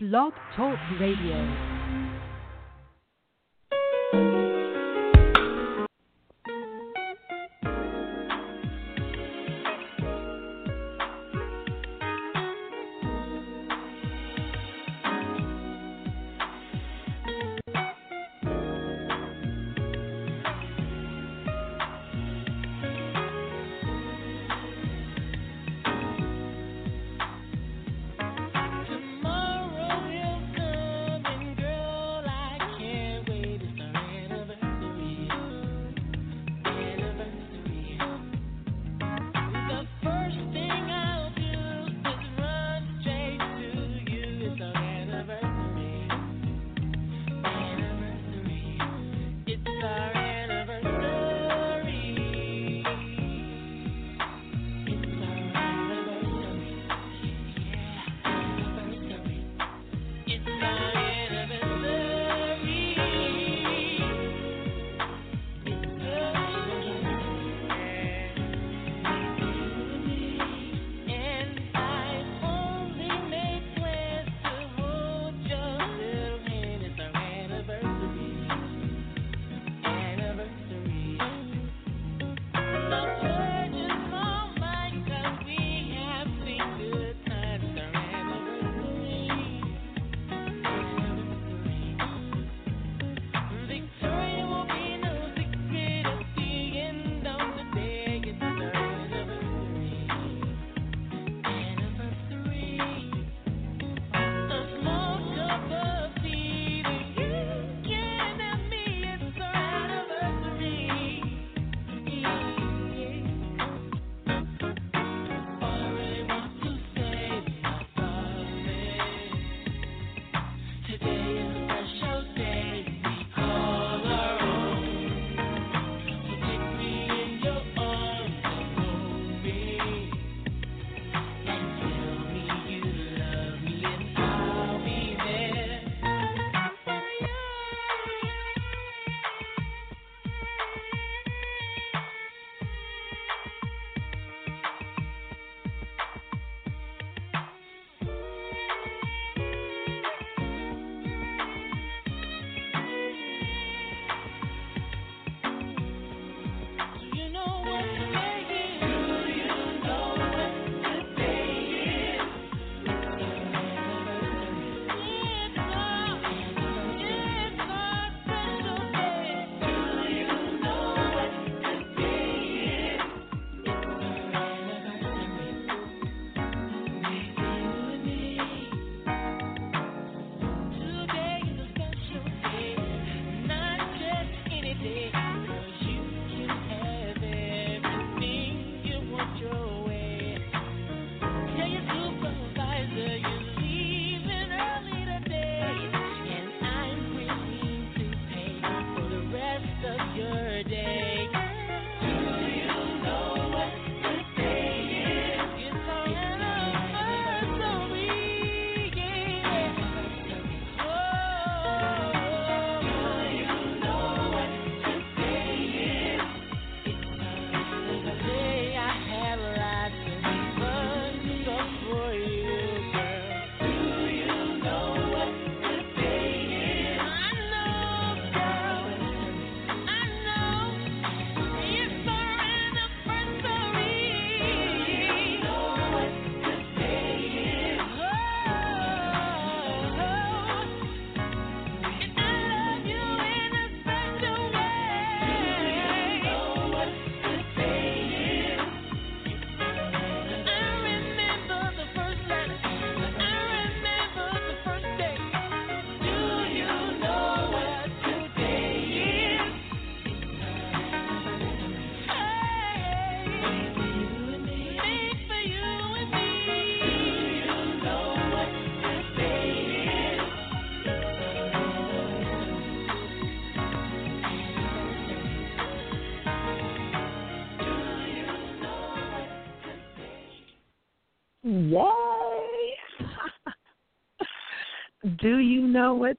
Blog 0.00 0.32
Talk 0.54 0.78
Radio. 1.00 1.77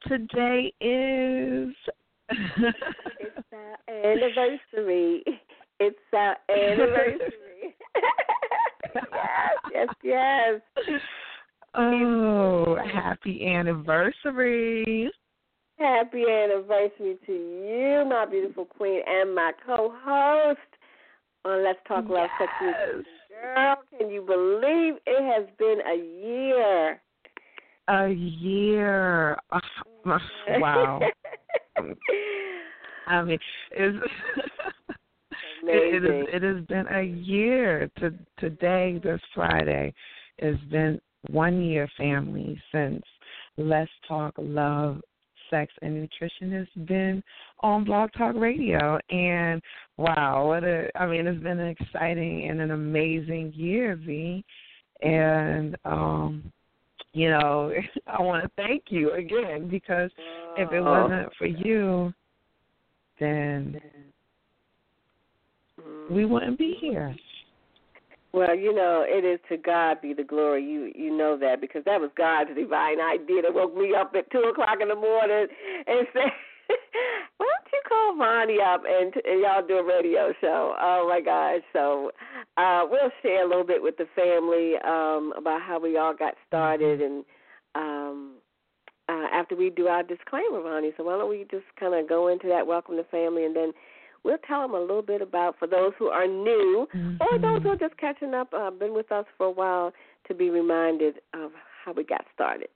Today 0.10 0.74
is? 0.82 1.74
it's 3.20 3.38
our 3.54 3.78
anniversary. 3.88 5.24
It's 5.80 5.98
our 6.14 6.36
anniversary. 6.50 7.76
yes, 9.14 9.60
yes, 9.72 9.90
yes. 10.04 10.62
Oh, 11.76 12.78
happy 12.92 13.46
anniversary. 13.46 15.12
Happy 15.78 16.24
anniversary 16.28 17.18
to 17.26 17.32
you, 17.32 18.04
my 18.10 18.26
beautiful 18.26 18.66
queen, 18.66 19.02
and 19.08 19.36
my 19.36 19.52
co 19.66 19.94
host 20.04 20.60
on 21.46 21.64
Let's 21.64 21.80
Talk 21.88 22.10
Love 22.10 22.30
yes. 22.40 22.50
Sex 22.62 23.06
Girl, 23.30 23.76
can 23.98 24.10
you 24.10 24.22
believe 24.22 24.96
it 25.06 25.40
has 25.40 25.48
been 25.58 25.80
a 25.88 25.96
year? 25.96 27.02
A 27.90 28.10
year. 28.10 29.38
Oh, 29.52 30.20
wow. 30.60 31.00
I 33.08 33.24
mean, 33.24 33.40
it's 33.72 33.98
it, 35.64 36.04
it, 36.04 36.06
is, 36.06 36.28
it 36.32 36.44
has 36.44 36.66
been 36.66 36.86
a 36.92 37.02
year 37.02 37.90
to 38.00 38.14
today, 38.38 39.00
this 39.04 39.20
Friday. 39.34 39.94
It's 40.38 40.64
been 40.66 41.02
one 41.32 41.64
year, 41.64 41.90
family, 41.98 42.62
since 42.72 43.04
Let's 43.58 43.90
Talk 44.08 44.36
Love, 44.38 45.02
Sex, 45.50 45.74
and 45.82 46.00
Nutrition 46.00 46.52
has 46.52 46.86
been 46.86 47.24
on 47.62 47.84
Blog 47.84 48.12
Talk 48.16 48.36
Radio. 48.36 49.00
And 49.10 49.62
wow, 49.98 50.48
what 50.48 50.64
a, 50.64 50.90
I 50.96 51.08
mean, 51.08 51.26
it's 51.28 51.42
been 51.42 51.60
an 51.60 51.76
exciting 51.80 52.48
and 52.50 52.62
an 52.62 52.72
amazing 52.72 53.54
year, 53.56 53.96
V. 53.96 54.44
And, 55.02 55.76
um, 55.86 56.52
you 57.14 57.30
know, 57.30 57.72
I 58.08 58.22
want 58.22 58.44
to 58.44 58.52
thank 58.56 58.86
you 58.90 59.14
again 59.14 59.68
because 59.70 60.12
if 60.58 60.72
it 60.72 60.78
oh. 60.78 60.84
wasn't 60.84 61.30
for 61.38 61.48
you, 61.48 62.14
then 63.20 63.82
mm-hmm. 65.80 66.14
we 66.14 66.26
wouldn't 66.26 66.58
be 66.58 66.78
here. 66.80 67.16
Well, 68.32 68.56
you 68.56 68.76
know, 68.76 69.04
it 69.08 69.26
is 69.26 69.40
to 69.50 69.58
God 69.58 70.02
be 70.02 70.14
the 70.14 70.24
glory. 70.24 70.64
You 70.64 70.92
you 70.94 71.16
know 71.16 71.36
that 71.40 71.60
because 71.62 71.84
that 71.86 72.00
was 72.00 72.12
God's 72.16 72.52
divine 72.56 73.00
idea 73.02 73.42
that 73.42 73.54
woke 73.54 73.76
me 73.76 73.96
up 74.00 74.14
at 74.16 74.30
two 74.32 74.52
o'clock 74.52 74.78
in 74.82 74.88
the 74.88 74.96
morning 74.96 75.48
and 75.88 76.08
said, 76.14 76.32
"Why 76.68 76.76
don't 76.76 77.19
you 77.80 77.90
call 77.90 78.16
Vonnie 78.18 78.60
up 78.62 78.84
and, 78.88 79.14
and 79.26 79.42
y'all 79.42 79.66
do 79.66 79.78
a 79.78 79.84
radio 79.84 80.34
show?" 80.42 80.76
Oh 80.80 81.08
my 81.10 81.22
gosh! 81.22 81.62
So 81.74 82.12
uh, 82.58 82.84
we'll 82.90 83.12
share 83.22 83.46
a 83.46 83.48
little 83.48 83.66
bit 83.66 83.82
with 83.82 83.98
the 83.98 84.08
family 84.16 84.76
um, 84.86 85.34
about 85.38 85.62
how 85.62 85.80
we 85.80 85.98
all 85.98 86.14
got 86.14 86.36
started 86.48 87.02
and 87.02 87.24
um, 87.76 88.36
uh, 89.10 89.28
after 89.34 89.56
we 89.56 89.70
do 89.70 89.88
our 89.88 90.04
disclaimer, 90.04 90.62
Vonnie. 90.62 90.92
So 90.98 91.04
why 91.04 91.18
don't 91.18 91.30
we 91.30 91.46
just 91.50 91.66
kind 91.80 91.96
of 91.96 92.08
go 92.08 92.28
into 92.28 92.48
that, 92.48 92.68
welcome 92.68 92.96
to 92.98 93.04
family, 93.06 93.46
and 93.46 93.56
then 93.56 93.72
we'll 94.24 94.38
tell 94.48 94.62
them 94.62 94.76
a 94.76 94.80
little 94.80 95.02
bit 95.02 95.22
about 95.22 95.58
for 95.58 95.68
those 95.68 95.94
who 95.98 96.08
are 96.08 96.28
new 96.28 96.88
mm-hmm. 96.94 97.18
or 97.22 97.40
those 97.40 97.64
who 97.64 97.70
are 97.70 97.76
just 97.76 97.98
catching 97.98 98.34
up, 98.34 98.54
uh, 98.54 98.70
been 98.70 98.94
with 98.94 99.12
us 99.12 99.26
for 99.38 99.48
a 99.48 99.52
while, 99.52 99.92
to 100.28 100.36
be 100.36 100.50
reminded 100.50 101.16
of 101.34 101.52
how 101.84 101.94
we 101.94 102.04
got 102.04 102.26
started. 102.34 102.70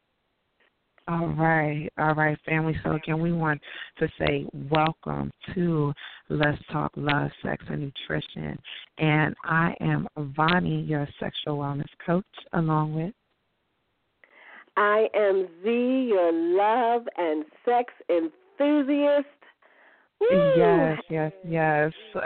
All 1.05 1.27
right, 1.27 1.89
all 1.97 2.15
right, 2.15 2.37
family. 2.45 2.79
So 2.81 2.93
again, 2.93 3.19
we 3.19 3.33
want 3.33 3.59
to 3.99 4.07
say 4.17 4.45
welcome 4.71 5.33
to 5.53 5.91
Let's 6.29 6.61
Talk 6.71 6.93
Love, 6.95 7.29
Sex, 7.43 7.61
and 7.67 7.91
Nutrition. 8.09 8.57
And 8.99 9.35
I 9.43 9.75
am 9.81 10.07
Vonnie, 10.17 10.81
your 10.83 11.05
sexual 11.19 11.57
wellness 11.57 11.89
coach, 12.05 12.23
along 12.53 12.93
with 12.95 13.13
I 14.77 15.07
am 15.13 15.47
Z, 15.61 15.69
your 15.69 16.31
love 16.31 17.05
and 17.17 17.43
sex 17.65 17.93
enthusiast. 18.09 19.27
Yes, 20.31 20.99
yes, 21.09 21.31
yes. 21.47 21.91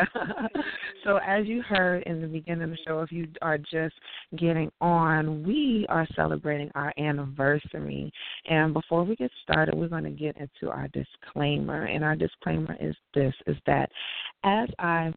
so, 1.04 1.18
as 1.26 1.46
you 1.46 1.62
heard 1.62 2.04
in 2.04 2.22
the 2.22 2.28
beginning 2.28 2.64
of 2.64 2.70
the 2.72 2.78
show, 2.86 3.02
if 3.02 3.12
you 3.12 3.28
are 3.42 3.58
just 3.58 3.96
getting 4.38 4.72
on, 4.82 5.44
we 5.44 5.86
are 5.90 6.08
celebrating 6.16 6.72
our 6.76 6.94
anniversary. 6.98 8.12
And 8.50 8.74
before 8.74 9.04
we 9.04 9.16
get 9.16 9.32
started, 9.44 9.76
we're 9.76 9.88
going 9.88 10.04
to 10.04 10.10
get 10.12 10.38
into 10.38 10.72
our 10.72 10.88
disclaimer. 10.90 11.86
And 11.86 12.04
our 12.04 12.16
disclaimer 12.16 12.76
is 12.80 12.96
this: 13.14 13.34
is 13.46 13.58
that 13.66 13.90
as 14.44 14.70
I 14.80 15.14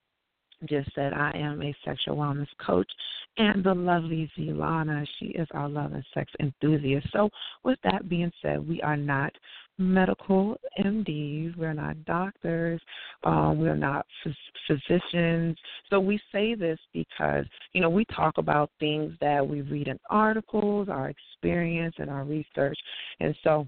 just 0.68 0.94
said 0.94 1.12
I 1.12 1.30
am 1.34 1.62
a 1.62 1.74
sexual 1.84 2.16
wellness 2.16 2.48
coach, 2.64 2.90
and 3.38 3.64
the 3.64 3.74
lovely 3.74 4.30
Zelana, 4.38 5.06
she 5.18 5.26
is 5.26 5.48
our 5.52 5.68
love 5.68 5.92
and 5.92 6.04
sex 6.12 6.30
enthusiast. 6.40 7.06
So, 7.12 7.30
with 7.64 7.78
that 7.84 8.08
being 8.08 8.32
said, 8.42 8.66
we 8.66 8.82
are 8.82 8.96
not 8.96 9.32
medical 9.80 10.56
MDs, 10.78 11.56
we're 11.56 11.72
not 11.72 12.04
doctors, 12.04 12.80
um, 13.24 13.58
we're 13.58 13.74
not 13.74 14.06
phys- 14.24 14.34
physicians. 14.68 15.56
So, 15.88 15.98
we 15.98 16.20
say 16.30 16.54
this 16.54 16.78
because, 16.92 17.46
you 17.72 17.80
know, 17.80 17.90
we 17.90 18.04
talk 18.06 18.38
about 18.38 18.70
things 18.78 19.14
that 19.20 19.46
we 19.46 19.62
read 19.62 19.88
in 19.88 19.98
articles, 20.10 20.88
our 20.88 21.08
experience, 21.08 21.94
and 21.98 22.10
our 22.10 22.24
research. 22.24 22.78
And 23.20 23.34
so, 23.42 23.66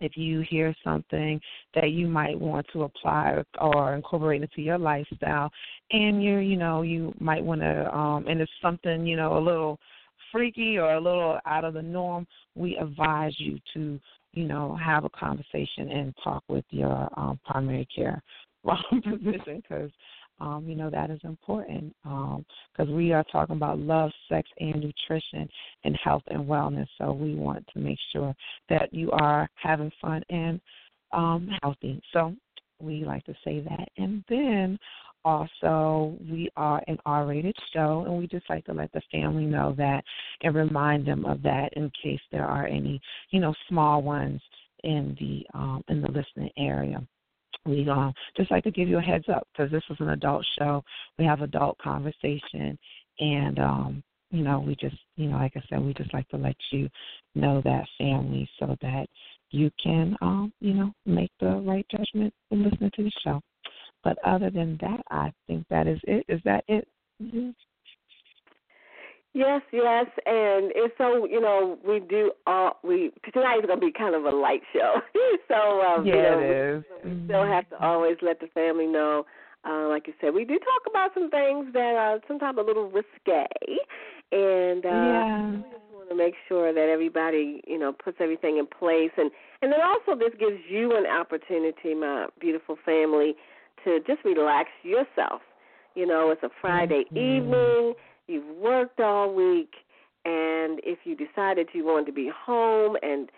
if 0.00 0.16
you 0.16 0.40
hear 0.40 0.74
something 0.84 1.40
that 1.74 1.90
you 1.90 2.06
might 2.06 2.38
want 2.38 2.66
to 2.72 2.82
apply 2.82 3.42
or 3.60 3.94
incorporate 3.94 4.42
into 4.42 4.60
your 4.60 4.78
lifestyle 4.78 5.50
and 5.90 6.22
you're 6.22 6.42
you 6.42 6.56
know 6.56 6.82
you 6.82 7.14
might 7.18 7.42
want 7.42 7.60
to 7.60 7.96
um 7.96 8.26
and 8.28 8.40
it's 8.40 8.52
something 8.60 9.06
you 9.06 9.16
know 9.16 9.38
a 9.38 9.40
little 9.40 9.78
freaky 10.30 10.76
or 10.78 10.94
a 10.94 11.00
little 11.00 11.38
out 11.46 11.64
of 11.64 11.74
the 11.74 11.82
norm 11.82 12.26
we 12.54 12.76
advise 12.76 13.34
you 13.38 13.58
to 13.72 13.98
you 14.36 14.44
know 14.44 14.76
have 14.76 15.04
a 15.04 15.10
conversation 15.10 15.90
and 15.90 16.14
talk 16.22 16.44
with 16.48 16.64
your 16.70 17.08
um 17.16 17.40
primary 17.44 17.88
care 17.94 18.22
physician 18.90 19.62
because 19.62 19.90
um, 20.38 20.66
you 20.68 20.74
know 20.74 20.90
that 20.90 21.10
is 21.10 21.20
important 21.24 21.94
because 22.02 22.44
um, 22.88 22.94
we 22.94 23.12
are 23.12 23.24
talking 23.32 23.56
about 23.56 23.78
love, 23.78 24.10
sex, 24.28 24.48
and 24.58 24.74
nutrition, 24.74 25.48
and 25.84 25.96
health 26.02 26.22
and 26.26 26.44
wellness. 26.44 26.86
So 26.98 27.12
we 27.12 27.34
want 27.34 27.66
to 27.72 27.78
make 27.78 27.98
sure 28.12 28.34
that 28.68 28.92
you 28.92 29.10
are 29.12 29.48
having 29.54 29.90
fun 30.00 30.22
and 30.28 30.60
um, 31.12 31.48
healthy. 31.62 32.02
So 32.12 32.34
we 32.80 33.04
like 33.04 33.24
to 33.24 33.34
say 33.44 33.60
that, 33.60 33.88
and 33.96 34.22
then 34.28 34.78
also 35.26 36.16
we 36.30 36.48
are 36.56 36.82
an 36.86 36.98
R-rated 37.04 37.56
show, 37.72 38.04
and 38.06 38.16
we 38.16 38.26
just 38.26 38.48
like 38.48 38.64
to 38.66 38.72
let 38.72 38.92
the 38.92 39.02
family 39.12 39.44
know 39.44 39.74
that 39.76 40.04
and 40.42 40.54
remind 40.54 41.06
them 41.06 41.26
of 41.26 41.42
that 41.42 41.72
in 41.74 41.90
case 42.02 42.20
there 42.30 42.46
are 42.46 42.66
any, 42.66 43.00
you 43.30 43.40
know, 43.40 43.54
small 43.68 44.02
ones 44.02 44.40
in 44.84 45.16
the 45.20 45.44
um, 45.58 45.82
in 45.88 46.00
the 46.00 46.08
listening 46.08 46.50
area 46.56 47.06
we 47.66 47.88
um, 47.88 48.12
just 48.36 48.50
like 48.50 48.64
to 48.64 48.70
give 48.70 48.88
you 48.88 48.98
a 48.98 49.02
heads 49.02 49.24
up 49.28 49.46
because 49.52 49.70
this 49.70 49.82
is 49.90 49.96
an 50.00 50.10
adult 50.10 50.46
show. 50.58 50.84
We 51.18 51.24
have 51.24 51.40
adult 51.40 51.78
conversation, 51.78 52.78
and 53.18 53.58
um, 53.58 54.02
you 54.30 54.42
know, 54.42 54.60
we 54.60 54.76
just, 54.76 54.96
you 55.16 55.28
know, 55.28 55.36
like 55.36 55.52
I 55.56 55.62
said, 55.68 55.84
we 55.84 55.94
just 55.94 56.12
like 56.12 56.28
to 56.28 56.36
let 56.36 56.56
you 56.70 56.88
know 57.34 57.60
that 57.64 57.84
family 57.98 58.48
so 58.58 58.76
that 58.82 59.06
you 59.50 59.70
can, 59.82 60.16
um, 60.20 60.52
you 60.60 60.74
know, 60.74 60.92
make 61.04 61.30
the 61.40 61.62
right 61.66 61.86
judgment 61.90 62.32
and 62.50 62.62
listening 62.62 62.90
to 62.96 63.04
the 63.04 63.12
show. 63.24 63.40
But 64.06 64.18
other 64.24 64.50
than 64.50 64.78
that, 64.82 65.00
I 65.10 65.32
think 65.48 65.66
that 65.68 65.88
is 65.88 65.98
it. 66.04 66.24
Is 66.28 66.40
that 66.44 66.62
it? 66.68 66.86
Mm-hmm. 67.20 67.50
Yes, 69.34 69.62
yes, 69.72 70.06
and 70.24 70.70
it's 70.76 70.94
so 70.96 71.26
you 71.26 71.40
know 71.40 71.76
we 71.84 71.98
do 71.98 72.30
all 72.46 72.78
we 72.84 73.10
tonight 73.34 73.58
is 73.58 73.66
gonna 73.66 73.80
be 73.80 73.90
kind 73.90 74.14
of 74.14 74.24
a 74.24 74.30
light 74.30 74.62
show, 74.72 75.00
so 75.48 75.82
um, 75.82 76.06
yeah, 76.06 76.14
you 76.14 76.22
know, 76.22 76.38
it 76.38 76.76
is. 76.76 76.84
We, 77.04 77.10
we 77.10 77.24
still 77.24 77.44
have 77.44 77.68
to 77.70 77.84
always 77.84 78.16
let 78.22 78.38
the 78.38 78.46
family 78.54 78.86
know. 78.86 79.26
Uh, 79.68 79.88
like 79.88 80.06
you 80.06 80.14
said, 80.20 80.32
we 80.32 80.44
do 80.44 80.56
talk 80.56 80.82
about 80.88 81.10
some 81.12 81.28
things 81.28 81.66
that 81.72 81.96
are 81.98 82.20
sometimes 82.28 82.58
a 82.58 82.62
little 82.62 82.88
risque, 82.88 83.46
and 84.30 84.86
uh, 84.86 84.88
yeah. 84.88 85.50
we 85.50 85.56
just 85.56 85.92
want 85.92 86.08
to 86.10 86.14
make 86.14 86.34
sure 86.46 86.72
that 86.72 86.88
everybody 86.88 87.60
you 87.66 87.76
know 87.78 87.92
puts 87.92 88.18
everything 88.20 88.58
in 88.58 88.68
place, 88.68 89.10
and 89.18 89.32
and 89.62 89.72
then 89.72 89.80
also 89.82 90.16
this 90.16 90.32
gives 90.38 90.62
you 90.70 90.96
an 90.96 91.06
opportunity, 91.06 91.92
my 91.92 92.26
beautiful 92.38 92.76
family, 92.86 93.34
to 93.86 94.00
just 94.06 94.24
relax 94.24 94.68
yourself. 94.82 95.40
You 95.94 96.06
know, 96.06 96.30
it's 96.30 96.42
a 96.42 96.50
Friday 96.60 97.04
mm-hmm. 97.10 97.16
evening 97.16 97.94
You've 98.28 98.56
worked 98.56 98.98
all 98.98 99.32
week, 99.32 99.70
and 100.24 100.80
if 100.82 100.98
you 101.04 101.14
decided 101.14 101.68
you 101.72 101.84
wanted 101.84 102.06
to 102.06 102.12
be 102.12 102.28
home 102.44 102.96
and 103.02 103.30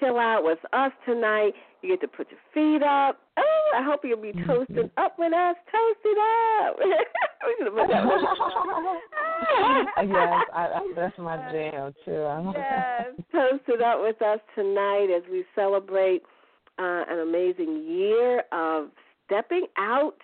chill 0.00 0.18
out 0.18 0.44
with 0.44 0.60
us 0.72 0.92
tonight, 1.04 1.52
you 1.82 1.90
get 1.90 2.00
to 2.00 2.08
put 2.08 2.28
your 2.30 2.40
feet 2.54 2.82
up. 2.82 3.20
Oh, 3.36 3.72
I 3.76 3.82
hope 3.82 4.00
you'll 4.02 4.22
be 4.22 4.32
mm-hmm. 4.32 4.50
toasting 4.50 4.90
up 4.96 5.18
with 5.18 5.34
us. 5.34 5.56
Toasted 5.70 6.16
up. 6.64 6.76
yes, 10.08 10.44
I, 10.54 10.54
I, 10.54 10.80
that's 10.96 11.18
my 11.18 11.36
jam 11.52 11.92
too. 12.06 12.12
yes, 12.56 13.08
toasted 13.30 13.82
up 13.82 14.00
with 14.00 14.22
us 14.22 14.40
tonight 14.54 15.08
as 15.14 15.22
we 15.30 15.44
celebrate 15.54 16.22
uh, 16.78 17.04
an 17.10 17.18
amazing 17.28 17.84
year 17.86 18.42
of 18.52 18.88
stepping 19.26 19.66
out 19.76 20.16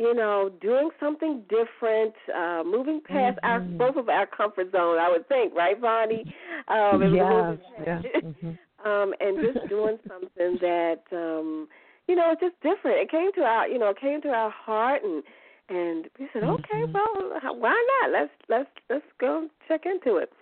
you 0.00 0.14
know, 0.14 0.50
doing 0.62 0.88
something 0.98 1.42
different, 1.50 2.14
uh, 2.34 2.62
moving 2.64 3.02
past 3.06 3.38
mm-hmm. 3.44 3.46
our 3.46 3.60
both 3.60 3.96
of 3.96 4.08
our 4.08 4.26
comfort 4.26 4.72
zone. 4.72 4.98
I 4.98 5.10
would 5.10 5.28
think, 5.28 5.54
right, 5.54 5.78
Vonnie? 5.78 6.24
Um, 6.68 7.02
and 7.02 7.14
yes, 7.14 7.58
yeah. 7.86 8.02
Mm-hmm. 8.22 8.48
um, 8.88 9.12
and 9.20 9.38
just 9.44 9.68
doing 9.68 9.98
something 10.08 10.56
that, 10.62 11.02
um, 11.12 11.68
you 12.08 12.16
know, 12.16 12.32
it's 12.32 12.40
just 12.40 12.54
different. 12.62 12.96
It 12.96 13.10
came 13.10 13.30
to 13.34 13.42
our, 13.42 13.68
you 13.68 13.78
know, 13.78 13.90
it 13.90 14.00
came 14.00 14.22
to 14.22 14.28
our 14.28 14.50
heart, 14.50 15.02
and 15.04 15.22
and 15.68 16.06
we 16.18 16.28
said, 16.32 16.44
okay, 16.44 16.86
mm-hmm. 16.86 16.92
well, 16.94 17.54
why 17.56 17.86
not? 18.00 18.10
Let's 18.10 18.32
let's 18.48 18.70
let's 18.88 19.04
go 19.20 19.48
check 19.68 19.82
into 19.84 20.16
it. 20.16 20.32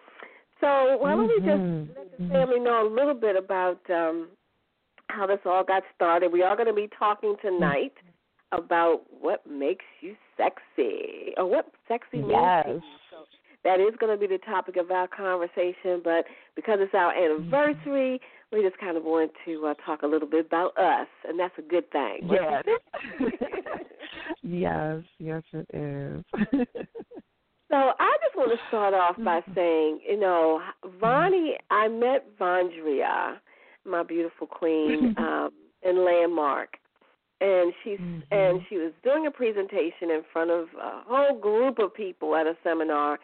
So 0.61 0.99
why 1.01 1.17
don't 1.17 1.27
we 1.27 1.35
just 1.39 1.99
let 1.99 2.19
the 2.19 2.29
family 2.29 2.61
know 2.61 2.87
a 2.87 2.89
little 2.89 3.15
bit 3.15 3.35
about 3.35 3.81
um, 3.91 4.29
how 5.09 5.27
this 5.27 5.39
all 5.45 5.65
got 5.65 5.83
started? 5.95 6.33
We 6.33 6.43
are 6.43 6.57
going 6.57 6.69
to 6.69 6.75
be 6.75 6.89
talking 6.99 7.37
tonight 7.43 7.93
mm-hmm. 7.99 8.65
about 8.65 9.03
what 9.11 9.47
makes 9.47 9.85
you 10.01 10.17
sexy 10.37 11.33
or 11.37 11.47
what 11.47 11.67
sexy 11.87 12.19
means 12.19 12.31
Yes. 12.31 12.67
you. 12.69 12.83
So 13.11 13.17
that 13.65 13.81
is 13.81 13.95
going 13.99 14.17
to 14.17 14.21
be 14.21 14.27
the 14.27 14.43
topic 14.45 14.77
of 14.77 14.91
our 14.91 15.09
conversation. 15.09 16.01
But 16.03 16.25
because 16.57 16.79
it's 16.81 16.95
our 16.95 17.13
anniversary, 17.13 18.21
mm-hmm. 18.21 18.57
we 18.57 18.63
just 18.63 18.79
kind 18.79 18.97
of 18.97 19.05
want 19.05 19.33
to 19.45 19.67
uh, 19.67 19.75
talk 19.85 20.03
a 20.03 20.07
little 20.07 20.29
bit 20.29 20.47
about 20.47 20.77
us, 20.79 21.09
and 21.29 21.39
that's 21.39 21.55
a 21.59 21.63
good 21.63 21.91
thing. 21.91 22.29
Yes. 22.31 22.65
yes, 24.43 25.03
yes, 25.19 25.43
it 25.53 25.67
is. 25.75 26.25
So 27.71 27.77
I 27.77 28.17
just 28.25 28.35
want 28.35 28.51
to 28.51 28.59
start 28.69 28.95
off 28.95 29.17
by 29.23 29.41
mm-hmm. 29.41 29.55
saying, 29.55 30.01
you 30.09 30.19
know, 30.19 30.63
Vonnie, 30.99 31.59
I 31.71 31.89
met 31.89 32.25
Vondria, 32.41 33.37
my 33.89 34.03
beautiful 34.03 34.47
queen, 34.47 35.15
um, 35.19 35.51
in 35.83 36.05
Landmark, 36.05 36.77
and 37.41 37.73
she's 37.83 38.01
Mhm. 38.01 38.23
and 38.31 38.67
she 38.69 38.77
was 38.79 38.93
doing 39.03 39.27
a 39.27 39.31
presentation 39.31 40.11
in 40.11 40.23
front 40.33 40.51
of 40.51 40.69
a 40.75 41.03
whole 41.07 41.35
group 41.35 41.79
of 41.79 41.95
people 41.95 42.35
at 42.37 42.47
a 42.47 42.57
seminar, 42.63 43.19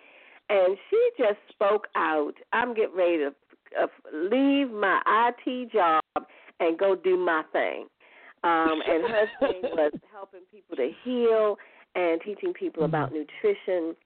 and 0.49 0.79
she 0.89 1.11
just 1.19 1.39
spoke 1.49 1.89
out. 1.95 2.35
I'm 2.53 2.75
getting 2.75 2.97
ready 2.97 3.19
to 3.19 3.35
uh, 3.81 3.87
leave 4.13 4.71
my 4.71 5.03
IT 5.07 5.73
job 5.73 6.03
and 6.61 6.79
go 6.79 6.95
do 6.95 7.17
my 7.17 7.43
thing. 7.53 7.87
Um, 8.45 8.83
and 8.87 9.03
her 9.09 9.27
thing 9.41 9.63
was 9.73 9.93
helping 10.13 10.43
people 10.53 10.77
to 10.77 10.91
heal 11.03 11.59
and 11.95 12.21
teaching 12.21 12.53
people 12.53 12.85
about 12.85 13.13
nutrition 13.13 13.97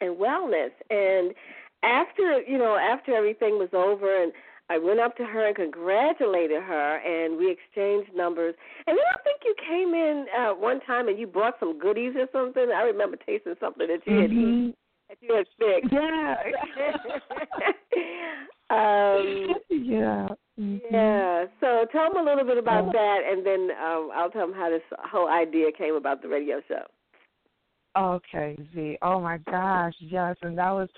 and 0.00 0.16
wellness. 0.16 0.72
And 0.90 1.34
after 1.82 2.42
you 2.42 2.58
know, 2.58 2.76
after 2.76 3.14
everything 3.14 3.58
was 3.58 3.70
over, 3.72 4.22
and 4.22 4.32
I 4.68 4.78
went 4.78 4.98
up 4.98 5.16
to 5.16 5.24
her 5.24 5.46
and 5.46 5.54
congratulated 5.54 6.62
her, 6.62 6.96
and 6.98 7.38
we 7.38 7.50
exchanged 7.50 8.10
numbers. 8.14 8.54
And 8.86 8.96
then 8.96 9.04
I 9.14 9.22
think 9.22 9.40
you 9.44 9.54
came 9.68 9.94
in 9.94 10.26
uh, 10.36 10.50
one 10.54 10.80
time 10.80 11.08
and 11.08 11.18
you 11.18 11.26
brought 11.26 11.54
some 11.60 11.78
goodies 11.78 12.14
or 12.16 12.26
something. 12.32 12.70
I 12.74 12.82
remember 12.82 13.16
tasting 13.16 13.54
something 13.60 13.86
that 13.86 14.00
you 14.06 14.20
had 14.20 14.32
eaten 14.32 14.74
that 15.08 15.18
you 15.20 15.34
had 15.34 15.46
fixed. 15.58 15.92
Yeah. 15.92 16.34
um, 18.70 19.54
yeah. 19.70 20.28
Mhm. 20.58 20.80
yeah. 20.90 21.44
So 21.60 21.86
tell 21.92 22.12
them 22.12 22.26
a 22.26 22.28
little 22.28 22.44
bit 22.44 22.58
about 22.58 22.88
Uh, 22.88 22.92
that, 22.92 23.20
and 23.30 23.46
then 23.46 23.70
um, 23.80 24.10
I'll 24.14 24.30
tell 24.30 24.46
them 24.48 24.56
how 24.56 24.70
this 24.70 24.82
whole 24.98 25.28
idea 25.28 25.70
came 25.70 25.94
about 25.94 26.22
the 26.22 26.28
radio 26.28 26.60
show. 26.66 26.86
Okay, 27.96 28.56
Z. 28.74 28.98
Oh 29.02 29.20
my 29.20 29.38
gosh, 29.38 29.94
yes, 30.00 30.36
and 30.42 30.58
that 30.58 30.70
was 30.70 30.88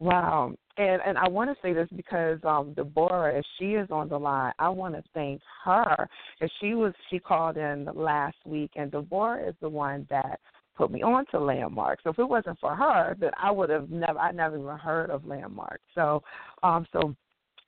wow. 0.00 0.54
And 0.78 1.00
and 1.06 1.16
I 1.16 1.28
want 1.28 1.50
to 1.50 1.56
say 1.62 1.72
this 1.72 1.88
because 1.96 2.38
um 2.44 2.74
Deborah, 2.74 3.38
if 3.38 3.44
she 3.58 3.72
is 3.72 3.88
on 3.90 4.08
the 4.08 4.18
line, 4.18 4.52
I 4.58 4.68
want 4.68 4.94
to 4.94 5.02
thank 5.14 5.40
her. 5.64 6.08
If 6.40 6.50
she 6.60 6.74
was, 6.74 6.92
she 7.10 7.18
called 7.18 7.56
in 7.56 7.88
last 7.94 8.36
week, 8.44 8.72
and 8.76 8.90
Deborah 8.90 9.48
is 9.48 9.54
the 9.60 9.68
one 9.68 10.06
that 10.10 10.40
put 10.76 10.90
me 10.90 11.02
on 11.02 11.24
to 11.30 11.40
Landmark. 11.40 12.00
So 12.04 12.10
if 12.10 12.18
it 12.18 12.28
wasn't 12.28 12.60
for 12.60 12.74
her, 12.74 13.16
then 13.18 13.30
I 13.42 13.50
would 13.50 13.70
have 13.70 13.90
never, 13.90 14.18
I 14.18 14.30
never 14.32 14.58
even 14.58 14.76
heard 14.76 15.10
of 15.10 15.24
Landmark. 15.24 15.80
So, 15.94 16.22
um, 16.62 16.86
so 16.92 17.16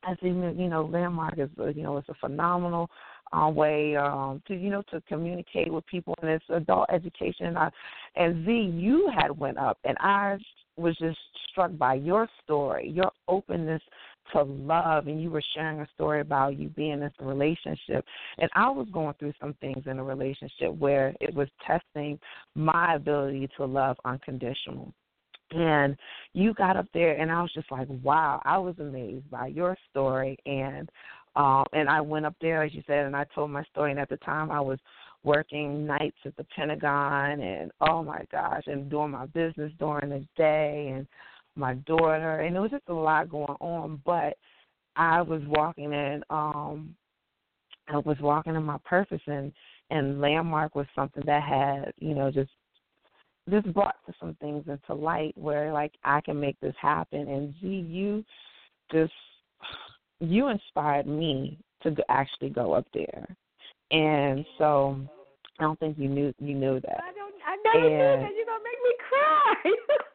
I 0.05 0.15
think 0.17 0.59
you 0.59 0.69
know 0.69 0.85
Landmark 0.85 1.39
is 1.39 1.51
uh, 1.59 1.69
you 1.69 1.83
know 1.83 1.97
it's 1.97 2.09
a 2.09 2.15
phenomenal 2.15 2.89
um, 3.33 3.55
way 3.55 3.97
um, 3.97 4.43
to 4.47 4.55
you 4.55 4.71
know 4.71 4.83
to 4.91 5.01
communicate 5.03 5.73
with 5.73 5.87
people 5.87 6.15
and 6.23 6.31
it's 6.31 6.45
adult 6.51 6.89
education. 6.93 7.47
And, 7.47 7.59
I, 7.59 7.71
and 8.17 8.47
Z, 8.47 8.53
you 8.53 9.11
had 9.15 9.37
went 9.37 9.59
up, 9.59 9.79
and 9.85 9.97
I 10.01 10.37
was 10.79 10.97
just 10.99 11.19
struck 11.51 11.77
by 11.77 11.95
your 11.95 12.29
story, 12.45 12.89
your 12.89 13.11
openness 13.27 13.83
to 14.33 14.43
love, 14.43 15.07
and 15.07 15.23
you 15.23 15.31
were 15.31 15.43
sharing 15.55 15.81
a 15.81 15.89
story 15.95 16.21
about 16.21 16.59
you 16.59 16.69
being 16.69 17.03
in 17.03 17.11
a 17.19 17.25
relationship. 17.25 18.05
And 18.39 18.51
I 18.55 18.69
was 18.71 18.87
going 18.93 19.15
through 19.19 19.33
some 19.41 19.55
things 19.61 19.85
in 19.87 19.99
a 19.99 20.05
relationship 20.05 20.75
where 20.79 21.15
it 21.21 21.35
was 21.35 21.49
testing 21.67 22.19
my 22.55 22.95
ability 22.95 23.49
to 23.57 23.65
love 23.65 23.97
unconditional. 24.05 24.93
And 25.51 25.97
you 26.35 26.53
got 26.53 26.77
up 26.77 26.87
there, 26.93 27.19
and 27.19 27.33
I 27.33 27.41
was 27.41 27.53
just 27.55 27.71
like, 27.73 27.89
wow, 28.03 28.43
I 28.45 28.59
was 28.59 28.75
amazed 28.79 29.31
by 29.31 29.47
your 29.47 29.77
story. 29.91 30.37
And 30.45 30.91
um, 31.37 31.65
and 31.73 31.89
I 31.89 32.01
went 32.01 32.27
up 32.27 32.35
there, 32.41 32.65
as 32.65 32.75
you 32.75 32.83
said, 32.87 33.07
and 33.07 33.15
I 33.15 33.25
told 33.35 33.51
my 33.51 33.63
story. 33.65 33.93
And 33.93 34.01
at 34.01 34.09
the 34.09 34.17
time, 34.19 34.51
I 34.51 34.61
was 34.61 34.79
working 35.29 35.87
nights 35.87 36.17
at 36.25 36.35
the 36.37 36.45
Pentagon, 36.57 37.41
and 37.41 37.71
oh 37.83 38.03
my 38.03 38.25
gosh, 38.33 38.63
and 38.67 38.89
doing 38.89 39.11
my 39.11 39.27
business 39.27 39.71
during 39.79 40.09
the 40.09 40.27
day, 40.37 40.91
and 40.95 41.07
my 41.55 41.75
daughter, 41.75 42.41
and 42.41 42.57
it 42.57 42.61
was 42.61 42.71
just 42.71 42.89
a 42.89 42.95
lot 42.95 43.29
going 43.29 43.57
on. 43.61 44.01
But 44.07 44.39
I 44.97 45.21
was 45.21 45.43
walking 45.47 45.93
in, 45.93 46.23
um, 46.31 46.95
I 47.89 47.99
was 47.99 48.17
walking 48.23 48.55
in 48.55 48.63
my 48.63 48.79
purpose, 48.87 49.21
and 49.27 49.53
and 49.91 50.19
landmark 50.19 50.75
was 50.75 50.87
something 50.95 51.23
that 51.27 51.43
had, 51.43 51.93
you 51.99 52.15
know, 52.15 52.31
just 52.31 52.51
just 53.51 53.71
brought 53.75 53.97
some 54.19 54.35
things 54.41 54.65
into 54.67 54.95
light 54.95 55.37
where 55.37 55.75
like 55.75 55.93
I 56.05 56.23
can 56.23 56.41
make 56.41 56.59
this 56.61 56.75
happen. 56.81 57.29
And 57.29 57.55
Z, 57.61 57.67
you 57.67 58.25
just 58.91 59.13
you 60.21 60.49
inspired 60.49 61.07
me 61.07 61.59
to 61.83 61.95
actually 62.09 62.49
go 62.49 62.73
up 62.73 62.87
there, 62.95 63.27
and 63.91 64.47
so 64.57 65.07
I 65.59 65.65
don't 65.65 65.79
think 65.81 65.99
you 65.99 66.09
knew 66.09 66.33
you 66.39 66.55
knew 66.55 66.81
that. 66.81 67.01
I 67.03 67.13
don't. 67.13 67.35
I 67.47 67.57
never 67.65 67.89
knew 67.89 67.97
And- 67.97 68.23
that. 68.23 68.33
You're 68.35 68.47
gonna 68.47 68.65
make 68.65 68.81
me 68.85 68.95
cry. 69.09 69.55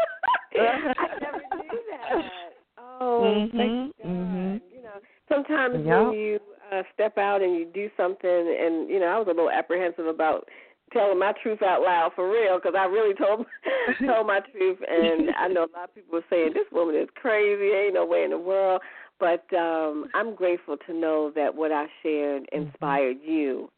I 0.55 1.07
never 1.21 1.63
knew 1.63 1.81
that. 1.91 2.53
Oh, 2.77 3.47
thank 3.51 3.51
Mhm, 3.51 3.93
God. 3.97 4.07
mhm. 4.07 4.61
You 4.73 4.81
know, 4.83 4.99
sometimes 5.27 5.85
Yep. 5.85 6.05
when 6.07 6.13
you 6.13 6.39
uh, 6.71 6.83
step 6.93 7.17
out 7.17 7.41
and 7.41 7.55
you 7.55 7.65
do 7.65 7.89
something, 7.97 8.29
and 8.29 8.89
you 8.89 8.99
know, 8.99 9.07
I 9.07 9.17
was 9.19 9.27
a 9.27 9.31
little 9.31 9.49
apprehensive 9.49 10.07
about 10.07 10.47
telling 10.91 11.17
my 11.19 11.31
truth 11.41 11.61
out 11.63 11.81
loud 11.81 12.13
for 12.13 12.29
real 12.29 12.57
because 12.57 12.75
I 12.75 12.85
really 12.85 13.13
told 13.15 13.45
told 14.05 14.27
my 14.27 14.39
truth, 14.51 14.77
and 14.87 15.31
I 15.35 15.47
know 15.47 15.61
a 15.65 15.73
lot 15.75 15.85
of 15.89 15.95
people 15.95 16.13
were 16.13 16.25
saying 16.29 16.53
this 16.53 16.71
woman 16.71 16.95
is 16.95 17.09
crazy. 17.15 17.71
Ain't 17.73 17.95
no 17.95 18.05
way 18.05 18.23
in 18.23 18.29
the 18.31 18.37
world. 18.37 18.81
But 19.19 19.45
um, 19.55 20.09
I'm 20.15 20.35
grateful 20.35 20.75
to 20.85 20.93
know 20.93 21.31
that 21.35 21.53
what 21.55 21.71
I 21.71 21.85
shared 22.01 22.45
inspired 22.51 23.17
you. 23.23 23.69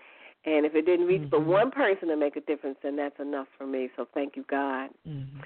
And 0.46 0.66
if 0.66 0.76
it 0.76 0.86
didn't 0.86 1.08
reach 1.08 1.28
but 1.30 1.42
Mhm. 1.42 1.46
one 1.46 1.72
person 1.72 2.08
to 2.10 2.16
make 2.16 2.36
a 2.36 2.42
difference, 2.42 2.78
then 2.82 2.96
that's 2.96 3.20
enough 3.20 3.48
for 3.58 3.66
me. 3.66 3.90
So 3.96 4.06
thank 4.14 4.36
you, 4.38 4.44
God. 4.44 4.92
Mhm. 5.08 5.44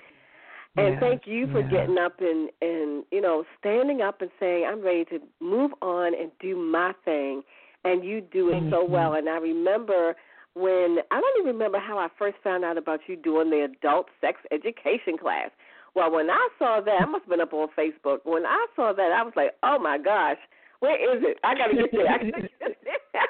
And 0.78 0.90
Yes, 0.94 1.00
thank 1.00 1.26
you 1.26 1.48
for 1.48 1.62
getting 1.64 1.98
up 1.98 2.22
and 2.22 2.52
and 2.62 3.06
you 3.12 3.22
know 3.22 3.46
standing 3.58 4.02
up 4.02 4.22
and 4.22 4.30
saying 4.40 4.66
I'm 4.66 4.82
ready 4.82 5.06
to 5.06 5.22
move 5.40 5.74
on 5.82 6.14
and 6.14 6.32
do 6.40 6.56
my 6.56 6.94
thing, 7.06 7.44
and 7.86 8.04
you 8.04 8.22
do 8.22 8.50
it 8.52 8.70
so 8.70 8.86
Mhm. 8.86 8.90
well. 8.90 9.14
And 9.14 9.30
I 9.30 9.38
remember 9.38 10.16
when 10.54 11.02
I 11.12 11.22
don't 11.22 11.38
even 11.40 11.54
remember 11.54 11.80
how 11.80 11.98
I 11.98 12.08
first 12.10 12.38
found 12.40 12.64
out 12.66 12.78
about 12.78 13.08
you 13.08 13.16
doing 13.16 13.50
the 13.50 13.62
adult 13.62 14.10
sex 14.22 14.42
education 14.52 15.18
class. 15.18 15.50
Well, 15.96 16.12
when 16.12 16.30
I 16.30 16.50
saw 16.60 16.82
that, 16.82 17.02
I 17.02 17.06
must 17.06 17.24
have 17.24 17.30
been 17.30 17.42
up 17.42 17.54
on 17.54 17.68
Facebook. 17.70 18.24
When 18.26 18.46
I 18.46 18.68
saw 18.76 18.94
that, 18.94 19.12
I 19.12 19.24
was 19.24 19.36
like, 19.36 19.56
oh 19.64 19.80
my 19.80 19.98
gosh, 19.98 20.38
where 20.82 20.96
is 20.96 21.24
it? 21.24 21.40
I 21.44 21.56
got 21.56 21.68
to 21.68 21.76
get 21.76 21.92
there. 21.92 22.10
I 22.10 22.18
gotta 22.18 22.42
get 22.42 22.52
there. 22.60 23.28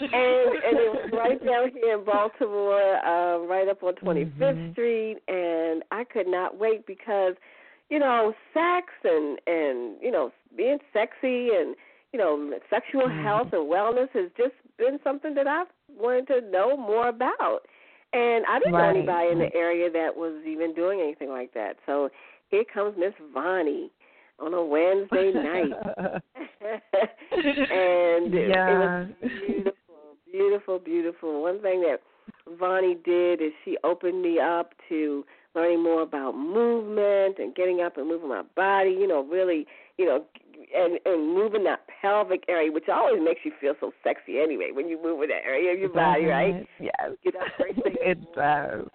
And 0.00 0.10
and 0.10 0.76
it 0.78 0.90
was 0.92 1.10
right 1.12 1.44
down 1.44 1.70
here 1.72 1.98
in 1.98 2.04
Baltimore, 2.04 2.96
uh, 3.04 3.38
right 3.46 3.68
up 3.68 3.82
on 3.82 3.94
25th 3.94 4.38
Mhm. 4.38 4.72
Street, 4.72 5.18
and 5.28 5.82
I 5.90 6.04
could 6.04 6.26
not 6.26 6.56
wait 6.58 6.86
because, 6.86 7.34
you 7.90 7.98
know, 7.98 8.34
sex 8.54 8.86
and 9.04 9.38
and 9.46 9.96
you 10.00 10.10
know 10.10 10.32
being 10.56 10.78
sexy 10.92 11.50
and 11.54 11.74
you 12.12 12.18
know 12.18 12.58
sexual 12.70 13.08
Mhm. 13.08 13.22
health 13.22 13.52
and 13.52 13.70
wellness 13.70 14.10
has 14.10 14.30
just 14.36 14.54
been 14.78 14.98
something 15.02 15.34
that 15.34 15.46
I've 15.46 15.68
wanted 15.96 16.26
to 16.28 16.40
know 16.42 16.76
more 16.76 17.08
about. 17.08 17.66
And 18.14 18.46
I 18.46 18.58
didn't 18.58 18.72
know 18.72 18.78
anybody 18.78 19.28
in 19.32 19.38
the 19.38 19.54
area 19.54 19.90
that 19.90 20.16
was 20.16 20.32
even 20.46 20.72
doing 20.72 21.00
anything 21.00 21.28
like 21.28 21.52
that. 21.52 21.76
So 21.84 22.10
here 22.48 22.64
comes 22.64 22.96
Miss 22.96 23.12
Vonnie 23.34 23.90
on 24.38 24.54
a 24.54 24.64
Wednesday 24.64 25.30
night. 25.32 25.72
and 27.32 28.34
it, 28.34 28.48
Yeah. 28.48 29.06
it 29.20 29.64
was 29.66 29.74
beautiful, 30.38 30.78
beautiful. 30.78 31.42
One 31.42 31.60
thing 31.60 31.80
that 31.82 31.98
Vonnie 32.58 32.96
did 33.04 33.40
is 33.42 33.52
she 33.64 33.76
opened 33.84 34.22
me 34.22 34.38
up 34.38 34.72
to 34.88 35.24
learning 35.54 35.82
more 35.82 36.02
about 36.02 36.32
movement 36.36 37.38
and 37.38 37.54
getting 37.54 37.80
up 37.80 37.96
and 37.96 38.06
moving 38.08 38.28
my 38.28 38.42
body. 38.56 38.90
You 38.90 39.08
know, 39.08 39.24
really, 39.24 39.66
you 39.96 40.06
know, 40.06 40.24
and 40.74 40.98
and 41.04 41.34
moving 41.34 41.64
that 41.64 41.80
pelvic 42.00 42.44
area, 42.48 42.70
which 42.72 42.88
always 42.88 43.20
makes 43.22 43.40
you 43.44 43.52
feel 43.60 43.74
so 43.80 43.92
sexy 44.04 44.38
anyway 44.38 44.70
when 44.72 44.88
you 44.88 45.00
move 45.02 45.22
in 45.22 45.28
that 45.28 45.44
area 45.46 45.72
of 45.72 45.78
your 45.78 45.92
body, 45.92 46.24
right? 46.26 46.66
Yes. 46.80 47.10
Get 47.24 47.36
up 47.36 47.42
first 47.58 47.74
thing 47.82 47.96
It 48.00 48.18
does. 48.34 48.86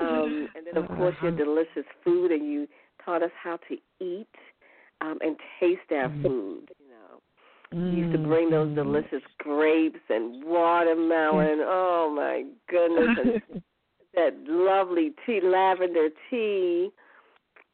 Um, 0.00 0.48
and 0.56 0.66
then, 0.66 0.76
of 0.82 0.88
course, 0.88 1.14
your 1.22 1.32
Uh-huh. 1.32 1.44
delicious 1.44 1.86
food, 2.02 2.32
and 2.32 2.46
you 2.50 2.66
taught 3.04 3.22
us 3.22 3.30
how 3.40 3.58
to 3.68 3.76
eat 4.00 4.26
um, 5.00 5.18
and 5.20 5.36
taste 5.60 5.90
our 5.92 6.08
Mhm. 6.08 6.22
food. 6.22 6.70
You 7.74 7.80
used 7.80 8.12
to 8.12 8.18
Mm, 8.18 8.28
bring 8.28 8.50
those 8.50 8.72
delicious 8.74 9.22
grapes 9.38 9.98
and 10.08 10.44
watermelon. 10.44 11.58
Oh 11.62 12.12
my 12.14 12.44
goodness! 12.68 13.42
And 13.50 13.62
that 14.14 14.34
lovely 14.46 15.12
tea, 15.26 15.40
lavender 15.42 16.08
tea, 16.30 16.90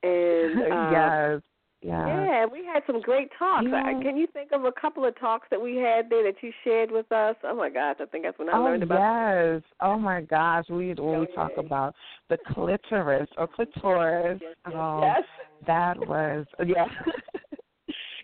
and 0.02 0.62
uh, 0.72 0.90
yes. 0.90 1.42
Yeah. 1.82 2.24
Yeah, 2.24 2.46
we 2.46 2.62
had 2.64 2.82
some 2.86 3.00
great 3.00 3.30
talks. 3.38 3.66
Yeah. 3.66 3.98
Can 4.02 4.16
you 4.18 4.26
think 4.34 4.52
of 4.52 4.64
a 4.64 4.72
couple 4.72 5.06
of 5.06 5.18
talks 5.18 5.48
that 5.50 5.60
we 5.60 5.76
had 5.76 6.10
there 6.10 6.22
that 6.24 6.42
you 6.42 6.52
shared 6.62 6.90
with 6.90 7.10
us? 7.10 7.36
Oh 7.42 7.56
my 7.56 7.70
gosh, 7.70 7.96
I 8.00 8.04
think 8.04 8.24
that's 8.24 8.38
when 8.38 8.50
I 8.50 8.58
oh, 8.58 8.64
learned 8.64 8.82
about. 8.82 8.98
yes. 8.98 9.62
Oh 9.80 9.98
my 9.98 10.20
gosh. 10.20 10.66
We 10.68 10.92
Go 10.92 11.20
we 11.20 11.26
talk 11.34 11.52
about 11.56 11.94
the 12.28 12.36
clitoris 12.52 13.28
or 13.38 13.48
clitoris. 13.48 14.38
Yes, 14.42 14.56
yes, 14.66 14.74
um, 14.74 15.00
yes. 15.02 15.22
that 15.66 15.98
was 16.06 16.44
yeah. 16.66 16.84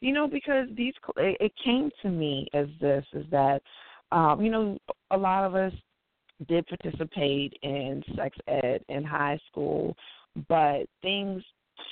you 0.06 0.12
know, 0.12 0.28
because 0.28 0.68
these 0.76 0.94
it, 1.16 1.52
came 1.64 1.90
to 2.00 2.08
me 2.08 2.46
as 2.54 2.68
this 2.80 3.04
is 3.12 3.26
that 3.32 3.60
um, 4.12 4.40
you 4.40 4.52
know, 4.52 4.78
a 5.10 5.16
lot 5.16 5.44
of 5.44 5.56
us 5.56 5.72
did 6.46 6.64
participate 6.68 7.52
in 7.64 8.04
sex 8.14 8.36
ed 8.46 8.84
in 8.88 9.02
high 9.02 9.36
school, 9.50 9.96
but 10.48 10.84
things 11.02 11.42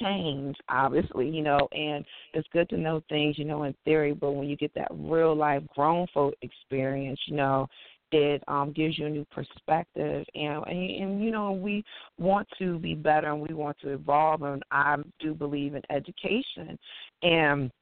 change 0.01 0.57
obviously, 0.69 1.29
you 1.29 1.43
know, 1.43 1.59
and 1.73 2.05
it's 2.35 2.47
good 2.53 2.69
to 2.69 2.77
know 2.77 3.03
things, 3.09 3.37
you 3.37 3.45
know, 3.45 3.65
in 3.65 3.75
theory, 3.85 4.15
but 4.15 4.31
when 4.31 4.47
you 4.47 4.57
get 4.57 4.73
that 4.77 4.89
real 4.93 5.35
life 5.35 5.65
grown 5.75 6.07
folk 6.15 6.35
experience, 6.41 7.19
you 7.27 7.35
know, 7.35 7.67
it 8.13 8.45
um 8.47 8.73
gives 8.73 8.97
you 8.97 9.07
a 9.07 9.11
new 9.11 9.27
perspective 9.33 10.25
and, 10.37 10.65
and 10.69 10.91
and 10.91 11.25
you 11.25 11.33
know 11.33 11.51
we 11.51 11.83
want 12.17 12.47
to 12.57 12.79
be 12.79 12.95
better 12.95 13.33
and 13.33 13.41
we 13.41 13.53
want 13.53 13.77
to 13.81 13.89
evolve 13.89 14.43
and 14.43 14.63
I 14.71 14.97
do 15.19 15.35
believe 15.35 15.75
in 15.75 15.83
education 15.91 16.79
and 17.23 17.73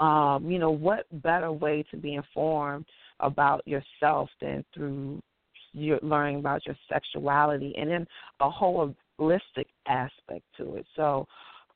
um 0.00 0.50
you 0.50 0.58
know 0.58 0.70
what 0.70 1.06
better 1.22 1.50
way 1.52 1.84
to 1.90 1.96
be 1.96 2.14
informed 2.14 2.84
about 3.20 3.66
yourself 3.66 4.28
than 4.40 4.64
through 4.74 5.20
your 5.72 5.98
learning 6.02 6.38
about 6.38 6.64
your 6.66 6.76
sexuality 6.90 7.74
and 7.76 7.90
then 7.90 8.06
a 8.40 8.50
holistic 8.50 9.66
aspect 9.86 10.44
to 10.56 10.76
it. 10.76 10.86
So 10.96 11.26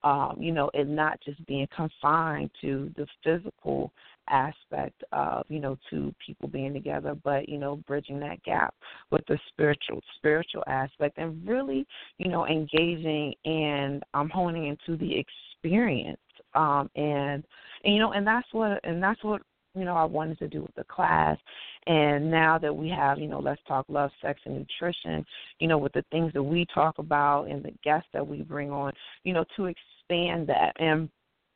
um 0.05 0.37
you 0.39 0.53
know 0.53 0.71
it 0.75 0.89
not 0.89 1.21
just 1.25 1.45
being 1.47 1.67
confined 1.75 2.51
to 2.61 2.93
the 2.97 3.07
physical 3.23 3.93
aspect 4.29 5.03
of 5.13 5.45
you 5.49 5.61
know 5.61 5.77
two 5.91 6.15
people 6.25 6.49
being 6.49 6.73
together 6.73 7.15
but 7.25 7.49
you 7.49 7.59
know 7.59 7.77
bridging 7.87 8.21
that 8.21 8.43
gap 8.45 8.75
with 9.11 9.23
the 9.29 9.39
spiritual 9.49 10.01
spiritual 10.17 10.63
aspect 10.67 11.19
and 11.19 11.47
really 11.47 11.87
you 12.19 12.29
know 12.29 12.47
engaging 12.47 13.35
and 13.45 14.03
um 14.15 14.29
honing 14.31 14.67
into 14.67 14.97
the 14.99 15.13
experience 15.19 16.19
um 16.55 16.91
and, 16.97 17.45
and 17.85 17.95
you 17.95 17.99
know 17.99 18.13
and 18.13 18.27
that's 18.27 18.49
what 18.53 18.81
and 18.85 19.03
that's 19.03 19.23
what 19.23 19.43
you 19.75 19.85
know 19.85 19.95
I 19.95 20.05
wanted 20.05 20.39
to 20.41 20.49
do 20.49 20.63
with 20.63 20.75
the 20.75 20.85
class. 20.85 21.39
And 21.87 22.31
now 22.31 22.59
that 22.59 22.75
we 22.75 22.89
have 22.91 23.19
you 23.19 23.29
know 23.29 23.41
let's 23.41 23.61
talk 23.67 23.87
love 23.89 24.11
sex 24.21 24.41
and 24.45 24.59
nutrition 24.59 25.25
you 25.59 25.69
know 25.69 25.79
with 25.79 25.93
the 25.93 26.05
things 26.11 26.33
that 26.35 26.43
we 26.43 26.67
talk 26.75 26.99
about 26.99 27.45
and 27.45 27.63
the 27.63 27.73
guests 27.83 28.09
that 28.13 28.27
we 28.27 28.43
bring 28.43 28.71
on 28.71 28.93
you 29.25 29.33
know 29.33 29.45
to 29.57 29.67
expand 29.67 30.49
that. 30.49 30.73
And 30.79 31.09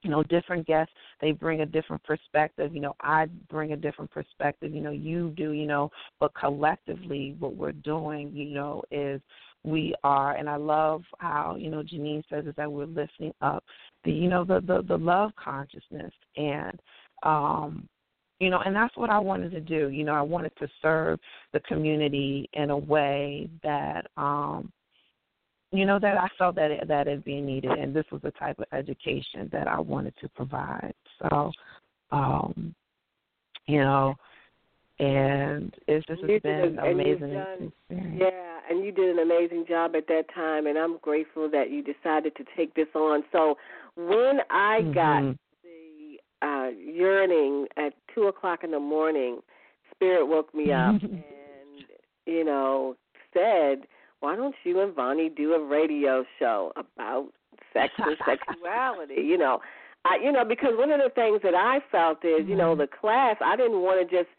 you 0.02 0.10
know 0.10 0.22
different 0.22 0.66
guests 0.66 0.92
they 1.20 1.32
bring 1.32 1.60
a 1.60 1.66
different 1.66 2.02
perspective. 2.04 2.74
You 2.74 2.80
know 2.80 2.96
i 3.00 3.26
bring 3.50 3.72
a 3.72 3.76
different 3.76 4.10
perspective. 4.10 4.74
You 4.74 4.80
know 4.80 4.92
you 4.92 5.30
do 5.36 5.52
you 5.52 5.66
know 5.66 5.90
but 6.20 6.34
collectively 6.34 7.36
what 7.38 7.56
we're 7.56 7.72
doing 7.72 8.30
you 8.32 8.54
know 8.54 8.82
is 8.90 9.20
we 9.64 9.94
are 10.04 10.36
and 10.36 10.48
i 10.48 10.54
love 10.56 11.02
how 11.18 11.56
you 11.58 11.68
know 11.68 11.82
janine 11.82 12.22
says 12.30 12.46
is 12.46 12.54
that 12.56 12.70
we're 12.70 12.86
lifting 12.86 13.32
up 13.42 13.64
the 14.06 14.12
you 14.12 14.28
know 14.28 14.44
the 14.44 14.60
the, 14.60 14.82
the 14.88 14.96
love 14.96 15.32
consciousness. 15.36 16.12
And 16.36 16.80
um 17.22 17.88
you 18.40 18.50
know 18.50 18.60
and 18.64 18.74
that's 18.74 18.96
what 18.96 19.10
i 19.10 19.18
wanted 19.18 19.50
to 19.52 19.60
do. 19.60 19.90
You 19.90 20.04
know 20.04 20.14
i 20.14 20.22
wanted 20.22 20.52
to 20.58 20.68
serve 20.80 21.18
the 21.52 21.60
community 21.60 22.48
in 22.54 22.70
a 22.70 22.78
way 22.78 23.50
that 23.62 24.06
um 24.16 24.72
you 25.72 25.84
know 25.84 25.98
that 25.98 26.16
I 26.16 26.28
felt 26.38 26.56
that 26.56 26.70
it, 26.70 26.88
that 26.88 27.08
it 27.08 27.24
being 27.24 27.44
needed, 27.44 27.72
and 27.72 27.94
this 27.94 28.04
was 28.12 28.22
the 28.22 28.30
type 28.32 28.58
of 28.58 28.66
education 28.72 29.48
that 29.52 29.66
I 29.66 29.80
wanted 29.80 30.14
to 30.20 30.28
provide. 30.30 30.94
So, 31.20 31.50
um, 32.12 32.74
you 33.66 33.80
know, 33.80 34.14
and 34.98 35.74
it's 35.86 36.06
just 36.06 36.22
it's 36.24 36.42
been 36.42 36.78
a- 36.78 36.90
amazing 36.90 37.32
done-. 37.32 37.72
Yeah, 37.90 38.60
and 38.70 38.84
you 38.84 38.92
did 38.92 39.10
an 39.10 39.18
amazing 39.18 39.66
job 39.68 39.94
at 39.94 40.06
that 40.08 40.24
time, 40.34 40.66
and 40.66 40.78
I'm 40.78 40.98
grateful 40.98 41.50
that 41.50 41.70
you 41.70 41.82
decided 41.82 42.34
to 42.36 42.44
take 42.56 42.74
this 42.74 42.88
on. 42.94 43.22
So 43.32 43.58
when 43.96 44.40
I 44.50 44.82
got 44.94 45.22
Mhm. 45.22 45.38
the 45.62 46.20
uh, 46.42 46.68
yearning 46.76 47.68
at 47.76 47.94
two 48.14 48.24
o'clock 48.24 48.64
in 48.64 48.70
the 48.70 48.80
morning, 48.80 49.42
Spirit 49.94 50.26
woke 50.26 50.54
me 50.54 50.72
up 50.72 50.94
and 51.02 51.84
you 52.26 52.44
know 52.44 52.96
said, 53.32 53.86
"Why 54.20 54.34
don't 54.36 54.54
you 54.64 54.80
and 54.80 54.94
Vonnie 54.94 55.28
do 55.28 55.54
a 55.54 55.60
radio 55.60 56.24
show 56.38 56.72
about 56.76 57.28
sex 57.72 57.92
and 57.98 58.16
sexuality?" 58.24 59.22
You 59.22 59.36
know, 59.38 59.60
I 60.04 60.16
you 60.22 60.32
know 60.32 60.44
because 60.44 60.76
one 60.76 60.90
of 60.90 61.00
the 61.00 61.10
things 61.10 61.40
that 61.42 61.54
I 61.54 61.80
felt 61.92 62.24
is 62.24 62.46
you 62.48 62.56
know 62.56 62.74
Mhm. 62.74 62.78
the 62.78 62.86
class 62.88 63.36
I 63.40 63.56
didn't 63.56 63.82
want 63.82 64.00
to 64.08 64.16
just 64.16 64.30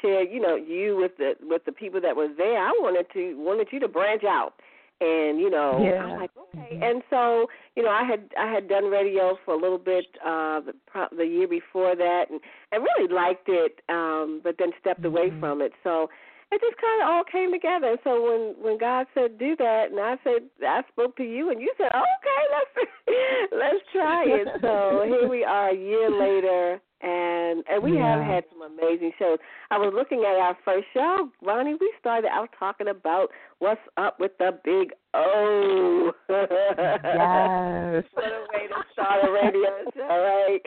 share 0.00 0.22
you 0.22 0.40
know 0.40 0.56
you 0.56 0.96
with 0.96 1.16
the 1.18 1.34
with 1.42 1.64
the 1.64 1.72
people 1.72 2.00
that 2.00 2.14
was 2.16 2.30
there. 2.36 2.58
I 2.58 2.70
wanted 2.80 3.06
to 3.14 3.34
wanted 3.38 3.68
you 3.70 3.80
to 3.80 3.88
branch 3.88 4.24
out. 4.24 4.54
And 5.00 5.38
you 5.38 5.48
know, 5.48 5.78
Yeah. 5.84 6.02
I'm 6.02 6.18
like, 6.18 6.30
okay. 6.36 6.80
And 6.82 7.02
so, 7.08 7.46
you 7.76 7.84
know, 7.84 7.90
I 7.90 8.02
had 8.02 8.30
I 8.36 8.50
had 8.50 8.68
done 8.68 8.86
radio 8.86 9.38
for 9.44 9.54
a 9.54 9.56
little 9.56 9.78
bit 9.78 10.06
uh 10.26 10.60
the, 10.60 10.74
the 11.16 11.24
year 11.24 11.46
before 11.46 11.94
that, 11.94 12.24
and 12.30 12.40
and 12.72 12.82
really 12.82 13.12
liked 13.12 13.48
it, 13.48 13.80
um, 13.88 14.40
but 14.42 14.56
then 14.58 14.72
stepped 14.80 15.04
away 15.04 15.30
Mhm. 15.30 15.38
from 15.38 15.62
it. 15.62 15.72
So 15.84 16.10
it 16.50 16.60
just 16.60 16.76
kind 16.78 17.02
of 17.02 17.08
all 17.10 17.22
came 17.30 17.52
together. 17.52 17.90
And 17.90 17.98
so 18.02 18.20
when 18.26 18.54
when 18.60 18.76
God 18.76 19.06
said 19.14 19.38
do 19.38 19.54
that, 19.56 19.92
and 19.92 20.00
I 20.00 20.18
said 20.24 20.42
I 20.66 20.82
spoke 20.90 21.14
to 21.18 21.22
you, 21.22 21.50
and 21.50 21.60
you 21.60 21.72
said 21.78 21.92
okay, 21.94 22.42
let's 22.56 22.90
let's 23.52 23.84
try 23.92 24.24
it. 24.26 24.48
So 24.62 25.04
here 25.06 25.28
we 25.28 25.44
are 25.44 25.70
a 25.70 25.76
year 25.76 26.10
later, 26.10 26.80
and 27.00 27.62
and 27.70 27.82
we 27.82 27.96
have 27.96 28.20
had 28.20 28.44
some 28.50 28.62
amazing 28.62 29.12
shows. 29.18 29.38
I 29.70 29.78
was 29.78 29.92
looking 29.94 30.20
at 30.20 30.36
our 30.36 30.56
first 30.64 30.86
show, 30.92 31.28
Vonnie. 31.44 31.76
We 31.80 31.92
started 32.00 32.28
out 32.28 32.48
talking 32.58 32.88
about 32.88 33.28
what's 33.60 33.80
up 33.96 34.18
with 34.18 34.32
the 34.38 34.58
big 34.64 34.92
O. 35.14 36.12
Yes. 36.28 38.04
what 38.12 38.24
a 38.26 38.46
way 38.52 38.66
to 38.68 38.84
start 38.92 39.24
a 39.24 39.30
radio 39.30 39.70
show, 39.94 40.06
right? 40.08 40.60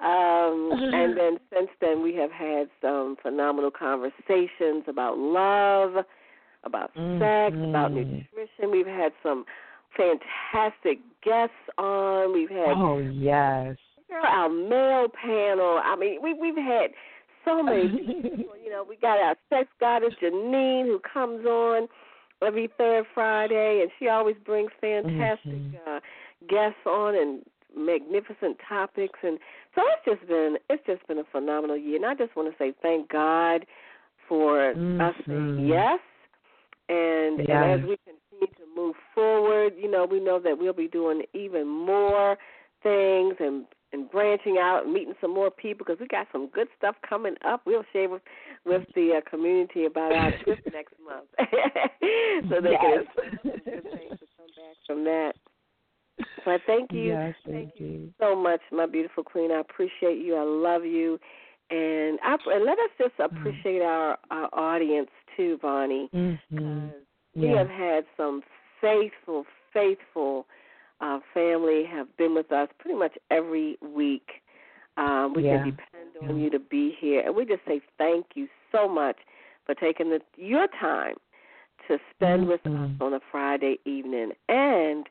Um, 0.00 0.70
and 0.94 1.16
then 1.16 1.38
since 1.52 1.70
then, 1.80 2.02
we 2.02 2.14
have 2.16 2.30
had 2.30 2.68
some 2.80 3.16
phenomenal 3.22 3.70
conversations 3.70 4.84
about 4.88 5.18
love, 5.18 6.04
about 6.64 6.90
sex, 6.94 7.56
about 7.56 7.92
Mhm. 7.92 8.26
nutrition. 8.34 8.70
We've 8.70 8.86
had 8.86 9.12
some 9.22 9.44
fantastic 9.96 10.98
guests 11.22 11.54
on. 11.78 12.32
We've 12.32 12.50
had 12.50 12.76
Oh 12.76 12.98
yes. 12.98 13.76
Our 14.16 14.48
male 14.48 15.08
panel. 15.08 15.80
I 15.84 15.96
mean, 15.96 16.20
we 16.22 16.34
we've 16.34 16.56
had 16.56 16.90
so 17.44 17.62
many 17.62 17.88
people. 17.88 18.54
You 18.62 18.70
know, 18.70 18.84
we 18.88 18.96
got 18.96 19.18
our 19.18 19.36
sex 19.50 19.68
goddess 19.80 20.14
Janine 20.22 20.86
who 20.86 21.00
comes 21.00 21.44
on 21.46 21.88
every 22.42 22.68
third 22.78 23.04
Friday, 23.14 23.80
and 23.82 23.90
she 23.98 24.08
always 24.08 24.36
brings 24.44 24.70
fantastic 24.80 25.54
Mhm. 25.54 25.74
uh, 25.86 26.00
guests 26.48 26.78
on 26.86 27.14
and 27.16 27.42
magnificent 27.76 28.58
topics. 28.68 29.18
And 29.22 29.38
so 29.74 29.82
it's 29.86 30.04
just 30.18 30.28
been 30.28 30.56
it's 30.70 30.84
just 30.86 31.06
been 31.06 31.18
a 31.18 31.24
phenomenal 31.24 31.76
year. 31.76 31.96
And 31.96 32.06
I 32.06 32.14
just 32.14 32.34
want 32.36 32.50
to 32.50 32.56
say 32.58 32.72
thank 32.82 33.08
God 33.10 33.66
for 34.28 34.70
us 35.00 35.14
saying 35.26 35.66
yes. 35.66 36.00
And, 36.90 37.40
and 37.40 37.50
as 37.50 37.80
Yes. 37.80 37.88
we 37.88 37.98
continue 38.04 38.54
to 38.54 38.62
move 38.74 38.96
forward, 39.14 39.74
you 39.76 39.90
know, 39.90 40.06
we 40.06 40.20
know 40.20 40.38
that 40.38 40.56
we'll 40.58 40.72
be 40.72 40.88
doing 40.88 41.22
even 41.34 41.66
more 41.66 42.38
things 42.82 43.34
and 43.40 43.66
and 43.92 44.10
branching 44.10 44.58
out 44.58 44.84
and 44.84 44.92
meeting 44.92 45.14
some 45.20 45.32
more 45.32 45.50
people 45.50 45.84
because 45.86 46.00
we 46.00 46.06
got 46.06 46.26
some 46.32 46.48
good 46.48 46.68
stuff 46.76 46.96
coming 47.08 47.34
up. 47.44 47.62
We'll 47.66 47.84
share 47.92 48.08
with 48.08 48.22
with 48.64 48.82
the 48.94 49.18
uh, 49.18 49.30
community 49.30 49.86
about 49.86 50.12
our 50.12 50.30
trip 50.44 50.60
next 50.72 50.94
month, 51.04 51.28
so 52.48 52.60
they 52.60 52.70
yes. 52.70 52.80
can 52.80 53.04
good 53.64 53.84
things 53.92 54.12
to 54.20 54.26
come 54.36 54.50
back 54.56 54.76
from 54.86 55.04
that. 55.04 55.32
So 56.44 56.50
I 56.52 56.58
thank 56.66 56.92
you, 56.92 57.12
Yes, 57.12 57.34
thank 57.44 57.70
thank 57.70 57.80
you. 57.80 58.12
so 58.20 58.34
much, 58.36 58.60
my 58.72 58.86
beautiful 58.86 59.24
queen. 59.24 59.50
I 59.50 59.60
appreciate 59.60 60.18
you. 60.24 60.36
I 60.36 60.42
love 60.42 60.84
you, 60.84 61.18
and 61.70 62.18
I, 62.22 62.36
and 62.46 62.64
let 62.64 62.78
us 62.78 62.90
just 62.98 63.14
Mm-hmm. 63.20 63.36
appreciate 63.38 63.82
our 63.82 64.18
our 64.30 64.48
audience 64.52 65.10
too. 65.36 65.58
Mhm. 65.62 66.08
Because 66.50 67.02
we 67.36 67.48
have 67.48 67.68
had 67.68 68.04
some 68.16 68.42
faithful, 68.80 69.44
faithful 69.72 70.46
uh, 71.00 71.20
family 71.32 71.84
have 71.84 72.14
been 72.16 72.34
with 72.34 72.50
us 72.52 72.68
pretty 72.78 72.98
much 72.98 73.12
every 73.30 73.78
week. 73.80 74.42
Um, 74.96 75.32
we 75.34 75.44
Yeah. 75.44 75.58
can 75.58 75.70
depend 75.76 76.16
on 76.20 76.36
Yeah. 76.36 76.44
you 76.44 76.50
to 76.50 76.58
be 76.58 76.90
here, 76.92 77.20
and 77.20 77.34
we 77.34 77.44
just 77.44 77.64
say 77.64 77.80
thank 77.98 78.36
you 78.36 78.48
so 78.72 78.88
much 78.88 79.16
for 79.64 79.74
taking 79.74 80.10
the, 80.10 80.20
your 80.36 80.66
time 80.68 81.16
to 81.86 81.98
spend 82.10 82.48
with 82.48 82.66
us 82.66 82.72
Mhm. 82.72 83.00
on 83.00 83.14
a 83.14 83.20
Friday 83.30 83.78
evening 83.84 84.32
and 84.48 85.08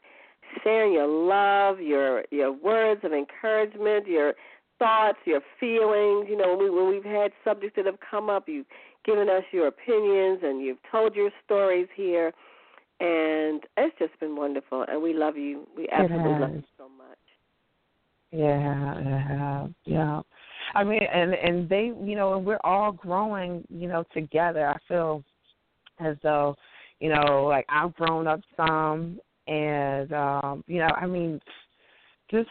sharing 0.64 0.94
your 0.94 1.08
love, 1.08 1.80
your 1.82 2.26
your 2.32 2.52
words 2.52 3.04
of 3.04 3.14
encouragement, 3.14 4.08
your 4.08 4.36
thoughts, 4.80 5.20
your 5.26 5.42
feelings. 5.60 6.30
You 6.30 6.38
know, 6.38 6.50
when, 6.50 6.60
we, 6.60 6.70
when 6.70 6.88
we've 6.90 7.04
had 7.04 7.32
subjects 7.44 7.76
that 7.78 7.86
have 7.86 8.00
come 8.00 8.30
up, 8.30 8.48
you've 8.48 8.68
given 9.06 9.30
us 9.30 9.44
your 9.52 9.68
opinions 9.68 10.44
and 10.44 10.62
you've 10.62 10.82
told 10.92 11.16
your 11.16 11.32
stories 11.46 11.88
here, 11.96 12.34
and 13.00 13.64
it's 13.78 13.98
just 14.00 14.20
been 14.20 14.36
wonderful. 14.36 14.86
And 14.88 15.02
we 15.02 15.14
love 15.14 15.38
you. 15.38 15.68
We 15.76 15.88
absolutely 15.92 16.40
love 16.40 16.54
you 16.56 16.64
so 16.78 16.90
much. 16.90 17.18
Yeah, 18.32 19.00
yeah, 19.04 19.68
yeah. 19.86 20.22
I 20.76 20.84
mean, 20.84 21.02
and 21.14 21.34
and 21.34 21.70
they, 21.70 21.92
you 22.04 22.16
know, 22.16 22.36
and 22.36 22.46
we're 22.46 22.60
all 22.64 22.92
growing, 22.92 23.64
you 23.70 23.88
know, 23.88 24.04
together. 24.14 24.68
I 24.68 24.78
feel 24.88 25.24
as 26.00 26.18
though, 26.24 26.56
you 27.00 27.10
know, 27.10 27.46
like 27.46 27.66
I've 27.70 27.96
grown 27.96 28.28
up 28.28 28.42
some, 28.56 29.20
and 29.48 30.12
um, 30.12 30.64
you 30.68 30.80
know, 30.80 30.90
I 30.90 31.06
mean, 31.06 31.40
just 32.30 32.50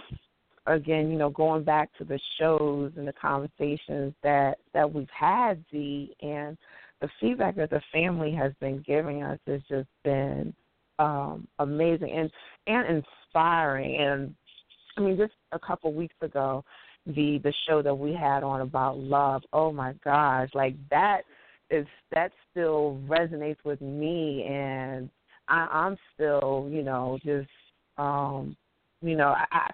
again, 0.66 1.10
you 1.10 1.18
know, 1.18 1.30
going 1.30 1.62
back 1.62 1.90
to 1.98 2.04
the 2.04 2.18
shows 2.38 2.92
and 2.96 3.06
the 3.06 3.12
conversations 3.12 4.14
that 4.22 4.58
that 4.72 4.90
we've 4.90 5.10
had, 5.10 5.62
Z, 5.70 6.14
and 6.22 6.56
the 7.00 7.08
feedback 7.20 7.56
that 7.56 7.70
the 7.70 7.82
family 7.92 8.32
has 8.32 8.52
been 8.60 8.82
giving 8.86 9.22
us 9.22 9.38
has 9.46 9.60
just 9.68 9.88
been 10.04 10.54
um, 10.98 11.46
amazing 11.58 12.10
and 12.10 12.30
and 12.66 13.02
inspiring. 13.02 13.96
And 14.00 14.34
I 14.96 15.00
mean, 15.02 15.16
just 15.16 15.34
a 15.52 15.58
couple 15.58 15.92
weeks 15.92 16.14
ago, 16.22 16.64
the 17.06 17.38
the 17.42 17.52
show 17.68 17.82
that 17.82 17.94
we 17.94 18.12
had 18.12 18.42
on 18.42 18.62
about 18.62 18.98
love. 18.98 19.42
Oh 19.52 19.72
my 19.72 19.94
gosh, 20.04 20.48
like 20.54 20.74
that 20.90 21.22
is 21.70 21.86
that 22.12 22.32
still 22.50 23.00
resonates 23.06 23.62
with 23.64 23.80
me, 23.80 24.44
and 24.48 25.10
I, 25.48 25.66
I'm 25.70 25.96
still, 26.14 26.68
you 26.70 26.82
know, 26.82 27.18
just 27.24 27.48
um, 27.98 28.56
you 29.02 29.16
know, 29.16 29.34
I 29.52 29.70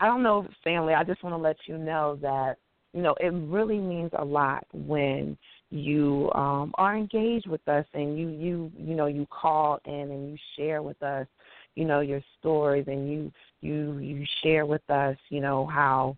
I 0.00 0.06
don't 0.06 0.22
know, 0.22 0.46
family. 0.62 0.94
I 0.94 1.04
just 1.04 1.22
want 1.22 1.34
to 1.34 1.38
let 1.38 1.56
you 1.66 1.78
know 1.78 2.18
that 2.22 2.56
you 2.92 3.02
know 3.02 3.14
it 3.20 3.32
really 3.32 3.78
means 3.78 4.10
a 4.16 4.24
lot 4.24 4.64
when 4.72 5.36
you 5.70 6.30
um, 6.34 6.72
are 6.76 6.96
engaged 6.96 7.46
with 7.46 7.66
us 7.68 7.84
and 7.94 8.18
you 8.18 8.28
you 8.28 8.72
you 8.76 8.94
know 8.94 9.06
you 9.06 9.26
call 9.26 9.78
in 9.84 9.92
and 9.92 10.30
you 10.30 10.36
share 10.56 10.82
with 10.82 11.02
us 11.02 11.26
you 11.74 11.84
know 11.84 12.00
your 12.00 12.22
stories 12.38 12.84
and 12.86 13.10
you 13.10 13.32
you 13.60 13.98
you 13.98 14.24
share 14.42 14.64
with 14.64 14.88
us 14.88 15.16
you 15.28 15.40
know 15.40 15.66
how 15.66 16.16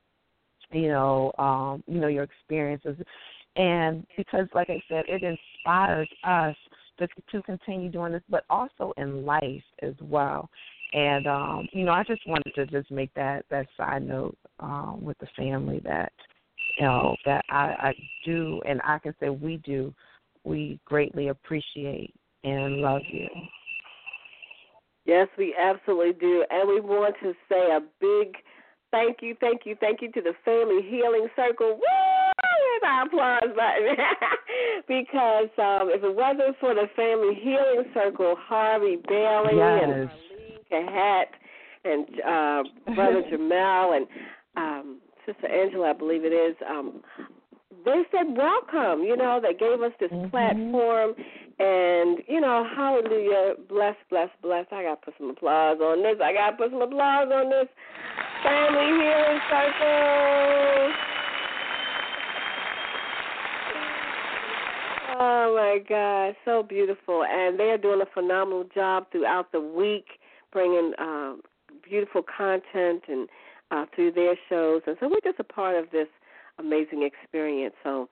you 0.72 0.88
know 0.88 1.32
um 1.38 1.82
you 1.86 2.00
know 2.00 2.08
your 2.08 2.24
experiences. 2.24 2.96
And 3.56 4.06
because 4.16 4.46
like 4.54 4.70
i 4.70 4.80
said 4.88 5.04
it 5.08 5.22
inspires 5.22 6.08
us 6.24 6.56
to 6.98 7.08
to 7.32 7.42
continue 7.42 7.90
doing 7.90 8.12
this 8.12 8.22
but 8.28 8.44
also 8.48 8.92
in 8.96 9.24
life 9.24 9.62
as 9.82 9.94
well. 10.00 10.48
And 10.92 11.26
um 11.26 11.68
you 11.72 11.84
know 11.84 11.92
i 11.92 12.04
just 12.04 12.26
wanted 12.26 12.54
to 12.54 12.66
just 12.66 12.90
make 12.90 13.12
that 13.14 13.44
that 13.50 13.66
side 13.76 14.06
note 14.06 14.36
um 14.60 15.02
with 15.02 15.18
the 15.18 15.28
family 15.36 15.80
that 15.84 16.12
know 16.80 17.16
that 17.24 17.44
I, 17.50 17.74
I 17.88 17.94
do, 18.24 18.60
and 18.66 18.80
I 18.84 18.98
can 18.98 19.14
say 19.20 19.28
we 19.28 19.58
do. 19.58 19.92
We 20.44 20.80
greatly 20.84 21.28
appreciate 21.28 22.14
and 22.44 22.76
love 22.76 23.02
you. 23.10 23.28
Yes, 25.04 25.28
we 25.36 25.54
absolutely 25.58 26.12
do, 26.20 26.44
and 26.50 26.68
we 26.68 26.80
want 26.80 27.16
to 27.22 27.32
say 27.48 27.70
a 27.72 27.80
big 28.00 28.36
thank 28.90 29.18
you, 29.20 29.34
thank 29.40 29.62
you, 29.64 29.76
thank 29.80 30.02
you 30.02 30.10
to 30.12 30.20
the 30.20 30.32
Family 30.44 30.82
Healing 30.88 31.28
Circle. 31.36 31.74
Woo! 31.74 31.80
With 32.74 32.88
our 32.88 33.06
applause 33.06 33.56
button, 33.56 33.96
because 34.88 35.50
um, 35.58 35.90
if 35.90 36.02
it 36.04 36.14
wasn't 36.14 36.56
for 36.60 36.74
the 36.74 36.86
Family 36.94 37.34
Healing 37.42 37.84
Circle, 37.92 38.36
Harvey 38.38 38.96
Bailey 39.08 39.56
yes. 39.56 39.82
and 39.82 40.08
Marlene 40.08 40.60
Cahat 40.70 41.24
and 41.84 42.06
uh, 42.20 42.94
Brother 42.94 43.22
Jamal 43.30 43.94
and 43.94 44.06
um, 44.56 45.00
Sister 45.30 45.48
Angela, 45.48 45.90
I 45.90 45.92
believe 45.92 46.24
it 46.24 46.32
is, 46.32 46.56
um, 46.68 47.02
they 47.84 48.02
said 48.10 48.36
welcome. 48.36 49.04
You 49.04 49.16
know, 49.16 49.40
they 49.40 49.54
gave 49.54 49.80
us 49.80 49.92
this 50.00 50.10
mm-hmm. 50.10 50.30
platform, 50.30 51.14
and 51.58 52.18
you 52.26 52.40
know, 52.40 52.66
hallelujah, 52.76 53.54
bless, 53.68 53.96
bless, 54.10 54.28
bless. 54.42 54.66
I 54.72 54.82
got 54.82 55.00
to 55.00 55.04
put 55.04 55.14
some 55.18 55.30
applause 55.30 55.78
on 55.80 56.02
this. 56.02 56.16
I 56.22 56.32
got 56.32 56.50
to 56.50 56.56
put 56.56 56.70
some 56.70 56.82
applause 56.82 57.28
on 57.32 57.48
this 57.48 57.68
family 58.42 58.86
healing 58.86 59.40
circle. 59.48 60.92
Oh 65.22 65.54
my 65.54 65.78
God, 65.86 66.34
so 66.44 66.62
beautiful, 66.62 67.24
and 67.24 67.58
they 67.58 67.70
are 67.70 67.78
doing 67.78 68.00
a 68.00 68.14
phenomenal 68.14 68.64
job 68.74 69.06
throughout 69.12 69.52
the 69.52 69.60
week, 69.60 70.06
bringing 70.52 70.92
um, 70.98 71.42
beautiful 71.88 72.22
content 72.22 73.02
and 73.08 73.28
uh, 73.70 73.86
through 73.94 74.12
their 74.12 74.34
shows, 74.48 74.82
and 74.86 74.96
so 75.00 75.08
we're 75.08 75.30
just 75.30 75.40
a 75.40 75.44
part 75.44 75.76
of 75.76 75.90
this 75.90 76.08
amazing 76.58 77.02
experience. 77.02 77.74
So 77.82 78.08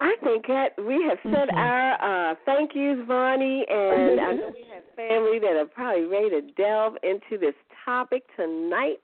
I 0.00 0.14
think 0.24 0.46
that 0.48 0.70
we 0.78 1.04
have 1.08 1.18
said 1.22 1.48
mm-hmm. 1.48 1.56
our 1.56 2.32
uh, 2.32 2.34
thank 2.44 2.72
yous, 2.74 2.98
Vonnie, 3.06 3.64
and 3.68 4.20
I 4.20 4.32
know 4.32 4.50
we 4.52 4.64
have 4.74 4.82
family 4.96 5.38
that 5.38 5.56
are 5.56 5.66
probably 5.66 6.04
ready 6.04 6.30
to 6.30 6.40
delve 6.56 6.94
into 7.02 7.38
this 7.40 7.54
topic 7.84 8.22
tonight. 8.36 9.02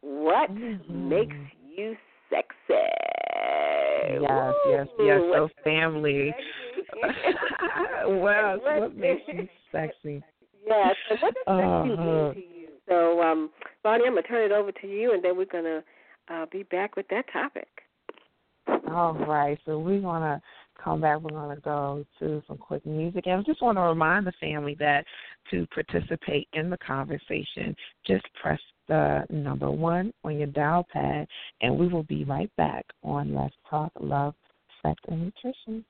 What 0.00 0.50
mm-hmm. 0.50 1.08
makes 1.08 1.36
you 1.76 1.96
sexy? 2.30 2.80
Yes, 4.20 4.54
yes, 4.70 4.86
yes. 4.98 5.20
So 5.34 5.48
family. 5.62 6.34
well, 8.06 8.58
what 8.62 8.96
makes 8.96 9.22
you 9.28 9.48
sexy? 9.70 10.22
Yes. 10.66 10.94
What 11.10 11.20
does 11.20 11.34
uh-huh. 11.46 11.84
sexy 11.84 12.00
mean 12.00 12.34
to 12.34 12.40
you? 12.40 12.61
So, 12.88 13.22
um, 13.22 13.50
Vonnie, 13.82 14.04
I'm 14.06 14.12
going 14.12 14.22
to 14.22 14.28
turn 14.28 14.50
it 14.50 14.52
over 14.52 14.72
to 14.72 14.86
you, 14.86 15.12
and 15.14 15.24
then 15.24 15.36
we're 15.36 15.46
going 15.46 15.64
to 15.64 15.84
uh, 16.28 16.46
be 16.50 16.64
back 16.64 16.96
with 16.96 17.06
that 17.08 17.24
topic. 17.32 17.68
All 18.90 19.14
right. 19.14 19.58
So 19.64 19.78
we're 19.78 20.00
going 20.00 20.22
to 20.22 20.40
come 20.82 21.00
back. 21.00 21.20
We're 21.20 21.30
going 21.30 21.56
to 21.56 21.62
go 21.62 22.04
to 22.20 22.42
some 22.46 22.58
quick 22.58 22.84
music. 22.84 23.26
And 23.26 23.40
I 23.40 23.42
just 23.42 23.62
want 23.62 23.78
to 23.78 23.82
remind 23.82 24.26
the 24.26 24.32
family 24.40 24.76
that 24.78 25.04
to 25.50 25.66
participate 25.68 26.48
in 26.52 26.70
the 26.70 26.78
conversation, 26.78 27.74
just 28.06 28.24
press 28.40 28.60
the 28.88 29.24
number 29.30 29.70
one 29.70 30.12
on 30.24 30.38
your 30.38 30.48
dial 30.48 30.86
pad, 30.92 31.26
and 31.60 31.76
we 31.76 31.88
will 31.88 32.02
be 32.02 32.24
right 32.24 32.50
back 32.56 32.84
on 33.02 33.34
Let's 33.34 33.54
Talk 33.70 33.92
Love, 34.00 34.34
Sex, 34.82 35.00
and 35.08 35.32
Nutrition. 35.44 35.84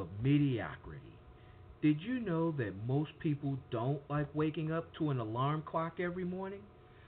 Of 0.00 0.08
mediocrity. 0.22 1.00
Did 1.82 2.00
you 2.00 2.18
know 2.18 2.50
that 2.52 2.86
most 2.86 3.10
people 3.18 3.58
don't 3.70 4.00
like 4.08 4.34
waking 4.34 4.72
up 4.72 4.86
to 4.94 5.10
an 5.10 5.18
alarm 5.18 5.62
clock 5.66 6.00
every 6.00 6.24
morning? 6.24 6.60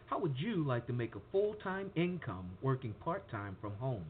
How 0.04 0.18
would 0.18 0.38
you 0.38 0.64
like 0.64 0.86
to 0.86 0.92
make 0.92 1.14
a 1.14 1.20
full 1.32 1.54
time 1.54 1.90
income 1.96 2.50
working 2.60 2.92
part 3.00 3.26
time 3.30 3.56
from 3.60 3.72
home? 3.76 4.04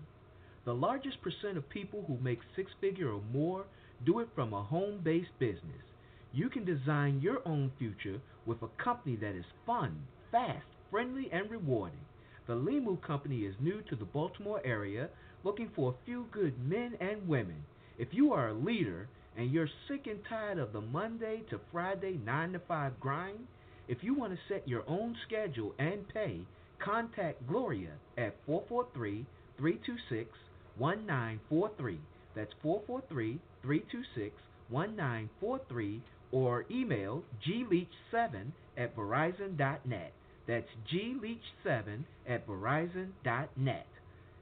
The 0.65 0.75
largest 0.75 1.23
percent 1.23 1.57
of 1.57 1.69
people 1.69 2.05
who 2.09 2.19
make 2.19 2.41
six 2.57 2.73
figure 2.81 3.13
or 3.13 3.23
more 3.33 3.65
do 4.05 4.19
it 4.19 4.29
from 4.35 4.53
a 4.53 4.63
home 4.65 5.01
based 5.05 5.39
business. 5.39 5.87
You 6.33 6.49
can 6.49 6.65
design 6.65 7.21
your 7.21 7.47
own 7.47 7.71
future 7.79 8.21
with 8.45 8.61
a 8.63 8.83
company 8.83 9.15
that 9.17 9.37
is 9.37 9.45
fun, 9.65 10.03
fast, 10.33 10.67
friendly, 10.91 11.31
and 11.33 11.49
rewarding. 11.49 12.01
The 12.47 12.55
Limu 12.55 13.01
Company 13.03 13.43
is 13.45 13.55
new 13.61 13.83
to 13.83 13.97
the 13.97 14.05
Baltimore 14.05 14.61
area, 14.65 15.09
looking 15.45 15.71
for 15.77 15.93
a 15.93 16.05
few 16.05 16.27
good 16.33 16.55
men 16.69 16.97
and 17.01 17.29
women 17.29 17.65
if 17.99 18.09
you 18.13 18.33
are 18.33 18.49
a 18.49 18.55
leader 18.55 19.09
and 19.37 19.51
you're 19.51 19.69
sick 19.89 20.07
and 20.07 20.21
tired 20.29 20.59
of 20.59 20.73
the 20.73 20.81
Monday 20.81 21.43
to 21.51 21.61
Friday 21.73 22.19
9 22.25 22.53
to 22.53 22.59
5 22.61 23.01
grind, 23.01 23.47
if 23.89 23.99
you 24.03 24.15
want 24.15 24.33
to 24.33 24.39
set 24.49 24.67
your 24.69 24.83
own 24.89 25.17
schedule 25.27 25.75
and 25.79 26.09
pay, 26.09 26.41
contact 26.79 27.47
Gloria 27.47 27.93
at 28.19 28.37
443 28.47 29.25
326 29.57 30.31
1943. 30.79 31.99
That's 32.35 32.53
443 32.63 33.41
326 33.63 34.35
1943 34.69 36.03
or 36.33 36.67
email 36.71 37.23
gleach7 37.47 38.51
at 38.77 38.97
verizon.net. 38.97 40.13
That's 40.47 40.69
gleach7 40.93 42.05
at 42.29 42.47
verizon.net. 42.47 43.87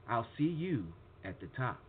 I'll 0.09 0.27
see 0.37 0.45
you 0.45 0.85
at 1.25 1.41
the 1.41 1.47
top. 1.57 1.84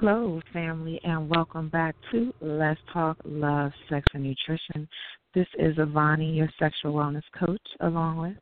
Hello, 0.00 0.40
family, 0.52 1.00
and 1.04 1.28
welcome 1.28 1.68
back 1.68 1.94
to 2.10 2.32
Let's 2.40 2.80
Talk 2.92 3.16
Love, 3.24 3.70
Sex, 3.88 4.04
and 4.14 4.24
Nutrition. 4.24 4.88
This 5.34 5.46
is 5.58 5.76
Avani, 5.76 6.36
your 6.36 6.48
sexual 6.58 6.94
wellness 6.94 7.22
coach, 7.38 7.60
along 7.80 8.18
with. 8.18 8.36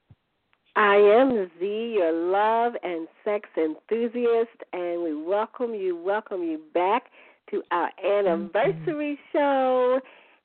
I 0.76 0.96
am 0.96 1.50
Z, 1.58 1.94
your 1.98 2.12
love 2.12 2.74
and 2.82 3.06
sex 3.24 3.48
enthusiast, 3.56 4.56
and 4.72 5.02
we 5.02 5.14
welcome 5.14 5.74
you, 5.74 5.96
welcome 5.96 6.42
you 6.42 6.60
back 6.72 7.04
to 7.50 7.62
our 7.72 7.90
anniversary 8.04 9.18
mm-hmm. 9.34 9.38
show 9.38 10.00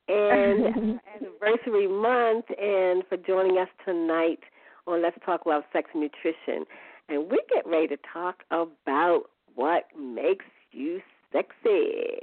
and 0.07 0.99
anniversary 1.15 1.87
month, 1.87 2.45
and 2.59 3.03
for 3.07 3.17
joining 3.25 3.57
us 3.57 3.69
tonight 3.85 4.39
on 4.87 5.01
Let's 5.01 5.17
Talk 5.25 5.45
Love, 5.45 5.63
Sex, 5.71 5.89
and 5.93 6.01
Nutrition. 6.01 6.65
And 7.07 7.29
we 7.29 7.39
get 7.53 7.65
ready 7.67 7.87
to 7.87 7.97
talk 8.11 8.43
about 8.51 9.25
what 9.55 9.87
makes 9.97 10.45
you 10.71 11.01
sexy. 11.31 12.19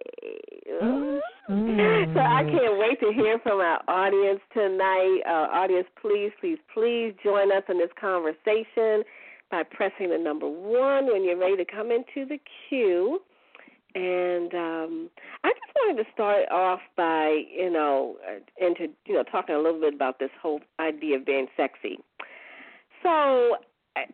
Mm-hmm. 0.82 2.14
So 2.14 2.20
I 2.20 2.44
can't 2.44 2.78
wait 2.78 3.00
to 3.00 3.12
hear 3.14 3.38
from 3.40 3.60
our 3.60 3.82
audience 3.88 4.40
tonight. 4.52 5.20
Uh, 5.26 5.48
audience, 5.52 5.86
please, 6.00 6.30
please, 6.40 6.58
please 6.72 7.14
join 7.22 7.52
us 7.52 7.62
in 7.68 7.78
this 7.78 7.90
conversation 8.00 9.02
by 9.50 9.62
pressing 9.64 10.10
the 10.10 10.18
number 10.18 10.48
one 10.48 11.06
when 11.06 11.24
you're 11.24 11.38
ready 11.38 11.56
to 11.56 11.64
come 11.64 11.90
into 11.90 12.26
the 12.26 12.38
queue. 12.68 13.20
And 13.94 14.54
um, 14.54 15.10
I 15.44 15.50
just 15.50 15.76
wanted 15.76 16.02
to 16.02 16.08
start 16.14 16.48
off 16.50 16.80
by, 16.96 17.42
you 17.54 17.70
know, 17.70 18.16
uh, 18.26 18.66
into 18.66 18.86
you 19.06 19.14
know 19.14 19.22
talking 19.24 19.54
a 19.54 19.58
little 19.58 19.80
bit 19.80 19.92
about 19.92 20.18
this 20.18 20.30
whole 20.40 20.60
idea 20.80 21.16
of 21.16 21.26
being 21.26 21.46
sexy. 21.58 21.98
So 23.02 23.56
I 23.96 24.04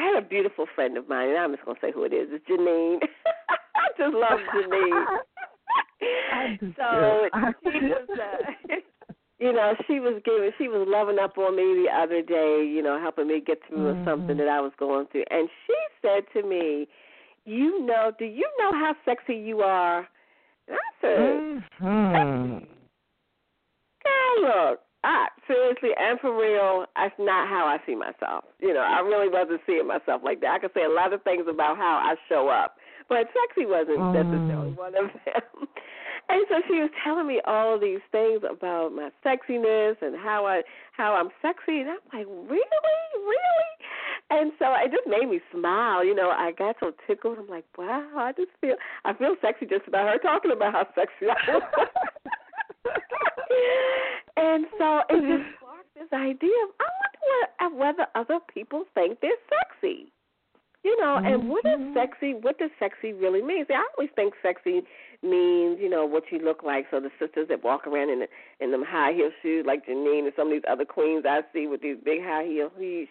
had 0.00 0.22
a 0.22 0.26
beautiful 0.26 0.66
friend 0.74 0.96
of 0.96 1.08
mine, 1.08 1.28
and 1.28 1.38
I'm 1.38 1.52
just 1.52 1.64
gonna 1.64 1.78
say 1.80 1.92
who 1.92 2.04
it 2.04 2.12
is. 2.12 2.28
It's 2.30 2.44
Janine. 2.46 2.98
I 3.76 3.88
just 3.96 4.14
love 4.14 4.40
Janine. 4.54 5.06
so 6.76 7.28
she 7.62 7.78
was, 7.86 8.08
uh, 8.10 8.76
you 9.38 9.52
know, 9.52 9.74
she 9.86 10.00
was 10.00 10.20
giving, 10.24 10.50
she 10.58 10.68
was 10.68 10.86
loving 10.88 11.18
up 11.18 11.38
on 11.38 11.56
me 11.56 11.84
the 11.84 11.88
other 11.94 12.22
day, 12.22 12.64
you 12.66 12.82
know, 12.82 13.00
helping 13.00 13.28
me 13.28 13.40
get 13.44 13.58
through 13.68 13.94
mm-hmm. 13.94 14.08
something 14.08 14.36
that 14.36 14.48
I 14.48 14.60
was 14.60 14.72
going 14.78 15.06
through, 15.12 15.24
and 15.30 15.48
she 15.66 15.74
said 16.02 16.24
to 16.32 16.46
me, 16.46 16.88
"You 17.44 17.84
know, 17.84 18.12
do 18.18 18.24
you 18.24 18.48
know 18.58 18.72
how 18.72 18.94
sexy 19.04 19.34
you 19.34 19.60
are?" 19.60 20.08
And 20.68 20.76
I 20.76 21.00
said, 21.00 21.62
mm-hmm. 21.80 22.64
"Girl, 24.02 24.42
look, 24.42 24.80
I 25.04 25.28
seriously 25.46 25.90
and 26.00 26.18
for 26.18 26.32
real, 26.32 26.86
that's 26.96 27.14
not 27.18 27.48
how 27.48 27.68
I 27.68 27.76
see 27.84 27.94
myself. 27.94 28.44
You 28.58 28.72
know, 28.72 28.80
I 28.80 29.00
really 29.00 29.28
wasn't 29.28 29.60
seeing 29.66 29.86
myself 29.86 30.22
like 30.24 30.40
that. 30.40 30.56
I 30.56 30.58
could 30.58 30.72
say 30.72 30.84
a 30.84 30.88
lot 30.88 31.12
of 31.12 31.22
things 31.22 31.44
about 31.48 31.76
how 31.76 32.00
I 32.00 32.16
show 32.28 32.48
up, 32.48 32.76
but 33.08 33.28
sexy 33.36 33.68
wasn't 33.68 34.00
mm. 34.00 34.16
necessarily 34.16 34.72
one 34.72 34.96
of 34.96 35.12
them. 35.12 35.68
and 36.28 36.44
so 36.48 36.56
she 36.66 36.80
was 36.80 36.90
telling 37.04 37.26
me 37.26 37.40
all 37.44 37.74
of 37.74 37.80
these 37.80 38.00
things 38.12 38.40
about 38.48 38.96
my 38.96 39.10
sexiness 39.20 40.00
and 40.00 40.16
how 40.16 40.46
I 40.46 40.62
how 40.96 41.14
I'm 41.14 41.28
sexy, 41.42 41.80
and 41.84 41.90
I'm 41.90 42.04
like, 42.12 42.26
really, 42.26 43.04
really. 43.20 43.72
And 44.30 44.52
so 44.58 44.72
it 44.72 44.90
just 44.90 45.06
made 45.06 45.28
me 45.28 45.40
smile. 45.52 46.04
You 46.04 46.14
know, 46.14 46.30
I 46.30 46.52
got 46.52 46.76
so 46.80 46.92
tickled. 47.06 47.38
I'm 47.38 47.48
like, 47.48 47.66
wow, 47.76 48.08
I 48.16 48.32
just 48.32 48.50
feel 48.60 48.76
I 49.04 49.12
feel 49.12 49.36
sexy 49.42 49.66
just 49.66 49.86
about 49.86 50.08
her 50.08 50.18
talking 50.18 50.50
about 50.50 50.72
how 50.72 50.86
sexy 50.94 51.28
I 51.28 51.56
am. 51.56 51.60
and 54.36 54.66
so 54.78 55.00
it 55.10 55.20
just 55.20 55.56
sparked 55.56 55.94
this 55.94 56.12
idea 56.12 56.58
of 56.64 56.70
I 56.80 57.68
wonder 57.68 57.76
what, 57.76 57.96
whether 57.96 58.06
other 58.14 58.40
people 58.52 58.84
think 58.94 59.20
they're 59.20 59.30
sexy. 59.48 60.12
You 60.84 61.00
know, 61.00 61.16
mm-hmm. 61.16 61.26
and 61.26 61.48
what 61.48 61.64
is 61.64 61.80
sexy? 61.94 62.34
What 62.34 62.58
does 62.58 62.68
sexy 62.78 63.14
really 63.14 63.40
mean? 63.40 63.64
See, 63.66 63.72
I 63.72 63.86
always 63.96 64.10
think 64.14 64.34
sexy 64.42 64.82
means, 65.22 65.78
you 65.80 65.88
know, 65.88 66.04
what 66.04 66.24
you 66.30 66.38
look 66.38 66.62
like. 66.62 66.84
So 66.90 67.00
the 67.00 67.08
sisters 67.18 67.48
that 67.48 67.64
walk 67.64 67.86
around 67.86 68.10
in 68.10 68.18
the, 68.20 68.26
in 68.60 68.70
them 68.70 68.84
high 68.86 69.14
heel 69.14 69.30
shoes, 69.40 69.64
like 69.66 69.86
Janine 69.86 70.24
and 70.24 70.32
some 70.36 70.48
of 70.48 70.52
these 70.52 70.68
other 70.68 70.84
queens 70.84 71.24
I 71.26 71.40
see 71.54 71.66
with 71.66 71.80
these 71.80 71.96
big 72.04 72.20
high 72.22 72.44
heel 72.44 72.70
shoes, 72.78 73.08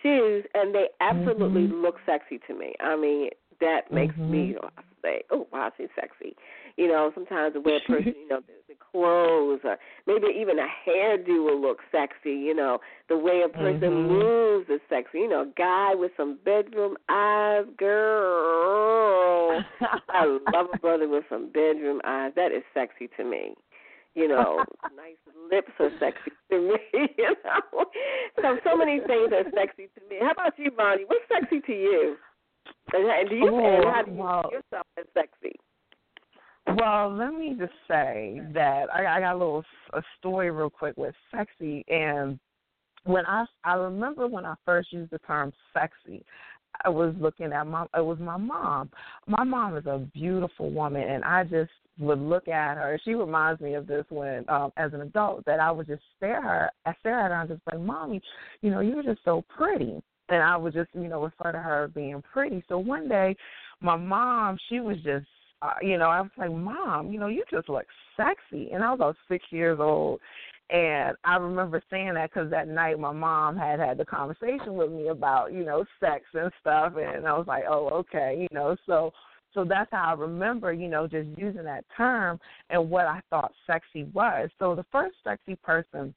shoes, 0.00 0.44
and 0.54 0.72
they 0.72 0.86
absolutely 1.00 1.62
mm-hmm. 1.62 1.82
look 1.82 1.96
sexy 2.06 2.38
to 2.46 2.54
me. 2.54 2.74
I 2.78 2.94
mean, 2.94 3.30
that 3.60 3.92
makes 3.92 4.14
mm-hmm. 4.14 4.30
me 4.30 4.56
say, 5.02 5.22
"Oh, 5.30 5.48
wow, 5.52 5.72
she's 5.76 5.88
sexy." 5.94 6.36
You 6.80 6.88
know, 6.88 7.10
sometimes 7.12 7.52
the 7.52 7.60
way 7.60 7.76
a 7.76 7.86
person, 7.86 8.14
you 8.16 8.26
know, 8.26 8.40
the, 8.40 8.54
the 8.72 8.74
clothes, 8.90 9.60
or 9.64 9.76
maybe 10.06 10.28
even 10.40 10.58
a 10.58 10.66
hairdo 10.88 11.44
will 11.44 11.60
look 11.60 11.80
sexy. 11.92 12.30
You 12.32 12.54
know, 12.54 12.78
the 13.10 13.18
way 13.18 13.42
a 13.44 13.50
person 13.50 13.82
mm-hmm. 13.82 14.08
moves 14.08 14.70
is 14.70 14.80
sexy. 14.88 15.18
You 15.18 15.28
know, 15.28 15.42
a 15.42 15.52
guy 15.58 15.94
with 15.94 16.12
some 16.16 16.38
bedroom 16.42 16.96
eyes, 17.10 17.66
girl. 17.76 19.62
I 20.08 20.24
love 20.54 20.68
a 20.72 20.78
brother 20.78 21.06
with 21.06 21.24
some 21.28 21.52
bedroom 21.52 22.00
eyes. 22.06 22.32
That 22.36 22.50
is 22.50 22.62
sexy 22.72 23.10
to 23.18 23.24
me. 23.24 23.52
You 24.14 24.28
know, 24.28 24.64
nice 24.96 25.20
lips 25.52 25.72
are 25.80 25.90
sexy 26.00 26.32
to 26.50 26.60
me. 26.60 26.78
You 27.18 27.34
know, 27.44 27.84
so 28.40 28.56
so 28.64 28.74
many 28.74 29.00
things 29.00 29.30
are 29.34 29.44
sexy 29.54 29.90
to 29.94 30.00
me. 30.08 30.16
How 30.22 30.30
about 30.30 30.58
you, 30.58 30.70
Vonnie? 30.74 31.04
What's 31.06 31.28
sexy 31.28 31.60
to 31.60 31.72
you? 31.72 32.16
And 32.94 33.28
do 33.28 33.36
you 33.36 33.50
oh, 33.52 33.76
and 33.76 33.84
how 33.84 34.02
do 34.02 34.10
you 34.12 34.16
see 34.16 34.56
yourself 34.56 34.86
as 34.98 35.04
sexy? 35.12 35.60
Well, 36.66 37.14
let 37.14 37.32
me 37.34 37.56
just 37.58 37.72
say 37.88 38.40
that 38.54 38.86
I, 38.94 39.16
I 39.16 39.20
got 39.20 39.34
a 39.34 39.38
little 39.38 39.64
a 39.92 40.02
story 40.18 40.50
real 40.50 40.70
quick 40.70 40.96
with 40.96 41.14
sexy, 41.30 41.84
and 41.88 42.38
when 43.04 43.26
I 43.26 43.44
I 43.64 43.74
remember 43.74 44.26
when 44.26 44.44
I 44.44 44.54
first 44.64 44.92
used 44.92 45.10
the 45.10 45.18
term 45.20 45.52
sexy, 45.72 46.24
I 46.84 46.88
was 46.88 47.14
looking 47.18 47.52
at 47.52 47.66
my 47.66 47.84
it 47.96 48.04
was 48.04 48.18
my 48.20 48.36
mom. 48.36 48.90
My 49.26 49.42
mom 49.42 49.76
is 49.76 49.86
a 49.86 49.98
beautiful 50.12 50.70
woman, 50.70 51.02
and 51.02 51.24
I 51.24 51.44
just 51.44 51.70
would 51.98 52.18
look 52.20 52.46
at 52.48 52.76
her. 52.76 53.00
She 53.04 53.14
reminds 53.14 53.60
me 53.60 53.74
of 53.74 53.86
this 53.86 54.04
when, 54.08 54.48
um, 54.48 54.72
as 54.76 54.92
an 54.94 55.02
adult, 55.02 55.44
that 55.46 55.60
I 55.60 55.70
would 55.70 55.86
just 55.86 56.02
stare 56.16 56.40
her, 56.40 56.70
I 56.86 56.94
stare 57.00 57.20
at 57.20 57.30
her 57.30 57.40
and 57.40 57.48
just 57.48 57.62
like, 57.70 57.80
"Mommy, 57.80 58.22
you 58.62 58.70
know, 58.70 58.80
you're 58.80 59.02
just 59.02 59.24
so 59.24 59.42
pretty." 59.48 60.02
And 60.28 60.42
I 60.42 60.56
would 60.56 60.72
just, 60.74 60.90
you 60.94 61.08
know, 61.08 61.24
refer 61.24 61.50
to 61.52 61.58
her 61.58 61.88
being 61.88 62.22
pretty. 62.22 62.62
So 62.68 62.78
one 62.78 63.08
day, 63.08 63.36
my 63.80 63.96
mom, 63.96 64.56
she 64.68 64.78
was 64.78 64.96
just 65.02 65.26
you 65.82 65.98
know, 65.98 66.06
I 66.06 66.20
was 66.20 66.30
like, 66.36 66.52
Mom, 66.52 67.12
you 67.12 67.18
know, 67.18 67.28
you 67.28 67.44
just 67.50 67.68
look 67.68 67.86
sexy. 68.16 68.70
And 68.72 68.82
I 68.82 68.90
was 68.90 68.96
about 68.96 69.16
six 69.28 69.44
years 69.50 69.78
old. 69.80 70.20
And 70.70 71.16
I 71.24 71.36
remember 71.36 71.82
saying 71.90 72.14
that 72.14 72.30
because 72.32 72.50
that 72.50 72.68
night 72.68 72.98
my 72.98 73.12
mom 73.12 73.56
had 73.56 73.80
had 73.80 73.98
the 73.98 74.04
conversation 74.04 74.74
with 74.74 74.92
me 74.92 75.08
about, 75.08 75.52
you 75.52 75.64
know, 75.64 75.84
sex 75.98 76.24
and 76.32 76.52
stuff. 76.60 76.94
And 76.96 77.26
I 77.26 77.36
was 77.36 77.46
like, 77.48 77.64
oh, 77.68 77.88
okay, 77.88 78.38
you 78.40 78.48
know, 78.56 78.76
so. 78.86 79.12
So 79.52 79.64
that's 79.64 79.90
how 79.90 80.10
I 80.10 80.12
remember, 80.12 80.72
you 80.72 80.86
know, 80.86 81.08
just 81.08 81.26
using 81.36 81.64
that 81.64 81.84
term 81.96 82.38
and 82.70 82.88
what 82.88 83.06
I 83.06 83.20
thought 83.30 83.50
sexy 83.66 84.04
was. 84.14 84.48
So 84.60 84.76
the 84.76 84.86
first 84.92 85.16
sexy 85.24 85.56
person 85.56 86.14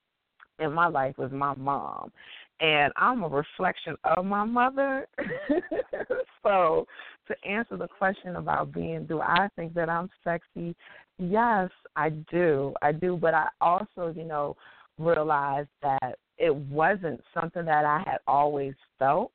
in 0.59 0.71
my 0.71 0.85
life 0.85 1.17
was 1.17 1.31
my 1.31 1.55
mom 1.55 2.11
and 2.59 2.93
I'm 2.95 3.23
a 3.23 3.27
reflection 3.27 3.95
of 4.03 4.25
my 4.25 4.45
mother. 4.45 5.07
so 6.43 6.87
to 7.27 7.47
answer 7.47 7.77
the 7.77 7.87
question 7.87 8.35
about 8.35 8.73
being 8.73 9.05
do 9.05 9.21
I 9.21 9.47
think 9.55 9.73
that 9.73 9.89
I'm 9.89 10.09
sexy? 10.23 10.75
Yes, 11.17 11.69
I 11.95 12.09
do. 12.09 12.73
I 12.81 12.91
do, 12.91 13.17
but 13.17 13.33
I 13.33 13.47
also, 13.61 14.13
you 14.15 14.23
know, 14.23 14.55
realized 14.97 15.69
that 15.81 16.17
it 16.37 16.53
wasn't 16.53 17.21
something 17.33 17.65
that 17.65 17.85
I 17.85 18.03
had 18.05 18.17
always 18.27 18.73
felt. 18.99 19.31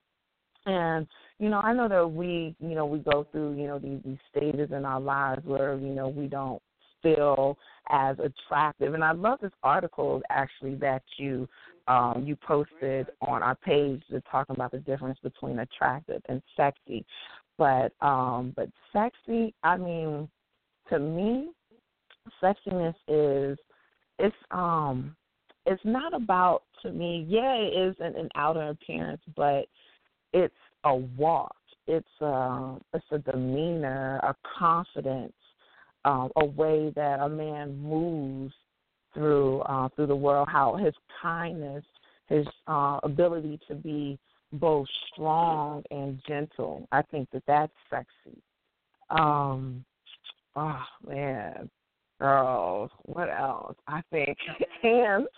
And 0.67 1.07
you 1.39 1.49
know, 1.49 1.61
I 1.61 1.73
know 1.73 1.89
that 1.89 2.07
we, 2.07 2.57
you 2.61 2.75
know, 2.75 2.87
we 2.87 2.99
go 2.99 3.27
through, 3.31 3.57
you 3.57 3.69
know, 3.69 3.79
these, 3.79 4.01
these 4.05 4.19
stages 4.31 4.71
in 4.73 4.85
our 4.85 5.01
lives 5.01 5.43
where, 5.45 5.79
you 5.79 5.95
know, 5.95 6.09
we 6.09 6.27
don't 6.27 6.61
feel 7.01 7.57
as 7.91 8.17
attractive. 8.19 8.95
And 8.95 9.05
I 9.05 9.13
love 9.13 9.39
this 9.41 9.53
article 9.63 10.21
actually 10.31 10.75
that 10.77 11.03
you 11.17 11.49
um, 11.87 12.25
you 12.27 12.37
posted 12.37 13.07
on 13.23 13.43
our 13.43 13.55
page 13.55 14.03
to 14.11 14.21
talking 14.31 14.55
about 14.55 14.73
the 14.73 14.79
difference 14.79 15.19
between 15.23 15.61
attractive 15.61 16.21
and 16.29 16.43
sexy. 16.55 17.07
But 17.59 17.93
um, 18.01 18.53
but 18.57 18.71
sexy, 18.93 19.53
I 19.65 19.77
mean, 19.77 20.29
to 20.89 20.99
me, 20.99 21.51
sexiness 22.43 22.95
is 23.09 23.59
it's 24.19 24.37
um 24.51 25.17
it's 25.67 25.85
not 25.85 26.15
about 26.15 26.63
to 26.83 26.93
me. 26.93 27.27
Yeah, 27.29 27.55
it 27.55 27.91
is 27.91 27.97
an, 28.01 28.29
outer 28.37 28.69
appearance, 28.69 29.21
but 29.37 29.67
it's 30.33 30.55
a 30.85 30.95
walk. 30.95 31.55
It's 31.87 32.07
a 32.21 32.27
um, 32.27 32.81
it's 32.95 33.05
a 33.11 33.19
demeanor, 33.19 34.19
a 34.23 34.35
confidence, 34.59 35.33
um, 36.05 36.31
a 36.37 36.45
way 36.45 36.93
that 36.95 37.21
a 37.21 37.29
man 37.29 37.77
moves 37.79 38.55
through 39.15 39.61
uh, 39.63 39.89
through 39.97 40.07
the 40.07 40.17
world. 40.17 40.49
How 40.51 40.77
his 40.77 40.95
kindness, 41.21 41.85
his 42.29 42.47
uh, 42.67 43.01
ability 43.03 43.59
to 43.69 43.75
be 43.75 44.19
both 44.53 44.87
strong 45.13 45.83
and 45.91 46.21
gentle. 46.27 46.87
I 46.93 47.03
think 47.03 47.29
that 47.33 47.43
that's 47.47 47.73
sexy. 47.91 48.41
Um, 49.11 49.85
oh 50.57 50.83
man, 51.07 51.71
girls, 52.21 52.91
what 53.05 53.29
else? 53.29 53.77
I 53.87 54.03
think 54.11 54.37
hands 54.83 55.29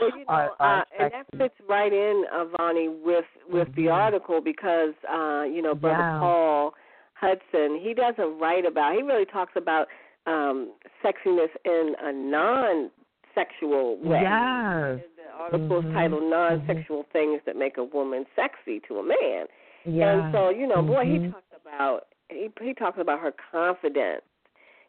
well, 0.00 0.10
you 0.10 0.18
know, 0.18 0.24
are, 0.28 0.50
are 0.60 0.80
uh, 0.80 0.84
and 0.98 1.12
that 1.12 1.38
fits 1.38 1.54
right 1.68 1.92
in, 1.92 2.24
Avani, 2.34 3.02
with 3.02 3.24
with 3.48 3.68
mm-hmm. 3.68 3.82
the 3.82 3.88
article 3.88 4.40
because 4.40 4.94
uh, 5.10 5.42
you 5.42 5.62
know, 5.62 5.74
Brother 5.74 5.98
yeah. 5.98 6.18
Paul 6.18 6.74
Hudson, 7.14 7.80
he 7.82 7.94
doesn't 7.94 8.38
write 8.38 8.66
about. 8.66 8.94
He 8.94 9.02
really 9.02 9.26
talks 9.26 9.52
about 9.56 9.86
um 10.26 10.72
sexiness 11.04 11.50
in 11.64 11.94
a 12.02 12.12
non 12.12 12.90
sexual 13.36 13.98
way. 13.98 14.20
Yes. 14.22 15.00
The 15.16 15.32
article's 15.38 15.84
mm-hmm. 15.84 15.94
titled 15.94 16.30
Non-Sexual 16.30 17.02
mm-hmm. 17.02 17.12
Things 17.12 17.40
That 17.46 17.56
Make 17.56 17.76
a 17.76 17.84
Woman 17.84 18.24
Sexy 18.34 18.80
to 18.88 18.96
a 18.96 19.02
Man. 19.02 19.46
Yeah. 19.84 20.24
And 20.24 20.34
so, 20.34 20.50
you 20.50 20.66
know, 20.66 20.82
boy, 20.82 21.04
mm-hmm. 21.04 21.26
he 21.26 21.30
talks 21.30 21.52
about 21.62 22.00
he 22.28 22.48
he 22.60 22.74
talks 22.74 22.98
about 23.00 23.20
her 23.20 23.32
confidence. 23.52 24.22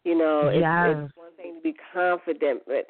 You 0.03 0.17
know, 0.17 0.47
it's, 0.47 0.61
yes. 0.61 0.95
it's 0.97 1.17
one 1.17 1.35
thing 1.35 1.55
to 1.55 1.61
be 1.61 1.75
confident, 1.93 2.63
but 2.65 2.87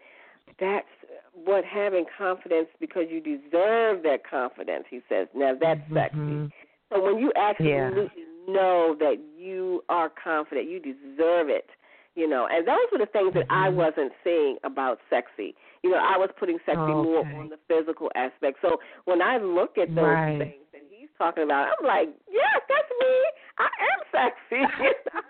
that's 0.60 0.88
what 1.34 1.66
having 1.66 2.06
confidence 2.18 2.68
because 2.80 3.04
you 3.10 3.20
deserve 3.20 4.04
that 4.04 4.20
confidence. 4.30 4.86
He 4.90 5.02
says, 5.10 5.28
now 5.36 5.54
that's 5.60 5.82
mm-hmm. 5.82 6.46
sexy. 6.46 6.54
So 6.90 7.04
when 7.04 7.18
you 7.18 7.32
absolutely 7.36 8.10
yeah. 8.16 8.54
know 8.54 8.96
that 9.00 9.18
you 9.38 9.84
are 9.90 10.10
confident, 10.24 10.70
you 10.70 10.80
deserve 10.80 11.50
it 11.50 11.70
you 12.18 12.28
know 12.28 12.50
and 12.50 12.68
those 12.68 12.90
were 12.92 12.98
the 12.98 13.12
things 13.14 13.32
that 13.34 13.46
i 13.50 13.70
mm-hmm. 13.70 13.78
wasn't 13.78 14.12
seeing 14.26 14.58
about 14.66 14.98
sexy 15.10 15.54
you 15.86 15.90
know 15.94 16.02
i 16.02 16.18
was 16.18 16.30
putting 16.42 16.58
sexy 16.66 16.82
okay. 16.82 17.06
more 17.06 17.24
on 17.38 17.48
the 17.48 17.62
physical 17.70 18.10
aspect 18.18 18.58
so 18.62 18.82
when 19.06 19.22
i 19.22 19.38
look 19.38 19.78
at 19.78 19.88
those 19.94 20.04
right. 20.04 20.40
things 20.42 20.66
that 20.74 20.82
he's 20.90 21.14
talking 21.18 21.44
about 21.44 21.70
i'm 21.70 21.86
like 21.86 22.10
yes 22.28 22.60
that's 22.66 22.92
me 23.00 23.14
i 23.62 23.70
am 23.70 24.00
sexy 24.10 24.66
you 24.82 24.98
know? 25.14 25.22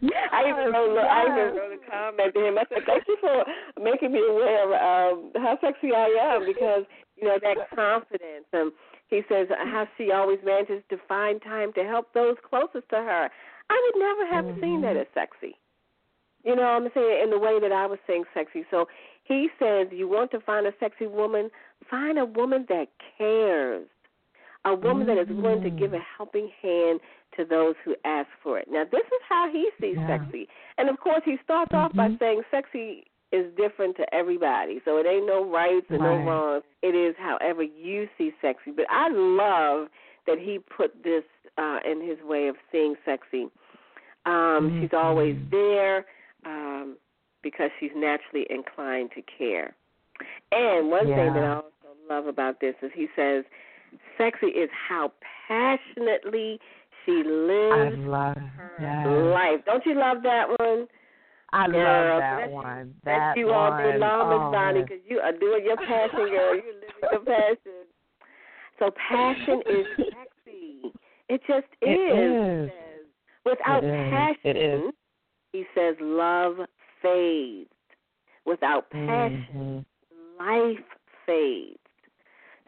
yes, 0.00 0.28
I 0.32 0.48
even 0.48 0.72
wrote, 0.72 0.94
yes. 0.94 1.10
I 1.10 1.20
even 1.26 1.56
wrote 1.58 1.74
a 1.74 1.82
comment 1.90 2.30
to 2.34 2.40
him. 2.46 2.58
I 2.58 2.64
said, 2.68 2.84
"Thank 2.86 3.04
you 3.08 3.16
for 3.20 3.44
making 3.80 4.12
me 4.12 4.20
aware 4.20 4.64
of 4.64 4.70
um, 4.72 5.32
how 5.36 5.58
sexy 5.60 5.92
I 5.92 6.08
am 6.32 6.46
because 6.46 6.84
you 7.16 7.28
know 7.28 7.38
that 7.40 7.56
confidence." 7.74 8.48
And 8.52 8.72
he 9.08 9.22
says 9.28 9.48
how 9.50 9.86
she 9.96 10.12
always 10.12 10.38
manages 10.44 10.82
to 10.90 10.96
find 11.08 11.40
time 11.42 11.72
to 11.74 11.84
help 11.84 12.12
those 12.12 12.36
closest 12.48 12.88
to 12.90 12.96
her. 12.96 13.30
I 13.70 13.76
would 13.82 14.00
never 14.00 14.26
have 14.34 14.44
mm-hmm. 14.44 14.60
seen 14.60 14.80
that 14.82 14.96
as 14.96 15.06
sexy. 15.14 15.56
You 16.46 16.54
know, 16.54 16.62
what 16.62 16.82
I'm 16.82 16.88
saying 16.94 17.20
in 17.24 17.30
the 17.30 17.38
way 17.38 17.58
that 17.60 17.72
I 17.72 17.86
was 17.86 17.98
saying 18.06 18.22
sexy. 18.32 18.64
So 18.70 18.86
he 19.24 19.48
says, 19.58 19.88
you 19.90 20.08
want 20.08 20.30
to 20.30 20.40
find 20.40 20.64
a 20.64 20.72
sexy 20.78 21.08
woman, 21.08 21.50
find 21.90 22.18
a 22.18 22.24
woman 22.24 22.66
that 22.68 22.86
cares, 23.18 23.88
a 24.64 24.72
woman 24.72 25.08
mm-hmm. 25.08 25.16
that 25.16 25.22
is 25.22 25.42
willing 25.42 25.62
to 25.62 25.70
give 25.70 25.92
a 25.92 25.98
helping 26.16 26.48
hand 26.62 27.00
to 27.36 27.44
those 27.44 27.74
who 27.84 27.96
ask 28.04 28.28
for 28.44 28.60
it. 28.60 28.68
Now, 28.70 28.84
this 28.84 29.02
is 29.06 29.22
how 29.28 29.50
he 29.52 29.68
sees 29.80 29.96
yeah. 29.98 30.18
sexy, 30.18 30.46
and 30.78 30.88
of 30.88 31.00
course, 31.00 31.22
he 31.24 31.36
starts 31.42 31.72
mm-hmm. 31.72 31.84
off 31.84 31.92
by 31.94 32.08
mm-hmm. 32.08 32.16
saying 32.20 32.42
sexy 32.52 33.04
is 33.32 33.46
different 33.56 33.96
to 33.96 34.14
everybody. 34.14 34.80
So 34.84 34.98
it 34.98 35.06
ain't 35.06 35.26
no 35.26 35.50
rights 35.50 35.86
and 35.90 36.00
right. 36.00 36.24
no 36.24 36.30
wrongs. 36.30 36.64
It 36.82 36.94
is 36.94 37.16
however 37.18 37.64
you 37.64 38.06
see 38.16 38.30
sexy. 38.40 38.70
But 38.70 38.86
I 38.88 39.08
love 39.10 39.88
that 40.28 40.38
he 40.38 40.60
put 40.76 41.02
this 41.02 41.24
uh, 41.58 41.78
in 41.84 42.06
his 42.06 42.18
way 42.22 42.46
of 42.46 42.54
seeing 42.70 42.94
sexy. 43.04 43.48
Um, 44.24 44.70
mm-hmm. 44.70 44.82
She's 44.82 44.90
always 44.92 45.36
there 45.50 46.06
um, 46.46 46.96
because 47.42 47.70
she's 47.78 47.90
naturally 47.94 48.46
inclined 48.48 49.10
to 49.14 49.22
care. 49.36 49.74
And 50.52 50.90
one 50.90 51.08
yeah. 51.08 51.16
thing 51.16 51.34
that 51.34 51.42
I 51.44 51.54
also 51.56 51.92
love 52.08 52.26
about 52.26 52.60
this 52.60 52.74
is 52.82 52.90
he 52.94 53.08
says, 53.14 53.44
"Sexy 54.16 54.46
is 54.46 54.70
how 54.88 55.12
passionately 55.46 56.58
she 57.04 57.22
lives 57.24 57.96
I 57.96 58.06
love 58.06 58.36
her 58.36 58.72
yes. 58.80 59.06
life." 59.34 59.64
Don't 59.66 59.84
you 59.84 59.98
love 59.98 60.22
that 60.22 60.48
one? 60.58 60.86
I 61.52 61.68
Girl, 61.68 62.10
love 62.10 62.20
that 62.20 62.50
one. 62.50 62.94
That 63.04 63.36
you 63.36 63.50
all 63.50 63.70
one. 63.70 63.82
do 63.82 63.98
long, 63.98 64.28
Miss 64.30 64.38
oh, 64.40 64.50
Vonnie, 64.50 64.82
because 64.82 65.04
you 65.08 65.18
are 65.20 65.32
doing 65.32 65.64
your 65.64 65.76
passion, 65.76 66.18
girl. 66.18 66.30
You're 66.30 66.56
living 66.56 67.12
your 67.12 67.20
passion. 67.20 67.86
So 68.78 68.90
passion 69.08 69.62
is 69.70 69.86
sexy. 69.96 70.92
It 71.28 71.40
just 71.46 71.66
It 71.80 71.88
is. 71.88 72.70
Without 73.44 73.84
It 73.84 73.88
is. 73.88 74.10
passion, 74.10 74.40
It 74.44 74.56
is. 74.56 74.80
He 75.56 75.64
says 75.74 75.96
love 76.00 76.56
fades. 77.00 77.70
Without 78.44 78.90
passion, 78.90 79.40
Mhm. 79.50 79.84
life 80.38 80.84
fades. 81.24 81.78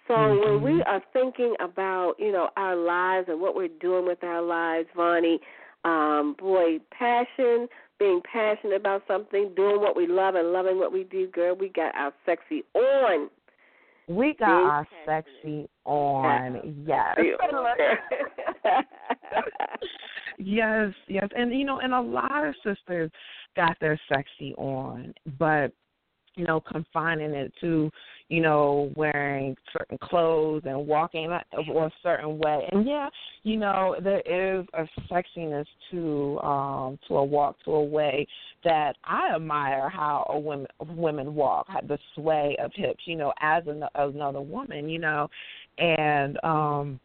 So 0.09 0.41
when 0.41 0.63
we 0.63 0.81
Mhm. 0.81 0.87
are 0.87 1.01
thinking 1.13 1.55
about, 1.61 2.19
you 2.19 2.33
know, 2.33 2.51
our 2.57 2.75
lives 2.75 3.29
and 3.29 3.41
what 3.41 3.55
we're 3.55 3.69
doing 3.69 4.07
with 4.07 4.25
our 4.25 4.41
lives, 4.41 4.89
Vonnie, 4.97 5.41
um, 5.85 6.33
boy, 6.39 6.81
passion, 6.91 7.69
being 7.99 8.23
passionate 8.23 8.77
about 8.77 9.07
something, 9.07 9.55
doing 9.55 9.81
what 9.81 9.95
we 9.95 10.07
love 10.07 10.35
and 10.35 10.53
loving 10.53 10.79
what 10.79 10.93
we 10.93 11.05
do, 11.05 11.27
girl, 11.29 11.55
we 11.55 11.69
got 11.69 11.95
our 11.95 12.13
sexy 12.25 12.65
on. 12.75 13.31
We 14.09 14.35
got 14.39 14.47
Being 14.47 14.71
our 14.71 14.89
sexy 15.05 15.69
on. 15.85 16.85
Yes. 16.87 17.17
yes, 20.39 20.93
yes. 21.09 21.29
And 21.37 21.53
you 21.53 21.65
know, 21.65 21.81
and 21.81 21.93
a 21.93 22.01
lot 22.01 22.47
of 22.47 22.55
sisters 22.65 23.11
got 23.55 23.77
their 23.81 24.01
sexy 24.09 24.55
on, 24.57 25.13
but 25.39 25.73
you 26.39 26.45
know, 26.45 26.61
confining 26.61 27.33
it 27.33 27.53
to, 27.61 27.91
you 28.29 28.41
know, 28.41 28.93
wearing 28.95 29.57
certain 29.77 29.99
clothes 29.99 30.63
and 30.65 30.87
walking 30.87 31.31
a 31.33 31.91
certain 32.03 32.39
way. 32.39 32.69
And 32.71 32.87
yeah, 32.87 33.09
you 33.43 33.57
know, 33.57 33.97
there 34.03 34.21
is 34.21 34.65
a 34.75 34.87
sexiness 35.11 35.67
to 35.91 36.39
um 36.41 36.99
to 37.09 37.17
a 37.17 37.25
walk, 37.25 37.57
to 37.65 37.73
a 37.73 37.85
way 37.85 38.27
that 38.65 38.95
I 39.05 39.35
admire 39.35 39.89
how 39.89 40.27
a 40.31 40.39
women 40.39 40.69
women 40.91 41.35
walk, 41.35 41.67
the 41.89 41.99
sway 42.15 42.57
of 42.63 42.71
hips, 42.75 43.03
you 43.05 43.17
know, 43.17 43.33
as 43.41 43.65
an, 43.67 43.83
another 43.97 44.41
woman, 44.41 44.89
you 44.89 45.01
know, 45.01 45.29
and 45.79 46.39
um 46.45 47.01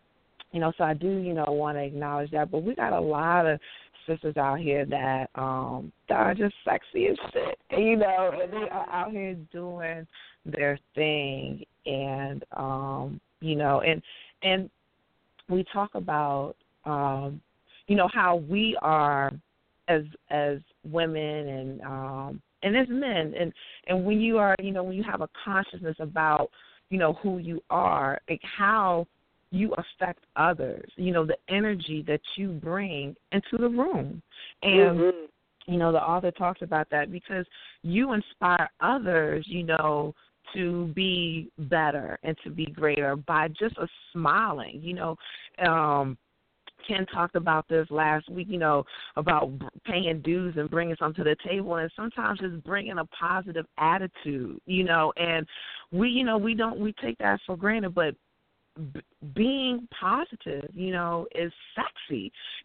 you 0.51 0.59
know, 0.59 0.71
so 0.77 0.84
I 0.84 0.93
do, 0.93 1.09
you 1.09 1.34
know, 1.34 1.45
want 1.47 1.77
to 1.77 1.84
acknowledge 1.84 2.29
that. 2.29 2.51
But 2.51 2.61
we 2.61 2.75
got 2.75 2.93
a 2.93 3.01
lot 3.01 3.47
of 3.47 3.59
sisters 4.08 4.38
out 4.38 4.60
here 4.60 4.86
that 4.86 5.30
um 5.36 5.91
that 6.10 6.18
are 6.18 6.34
just 6.34 6.56
sexy 6.66 7.08
as 7.08 7.18
shit. 7.32 7.58
You 7.72 7.97
know, 7.97 8.32
and 8.41 8.51
they 8.51 8.70
are 8.70 8.89
out 8.89 9.12
here 9.12 9.36
doing 9.51 10.08
their 10.45 10.78
thing 10.95 11.66
and 11.86 12.43
um, 12.56 13.20
you 13.41 13.56
know, 13.56 13.82
and 13.82 14.01
and 14.41 14.70
we 15.49 15.66
talk 15.74 15.95
about 15.95 16.56
um, 16.86 17.41
you 17.88 17.95
know, 17.95 18.10
how 18.14 18.38
we 18.38 18.78
are 18.82 19.32
as 19.88 20.04
as 20.30 20.60
women 20.89 21.47
and 21.47 21.82
um 21.82 22.41
and 22.62 22.78
as 22.78 22.88
men 22.89 23.34
and 23.38 23.51
and 23.88 24.06
when 24.06 24.22
you 24.22 24.38
are 24.38 24.56
you 24.62 24.72
know, 24.72 24.84
when 24.84 24.95
you 24.95 25.04
have 25.04 25.22
a 25.22 25.30
consciousness 25.43 25.95
about, 25.99 26.49
you 26.89 26.97
know, 26.97 27.14
who 27.22 27.38
you 27.38 27.62
are, 27.70 28.20
like 28.30 28.41
how 28.58 29.06
you 29.54 29.72
affect 29.74 30.26
others, 30.36 30.89
you 30.95 31.14
know, 31.14 31.26
the 31.26 31.38
energy 31.47 32.04
that 32.08 32.22
you 32.36 32.49
bring 32.49 33.16
into 33.32 33.58
the 33.58 33.70
room. 33.70 34.22
And 34.64 34.99
Mhm. 34.99 35.30
you 35.66 35.78
know, 35.78 35.93
the 35.93 36.04
author 36.04 36.32
talks 36.32 36.62
about 36.62 36.89
that 36.89 37.10
because 37.10 37.45
you 37.84 38.12
inspire 38.12 38.70
others, 38.82 39.47
you 39.47 39.64
know, 39.64 40.14
to 40.54 40.88
be 40.88 41.49
better 41.58 42.20
and 42.24 42.38
to 42.43 42.49
be 42.49 42.66
greater 42.66 43.16
by 43.16 43.47
just 43.47 43.78
a 43.78 43.88
smiling, 44.12 44.82
you 44.82 44.93
know. 44.93 45.18
Um 45.60 46.18
Ken 46.88 47.06
talked 47.06 47.36
about 47.36 47.66
this 47.70 47.89
last 47.89 48.28
week, 48.30 48.47
you 48.49 48.58
know, 48.58 48.84
about 49.16 49.51
paying 49.86 50.22
dues 50.22 50.58
and 50.58 50.70
bringing 50.70 50.97
something 50.97 51.24
to 51.24 51.30
the 51.30 51.38
table, 51.47 51.76
and 51.76 51.89
sometimes 51.95 52.39
just 52.39 52.62
bringing 52.64 52.97
a 52.97 53.06
positive 53.06 53.66
attitude, 53.78 54.60
you 54.66 54.84
know. 54.84 55.14
And 55.16 55.47
we, 55.91 56.10
you 56.10 56.26
know, 56.26 56.38
we 56.38 56.56
don't 56.56 56.80
we 56.80 56.91
take 56.93 57.18
that 57.20 57.39
for 57.45 57.56
granted, 57.56 57.95
but 57.95 58.16
b- 58.93 59.01
being 59.36 59.88
positive, 59.99 60.69
you 60.74 60.91
know, 60.91 61.28
is 61.36 61.51
sexy. 61.76 62.32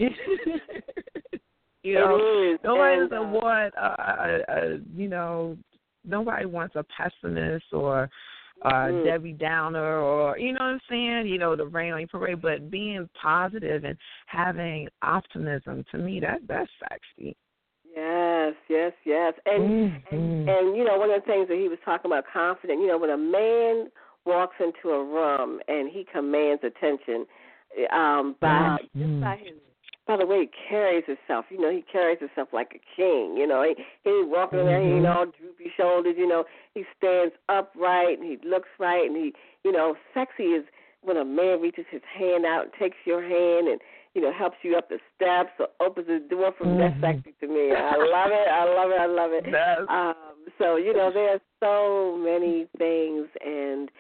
you 1.83 1.95
know, 1.95 2.17
is. 2.17 2.59
nobody 2.65 3.01
and, 3.01 3.11
doesn't 3.11 3.27
uh, 3.27 3.31
want 3.31 3.75
a, 3.75 3.87
a, 3.87 4.43
a 4.49 4.79
you 4.97 5.09
know 5.09 5.57
nobody 6.05 6.47
wants 6.47 6.77
a 6.77 6.85
pessimist 6.85 7.67
or 7.73 8.09
uh 8.65 8.89
Mm. 8.89 9.05
Debbie 9.05 9.33
Downer 9.35 9.99
or 10.01 10.37
you 10.37 10.53
know 10.53 10.59
what 10.59 10.67
I'm 10.67 10.81
saying, 10.91 11.27
you 11.29 11.39
know, 11.39 11.55
the 11.55 11.67
rain 11.67 11.93
on 11.93 12.01
your 12.01 12.09
parade, 12.09 12.43
but 12.43 12.71
being 12.71 13.09
positive 13.21 13.85
and 13.85 13.97
having 14.27 14.89
optimism 15.03 15.85
to 15.93 15.99
me 15.99 16.19
that 16.21 16.41
that's 16.49 16.71
sexy. 16.81 17.37
Yes, 17.95 18.55
yes, 18.69 18.93
yes. 19.05 19.35
And 19.47 19.63
and, 19.63 20.03
Mhm. 20.11 20.49
and 20.49 20.77
you 20.77 20.85
know, 20.85 20.99
one 20.99 21.11
of 21.11 21.21
the 21.21 21.27
things 21.27 21.47
that 21.49 21.57
he 21.57 21.69
was 21.69 21.79
talking 21.85 22.11
about 22.11 22.25
confident, 22.33 22.81
you 22.81 22.89
know, 22.89 22.99
when 22.99 23.11
a 23.11 23.17
man 23.17 23.91
walks 24.29 24.57
into 24.61 24.91
a 24.91 25.03
room 25.03 25.61
and 25.69 25.89
he 25.89 26.05
commands 26.05 26.63
attention, 26.63 27.27
um, 27.91 28.37
by 28.41 28.79
just 28.97 29.11
Mhm. 29.11 29.21
by 29.21 29.37
his 29.37 29.55
by 30.07 30.17
the 30.17 30.25
way 30.25 30.41
he 30.41 30.51
carries 30.71 31.05
himself, 31.05 31.45
you 31.51 31.59
know, 31.61 31.69
he 31.71 31.83
carries 31.83 32.19
himself 32.19 32.49
like 32.55 32.73
a 32.75 32.81
king, 32.97 33.37
you 33.37 33.47
know. 33.47 33.61
He 33.63 33.75
he 34.05 34.11
ain't 34.11 34.29
walking 34.29 34.59
around, 34.61 34.83
he 34.83 34.93
ain't 34.97 35.05
Mhm. 35.05 35.15
all 35.17 35.27
droopy 35.27 35.69
shoulders. 35.77 36.17
you 36.17 36.27
know. 36.27 36.47
He 36.75 36.87
stands 36.97 37.35
upright 37.51 38.19
and 38.19 38.27
he 38.27 38.37
looks 38.39 38.71
right 38.79 39.07
and 39.07 39.17
he 39.17 39.35
you 39.65 39.73
know, 39.73 39.97
sexy 40.15 40.55
is 40.55 40.65
when 41.03 41.17
a 41.19 41.25
man 41.25 41.61
reaches 41.61 41.87
his 41.89 42.03
hand 42.05 42.47
out 42.47 42.63
and 42.65 42.73
takes 42.75 42.97
your 43.05 43.21
hand 43.21 43.69
and 43.69 43.81
you 44.15 44.23
know, 44.23 44.33
helps 44.33 44.57
you 44.65 44.75
up 44.77 44.89
the 44.89 44.99
steps 45.15 45.53
or 45.61 45.69
opens 45.81 46.07
the 46.07 46.19
door 46.19 46.51
for. 46.53 46.65
That's 46.65 46.95
Mhm. 46.97 47.01
sexy 47.03 47.33
to 47.41 47.47
me. 47.47 47.73
I 47.73 47.95
love 47.97 48.31
it. 48.33 48.49
I 48.49 48.65
love 48.65 48.91
it. 48.91 48.99
I 48.99 49.07
love 49.07 49.33
it. 49.33 49.45
That's- 49.53 49.87
Um, 49.91 50.17
so 50.59 50.77
you 50.77 50.93
know, 50.95 51.11
there's 51.11 51.43
so 51.61 52.17
many 52.17 52.67
things, 52.79 53.29
and 53.45 53.91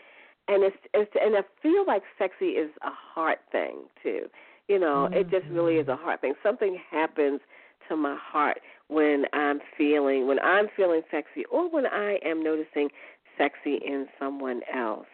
and 0.48 0.64
it's 0.64 0.76
it's 0.94 1.10
and 1.20 1.36
I 1.36 1.42
feel 1.62 1.84
like 1.86 2.02
sexy 2.18 2.46
is 2.46 2.70
a 2.82 2.90
heart 2.90 3.38
thing 3.52 3.84
too. 4.02 4.26
You 4.68 4.78
know, 4.78 5.08
it 5.10 5.30
just 5.30 5.46
really 5.50 5.76
is 5.76 5.88
a 5.88 5.96
heart 5.96 6.20
thing. 6.20 6.34
Something 6.42 6.78
happens 6.90 7.40
to 7.88 7.96
my 7.96 8.16
heart 8.20 8.58
when 8.88 9.24
I'm 9.32 9.60
feeling 9.76 10.26
when 10.26 10.38
I'm 10.40 10.66
feeling 10.76 11.02
sexy, 11.10 11.44
or 11.50 11.70
when 11.70 11.86
I 11.86 12.18
am 12.24 12.42
noticing 12.42 12.88
sexy 13.36 13.78
in 13.84 14.06
someone 14.18 14.60
else. 14.74 15.06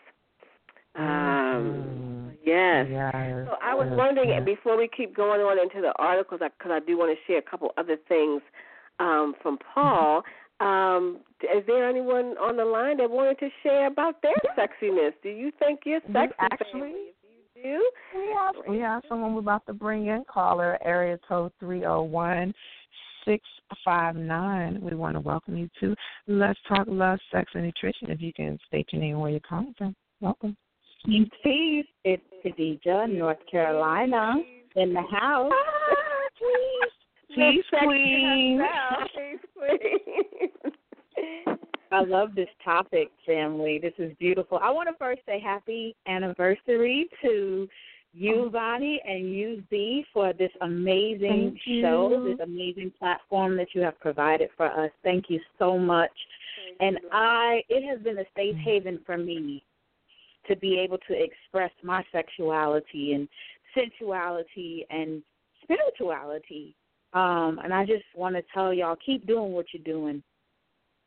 Um, 0.97 2.33
yes. 2.45 2.87
Yes, 2.89 3.13
So 3.13 3.57
I 3.63 3.75
was 3.75 3.89
wondering 3.91 4.31
yes. 4.31 4.45
before 4.45 4.77
we 4.77 4.89
keep 4.89 5.15
going 5.15 5.41
on 5.41 5.59
into 5.59 5.81
the 5.81 5.93
articles, 5.99 6.41
because 6.41 6.73
I 6.73 6.81
do 6.85 6.97
want 6.97 7.17
to 7.17 7.33
share 7.33 7.39
a 7.39 7.43
couple 7.43 7.73
other 7.77 7.97
things 8.09 8.43
um, 9.01 9.35
from 9.43 9.59
Paul. 9.75 10.23
Um, 10.61 11.21
is 11.43 11.65
there 11.67 11.89
anyone 11.89 12.37
on 12.39 12.57
the 12.57 12.65
line 12.65 12.97
that 12.99 13.11
wanted 13.11 13.39
to 13.41 13.49
share 13.63 13.87
about 13.89 14.23
their 14.23 14.35
sexiness? 14.57 15.13
Do 15.23 15.29
you 15.29 15.51
think 15.59 15.81
you're 15.85 16.01
We 16.07 16.13
sexy? 16.15 16.35
actually- 16.41 16.81
family? 16.81 17.15
If 17.57 17.65
you 17.65 17.81
do, 17.81 17.91
We 18.19 18.33
have 18.35 18.55
we 18.69 18.79
have 18.79 19.03
someone 19.09 19.35
we're 19.35 19.41
about 19.41 19.65
to 19.67 19.73
bring 19.73 20.07
in. 20.07 20.25
Caller 20.25 20.79
area 20.85 21.19
code 21.27 21.53
three 21.59 21.81
zero 21.81 22.03
one 22.03 22.55
six 23.25 23.43
five 23.85 24.17
nine. 24.17 24.81
We 24.83 24.95
want 24.95 25.15
to 25.15 25.21
welcome 25.21 25.57
you 25.57 25.69
to 25.81 25.95
Let's 26.27 26.59
Talk 26.69 26.87
Love, 26.89 27.19
Sex, 27.33 27.51
and 27.55 27.65
Nutrition. 27.65 28.11
If 28.11 28.21
you 28.21 28.33
can 28.33 28.59
state 28.67 28.89
your 28.93 29.01
name 29.01 29.13
and 29.15 29.21
where 29.23 29.31
you're 29.31 29.41
calling 29.41 29.75
from, 29.79 29.95
welcome. 30.21 30.57
Peace. 31.07 31.87
It's 32.05 32.23
Khadija, 32.45 33.11
North 33.13 33.39
Carolina, 33.51 34.37
in 34.77 34.93
the 34.95 35.03
house. 35.03 35.53
Peace, 37.35 37.65
queen. 37.83 38.63
Peace, 39.15 39.41
queen. 39.57 40.51
I 41.93 42.03
love 42.03 42.35
this 42.35 42.49
topic, 42.65 43.11
family. 43.25 43.79
This 43.79 43.93
is 43.99 44.13
beautiful. 44.19 44.59
I 44.63 44.71
want 44.71 44.89
to 44.89 44.95
first 44.99 45.21
say 45.27 45.39
happy 45.41 45.95
anniversary 46.07 47.09
to 47.23 47.69
you, 48.13 48.45
oh. 48.47 48.49
Vonnie, 48.49 49.01
and 49.07 49.33
you, 49.33 49.63
Z, 49.71 50.07
for 50.13 50.33
this 50.33 50.51
amazing 50.61 51.53
Thank 51.53 51.59
you. 51.67 51.83
show, 51.83 52.25
this 52.29 52.39
amazing 52.43 52.93
platform 52.99 53.57
that 53.57 53.69
you 53.75 53.83
have 53.83 53.99
provided 54.01 54.51
for 54.57 54.67
us. 54.67 54.91
Thank 55.03 55.27
you 55.29 55.41
so 55.59 55.79
much. 55.79 56.13
And 56.81 56.99
I, 57.13 57.63
it 57.69 57.89
has 57.89 58.01
been 58.03 58.19
a 58.19 58.25
safe 58.37 58.57
mm. 58.57 58.63
haven 58.63 59.01
for 59.05 59.17
me 59.17 59.65
to 60.49 60.57
be 60.57 60.79
able 60.79 60.99
to 60.99 61.15
express 61.15 61.71
my 61.83 62.05
sexuality 62.13 63.15
and 63.15 63.29
sensuality 63.75 64.87
and 64.91 65.23
spirituality. 65.63 66.75
Um, 67.15 67.61
and 67.63 67.73
I 67.73 67.85
just 67.87 68.05
want 68.17 68.35
to 68.35 68.43
tell 68.53 68.75
y'all 68.75 68.97
keep 69.05 69.27
doing 69.27 69.53
what 69.53 69.67
you're 69.73 69.85
doing. 69.85 70.23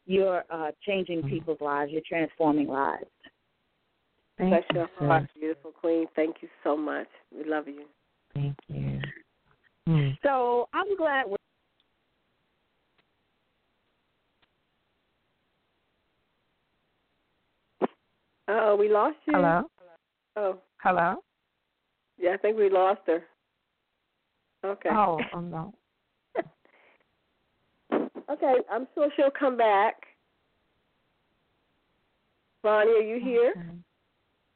You're 0.05 0.45
uh, 0.49 0.71
changing 0.85 1.19
mm-hmm. 1.19 1.29
people's 1.29 1.59
lives, 1.59 1.91
you're 1.91 2.01
transforming 2.07 2.67
lives. 2.67 3.05
Thank 4.37 4.51
Bless 4.51 4.63
you, 4.71 4.79
your 4.79 4.89
heart, 5.09 5.29
beautiful 5.37 5.71
queen. 5.71 6.05
Thank 6.15 6.37
you 6.41 6.47
so 6.63 6.77
much. 6.77 7.07
We 7.35 7.49
love 7.49 7.67
you. 7.67 7.85
Thank 8.33 8.55
you. 8.67 8.99
Hmm. 9.85 10.09
So 10.23 10.69
I'm 10.73 10.95
glad 10.95 11.25
we're 11.27 11.37
Oh, 18.49 18.77
we 18.77 18.89
lost 18.89 19.17
you. 19.25 19.33
Hello. 19.35 19.63
Oh. 20.37 20.57
Hello. 20.77 21.15
Yeah, 22.17 22.33
I 22.33 22.37
think 22.37 22.57
we 22.57 22.69
lost 22.69 23.01
her. 23.07 23.23
Okay. 24.65 24.89
Oh, 24.91 25.19
oh 25.33 25.39
no. 25.39 25.73
Okay, 28.29 28.55
I'm 28.71 28.87
sure 28.93 29.09
she'll 29.15 29.31
come 29.31 29.57
back. 29.57 29.95
Vonnie, 32.63 32.91
are 32.91 33.01
you 33.01 33.19
here? 33.23 33.51
Okay. 33.51 33.77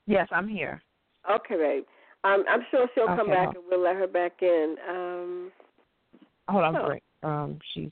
Yes, 0.08 0.28
I'm 0.32 0.48
here. 0.48 0.82
Okay, 1.30 1.56
babe. 1.56 1.84
Um, 2.24 2.44
I'm 2.50 2.62
sure 2.70 2.88
she'll 2.94 3.08
come 3.08 3.28
back 3.28 3.46
hold- 3.46 3.56
and 3.56 3.64
we'll 3.70 3.80
let 3.82 3.96
her 3.96 4.08
back 4.08 4.42
in. 4.42 4.78
Um, 4.88 5.52
Hold 6.50 6.64
on, 6.66 6.76
Oh. 6.76 6.86
great. 6.86 7.04
Um, 7.24 7.60
she's 7.74 7.92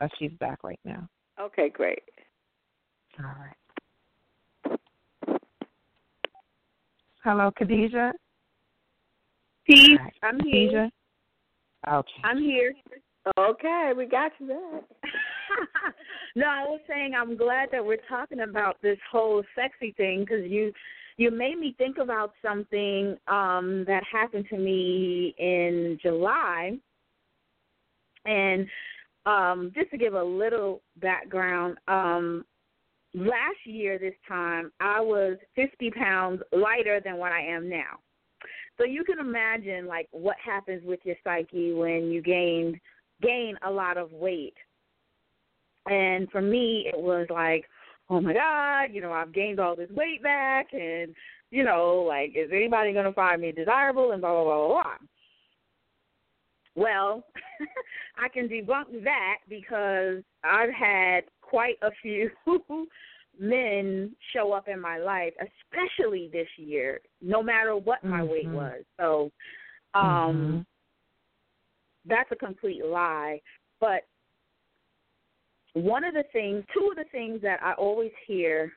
uh, 0.00 0.08
she's 0.18 0.32
back 0.34 0.62
right 0.62 0.80
now. 0.84 1.08
okay, 1.38 1.68
great. 1.68 2.02
All 3.18 3.24
right. 3.24 4.78
Hello, 7.22 7.50
Khadijah. 7.50 8.14
Peace. 9.64 9.98
Hi, 10.00 10.12
I'm 10.22 10.40
here. 10.40 10.90
Khadijah. 11.84 11.98
Okay. 11.98 12.20
I'm 12.24 12.38
here. 12.38 12.74
Okay, 13.36 13.92
we 13.96 14.06
got 14.06 14.30
you 14.38 14.48
back. 14.48 14.84
no, 16.36 16.46
I 16.46 16.62
was 16.62 16.80
saying 16.88 17.12
I'm 17.18 17.36
glad 17.36 17.70
that 17.72 17.84
we're 17.84 17.98
talking 18.08 18.40
about 18.40 18.80
this 18.82 18.98
whole 19.10 19.42
sexy 19.56 19.92
thing 19.96 20.20
because 20.20 20.48
you 20.48 20.72
you 21.16 21.30
made 21.30 21.58
me 21.58 21.74
think 21.76 21.98
about 21.98 22.32
something 22.40 23.16
um 23.26 23.84
that 23.88 24.02
happened 24.10 24.46
to 24.50 24.58
me 24.58 25.34
in 25.38 25.98
July. 26.00 26.78
And 28.26 28.68
um 29.24 29.72
just 29.74 29.90
to 29.90 29.98
give 29.98 30.14
a 30.14 30.22
little 30.22 30.82
background, 31.00 31.78
um 31.88 32.44
last 33.12 33.58
year 33.64 33.98
this 33.98 34.14
time 34.28 34.70
I 34.78 35.00
was 35.00 35.36
50 35.56 35.90
pounds 35.90 36.42
lighter 36.52 37.00
than 37.04 37.16
what 37.16 37.32
I 37.32 37.40
am 37.40 37.68
now. 37.68 37.98
So 38.78 38.84
you 38.84 39.02
can 39.02 39.18
imagine 39.18 39.86
like 39.86 40.06
what 40.12 40.36
happens 40.44 40.82
with 40.84 41.00
your 41.02 41.16
psyche 41.24 41.72
when 41.72 42.12
you 42.12 42.22
gain 42.22 42.78
gain 43.22 43.56
a 43.66 43.70
lot 43.70 43.96
of 43.96 44.12
weight. 44.12 44.54
And 45.86 46.30
for 46.30 46.42
me, 46.42 46.86
it 46.92 46.98
was 46.98 47.26
like, 47.30 47.64
oh 48.10 48.20
my 48.20 48.32
God, 48.32 48.94
you 48.94 49.00
know, 49.00 49.12
I've 49.12 49.32
gained 49.32 49.60
all 49.60 49.76
this 49.76 49.90
weight 49.90 50.22
back, 50.22 50.68
and 50.72 51.14
you 51.50 51.64
know, 51.64 52.04
like, 52.08 52.32
is 52.36 52.50
anybody 52.52 52.92
going 52.92 53.04
to 53.04 53.12
find 53.12 53.40
me 53.40 53.52
desirable? 53.52 54.12
And 54.12 54.20
blah 54.20 54.32
blah 54.32 54.44
blah 54.44 54.66
blah. 54.66 54.82
blah. 54.82 54.96
Well, 56.74 57.24
I 58.18 58.28
can 58.28 58.48
debunk 58.48 59.02
that 59.04 59.38
because 59.48 60.22
I've 60.44 60.72
had 60.72 61.24
quite 61.40 61.76
a 61.82 61.90
few 62.02 62.30
men 63.38 64.14
show 64.32 64.52
up 64.52 64.68
in 64.68 64.80
my 64.80 64.98
life, 64.98 65.32
especially 65.40 66.28
this 66.32 66.48
year, 66.56 67.00
no 67.22 67.42
matter 67.42 67.76
what 67.76 68.04
my 68.04 68.22
weight 68.22 68.46
Mhm. 68.46 68.54
was. 68.54 68.84
So, 68.98 69.30
um, 69.94 70.04
Mhm. 70.04 70.66
That's 72.08 72.30
a 72.32 72.36
complete 72.36 72.84
lie. 72.84 73.40
But 73.80 74.02
one 75.74 76.04
of 76.04 76.14
the 76.14 76.24
things, 76.32 76.64
two 76.74 76.88
of 76.90 76.96
the 76.96 77.04
things 77.12 77.40
that 77.42 77.62
I 77.62 77.72
always 77.74 78.12
hear 78.26 78.72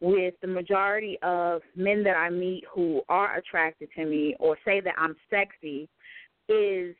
with 0.00 0.34
the 0.40 0.48
majority 0.48 1.18
of 1.22 1.62
men 1.76 2.02
that 2.04 2.16
I 2.16 2.30
meet 2.30 2.64
who 2.72 3.02
are 3.08 3.36
attracted 3.36 3.88
to 3.96 4.06
me 4.06 4.34
or 4.38 4.56
say 4.64 4.80
that 4.80 4.94
I'm 4.96 5.14
sexy 5.28 5.88
is 6.48 6.94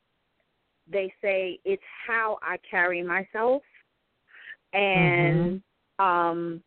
they 0.91 1.13
say 1.21 1.59
it's 1.65 1.81
how 2.07 2.37
I 2.41 2.57
carry 2.69 3.01
myself 3.01 3.63
and 4.73 5.61
um 5.99 6.61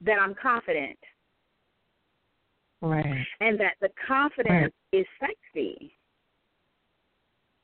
that 0.00 0.18
I'm 0.20 0.34
confident 0.40 0.98
Right. 2.84 3.26
and 3.40 3.58
that 3.60 3.76
the 3.80 3.88
confidence 4.06 4.74
is 4.92 5.06
sexy. 5.18 5.96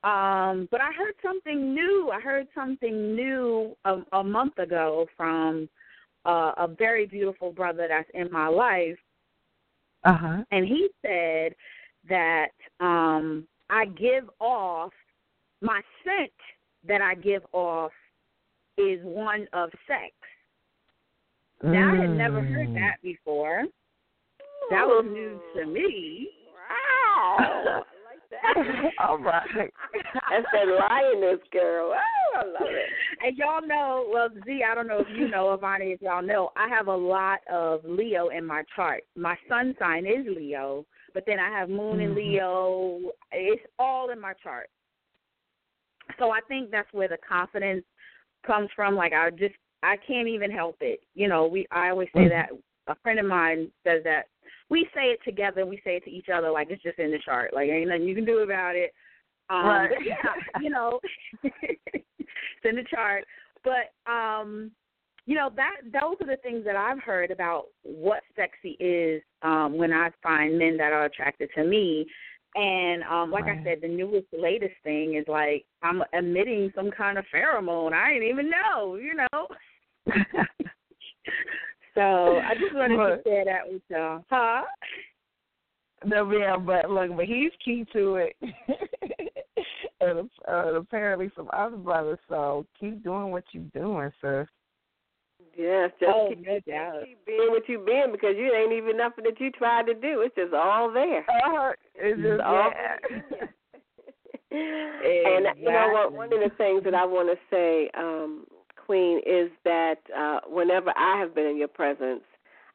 Um, 0.02 0.66
but 0.70 0.80
I 0.80 0.92
heard 0.92 1.14
something 1.22 1.74
new. 1.74 2.10
I 2.12 2.20
heard 2.20 2.46
something 2.54 3.14
new 3.14 3.76
a, 3.84 3.98
a 4.12 4.24
month 4.24 4.58
ago 4.58 5.06
from 5.16 5.68
uh, 6.24 6.52
a 6.56 6.68
very 6.68 7.06
beautiful 7.06 7.52
brother 7.52 7.86
that's 7.88 8.08
in 8.14 8.30
my 8.32 8.48
life, 8.48 8.98
Uh 10.04 10.14
huh. 10.14 10.44
and 10.50 10.66
he 10.66 10.88
said 11.02 11.54
that 12.08 12.48
um, 12.80 13.46
I 13.68 13.84
give 13.86 14.30
off 14.40 14.92
my 15.60 15.82
scent 16.02 16.32
that 16.88 17.02
I 17.02 17.14
give 17.14 17.42
off 17.52 17.92
is 18.78 19.00
one 19.02 19.46
of 19.52 19.70
sex. 19.86 20.14
Now, 21.62 21.92
I 21.92 21.96
had 22.00 22.10
never 22.16 22.40
heard 22.40 22.68
Mm. 22.68 22.74
that 22.74 22.96
before. 23.02 23.64
That 24.70 24.86
was 24.86 25.04
news 25.04 25.42
to 25.56 25.66
me. 25.66 26.30
Wow. 27.36 27.84
I 28.42 28.58
like 28.58 28.66
that. 28.66 28.92
All 29.08 29.18
right. 29.18 29.72
That's 30.30 30.46
that 30.52 30.66
lioness 30.66 31.40
girl. 31.52 31.92
Oh, 31.94 32.40
I 32.40 32.44
love 32.44 32.68
it. 32.70 32.90
And 33.24 33.36
y'all 33.36 33.66
know, 33.66 34.08
well, 34.12 34.28
Z, 34.44 34.62
I 34.68 34.74
don't 34.74 34.86
know 34.86 35.00
if 35.00 35.08
you 35.16 35.28
know, 35.28 35.56
Ivani, 35.56 35.94
if 35.94 36.02
y'all 36.02 36.22
know, 36.22 36.50
I 36.56 36.68
have 36.68 36.86
a 36.88 36.96
lot 36.96 37.40
of 37.52 37.80
Leo 37.84 38.28
in 38.28 38.44
my 38.44 38.62
chart. 38.74 39.02
My 39.16 39.36
sun 39.48 39.74
sign 39.78 40.06
is 40.06 40.26
Leo, 40.26 40.86
but 41.14 41.24
then 41.26 41.38
I 41.38 41.50
have 41.50 41.68
Moon 41.68 42.00
in 42.00 42.10
Mhm. 42.10 42.16
Leo. 42.16 43.12
It's 43.32 43.66
all 43.78 44.10
in 44.10 44.20
my 44.20 44.32
chart. 44.34 44.68
So 46.18 46.30
I 46.30 46.40
think 46.48 46.70
that's 46.70 46.92
where 46.92 47.08
the 47.08 47.18
confidence 47.18 47.84
comes 48.44 48.70
from. 48.74 48.96
Like 48.96 49.12
I 49.12 49.30
just, 49.30 49.54
I 49.82 49.96
can't 49.96 50.28
even 50.28 50.50
help 50.50 50.76
it. 50.80 51.00
You 51.14 51.28
know, 51.28 51.46
we. 51.46 51.66
I 51.70 51.90
always 51.90 52.08
say 52.12 52.26
Mhm. 52.26 52.30
that. 52.30 52.50
A 52.86 52.94
friend 52.96 53.20
of 53.20 53.26
mine 53.26 53.70
says 53.84 54.02
that 54.04 54.26
we 54.70 54.88
say 54.94 55.06
it 55.06 55.20
together. 55.24 55.66
We 55.66 55.80
say 55.84 55.96
it 55.96 56.04
to 56.04 56.10
each 56.10 56.28
other 56.32 56.50
like 56.50 56.68
it's 56.70 56.82
just 56.82 56.98
in 56.98 57.10
the 57.10 57.18
chart. 57.24 57.52
Like 57.52 57.68
ain't 57.68 57.88
nothing 57.88 58.04
you 58.04 58.14
can 58.14 58.24
do 58.24 58.38
about 58.38 58.76
it. 58.76 58.92
Um, 59.50 59.66
Right. 59.66 59.90
but 59.90 60.04
yeah, 60.06 60.60
you 60.62 60.70
know, 60.70 61.00
it's 61.42 62.64
in 62.64 62.76
the 62.76 62.84
chart. 62.88 63.24
But 63.64 64.10
um, 64.10 64.70
you 65.26 65.34
know 65.34 65.50
that 65.56 65.76
those 65.92 66.16
are 66.20 66.26
the 66.26 66.40
things 66.42 66.64
that 66.64 66.76
I've 66.76 67.00
heard 67.00 67.30
about 67.30 67.64
what 67.82 68.22
sexy 68.36 68.76
is 68.80 69.22
um, 69.42 69.76
when 69.76 69.92
I 69.92 70.10
find 70.22 70.58
men 70.58 70.76
that 70.78 70.92
are 70.92 71.04
attracted 71.04 71.50
to 71.56 71.64
me. 71.64 72.06
And 72.56 73.04
um, 73.04 73.30
like 73.30 73.44
I 73.44 73.62
said, 73.62 73.78
the 73.80 73.86
newest, 73.86 74.26
latest 74.36 74.74
thing 74.82 75.14
is 75.14 75.24
like 75.28 75.64
I'm 75.82 76.02
emitting 76.12 76.72
some 76.74 76.90
kind 76.90 77.16
of 77.16 77.24
pheromone. 77.32 77.92
I 77.92 78.12
didn't 78.12 78.28
even 78.28 78.50
know, 78.50 78.96
you 78.96 79.14
know. 79.14 79.46
So 82.00 82.38
I 82.38 82.54
just 82.54 82.74
wanted 82.74 82.96
to 82.96 83.02
Right. 83.02 83.20
share 83.24 83.44
that 83.44 83.70
with 83.70 83.82
y'all. 83.88 84.24
Huh? 84.30 84.62
no, 86.04 86.30
yeah, 86.32 86.56
but 86.56 86.90
look, 86.90 87.14
but 87.14 87.26
he's 87.26 87.50
key 87.62 87.84
to 87.92 88.16
it, 88.16 88.36
and 90.00 90.30
uh, 90.48 90.74
apparently 90.74 91.30
some 91.36 91.50
other 91.52 91.76
brothers. 91.76 92.18
So 92.28 92.66
keep 92.78 93.04
doing 93.04 93.30
what 93.30 93.44
you're 93.52 93.64
doing, 93.74 94.10
sis. 94.22 94.46
Yes, 95.56 95.90
just 96.00 96.10
Oh, 96.14 96.28
keep, 96.30 96.46
no 96.46 96.60
doubt. 96.66 97.04
keep 97.04 97.26
being 97.26 97.50
what 97.50 97.68
you've 97.68 97.84
been 97.84 98.12
because 98.12 98.34
you 98.36 98.52
ain't 98.54 98.72
even 98.72 98.96
nothing 98.96 99.24
that 99.24 99.38
you 99.40 99.50
tried 99.50 99.86
to 99.86 99.94
do. 99.94 100.22
It's 100.22 100.34
just 100.34 100.54
all 100.54 100.90
there. 100.92 101.24
Uh, 101.28 101.72
it's 101.94 102.18
It's 102.18 102.22
just 102.22 102.40
all 102.40 102.72
yeah. 102.72 102.96
and 104.50 105.46
you 105.58 105.70
know 105.70 105.90
what? 105.92 106.12
One 106.12 106.32
of 106.32 106.40
the 106.40 106.50
things 106.56 106.82
that 106.84 106.94
I 106.94 107.04
want 107.04 107.28
to 107.28 107.36
say, 107.50 107.90
um, 107.96 108.46
Queen, 108.90 109.20
is 109.24 109.52
that 109.62 109.98
uh, 110.18 110.40
whenever 110.48 110.92
I 110.96 111.16
have 111.20 111.32
been 111.32 111.46
in 111.46 111.56
your 111.56 111.68
presence, 111.68 112.24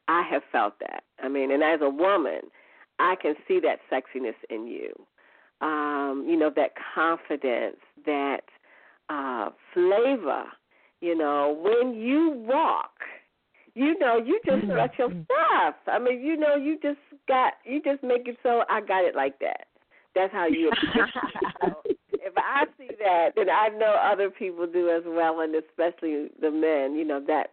I 0.08 0.24
have 0.32 0.44
felt 0.50 0.76
that. 0.80 1.04
I 1.22 1.28
mean, 1.28 1.52
and 1.52 1.62
as 1.62 1.82
a 1.82 1.90
woman, 1.90 2.40
I 3.00 3.16
can 3.22 3.34
see 3.46 3.60
that 3.60 3.80
sexiness 3.92 4.36
in 4.50 4.66
you. 4.66 4.94
Um, 5.60 6.26
you 6.26 6.38
know, 6.38 6.50
that 6.56 6.72
confidence, 6.96 7.76
that 8.06 8.44
uh, 9.10 9.50
flavor. 9.74 10.46
You 11.02 11.18
know, 11.18 11.60
when 11.62 11.94
you 11.94 12.46
walk, 12.48 12.94
you 13.74 14.00
know, 14.00 14.16
you 14.16 14.40
just 14.46 14.68
got 14.70 14.92
your 14.98 15.10
stuff. 15.10 15.76
I 15.86 16.00
mean, 16.00 16.22
you 16.22 16.38
know, 16.38 16.56
you 16.56 16.80
just 16.82 17.00
got, 17.28 17.56
you 17.66 17.82
just 17.84 18.02
make 18.04 18.26
it 18.30 18.38
so 18.42 18.64
I 18.70 18.80
got 18.80 19.04
it 19.04 19.18
like 19.18 19.38
that. 19.40 19.66
That's 20.16 20.32
how 20.32 20.48
you. 20.48 20.72
if 22.36 22.44
I 22.44 22.66
see 22.78 22.96
that, 23.00 23.30
then 23.36 23.50
I 23.50 23.70
know 23.70 23.96
other 24.02 24.30
people 24.30 24.68
do 24.68 24.90
as 24.90 25.04
well, 25.06 25.40
and 25.40 25.56
especially 25.56 26.30
the 26.42 26.52
men. 26.52 26.96
You 26.96 27.06
know 27.06 27.22
that, 27.28 27.52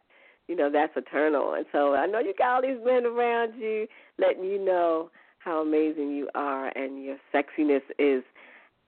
you 0.49 0.57
know 0.57 0.71
that's 0.71 0.93
eternal. 0.97 1.55
And 1.55 1.67
so 1.73 1.95
I 1.95 2.07
know 2.07 2.19
you 2.21 2.35
got 2.37 2.57
all 2.57 2.63
these 2.63 2.85
men 2.85 3.07
around 3.07 3.55
you, 3.59 3.87
letting 4.19 4.45
you 4.45 4.63
know 4.65 5.11
how 5.39 5.63
amazing 5.63 6.11
you 6.11 6.29
are, 6.35 6.69
and 6.77 7.03
your 7.03 7.17
sexiness 7.35 7.83
is 7.99 8.23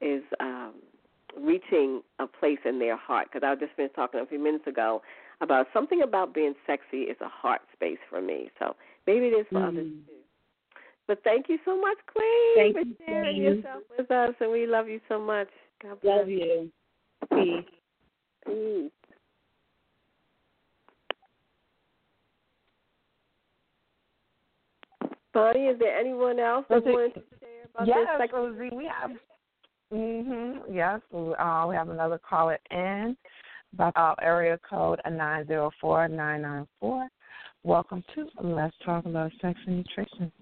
is 0.00 0.22
um 0.40 0.74
reaching 1.40 2.02
a 2.18 2.26
place 2.26 2.58
in 2.64 2.78
their 2.78 2.96
heart. 2.96 3.28
Because 3.32 3.46
I 3.46 3.54
just 3.54 3.76
finished 3.76 3.94
talking 3.94 4.20
a 4.20 4.26
few 4.26 4.38
minutes 4.38 4.66
ago 4.66 5.02
about 5.40 5.66
something 5.72 6.02
about 6.02 6.34
being 6.34 6.54
sexy 6.66 7.02
is 7.02 7.16
a 7.20 7.28
heart 7.28 7.60
space 7.72 7.98
for 8.08 8.20
me. 8.22 8.50
So 8.58 8.76
maybe 9.06 9.26
it 9.26 9.30
is 9.32 9.46
for 9.50 9.62
others 9.62 9.86
Mm. 9.86 10.06
too. 10.06 10.12
But 11.06 11.22
thank 11.22 11.48
you 11.48 11.58
so 11.64 11.78
much, 11.78 11.98
Queen, 12.06 12.54
Thank 12.74 12.76
for 12.76 13.04
sharing 13.06 13.36
Queen. 13.36 13.42
yourself 13.42 13.82
with 13.96 14.10
us, 14.10 14.34
and 14.40 14.50
we 14.50 14.66
love 14.66 14.88
you 14.88 15.00
so 15.08 15.20
much. 15.20 15.48
God 15.84 16.00
bless 16.00 16.18
Love 16.20 16.28
you. 16.30 16.72
Peace. 17.30 17.64
Peace. 18.46 18.90
Vonnie, 25.34 25.66
is 25.66 25.78
there 25.78 25.98
anyone 25.98 26.38
else 26.38 26.64
that 26.70 26.84
wants 26.86 27.16
to 27.16 27.22
share 27.38 27.48
about 27.74 27.86
yes, 27.86 28.06
this? 28.18 28.30
Rosie, 28.32 28.74
we 28.74 28.86
have. 28.86 29.10
Mhm. 29.92 30.62
Yes, 30.72 31.00
uh, 31.12 31.66
we 31.68 31.74
have 31.74 31.90
another 31.90 32.18
caller 32.18 32.58
in. 32.70 33.16
About 33.74 33.92
uh, 33.96 34.14
area 34.22 34.58
code 34.70 35.00
nine 35.10 35.46
zero 35.48 35.70
four 35.80 36.06
nine 36.08 36.42
nine 36.42 36.66
four. 36.80 37.08
Welcome 37.64 38.04
to 38.14 38.28
Let's 38.40 38.76
Talk 38.86 39.04
About 39.04 39.32
Sex 39.42 39.58
and 39.66 39.78
Nutrition. 39.78 40.32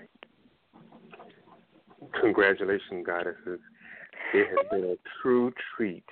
Congratulations, 2.20 3.06
goddesses. 3.06 3.60
It 4.34 4.48
has 4.48 4.66
been 4.70 4.90
a 4.90 4.96
true 5.20 5.52
treat 5.76 6.04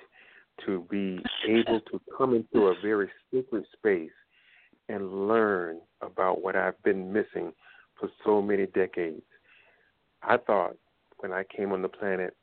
to 0.65 0.85
be 0.91 1.23
able 1.47 1.81
to 1.91 1.99
come 2.15 2.35
into 2.35 2.67
a 2.67 2.75
very 2.81 3.09
sacred 3.31 3.65
space 3.73 4.11
and 4.89 5.27
learn 5.27 5.79
about 6.01 6.43
what 6.43 6.55
I've 6.55 6.81
been 6.83 7.11
missing 7.11 7.51
for 7.99 8.09
so 8.23 8.41
many 8.41 8.67
decades. 8.67 9.23
I 10.21 10.37
thought 10.37 10.77
when 11.19 11.31
I 11.31 11.43
came 11.55 11.71
on 11.71 11.81
the 11.81 11.89
planet, 11.89 12.35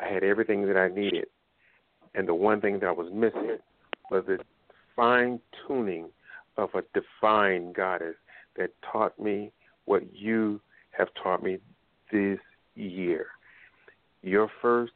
I 0.00 0.06
had 0.06 0.22
everything 0.22 0.66
that 0.66 0.76
I 0.76 0.88
needed, 0.88 1.26
and 2.14 2.28
the 2.28 2.34
one 2.34 2.60
thing 2.60 2.78
that 2.80 2.86
I 2.86 2.92
was 2.92 3.12
missing 3.12 3.58
was 4.10 4.24
the 4.26 4.38
fine 4.94 5.40
tuning 5.66 6.10
of 6.56 6.70
a 6.74 6.82
divine 6.92 7.72
goddess 7.72 8.16
that 8.56 8.70
taught 8.92 9.18
me 9.18 9.50
what 9.86 10.02
you 10.14 10.60
have 10.90 11.08
taught 11.20 11.42
me 11.42 11.58
this 12.12 12.38
year. 12.76 13.26
Your 14.22 14.48
first, 14.62 14.92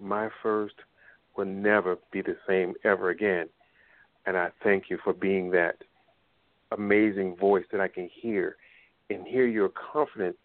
my 0.00 0.28
first, 0.42 0.74
will 1.36 1.46
never 1.46 1.96
be 2.12 2.20
the 2.20 2.36
same 2.46 2.74
ever 2.84 3.10
again. 3.10 3.48
And 4.26 4.36
I 4.36 4.50
thank 4.62 4.90
you 4.90 4.98
for 5.02 5.12
being 5.12 5.50
that 5.52 5.76
amazing 6.72 7.36
voice 7.36 7.64
that 7.72 7.80
I 7.80 7.88
can 7.88 8.10
hear 8.12 8.56
and 9.08 9.26
hear 9.26 9.46
your 9.46 9.70
confidence 9.70 10.36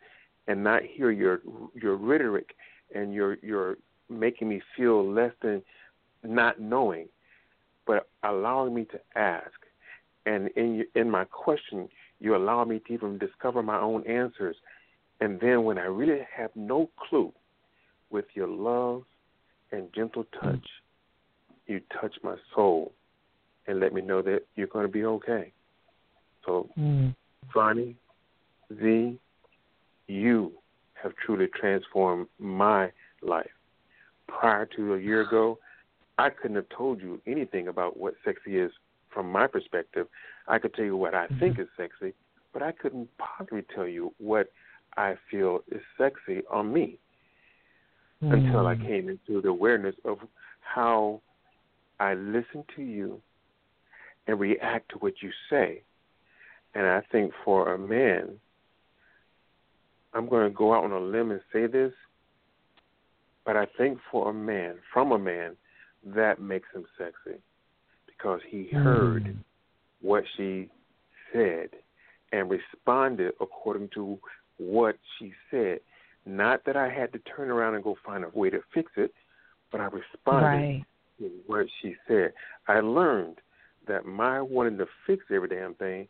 and 0.47 0.63
not 0.63 0.83
hear 0.83 1.11
your 1.11 1.41
your 1.73 1.95
rhetoric 1.95 2.55
and 2.93 3.13
your 3.13 3.37
your 3.41 3.77
making 4.09 4.49
me 4.49 4.61
feel 4.77 5.09
less 5.09 5.31
than 5.41 5.61
not 6.23 6.61
knowing, 6.61 7.07
but 7.85 8.07
allowing 8.23 8.73
me 8.73 8.85
to 8.85 8.99
ask. 9.15 9.51
And 10.25 10.49
in 10.55 10.85
in 10.95 11.09
my 11.09 11.25
question, 11.25 11.89
you 12.19 12.35
allow 12.35 12.63
me 12.63 12.79
to 12.87 12.93
even 12.93 13.17
discover 13.17 13.61
my 13.63 13.79
own 13.79 14.05
answers. 14.07 14.55
And 15.19 15.39
then 15.39 15.63
when 15.63 15.77
I 15.77 15.85
really 15.85 16.25
have 16.35 16.51
no 16.55 16.89
clue, 16.97 17.33
with 18.13 18.25
your 18.35 18.47
love 18.47 19.03
and 19.73 19.89
gentle 19.93 20.25
touch, 20.39 20.65
you 21.67 21.81
touch 21.99 22.15
my 22.23 22.35
soul 22.55 22.93
and 23.67 23.79
let 23.79 23.93
me 23.93 24.01
know 24.01 24.21
that 24.21 24.43
you're 24.55 24.67
going 24.67 24.85
to 24.85 24.91
be 24.91 25.03
okay. 25.03 25.51
So, 26.45 26.69
mm. 26.77 27.15
Vonnie, 27.53 27.95
Z, 28.79 29.17
you 30.07 30.51
have 31.01 31.13
truly 31.25 31.47
transformed 31.59 32.27
my 32.39 32.91
life. 33.21 33.49
Prior 34.27 34.67
to 34.75 34.93
a 34.93 34.99
year 34.99 35.21
ago, 35.21 35.57
I 36.17 36.29
couldn't 36.29 36.55
have 36.55 36.69
told 36.69 37.01
you 37.01 37.19
anything 37.25 37.67
about 37.67 37.97
what 37.97 38.13
sexy 38.23 38.57
is 38.57 38.71
from 39.09 39.31
my 39.31 39.47
perspective. 39.47 40.07
I 40.47 40.59
could 40.59 40.73
tell 40.73 40.85
you 40.85 40.97
what 40.97 41.15
I 41.15 41.27
think 41.39 41.59
is 41.59 41.67
sexy, 41.75 42.13
but 42.51 42.61
I 42.61 42.71
couldn't 42.71 43.09
possibly 43.17 43.63
tell 43.73 43.87
you 43.87 44.13
what 44.19 44.51
I 44.97 45.15
feel 45.31 45.61
is 45.71 45.81
sexy 45.97 46.43
on 46.51 46.71
me 46.71 46.99
mm. 48.23 48.33
until 48.33 48.67
I 48.67 48.75
came 48.75 49.09
into 49.09 49.41
the 49.41 49.49
awareness 49.49 49.95
of 50.05 50.17
how 50.61 51.21
I 51.99 52.13
listen 52.13 52.63
to 52.75 52.81
you 52.81 53.21
and 54.27 54.39
react 54.39 54.89
to 54.89 54.97
what 54.97 55.13
you 55.21 55.29
say. 55.49 55.81
And 56.75 56.85
I 56.85 57.01
think 57.11 57.31
for 57.43 57.73
a 57.73 57.77
man, 57.77 58.29
I'm 60.13 60.27
going 60.29 60.49
to 60.49 60.55
go 60.55 60.73
out 60.73 60.83
on 60.83 60.91
a 60.91 60.99
limb 60.99 61.31
and 61.31 61.41
say 61.51 61.67
this, 61.67 61.93
but 63.45 63.57
I 63.57 63.65
think 63.77 63.99
for 64.11 64.29
a 64.29 64.33
man, 64.33 64.75
from 64.93 65.11
a 65.11 65.19
man, 65.19 65.55
that 66.15 66.41
makes 66.41 66.67
him 66.73 66.85
sexy 66.97 67.39
because 68.05 68.39
he 68.47 68.69
heard 68.71 69.25
mm. 69.25 69.35
what 70.01 70.23
she 70.37 70.69
said 71.31 71.69
and 72.31 72.49
responded 72.49 73.33
according 73.39 73.89
to 73.93 74.17
what 74.57 74.95
she 75.17 75.31
said. 75.51 75.79
Not 76.25 76.63
that 76.65 76.77
I 76.77 76.89
had 76.89 77.11
to 77.13 77.19
turn 77.19 77.49
around 77.49 77.75
and 77.75 77.83
go 77.83 77.95
find 78.05 78.23
a 78.23 78.29
way 78.29 78.49
to 78.49 78.59
fix 78.73 78.91
it, 78.95 79.13
but 79.71 79.81
I 79.81 79.85
responded 79.85 80.45
right. 80.45 80.85
to 81.19 81.31
what 81.47 81.65
she 81.81 81.95
said. 82.07 82.33
I 82.67 82.79
learned 82.79 83.37
that 83.87 84.05
my 84.05 84.41
wanting 84.41 84.77
to 84.77 84.85
fix 85.05 85.25
every 85.33 85.49
damn 85.49 85.73
thing 85.75 86.07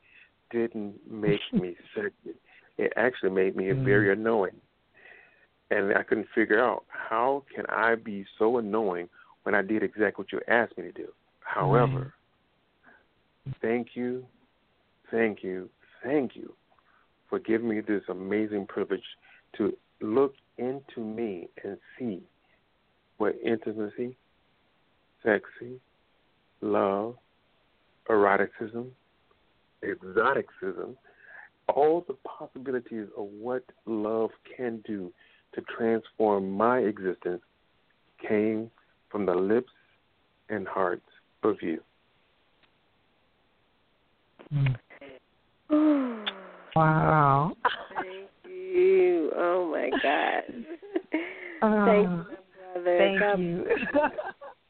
didn't 0.52 0.96
make 1.10 1.40
me 1.54 1.76
sexy. 1.96 2.38
It 2.78 2.94
actually 2.96 3.32
made 3.32 3.56
me 3.56 3.66
mm. 3.66 3.84
very 3.84 4.12
annoying. 4.12 4.60
And 5.72 5.96
I 5.98 6.04
couldn't 6.04 6.28
figure 6.36 6.64
out 6.64 6.86
how 6.88 7.44
can 7.54 7.66
I 7.70 7.96
be 7.96 8.26
so 8.38 8.58
annoying 8.58 9.10
when 9.44 9.56
I 9.56 9.62
did 9.62 9.82
exactly 9.82 10.24
what 10.24 10.32
you 10.32 10.40
asked 10.48 10.78
me 10.78 10.84
to 10.84 10.92
do. 10.92 11.08
However, 11.40 12.14
right. 13.46 13.56
thank 13.62 13.90
you, 13.96 14.26
thank 15.10 15.44
you, 15.44 15.70
thank 16.04 16.36
you 16.36 16.54
for 17.30 17.40
giving 17.40 17.70
me 17.70 17.82
this 17.82 18.04
amazing 18.10 18.68
privilege 18.68 19.04
to 19.58 19.74
look 20.02 20.34
into 20.58 21.00
me 21.00 21.48
and 21.64 21.78
see 21.98 22.22
what 23.18 23.36
intimacy, 23.44 24.16
sexy, 25.24 25.80
love, 26.62 27.16
eroticism, 28.10 28.92
exoticism, 29.84 30.98
all 31.74 32.04
the 32.08 32.16
possibilities 32.26 33.08
of 33.18 33.28
what 33.40 33.64
love 33.86 34.30
can 34.56 34.84
do 34.86 35.12
to 35.56 35.62
transform 35.78 36.52
my 36.52 36.80
existence 36.80 37.42
came 38.28 38.70
from 39.10 39.26
the 39.26 39.34
lips 39.36 39.72
and 40.50 40.68
hearts 40.68 41.06
of 41.44 41.56
you. 41.62 41.80
Hmm. 44.52 44.68
wow. 46.76 47.56
Thank 49.44 49.44
you. 49.44 49.50
Oh 49.50 49.72
my 49.72 49.90
God. 50.02 50.44
Uh, 51.62 51.86
thank 51.86 52.10
you, 52.10 52.26
brother. 52.74 52.98
Thank 52.98 53.20
God 53.20 53.40
you. 53.40 53.66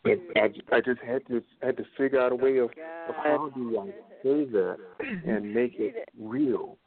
I, 0.36 0.76
I 0.76 0.80
just 0.80 1.02
had 1.02 1.26
to 1.26 1.42
had 1.64 1.76
to 1.78 1.84
figure 1.98 2.20
out 2.20 2.32
a 2.32 2.36
way 2.36 2.58
of, 2.58 2.70
God. 2.76 3.10
of 3.10 3.16
how 3.16 3.50
do 3.56 3.80
I 3.80 3.86
say 4.22 4.46
that 4.46 4.78
and 5.26 5.54
make 5.54 5.74
it 5.80 6.08
real. 6.20 6.78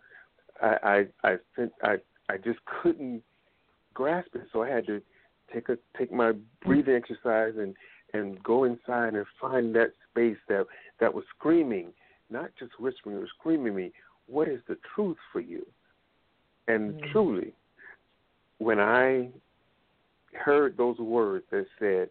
I 0.62 1.06
I 1.24 1.28
I 1.28 1.36
think 1.56 1.72
I 1.82 1.96
I 2.28 2.36
just 2.36 2.60
couldn't 2.82 3.22
grasp 3.94 4.28
it, 4.34 4.42
so 4.52 4.62
I 4.62 4.68
had 4.68 4.86
to 4.86 5.02
take 5.52 5.70
a 5.70 5.78
take 5.98 6.12
my 6.12 6.32
breathing 6.64 6.94
exercise 6.94 7.54
and 7.58 7.74
and 8.12 8.40
go 8.44 8.62
inside 8.62 9.14
and 9.14 9.26
find 9.40 9.74
that 9.74 9.90
space 10.10 10.38
that 10.48 10.66
that 11.00 11.12
was 11.12 11.24
screaming, 11.36 11.92
not 12.30 12.50
just 12.58 12.78
whispering, 12.78 13.16
it 13.16 13.20
was 13.20 13.30
screaming 13.40 13.74
me, 13.74 13.92
what 14.26 14.48
is 14.48 14.60
the 14.68 14.76
truth 14.94 15.16
for 15.32 15.40
you? 15.40 15.66
And 16.68 16.94
mm-hmm. 16.94 17.12
truly, 17.12 17.52
when 18.58 18.80
I 18.80 19.28
heard 20.32 20.76
those 20.76 20.98
words 20.98 21.44
that 21.50 21.66
said, 21.78 22.08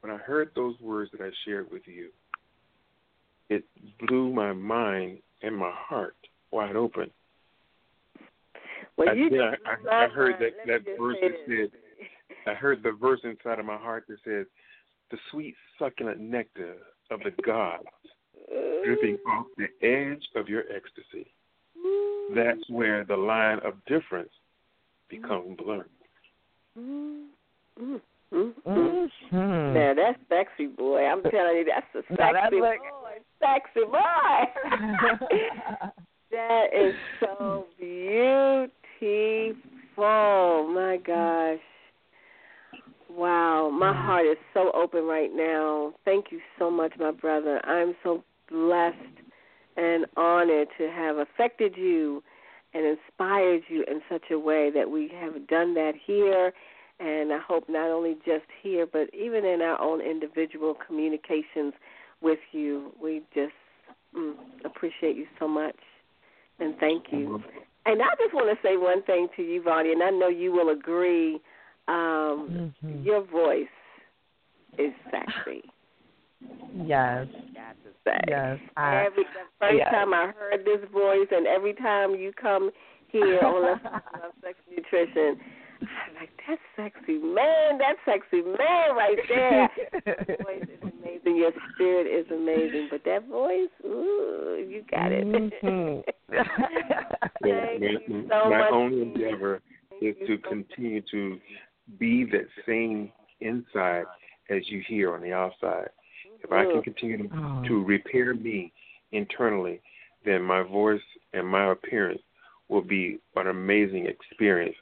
when 0.00 0.12
I 0.12 0.18
heard 0.18 0.50
those 0.54 0.78
words 0.80 1.10
that 1.12 1.20
I 1.20 1.30
shared 1.44 1.70
with 1.70 1.82
you, 1.86 2.10
it 3.48 3.64
blew 4.06 4.32
my 4.32 4.52
mind 4.52 5.18
and 5.42 5.56
my 5.56 5.72
heart 5.72 6.16
wide 6.50 6.76
open. 6.76 7.10
Well, 8.96 9.08
I, 9.08 9.12
you 9.12 9.42
I, 9.42 9.54
I, 9.90 10.04
I 10.04 10.08
heard 10.08 10.36
that 10.40 10.52
that 10.66 10.84
verse 10.98 11.16
that 11.20 11.32
said, 11.46 11.70
I 12.46 12.54
heard 12.54 12.82
the 12.82 12.92
verse 12.92 13.20
inside 13.24 13.58
of 13.58 13.66
my 13.66 13.76
heart 13.76 14.04
that 14.08 14.18
says, 14.24 14.46
"The 15.10 15.18
sweet 15.30 15.54
succulent 15.78 16.20
nectar 16.20 16.76
of 17.10 17.20
the 17.20 17.32
gods 17.42 17.84
dripping 18.84 19.18
off 19.26 19.46
the 19.56 19.68
edge 19.86 20.22
of 20.36 20.48
your 20.48 20.62
ecstasy." 20.62 21.32
That's 22.34 22.68
where 22.68 23.04
the 23.04 23.16
line 23.16 23.58
of 23.64 23.74
difference 23.86 24.30
becomes 25.08 25.56
blurred. 25.56 25.88
Mm-hmm. 26.78 27.96
Mm-hmm. 28.32 29.74
Now 29.74 29.94
that's 29.94 30.18
sexy, 30.28 30.66
boy. 30.66 31.04
I'm 31.04 31.22
telling 31.22 31.56
you, 31.56 31.64
that's 31.64 31.86
a 31.94 32.02
sexy 32.16 32.58
boy. 32.58 32.76
Sexy 33.40 33.84
boy. 33.86 33.98
that 36.30 36.66
is 36.74 36.94
so 37.20 37.66
beautiful. 37.78 38.70
My 40.74 40.98
gosh. 41.04 41.60
Wow, 43.10 43.70
my 43.70 43.92
heart 43.92 44.26
is 44.26 44.38
so 44.52 44.72
open 44.74 45.04
right 45.04 45.30
now. 45.32 45.94
Thank 46.04 46.32
you 46.32 46.40
so 46.58 46.68
much, 46.68 46.94
my 46.98 47.12
brother. 47.12 47.64
I'm 47.64 47.94
so 48.02 48.24
blessed 48.50 49.23
and 49.76 50.06
honored 50.16 50.68
to 50.78 50.90
have 50.90 51.16
affected 51.16 51.74
you 51.76 52.22
and 52.72 52.84
inspired 52.86 53.62
you 53.68 53.84
in 53.88 54.00
such 54.10 54.30
a 54.30 54.38
way 54.38 54.70
that 54.70 54.90
we 54.90 55.10
have 55.20 55.46
done 55.46 55.74
that 55.74 55.92
here. 56.06 56.52
And 57.00 57.32
I 57.32 57.38
hope 57.38 57.68
not 57.68 57.90
only 57.90 58.14
just 58.24 58.46
here, 58.62 58.86
but 58.86 59.12
even 59.14 59.44
in 59.44 59.60
our 59.62 59.80
own 59.80 60.00
individual 60.00 60.76
communications 60.86 61.72
with 62.24 62.38
you. 62.52 62.92
We 63.00 63.22
just 63.34 63.52
mm, 64.16 64.34
appreciate 64.64 65.16
you 65.16 65.26
so 65.38 65.46
much. 65.46 65.76
And 66.58 66.74
thank 66.78 67.06
you. 67.10 67.42
And 67.86 68.00
I 68.00 68.14
just 68.18 68.34
want 68.34 68.56
to 68.56 68.66
say 68.66 68.76
one 68.76 69.02
thing 69.02 69.28
to 69.36 69.42
you, 69.42 69.62
Vonnie, 69.62 69.92
and 69.92 70.02
I 70.02 70.10
know 70.10 70.28
you 70.28 70.50
will 70.50 70.70
agree. 70.70 71.34
Um, 71.86 72.72
mm-hmm. 72.82 73.02
Your 73.02 73.22
voice 73.24 73.66
is 74.78 74.92
sexy. 75.10 75.62
Yes. 76.86 77.26
Yes. 78.28 78.58
I, 78.76 79.06
every 79.06 79.24
the 79.24 79.46
first 79.58 79.76
yes. 79.78 79.90
time 79.90 80.12
I 80.12 80.32
heard 80.38 80.64
this 80.64 80.88
voice, 80.92 81.28
and 81.30 81.46
every 81.46 81.72
time 81.74 82.14
you 82.14 82.32
come 82.40 82.70
here 83.08 83.40
on 83.40 83.62
Let's 83.62 83.84
Love 83.84 84.32
Sex 84.42 84.58
Nutrition, 84.70 85.40
I'm 85.80 86.14
like, 86.20 86.30
that's 86.46 86.60
sexy 86.76 87.18
man, 87.18 87.78
that's 87.78 87.98
sexy 88.04 88.42
man 88.42 88.96
right 88.96 89.16
there. 89.28 89.68
Your 90.28 90.36
voice 90.38 90.62
is 90.62 90.92
amazing. 91.00 91.36
Your 91.36 91.52
spirit 91.74 92.06
is 92.06 92.30
amazing, 92.30 92.88
but 92.90 93.02
that 93.04 93.26
voice, 93.28 93.70
ooh, 93.84 94.66
you 94.68 94.84
got 94.90 95.12
it. 95.12 95.26
Mm-hmm. 95.26 96.00
Thank 97.42 97.80
my, 97.80 97.86
you 97.86 98.26
so 98.28 98.50
my 98.50 98.58
much. 98.58 98.72
only 98.72 99.02
endeavor 99.02 99.60
is 100.00 100.14
to 100.26 100.38
continue 100.38 101.02
to 101.10 101.38
be 101.98 102.24
that 102.32 102.46
same 102.66 103.10
inside 103.40 104.04
as 104.50 104.62
you 104.68 104.82
hear 104.86 105.14
on 105.14 105.22
the 105.22 105.32
outside. 105.32 105.88
If 106.44 106.52
I 106.52 106.64
can 106.64 106.82
continue 106.82 107.28
to, 107.28 107.28
oh. 107.34 107.62
to 107.66 107.84
repair 107.84 108.34
me 108.34 108.72
internally, 109.12 109.80
then 110.24 110.42
my 110.42 110.62
voice 110.62 111.00
and 111.32 111.46
my 111.46 111.72
appearance 111.72 112.20
will 112.68 112.82
be 112.82 113.18
an 113.36 113.46
amazing 113.46 114.06
experience 114.06 114.76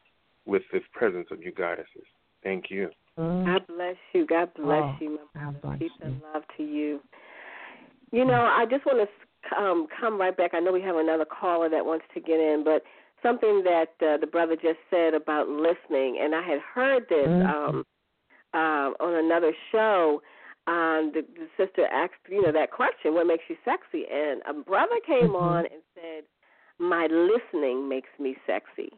with 0.45 0.63
the 0.73 0.81
presence 0.93 1.29
of 1.31 1.43
you 1.43 1.53
goddesses. 1.53 2.07
Thank 2.43 2.65
you. 2.71 2.91
Mm. 3.19 3.47
God 3.47 3.67
bless 3.67 3.97
you. 4.13 4.27
God 4.27 4.51
bless 4.55 4.83
oh, 4.83 4.97
you. 5.01 5.19
God 5.35 5.61
bless 5.63 5.79
Peace 5.79 5.91
you. 6.01 6.07
and 6.07 6.21
love 6.35 6.43
to 6.57 6.63
you. 6.63 7.01
You 8.11 8.25
know, 8.25 8.43
I 8.43 8.67
just 8.69 8.85
want 8.85 9.09
to 9.09 9.57
um, 9.57 9.87
come 10.01 10.21
right 10.21 10.37
back. 10.37 10.53
I 10.55 10.61
know 10.61 10.73
we 10.73 10.83
have 10.83 10.97
another 10.97 11.25
caller 11.25 11.69
that 11.69 11.85
wants 11.85 12.05
to 12.15 12.21
get 12.21 12.41
in, 12.41 12.63
but 12.65 12.83
something 13.23 13.63
that 13.65 13.93
uh, 14.03 14.17
the 14.19 14.27
brother 14.27 14.55
just 14.55 14.79
said 14.91 15.15
about 15.15 15.49
listening, 15.49 16.19
and 16.21 16.35
I 16.35 16.43
had 16.43 16.59
heard 16.75 17.05
this 17.09 17.27
mm-hmm. 17.27 17.77
um, 17.77 17.85
uh, 18.55 18.91
on 19.03 19.25
another 19.25 19.53
show. 19.71 20.21
Um, 20.67 21.11
the, 21.13 21.23
the 21.35 21.49
sister 21.57 21.87
asked, 21.87 22.23
you 22.29 22.41
know, 22.41 22.53
that 22.53 22.71
question, 22.71 23.15
"What 23.15 23.27
makes 23.27 23.45
you 23.49 23.57
sexy?" 23.65 24.05
And 24.11 24.43
a 24.49 24.53
brother 24.53 24.97
came 25.07 25.31
mm-hmm. 25.31 25.37
on 25.37 25.65
and 25.67 25.83
said, 25.95 26.25
"My 26.79 27.07
listening 27.11 27.89
makes 27.89 28.11
me 28.19 28.37
sexy." 28.47 28.91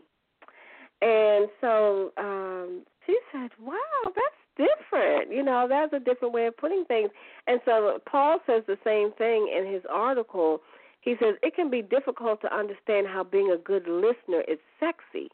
And 1.01 1.49
so 1.61 2.13
um, 2.19 2.83
she 3.07 3.19
said, 3.33 3.51
"Wow, 3.61 3.77
that's 4.05 4.43
different. 4.57 5.33
You 5.33 5.43
know, 5.43 5.67
that's 5.69 5.93
a 5.95 6.05
different 6.05 6.35
way 6.35 6.47
of 6.47 6.57
putting 6.57 6.85
things." 6.85 7.11
And 7.47 7.61
so 7.65 7.99
Paul 8.07 8.41
says 8.47 8.63
the 8.67 8.79
same 8.85 9.13
thing 9.13 9.51
in 9.57 9.73
his 9.73 9.83
article. 9.91 10.61
He 11.01 11.15
says 11.21 11.35
it 11.43 11.55
can 11.55 11.71
be 11.71 11.83
difficult 11.83 12.41
to 12.43 12.55
understand 12.55 13.07
how 13.07 13.25
being 13.25 13.51
a 13.53 13.59
good 13.59 13.87
listener 13.87 14.43
is 14.49 14.59
sexy. 14.81 15.31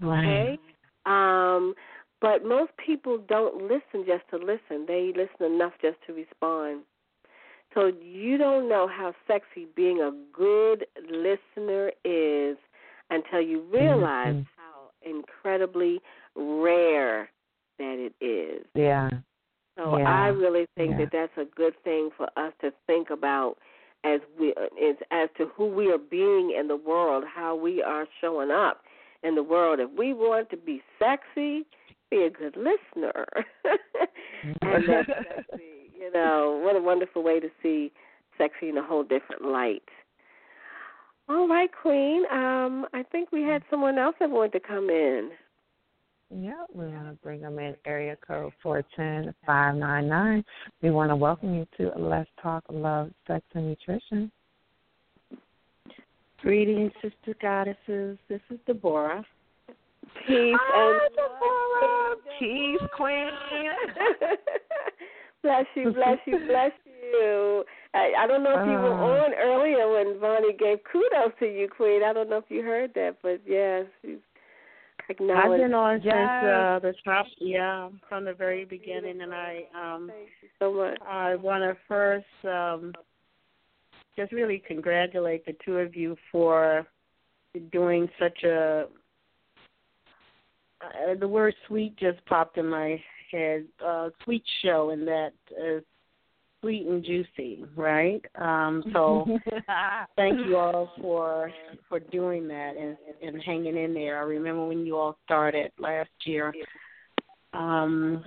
Right. 0.00 0.24
Okay. 0.24 0.58
Um, 1.06 1.74
but 2.20 2.44
most 2.44 2.70
people 2.84 3.18
don't 3.28 3.62
listen 3.62 4.04
just 4.06 4.28
to 4.30 4.36
listen. 4.36 4.84
They 4.86 5.12
listen 5.16 5.54
enough 5.54 5.72
just 5.80 5.96
to 6.06 6.12
respond. 6.12 6.82
So 7.74 7.92
you 8.02 8.36
don't 8.36 8.68
know 8.68 8.88
how 8.88 9.14
sexy 9.26 9.66
being 9.76 10.00
a 10.00 10.10
good 10.32 10.86
listener 11.10 11.92
is 12.04 12.56
until 13.10 13.40
you 13.40 13.64
realize 13.72 14.34
mm-hmm. 14.34 14.42
how 14.56 14.90
incredibly 15.02 16.00
rare 16.34 17.30
that 17.78 18.10
it 18.20 18.24
is. 18.24 18.66
Yeah. 18.74 19.08
So 19.78 19.96
yeah. 19.96 20.04
I 20.08 20.26
really 20.28 20.66
think 20.76 20.92
yeah. 20.92 20.98
that 20.98 21.08
that's 21.12 21.48
a 21.48 21.56
good 21.56 21.74
thing 21.84 22.10
for 22.16 22.28
us 22.36 22.52
to 22.60 22.72
think 22.86 23.10
about 23.10 23.56
as 24.04 24.20
we 24.38 24.48
is 24.80 24.96
as 25.10 25.28
to 25.36 25.46
who 25.56 25.66
we 25.66 25.90
are 25.92 25.98
being 25.98 26.54
in 26.58 26.68
the 26.68 26.76
world, 26.76 27.24
how 27.32 27.54
we 27.54 27.82
are 27.82 28.06
showing 28.20 28.50
up 28.50 28.82
in 29.22 29.34
the 29.34 29.42
world. 29.42 29.78
If 29.80 29.90
we 29.96 30.12
want 30.12 30.50
to 30.50 30.56
be 30.56 30.82
sexy, 30.98 31.66
be 32.10 32.24
a 32.24 32.30
good 32.30 32.56
listener. 32.56 33.24
and 34.62 34.84
that's 34.88 35.08
sexy. 35.08 35.92
You 35.98 36.12
know, 36.12 36.60
what 36.64 36.76
a 36.76 36.82
wonderful 36.82 37.22
way 37.22 37.40
to 37.40 37.48
see 37.62 37.92
sexy 38.38 38.70
in 38.70 38.78
a 38.78 38.82
whole 38.82 39.02
different 39.02 39.44
light. 39.44 39.82
All 41.28 41.46
right, 41.46 41.70
Queen. 41.80 42.24
Um, 42.32 42.86
I 42.92 43.04
think 43.12 43.30
we 43.30 43.42
had 43.42 43.62
someone 43.70 43.98
else 43.98 44.16
that 44.18 44.30
wanted 44.30 44.52
to 44.52 44.60
come 44.60 44.90
in. 44.90 45.30
Yeah, 46.32 46.64
we 46.72 46.86
want 46.86 47.08
to 47.08 47.12
bring 47.22 47.40
them 47.40 47.58
in. 47.58 47.74
Area 47.84 48.16
code 48.26 48.52
four 48.62 48.84
ten 48.96 49.34
five 49.44 49.74
nine 49.74 50.08
nine. 50.08 50.44
We 50.80 50.90
want 50.90 51.10
to 51.10 51.16
welcome 51.16 51.54
you 51.54 51.66
to 51.76 51.92
Let's 51.98 52.30
Talk 52.42 52.64
Love, 52.70 53.10
Sex, 53.26 53.44
and 53.54 53.68
Nutrition. 53.68 54.30
Greetings, 56.40 56.92
sister 57.02 57.36
goddesses. 57.42 58.16
This 58.28 58.40
is 58.50 58.58
Deborah. 58.66 59.24
Peace 60.26 60.56
Hi, 60.58 60.98
and 60.98 61.00
Deborah. 61.16 62.16
Peace, 62.38 62.88
Queen. 62.96 63.30
bless 65.42 65.66
you, 65.74 65.92
bless 65.92 66.18
you, 66.26 66.38
bless 66.46 66.72
you. 66.84 67.64
I, 67.94 68.12
I 68.18 68.26
don't 68.26 68.44
know 68.44 68.58
if 68.58 68.66
you 68.66 68.78
were 68.78 68.94
Uh. 68.94 69.24
on 69.24 69.34
earlier 69.34 69.90
when 69.92 70.20
Vonnie 70.20 70.56
gave 70.56 70.78
kudos 70.90 71.32
to 71.40 71.46
you, 71.46 71.68
Queen. 71.68 72.02
I 72.04 72.12
don't 72.12 72.30
know 72.30 72.38
if 72.38 72.44
you 72.48 72.62
heard 72.62 72.92
that, 72.94 73.16
but 73.22 73.40
yes, 73.46 73.86
she's 74.02 74.18
I've 75.08 75.50
been 75.50 75.74
on 75.74 76.00
Yes. 76.02 76.14
since 76.14 76.48
uh, 76.48 76.78
the 76.78 76.94
top, 77.04 77.26
yeah, 77.38 77.88
from 78.08 78.24
the 78.24 78.32
very 78.32 78.64
beginning, 78.64 79.22
and 79.22 79.34
I 79.34 79.64
um 79.74 80.06
Thank 80.08 80.28
you 80.40 80.48
so 80.58 80.72
much. 80.72 80.98
I 81.06 81.34
want 81.34 81.62
to 81.64 81.76
first 81.88 82.26
um 82.44 82.92
just 84.16 84.32
really 84.32 84.62
congratulate 84.66 85.44
the 85.46 85.56
two 85.64 85.78
of 85.78 85.96
you 85.96 86.16
for 86.30 86.86
doing 87.72 88.08
such 88.18 88.44
a. 88.44 88.86
Uh, 90.80 91.14
the 91.18 91.28
word 91.28 91.54
"sweet" 91.66 91.96
just 91.96 92.24
popped 92.26 92.58
in 92.58 92.66
my 92.66 93.02
head. 93.30 93.66
Uh, 93.84 94.10
sweet 94.24 94.44
show, 94.62 94.90
and 94.90 95.06
that 95.06 95.32
is 95.62 95.82
sweet 96.60 96.86
and 96.86 97.04
juicy, 97.04 97.64
right? 97.76 98.24
Um, 98.36 98.82
so 98.92 99.26
thank 100.16 100.38
you 100.46 100.56
all 100.56 100.92
for 101.00 101.50
for 101.88 102.00
doing 102.00 102.48
that 102.48 102.74
and 102.78 102.96
and 103.22 103.42
hanging 103.42 103.76
in 103.76 103.94
there. 103.94 104.18
I 104.18 104.22
remember 104.22 104.66
when 104.66 104.86
you 104.86 104.96
all 104.96 105.18
started 105.24 105.72
last 105.78 106.10
year. 106.24 106.52
Um, 107.52 108.24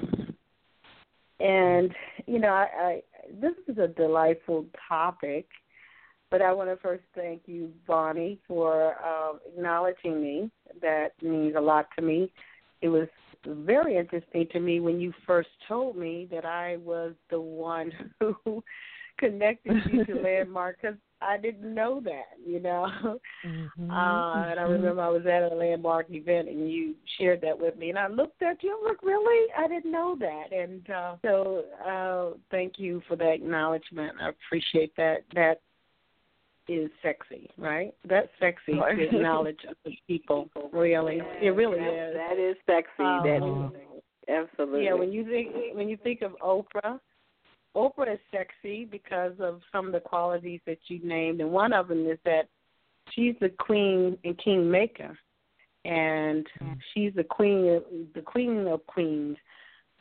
and 1.39 1.93
you 2.27 2.39
know, 2.39 2.49
I, 2.49 2.67
I 2.77 3.01
this 3.41 3.53
is 3.67 3.77
a 3.77 3.87
delightful 3.87 4.65
topic, 4.87 5.47
but 6.33 6.41
I 6.41 6.51
want 6.51 6.67
to 6.71 6.77
first 6.77 7.03
thank 7.13 7.43
you, 7.45 7.69
Vonnie, 7.85 8.39
for 8.47 8.95
um, 9.05 9.39
acknowledging 9.47 10.19
me. 10.19 10.49
That 10.81 11.09
means 11.21 11.53
a 11.55 11.61
lot 11.61 11.85
to 11.95 12.01
me. 12.01 12.31
It 12.81 12.89
was 12.89 13.07
very 13.45 13.97
interesting 13.97 14.47
to 14.51 14.59
me 14.59 14.79
when 14.79 14.99
you 14.99 15.13
first 15.27 15.49
told 15.67 15.95
me 15.95 16.27
that 16.31 16.43
I 16.43 16.77
was 16.77 17.13
the 17.29 17.39
one 17.39 17.91
who 18.19 18.63
connected 19.19 19.77
you 19.91 20.05
to 20.05 20.15
Landmark 20.23 20.77
because 20.81 20.97
I 21.21 21.37
didn't 21.37 21.71
know 21.71 22.01
that, 22.03 22.35
you 22.43 22.59
know. 22.59 22.89
Mm-hmm. 23.45 23.91
Uh, 23.91 24.45
and 24.45 24.59
I 24.59 24.63
remember 24.63 25.03
I 25.03 25.09
was 25.09 25.27
at 25.27 25.51
a 25.51 25.55
Landmark 25.55 26.07
event 26.09 26.49
and 26.49 26.71
you 26.71 26.95
shared 27.19 27.41
that 27.41 27.59
with 27.59 27.77
me, 27.77 27.91
and 27.91 27.99
I 27.99 28.07
looked 28.07 28.41
at 28.41 28.63
you. 28.63 28.75
I'm 28.75 28.87
like, 28.87 29.03
really? 29.03 29.51
I 29.55 29.67
didn't 29.67 29.91
know 29.91 30.17
that. 30.19 30.51
And 30.51 30.89
uh, 30.89 31.15
so, 31.21 31.65
uh, 31.87 32.37
thank 32.49 32.79
you 32.79 33.03
for 33.07 33.15
that 33.17 33.33
acknowledgement. 33.33 34.13
I 34.19 34.29
appreciate 34.29 34.95
that. 34.97 35.17
That 35.35 35.61
is 36.67 36.89
sexy, 37.01 37.49
right? 37.57 37.93
That's 38.07 38.29
sexy 38.39 38.73
to 38.73 39.03
acknowledge 39.15 39.59
other 39.67 39.95
people. 40.07 40.49
Really, 40.71 41.21
it 41.41 41.49
really 41.49 41.79
that, 41.79 42.09
is. 42.09 42.15
That 42.15 42.39
is 42.39 42.55
sexy. 42.65 43.03
Um, 43.03 43.23
that 43.23 43.81
is 43.87 43.93
absolutely. 44.29 44.85
Yeah, 44.85 44.93
when 44.93 45.11
you 45.11 45.25
think 45.25 45.75
when 45.75 45.89
you 45.89 45.97
think 45.97 46.21
of 46.21 46.31
Oprah, 46.41 46.99
Oprah 47.75 48.13
is 48.13 48.19
sexy 48.31 48.85
because 48.85 49.33
of 49.39 49.61
some 49.71 49.87
of 49.87 49.93
the 49.93 49.99
qualities 49.99 50.61
that 50.65 50.77
you 50.87 50.99
named, 51.03 51.41
and 51.41 51.51
one 51.51 51.73
of 51.73 51.87
them 51.87 52.07
is 52.07 52.19
that 52.25 52.47
she's 53.11 53.35
the 53.41 53.49
queen 53.49 54.17
and 54.23 54.37
king 54.37 54.69
maker, 54.69 55.17
and 55.85 56.47
she's 56.93 57.13
the 57.15 57.23
queen, 57.23 57.81
the 58.13 58.21
queen 58.21 58.67
of 58.67 58.85
queens. 58.87 59.37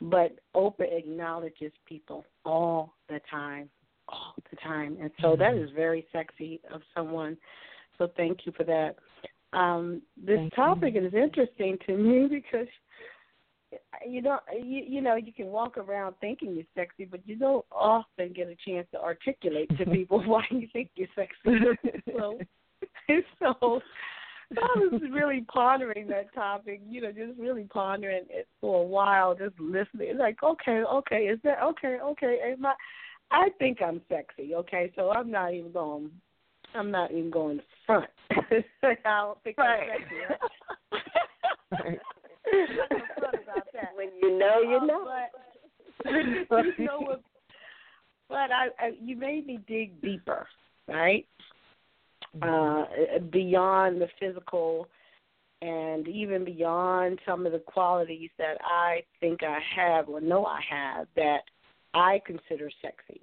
But 0.01 0.37
Oprah 0.55 0.97
acknowledges 0.97 1.71
people 1.87 2.25
all 2.45 2.93
the 3.07 3.21
time, 3.29 3.69
all 4.13 4.35
the 4.49 4.57
time, 4.57 4.97
and 5.01 5.11
so 5.21 5.35
that 5.35 5.55
is 5.55 5.69
very 5.75 6.05
sexy 6.11 6.61
of 6.71 6.81
someone. 6.95 7.37
So 7.97 8.09
thank 8.15 8.45
you 8.45 8.53
for 8.55 8.63
that. 8.63 8.95
Um, 9.53 10.01
this 10.17 10.37
Thank 10.37 10.55
topic 10.55 10.95
you. 10.95 11.05
is 11.05 11.13
interesting 11.13 11.77
to 11.85 11.95
me 11.97 12.27
because 12.29 12.67
you 14.07 14.21
don't 14.21 14.41
you, 14.53 14.83
you 14.87 15.01
know 15.01 15.15
you 15.15 15.33
can 15.33 15.47
walk 15.47 15.77
around 15.77 16.15
thinking 16.21 16.53
you're 16.55 16.65
sexy, 16.75 17.05
but 17.05 17.21
you 17.25 17.35
don't 17.35 17.65
often 17.71 18.33
get 18.33 18.47
a 18.47 18.55
chance 18.67 18.87
to 18.91 19.01
articulate 19.01 19.75
to 19.77 19.85
people 19.91 20.23
why 20.25 20.43
you 20.49 20.67
think 20.73 20.89
you're 20.95 21.07
sexy. 21.15 21.59
so, 22.17 22.39
so 23.39 23.81
I 24.61 24.77
was 24.77 25.01
really 25.11 25.45
pondering 25.51 26.07
that 26.07 26.33
topic, 26.33 26.81
you 26.87 27.01
know, 27.01 27.11
just 27.11 27.39
really 27.39 27.63
pondering 27.63 28.25
it 28.29 28.47
for 28.61 28.83
a 28.83 28.87
while, 28.87 29.35
just 29.35 29.59
listening. 29.59 30.17
Like, 30.17 30.43
okay, 30.43 30.83
okay, 30.83 31.23
is 31.25 31.39
that 31.43 31.61
okay, 31.63 31.97
okay? 32.03 32.39
Am 32.51 32.65
I? 32.65 32.73
I 33.33 33.49
think 33.59 33.81
I'm 33.81 34.01
sexy, 34.09 34.55
okay, 34.55 34.91
so 34.95 35.09
I'm 35.11 35.31
not 35.31 35.53
even 35.53 35.71
going 35.71 36.11
I'm 36.75 36.91
not 36.91 37.11
even 37.11 37.29
going 37.29 37.59
front. 37.85 38.09
I 38.31 38.95
don't 39.03 39.41
think 39.43 39.57
right. 39.57 39.89
I'm 39.93 40.01
sexy. 40.91 40.99
Right? 41.83 41.99
When 43.95 44.09
you 44.21 44.37
know, 44.37 44.61
you 44.61 44.77
Um, 44.77 44.87
know. 44.87 45.07
But, 46.03 46.65
you 46.77 46.85
know 46.85 46.99
what? 46.99 47.21
But 48.29 48.51
I, 48.51 48.67
I, 48.79 48.91
you 49.01 49.15
made 49.15 49.47
me 49.47 49.59
dig 49.67 50.01
deeper, 50.01 50.47
right? 50.87 51.25
Uh, 52.41 52.85
beyond 53.31 54.01
the 54.01 54.07
physical, 54.19 54.87
and 55.61 56.07
even 56.07 56.43
beyond 56.43 57.19
some 57.25 57.45
of 57.45 57.51
the 57.51 57.59
qualities 57.59 58.29
that 58.37 58.57
I 58.61 59.03
think 59.19 59.41
I 59.43 59.59
have 59.75 60.09
or 60.09 60.19
know 60.19 60.45
I 60.45 60.59
have 60.69 61.07
that 61.15 61.41
I 61.93 62.21
consider 62.25 62.69
sexy. 62.81 63.21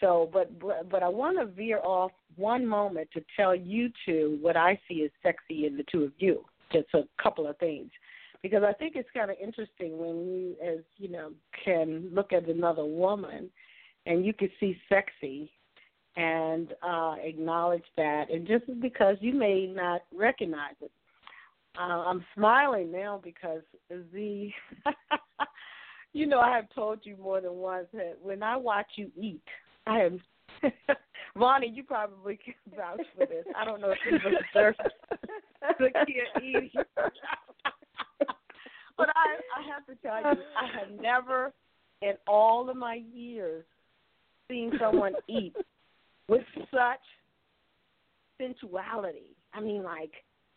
So, 0.00 0.30
but 0.32 0.50
but, 0.88 1.02
I 1.02 1.08
want 1.08 1.38
to 1.38 1.46
veer 1.46 1.80
off 1.84 2.12
one 2.36 2.66
moment 2.66 3.08
to 3.12 3.22
tell 3.36 3.54
you 3.54 3.90
two 4.06 4.38
what 4.40 4.56
I 4.56 4.80
see 4.88 5.04
as 5.04 5.10
sexy 5.22 5.66
in 5.66 5.76
the 5.76 5.84
two 5.90 6.04
of 6.04 6.12
you. 6.18 6.44
Just 6.72 6.88
a 6.94 7.02
couple 7.22 7.46
of 7.46 7.58
things, 7.58 7.90
because 8.42 8.62
I 8.62 8.72
think 8.72 8.94
it's 8.96 9.08
kind 9.12 9.30
of 9.30 9.36
interesting 9.42 9.98
when 9.98 10.24
you, 10.24 10.56
as 10.64 10.78
you 10.96 11.10
know, 11.10 11.32
can 11.64 12.08
look 12.14 12.32
at 12.32 12.48
another 12.48 12.84
woman, 12.84 13.50
and 14.06 14.24
you 14.24 14.32
can 14.32 14.48
see 14.58 14.78
sexy, 14.88 15.50
and 16.16 16.72
uh, 16.82 17.16
acknowledge 17.22 17.84
that, 17.96 18.30
and 18.30 18.46
just 18.46 18.64
because 18.80 19.16
you 19.20 19.34
may 19.34 19.66
not 19.66 20.02
recognize 20.16 20.74
it. 20.80 20.92
Uh, 21.78 22.04
I'm 22.04 22.24
smiling 22.34 22.90
now 22.90 23.20
because 23.22 23.62
the, 23.88 24.50
you 26.12 26.26
know, 26.26 26.40
I 26.40 26.54
have 26.56 26.68
told 26.74 27.00
you 27.04 27.16
more 27.16 27.40
than 27.40 27.52
once 27.54 27.86
that 27.92 28.16
when 28.22 28.42
I 28.42 28.56
watch 28.56 28.86
you 28.96 29.10
eat, 29.20 29.42
I 29.86 30.00
am. 30.00 30.20
Vonnie, 31.36 31.68
you 31.72 31.84
probably 31.84 32.38
can 32.44 32.54
vouch 32.76 33.00
for 33.16 33.26
this. 33.26 33.44
I 33.56 33.64
don't 33.64 33.80
know 33.80 33.90
if 33.92 33.98
you've 34.04 34.20
observed 34.54 34.80
the 35.78 35.90
kid 36.06 36.42
eating. 36.42 36.70
but 38.96 39.08
I, 39.14 39.36
I 39.56 39.62
have 39.72 39.86
to 39.86 39.94
tell 40.02 40.18
you, 40.34 40.42
I 40.60 40.78
have 40.78 41.00
never, 41.00 41.52
in 42.02 42.14
all 42.26 42.68
of 42.68 42.76
my 42.76 43.00
years, 43.14 43.64
seen 44.48 44.72
someone 44.80 45.14
eat 45.28 45.54
with 46.28 46.42
such 46.70 47.00
sensuality. 48.38 49.36
I 49.54 49.60
mean, 49.60 49.82
like 49.82 50.12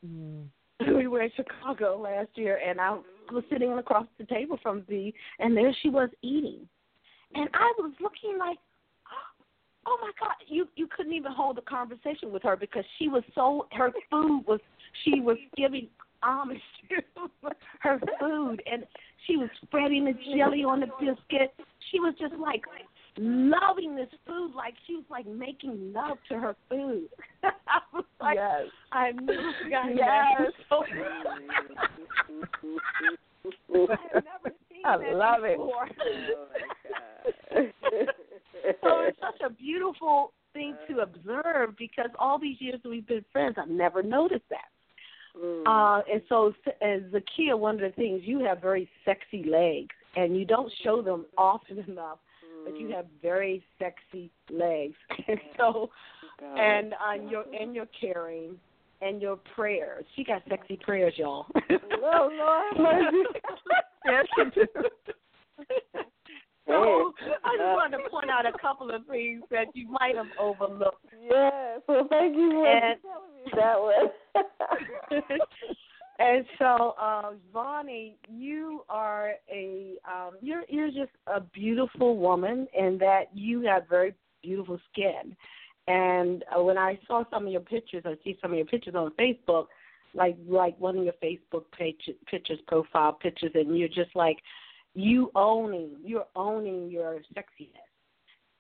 Mm. 0.06 0.50
we 0.98 1.08
were 1.08 1.22
in 1.22 1.32
Chicago 1.34 1.98
last 1.98 2.28
year, 2.36 2.60
and 2.66 2.82
I 2.82 2.98
was 3.32 3.44
sitting 3.52 3.74
across 3.74 4.06
the 4.18 4.26
table 4.26 4.60
from 4.62 4.86
Z, 4.88 5.14
and 5.40 5.56
there 5.56 5.76
she 5.82 5.90
was 5.90 6.10
eating, 6.22 6.68
and 7.36 7.50
I 7.54 7.74
was 7.78 7.94
looking 8.02 8.38
like, 8.38 8.58
oh 9.88 9.98
my 10.02 10.12
God, 10.20 10.36
you 10.48 10.68
you 10.76 10.88
couldn't 10.96 11.14
even 11.14 11.32
hold 11.32 11.58
a 11.58 11.62
conversation 11.62 12.32
with 12.32 12.44
her 12.44 12.56
because 12.56 12.86
she 12.98 13.08
was 13.08 13.24
so 13.36 13.68
her 13.72 13.92
food 14.12 14.44
was 14.48 14.60
she 15.04 15.20
was 15.20 15.38
giving 15.56 15.88
homage 16.22 16.62
to 16.90 17.26
her 17.80 18.00
food, 18.20 18.62
and 18.72 18.86
she 19.28 19.38
was 19.38 19.50
spreading 19.64 20.06
the 20.06 20.14
jelly 20.36 20.64
on 20.64 20.80
the 20.80 20.88
biscuit. 21.00 21.54
She 21.92 22.00
was 22.00 22.14
just 22.20 22.36
like 22.36 22.64
loving 23.18 23.96
this 23.96 24.10
food 24.26 24.52
like 24.56 24.74
she 24.88 24.96
was 24.96 25.04
like 25.10 25.28
making 25.28 25.94
love 25.94 26.18
to 26.30 26.40
her 26.40 26.56
food. 26.70 27.08
I 27.44 27.80
was 27.94 28.06
like, 28.22 28.36
yes. 28.36 28.64
I 28.92 29.12
never 29.12 29.54
forgotten 29.64 29.98
Yes. 29.98 30.52
that. 30.70 30.70
So, 33.70 33.88
I 33.90 33.98
have 34.14 34.24
never 34.24 34.56
seen 34.70 34.86
I 34.86 34.98
that 34.98 35.16
love 35.16 35.44
it. 35.44 35.58
before. 35.58 35.90
Oh 37.52 37.52
so 38.82 39.02
it's 39.02 39.18
such 39.20 39.42
a 39.46 39.50
beautiful 39.50 40.32
thing 40.54 40.76
to 40.88 41.00
observe 41.00 41.76
because 41.78 42.10
all 42.18 42.40
these 42.40 42.56
years 42.60 42.80
that 42.84 42.90
we've 42.90 43.06
been 43.06 43.26
friends, 43.34 43.56
I've 43.62 43.68
never 43.68 44.02
noticed 44.02 44.46
that. 44.50 44.70
Mm. 45.38 45.64
Uh, 45.66 46.04
and 46.12 46.22
so, 46.30 46.54
as 46.82 47.02
Zakia, 47.12 47.58
one 47.58 47.76
of 47.76 47.82
the 47.82 47.90
things 47.96 48.22
you 48.24 48.40
have 48.46 48.62
very 48.62 48.88
sexy 49.04 49.44
legs, 49.44 49.94
and 50.16 50.38
you 50.38 50.46
don't 50.46 50.72
show 50.84 51.02
them 51.02 51.26
often 51.38 51.80
enough, 51.80 52.20
but 52.64 52.80
you 52.80 52.90
have 52.90 53.06
very 53.22 53.64
sexy 53.80 54.32
legs. 54.52 54.96
And 55.28 55.40
so, 55.58 55.90
God. 56.40 56.58
and 56.60 56.94
uh, 56.94 57.30
your 57.30 57.44
and 57.60 57.76
your 57.76 57.88
caring 58.00 58.56
and 59.02 59.22
your 59.22 59.38
prayers. 59.56 60.06
She 60.16 60.24
got 60.24 60.42
sexy 60.50 60.78
prayers, 60.82 61.14
y'all. 61.18 61.46
Oh, 62.06 62.30
Lord. 62.76 62.88
Yes, 64.06 64.26
you 64.38 64.52
do. 64.52 64.66
so 66.68 67.14
I 67.46 67.56
just 67.58 67.74
wanted 67.74 67.98
to 68.04 68.10
point 68.10 68.30
out 68.30 68.46
a 68.46 68.52
couple 68.60 68.90
of 68.94 69.06
things 69.08 69.44
that 69.50 69.68
you 69.74 69.88
might 69.90 70.16
have 70.18 70.26
overlooked. 70.38 71.06
Yes. 71.24 71.80
Well, 71.88 72.08
thank 72.10 72.36
you 72.36 72.50
for 72.52 72.68
And- 72.68 73.00
telling 73.02 73.34
me 73.46 73.52
that 73.56 73.80
one. 73.80 75.40
And 76.20 76.46
so, 76.60 76.96
uh, 77.02 77.32
Vonnie, 77.52 78.18
you 78.30 78.84
are 78.88 79.34
a 79.52 79.96
um, 80.08 80.32
you're 80.42 80.64
you're 80.70 80.90
just 80.90 81.12
a 81.28 81.42
beautiful 81.42 82.18
woman, 82.18 82.68
in 82.78 82.98
that 83.00 83.26
you 83.34 83.62
have 83.62 83.88
very 83.90 84.14
beautiful 84.44 84.80
skin. 84.92 85.36
And 85.88 86.46
uh, 86.56 86.62
when 86.62 86.78
I 86.78 87.00
saw 87.08 87.24
some 87.30 87.48
of 87.48 87.52
your 87.52 87.62
pictures, 87.62 88.04
I 88.06 88.16
see 88.24 88.38
some 88.42 88.52
of 88.52 88.58
your 88.58 88.68
pictures 88.68 88.96
on 88.96 89.12
Facebook, 89.20 89.68
like 90.14 90.38
like 90.48 90.80
one 90.80 90.98
of 90.98 91.04
your 91.04 91.14
Facebook 91.14 91.64
page, 91.78 92.10
pictures, 92.30 92.60
profile 92.68 93.14
pictures, 93.14 93.52
and 93.56 93.78
you're 93.78 93.88
just 93.88 94.16
like 94.16 94.38
you 94.94 95.32
owning 95.36 95.96
you're 96.04 96.28
owning 96.36 96.90
your 96.92 97.22
sexiness, 97.36 97.90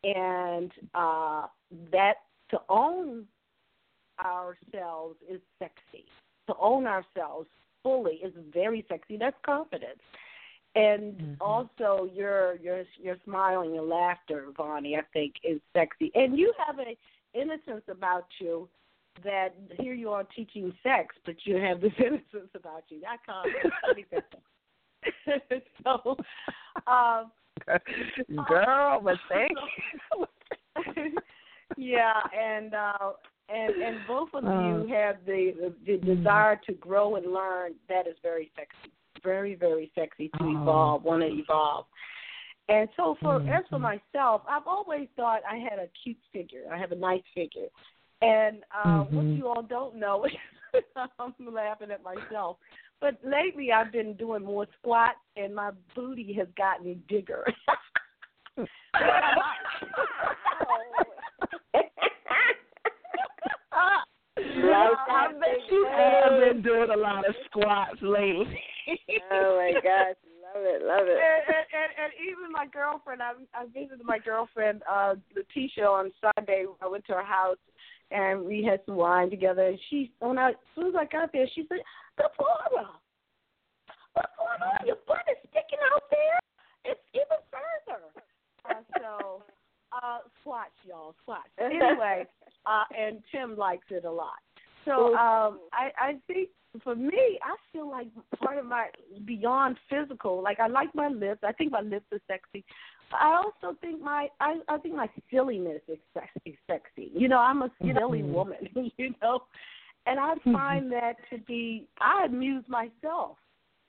and 0.03 0.71
uh, 0.95 1.45
that 1.91 2.15
to 2.49 2.59
own 2.67 3.25
ourselves 4.23 5.17
is 5.29 5.39
sexy. 5.59 6.05
To 6.47 6.55
own 6.59 6.85
ourselves 6.87 7.47
fully 7.83 8.15
is 8.15 8.33
very 8.53 8.85
sexy. 8.89 9.17
That's 9.17 9.37
confidence. 9.45 9.99
And 10.75 11.19
Mhm. 11.19 11.37
also 11.39 12.09
your 12.13 12.55
your 12.55 12.83
your 12.99 13.17
smile 13.23 13.61
and 13.61 13.73
your 13.73 13.83
laughter, 13.83 14.47
Vonnie, 14.57 14.97
I 14.97 15.03
think 15.13 15.35
is 15.43 15.61
sexy. 15.73 16.11
And 16.15 16.37
you 16.37 16.53
have 16.65 16.79
a 16.79 16.97
innocence 17.33 17.83
about 17.87 18.25
you 18.39 18.67
that 19.23 19.53
here 19.77 19.93
you 19.93 20.09
are 20.09 20.23
teaching 20.23 20.73
sex, 20.81 21.15
but 21.25 21.35
you 21.45 21.57
have 21.57 21.79
this 21.81 21.93
innocence 21.99 22.49
about 22.55 22.83
you. 22.89 22.99
That 23.01 23.19
confidence. 23.25 23.73
so 25.83 26.17
um 26.87 27.31
Girl, 28.47 28.99
but 29.03 29.17
thank 29.29 29.57
you. 30.15 30.27
yeah, 31.77 32.21
and 32.37 32.73
uh 32.73 33.11
and 33.49 33.73
and 33.81 33.97
both 34.07 34.29
of 34.33 34.45
Uh, 34.45 34.67
you 34.67 34.87
have 34.93 35.17
the, 35.25 35.73
the 35.85 35.85
the 35.85 35.97
desire 36.15 36.59
to 36.65 36.73
grow 36.73 37.15
and 37.15 37.31
learn. 37.31 37.73
That 37.89 38.07
is 38.07 38.15
very 38.21 38.51
sexy, 38.55 38.91
very 39.23 39.55
very 39.55 39.91
sexy 39.95 40.29
to 40.29 40.37
Oh. 40.43 40.61
evolve. 40.61 41.03
Want 41.03 41.21
to 41.21 41.27
evolve. 41.27 41.85
And 42.69 42.87
so 42.95 43.17
for 43.21 43.41
as 43.49 43.65
for 43.69 43.79
myself, 43.79 44.43
I've 44.47 44.67
always 44.67 45.09
thought 45.17 45.41
I 45.49 45.57
had 45.57 45.79
a 45.79 45.87
cute 46.01 46.17
figure. 46.31 46.63
I 46.71 46.77
have 46.77 46.93
a 46.93 46.95
nice 46.95 47.23
figure. 47.35 47.67
And 48.21 48.63
uh 48.73 49.03
what 49.03 49.25
Mhm. 49.25 49.37
you 49.37 49.47
all 49.47 49.63
don't 49.63 49.95
know 49.95 50.25
I'm 51.19 51.33
laughing 51.53 51.91
at 51.91 52.03
myself. 52.03 52.57
But 53.01 53.19
lately 53.23 53.73
I've 53.73 53.91
been 53.91 54.13
doing 54.15 54.43
more 54.43 54.65
squats 54.79 55.19
and 55.35 55.53
my 55.53 55.71
booty 55.93 56.31
has 56.33 56.47
gotten 56.55 57.03
bigger. 57.09 57.45
Like 64.63 65.09
I 65.09 65.27
bet 65.33 65.59
you 65.69 65.83
thing. 65.83 65.93
have 65.93 66.39
been 66.39 66.61
doing 66.61 66.89
a 66.93 66.97
lot 66.97 67.27
of 67.27 67.35
squats 67.45 67.99
lately. 68.01 68.59
Oh 69.31 69.57
my 69.59 69.73
gosh, 69.79 70.19
love 70.43 70.63
it, 70.63 70.83
love 70.83 71.07
it. 71.07 71.15
and, 71.15 71.43
and, 71.47 71.67
and, 71.71 71.91
and 72.03 72.11
even 72.19 72.51
my 72.51 72.67
girlfriend, 72.67 73.21
I 73.21 73.31
I 73.53 73.65
visited 73.67 74.03
my 74.03 74.19
girlfriend 74.19 74.83
uh 74.91 75.15
Letitia 75.35 75.85
on 75.85 76.11
Sunday. 76.19 76.65
I 76.81 76.87
went 76.87 77.05
to 77.07 77.13
her 77.13 77.23
house 77.23 77.57
and 78.13 78.45
we 78.45 78.63
had 78.63 78.79
some 78.85 78.95
wine 78.95 79.29
together. 79.29 79.67
And 79.67 79.79
she, 79.89 80.11
when 80.19 80.37
I, 80.37 80.49
as 80.49 80.55
soon 80.75 80.87
as 80.87 80.93
I 80.97 81.05
got 81.05 81.31
there, 81.33 81.47
she 81.53 81.65
said, 81.67 81.79
"Deborah, 82.17 82.89
what's 84.13 84.31
going 84.37 84.61
on? 84.61 84.85
Your 84.87 84.97
butt 85.07 85.25
is 85.29 85.37
sticking 85.49 85.81
out 85.93 86.03
there. 86.11 86.39
It's 86.85 87.01
even 87.13 87.41
further." 87.49 88.03
Uh, 88.69 88.83
so, 88.99 89.43
uh, 89.91 90.19
squats, 90.39 90.71
y'all, 90.87 91.15
squats. 91.21 91.49
Anyway, 91.59 92.25
uh, 92.65 92.83
and 92.97 93.21
Tim 93.31 93.57
likes 93.57 93.87
it 93.89 94.05
a 94.05 94.11
lot. 94.11 94.39
So 94.85 95.15
um, 95.15 95.59
I, 95.71 95.91
I 95.99 96.13
think 96.27 96.49
for 96.83 96.95
me, 96.95 97.39
I 97.43 97.55
feel 97.71 97.89
like 97.89 98.07
part 98.41 98.57
of 98.57 98.65
my 98.65 98.87
beyond 99.25 99.77
physical. 99.89 100.41
Like 100.41 100.59
I 100.59 100.67
like 100.67 100.93
my 100.95 101.07
lips. 101.07 101.41
I 101.43 101.51
think 101.53 101.71
my 101.71 101.81
lips 101.81 102.05
are 102.11 102.19
sexy. 102.27 102.65
But 103.11 103.21
I 103.21 103.35
also 103.35 103.77
think 103.79 104.01
my 104.01 104.27
I, 104.39 104.59
I 104.67 104.77
think 104.77 104.95
my 104.95 105.07
silliness 105.31 105.81
is 105.87 105.99
sexy. 106.13 106.57
Sexy. 106.67 107.11
You 107.13 107.27
know, 107.27 107.37
I'm 107.37 107.61
a 107.61 107.71
silly 107.81 108.21
Mhm. 108.21 108.31
woman. 108.31 108.69
You 108.97 109.13
know, 109.21 109.43
and 110.05 110.19
I 110.19 110.33
find 110.51 110.91
that 110.91 111.15
to 111.29 111.37
be 111.39 111.87
I 111.99 112.25
amuse 112.25 112.65
myself. 112.67 113.37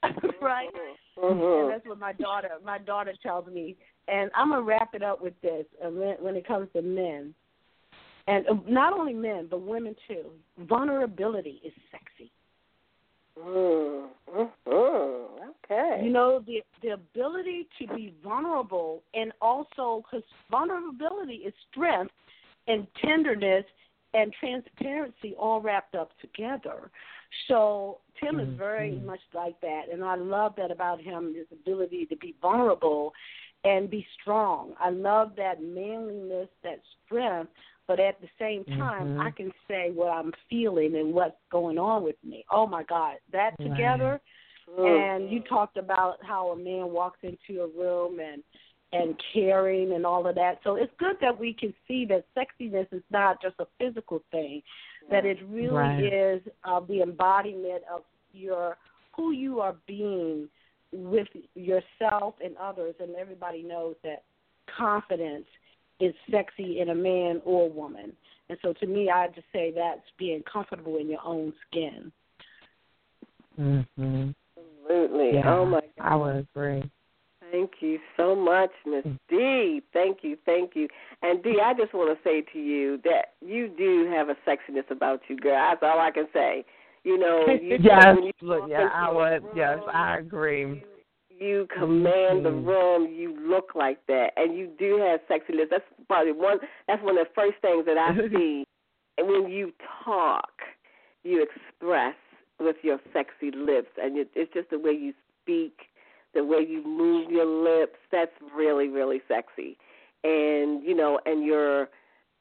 right. 0.40 0.68
And 1.16 1.40
Mhm. 1.40 1.68
that's 1.70 1.86
what 1.86 1.99
my 1.99 2.12
daughter 2.12 2.51
my 2.62 2.78
daughter 2.78 3.14
tells 3.22 3.47
me. 3.47 3.76
And 4.09 4.30
I'm 4.34 4.51
gonna 4.51 4.62
wrap 4.62 4.95
it 4.95 5.03
up 5.03 5.22
with 5.22 5.40
this. 5.40 5.64
When, 5.80 6.16
when 6.20 6.36
it 6.36 6.47
comes 6.47 6.68
to 6.74 6.82
men, 6.82 7.34
and 8.27 8.47
uh, 8.49 8.55
not 8.66 8.93
only 8.93 9.14
men 9.14 9.49
but 9.51 9.61
women 9.61 9.95
too. 10.09 10.25
Vulnerability 10.59 11.61
is 11.64 11.72
sexy. 11.91 12.31
Mm, 13.39 14.09
mm, 14.68 15.27
okay. 15.64 16.01
You 16.05 16.11
know 16.11 16.43
the 16.47 16.62
the 16.83 16.91
ability 16.91 17.68
to 17.81 17.87
be 17.95 18.14
vulnerable 18.22 19.03
and 19.14 19.33
also 19.41 20.05
because 20.05 20.25
vulnerability 20.51 21.35
is 21.47 21.55
strength 21.70 22.12
and 22.68 22.87
tenderness 23.05 23.64
and 24.14 24.33
transparency 24.39 25.35
all 25.39 25.61
wrapped 25.61 25.95
up 25.95 26.11
together. 26.20 26.91
So 27.49 27.99
Tim 28.22 28.39
is 28.39 28.49
very 28.57 28.93
mm-hmm. 28.93 29.07
much 29.07 29.20
like 29.35 29.61
that, 29.61 29.83
and 29.93 30.05
I 30.05 30.14
love 30.14 30.55
that 30.57 30.70
about 30.70 31.01
him 31.01 31.35
his 31.35 31.47
ability 31.53 32.07
to 32.07 32.16
be 32.16 32.37
vulnerable 32.41 33.12
and 33.64 33.91
be 33.91 34.07
strong. 34.20 34.75
I 34.79 34.91
love 34.91 35.33
that 35.37 35.62
manliness, 35.62 36.49
that 36.62 36.81
strength, 37.05 37.51
but 37.87 38.01
at 38.01 38.20
the 38.20 38.28
same 38.39 38.64
time, 38.78 39.09
mm-hmm. 39.09 39.20
I 39.20 39.30
can 39.30 39.53
say 39.68 39.91
what 39.93 40.09
I'm 40.09 40.32
feeling 40.49 40.97
and 40.97 41.12
what's 41.12 41.37
going 41.51 41.78
on 41.78 42.03
with 42.03 42.16
me. 42.24 42.45
Oh 42.51 42.66
my 42.66 42.82
God, 42.85 43.16
that 43.32 43.51
together. 43.61 44.20
Mm. 44.78 45.16
And 45.16 45.30
you 45.30 45.41
talked 45.41 45.76
about 45.76 46.16
how 46.22 46.49
a 46.53 46.57
man 46.57 46.91
walks 46.91 47.18
into 47.22 47.62
a 47.62 47.68
room 47.68 48.18
and 48.20 48.43
and 48.93 49.20
caring 49.32 49.93
and 49.93 50.07
all 50.07 50.26
of 50.26 50.37
that. 50.37 50.61
So 50.62 50.76
it's 50.76 50.93
good 50.99 51.16
that 51.20 51.39
we 51.39 51.53
can 51.53 51.74
see 51.87 52.07
that 52.07 52.24
sexiness 52.37 52.87
is 52.93 53.03
not 53.11 53.43
just 53.43 53.57
a 53.59 53.66
physical 53.76 54.22
thing, 54.30 54.62
that 55.11 55.24
it 55.24 55.39
really 55.49 55.74
right. 55.74 56.05
is 56.05 56.41
uh, 56.64 56.80
the 56.80 57.03
embodiment 57.03 57.82
of 57.93 58.03
your 58.32 58.76
who 59.16 59.32
you 59.32 59.61
are 59.61 59.74
being 59.87 60.49
with 60.93 61.26
yourself 61.55 62.35
and 62.43 62.57
others. 62.57 62.95
And 63.01 63.16
everybody 63.16 63.62
knows 63.62 63.97
that 64.05 64.22
confidence 64.76 65.47
is 66.01 66.14
sexy 66.30 66.80
in 66.80 66.90
a 66.90 66.95
man 66.95 67.40
or 67.45 67.70
woman. 67.70 68.12
And 68.49 68.59
so 68.62 68.72
to 68.74 68.86
me, 68.86 69.11
I 69.11 69.28
just 69.28 69.47
say 69.53 69.72
that's 69.74 70.01
being 70.18 70.42
comfortable 70.51 70.97
in 70.99 71.09
your 71.09 71.24
own 71.24 71.53
skin. 71.68 72.12
Mhm. 73.59 74.34
Absolutely. 74.57 75.34
Yeah, 75.34 75.55
oh 75.55 75.64
my 75.64 75.80
God. 75.80 75.90
I 76.01 76.16
would 76.16 76.36
agree. 76.36 76.82
Thank 77.51 77.70
you 77.80 78.01
so 78.16 78.34
much, 78.34 78.70
Miss 78.84 79.05
D. 79.28 79.80
Thank 79.92 80.18
you, 80.22 80.36
thank 80.45 80.74
you. 80.74 80.88
And 81.22 81.42
D, 81.42 81.61
I 81.62 81.72
just 81.74 81.95
want 81.95 82.16
to 82.16 82.28
say 82.28 82.42
to 82.53 82.59
you 82.59 82.99
that 83.05 83.34
you 83.40 83.68
do 83.68 84.11
have 84.11 84.28
a 84.28 84.36
sexiness 84.47 84.90
about 84.90 85.20
you, 85.28 85.36
girl. 85.36 85.55
That's 85.55 85.82
all 85.82 86.01
I 86.01 86.11
can 86.11 86.26
say. 86.32 86.64
You 87.05 87.18
know, 87.18 87.47
you 87.47 87.76
yes, 87.80 88.16
when 88.16 88.24
you 88.24 88.32
look, 88.42 88.61
walk 88.62 88.70
yeah, 88.70 88.82
into 88.84 88.95
I 88.95 89.09
a 89.09 89.14
would. 89.14 89.45
room, 89.45 89.57
Yes, 89.57 89.78
I 89.92 90.18
agree. 90.18 90.82
You, 91.39 91.66
command 91.66 92.45
the 92.45 92.51
Mhm. 92.51 92.66
room. 92.66 93.07
You 93.12 93.35
look 93.37 93.74
like 93.74 94.05
that, 94.07 94.32
and 94.37 94.57
you 94.57 94.66
do 94.78 94.97
have 94.99 95.20
sexiness. 95.28 95.68
That's 95.68 95.85
probably 96.09 96.32
one. 96.32 96.61
That's 96.87 97.03
one 97.03 97.18
of 97.18 97.26
the 97.26 97.32
first 97.35 97.59
things 97.59 97.85
that 97.87 97.99
I 97.99 98.09
see. 98.28 98.66
and 99.18 99.28
when 99.28 99.49
you 99.49 99.72
talk, 100.05 100.62
you 101.22 101.43
express 101.43 102.16
with 102.59 102.76
your 102.82 103.01
sexy 103.12 103.51
lips, 103.51 103.91
and 104.01 104.16
it, 104.18 104.28
it's 104.35 104.53
just 104.53 104.70
the 104.70 104.78
way 104.78 104.93
you 104.93 105.14
speak, 105.43 105.89
the 106.35 106.45
way 106.45 106.61
you 106.61 106.82
move 106.85 107.30
your 107.30 107.47
lips. 107.47 107.99
That's 108.11 108.32
really, 108.55 108.89
really 108.89 109.22
sexy. 109.28 109.76
And 110.24 110.82
you 110.82 110.95
know, 110.95 111.20
and 111.26 111.45
your 111.45 111.89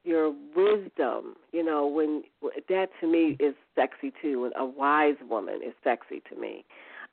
your 0.03 0.33
wisdom. 0.55 1.35
You 1.51 1.63
know, 1.63 1.87
when 1.87 2.23
that 2.69 2.89
to 3.01 3.07
me 3.07 3.37
is 3.39 3.55
sexy 3.75 4.11
too. 4.21 4.45
And 4.45 4.53
a 4.57 4.65
wise 4.65 5.15
woman 5.29 5.61
is 5.65 5.73
sexy 5.83 6.21
to 6.29 6.35
me. 6.39 6.65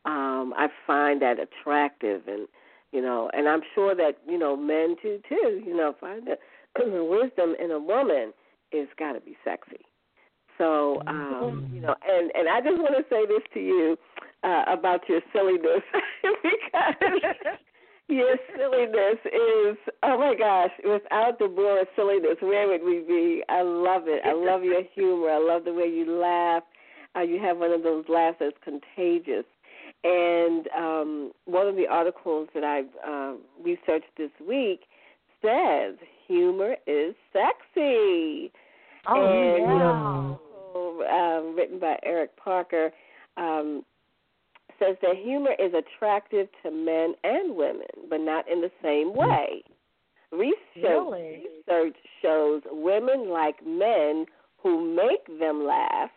Um, 0.05 0.55
I 0.57 0.69
find 0.87 1.21
that 1.23 1.37
attractive, 1.39 2.23
and 2.27 2.49
you 2.93 3.03
know, 3.03 3.31
and 3.33 3.49
I'm 3.49 3.61
sure 3.75 3.95
that 3.95 4.19
you 4.27 4.39
know 4.39 4.57
men 4.57 4.97
too 5.01 5.21
too. 5.29 5.63
You 5.65 5.77
know, 5.77 5.95
find 6.01 6.27
that 6.27 6.39
wisdom 6.79 7.55
in 7.63 7.71
a 7.71 7.79
woman 7.79 8.33
is 8.73 8.89
got 8.99 9.13
to 9.13 9.21
be 9.21 9.37
sexy. 9.45 9.85
So, 10.61 11.01
um, 11.07 11.67
you 11.73 11.81
know, 11.81 11.95
and 12.07 12.31
and 12.35 12.49
I 12.49 12.61
just 12.61 12.79
want 12.79 12.95
to 12.95 13.05
say 13.09 13.25
this 13.27 13.43
to 13.55 13.61
you 13.61 13.97
uh, 14.45 14.65
about 14.69 15.01
your 15.09 15.21
silliness 15.33 15.81
because 16.23 17.23
your 18.09 18.37
silliness 18.55 19.19
is 19.25 19.79
oh 20.03 20.19
my 20.19 20.35
gosh! 20.39 20.71
Without 20.85 21.39
the 21.39 21.49
Boris 21.49 21.87
silliness, 21.97 22.37
where 22.41 22.69
would 22.69 22.85
we 22.85 23.01
be? 23.09 23.43
I 23.49 23.63
love 23.63 24.03
it. 24.07 24.21
I 24.25 24.35
love 24.35 24.63
your 24.63 24.83
humor. 24.95 25.31
I 25.31 25.39
love 25.39 25.65
the 25.65 25.73
way 25.73 25.87
you 25.87 26.21
laugh. 26.21 26.63
Uh, 27.17 27.23
you 27.23 27.41
have 27.41 27.57
one 27.57 27.73
of 27.73 27.83
those 27.83 28.05
laughs 28.09 28.37
that's 28.41 28.57
contagious. 28.63 29.45
And 30.03 30.67
um, 30.77 31.33
one 31.45 31.67
of 31.67 31.77
the 31.77 31.87
articles 31.87 32.49
that 32.55 32.65
I've 32.65 32.87
uh, 33.07 33.35
researched 33.63 34.11
this 34.17 34.31
week 34.47 34.83
says 35.43 35.97
humor 36.27 36.77
is 36.87 37.15
sexy. 37.33 38.51
Oh, 39.07 39.15
and, 39.15 39.63
yeah. 39.63 39.73
you 39.73 39.79
know, 39.79 40.41
um, 41.11 41.57
written 41.57 41.79
by 41.79 41.99
Eric 42.03 42.31
Barker, 42.45 42.91
um, 43.37 43.85
says 44.79 44.97
that 45.03 45.17
humor 45.17 45.53
is 45.59 45.73
attractive 45.75 46.49
to 46.63 46.71
men 46.71 47.15
and 47.25 47.55
women, 47.57 47.87
but 48.09 48.21
not 48.21 48.51
in 48.51 48.61
the 48.63 48.71
same 48.83 49.15
way. 49.15 49.63
Research, 50.33 50.57
Really? 50.77 51.43
research 51.69 51.97
shows 52.23 52.63
women 52.71 53.31
like 53.31 53.57
men 53.67 54.27
who 54.63 54.95
make 54.95 55.27
them 55.39 55.65
laugh, 55.67 56.11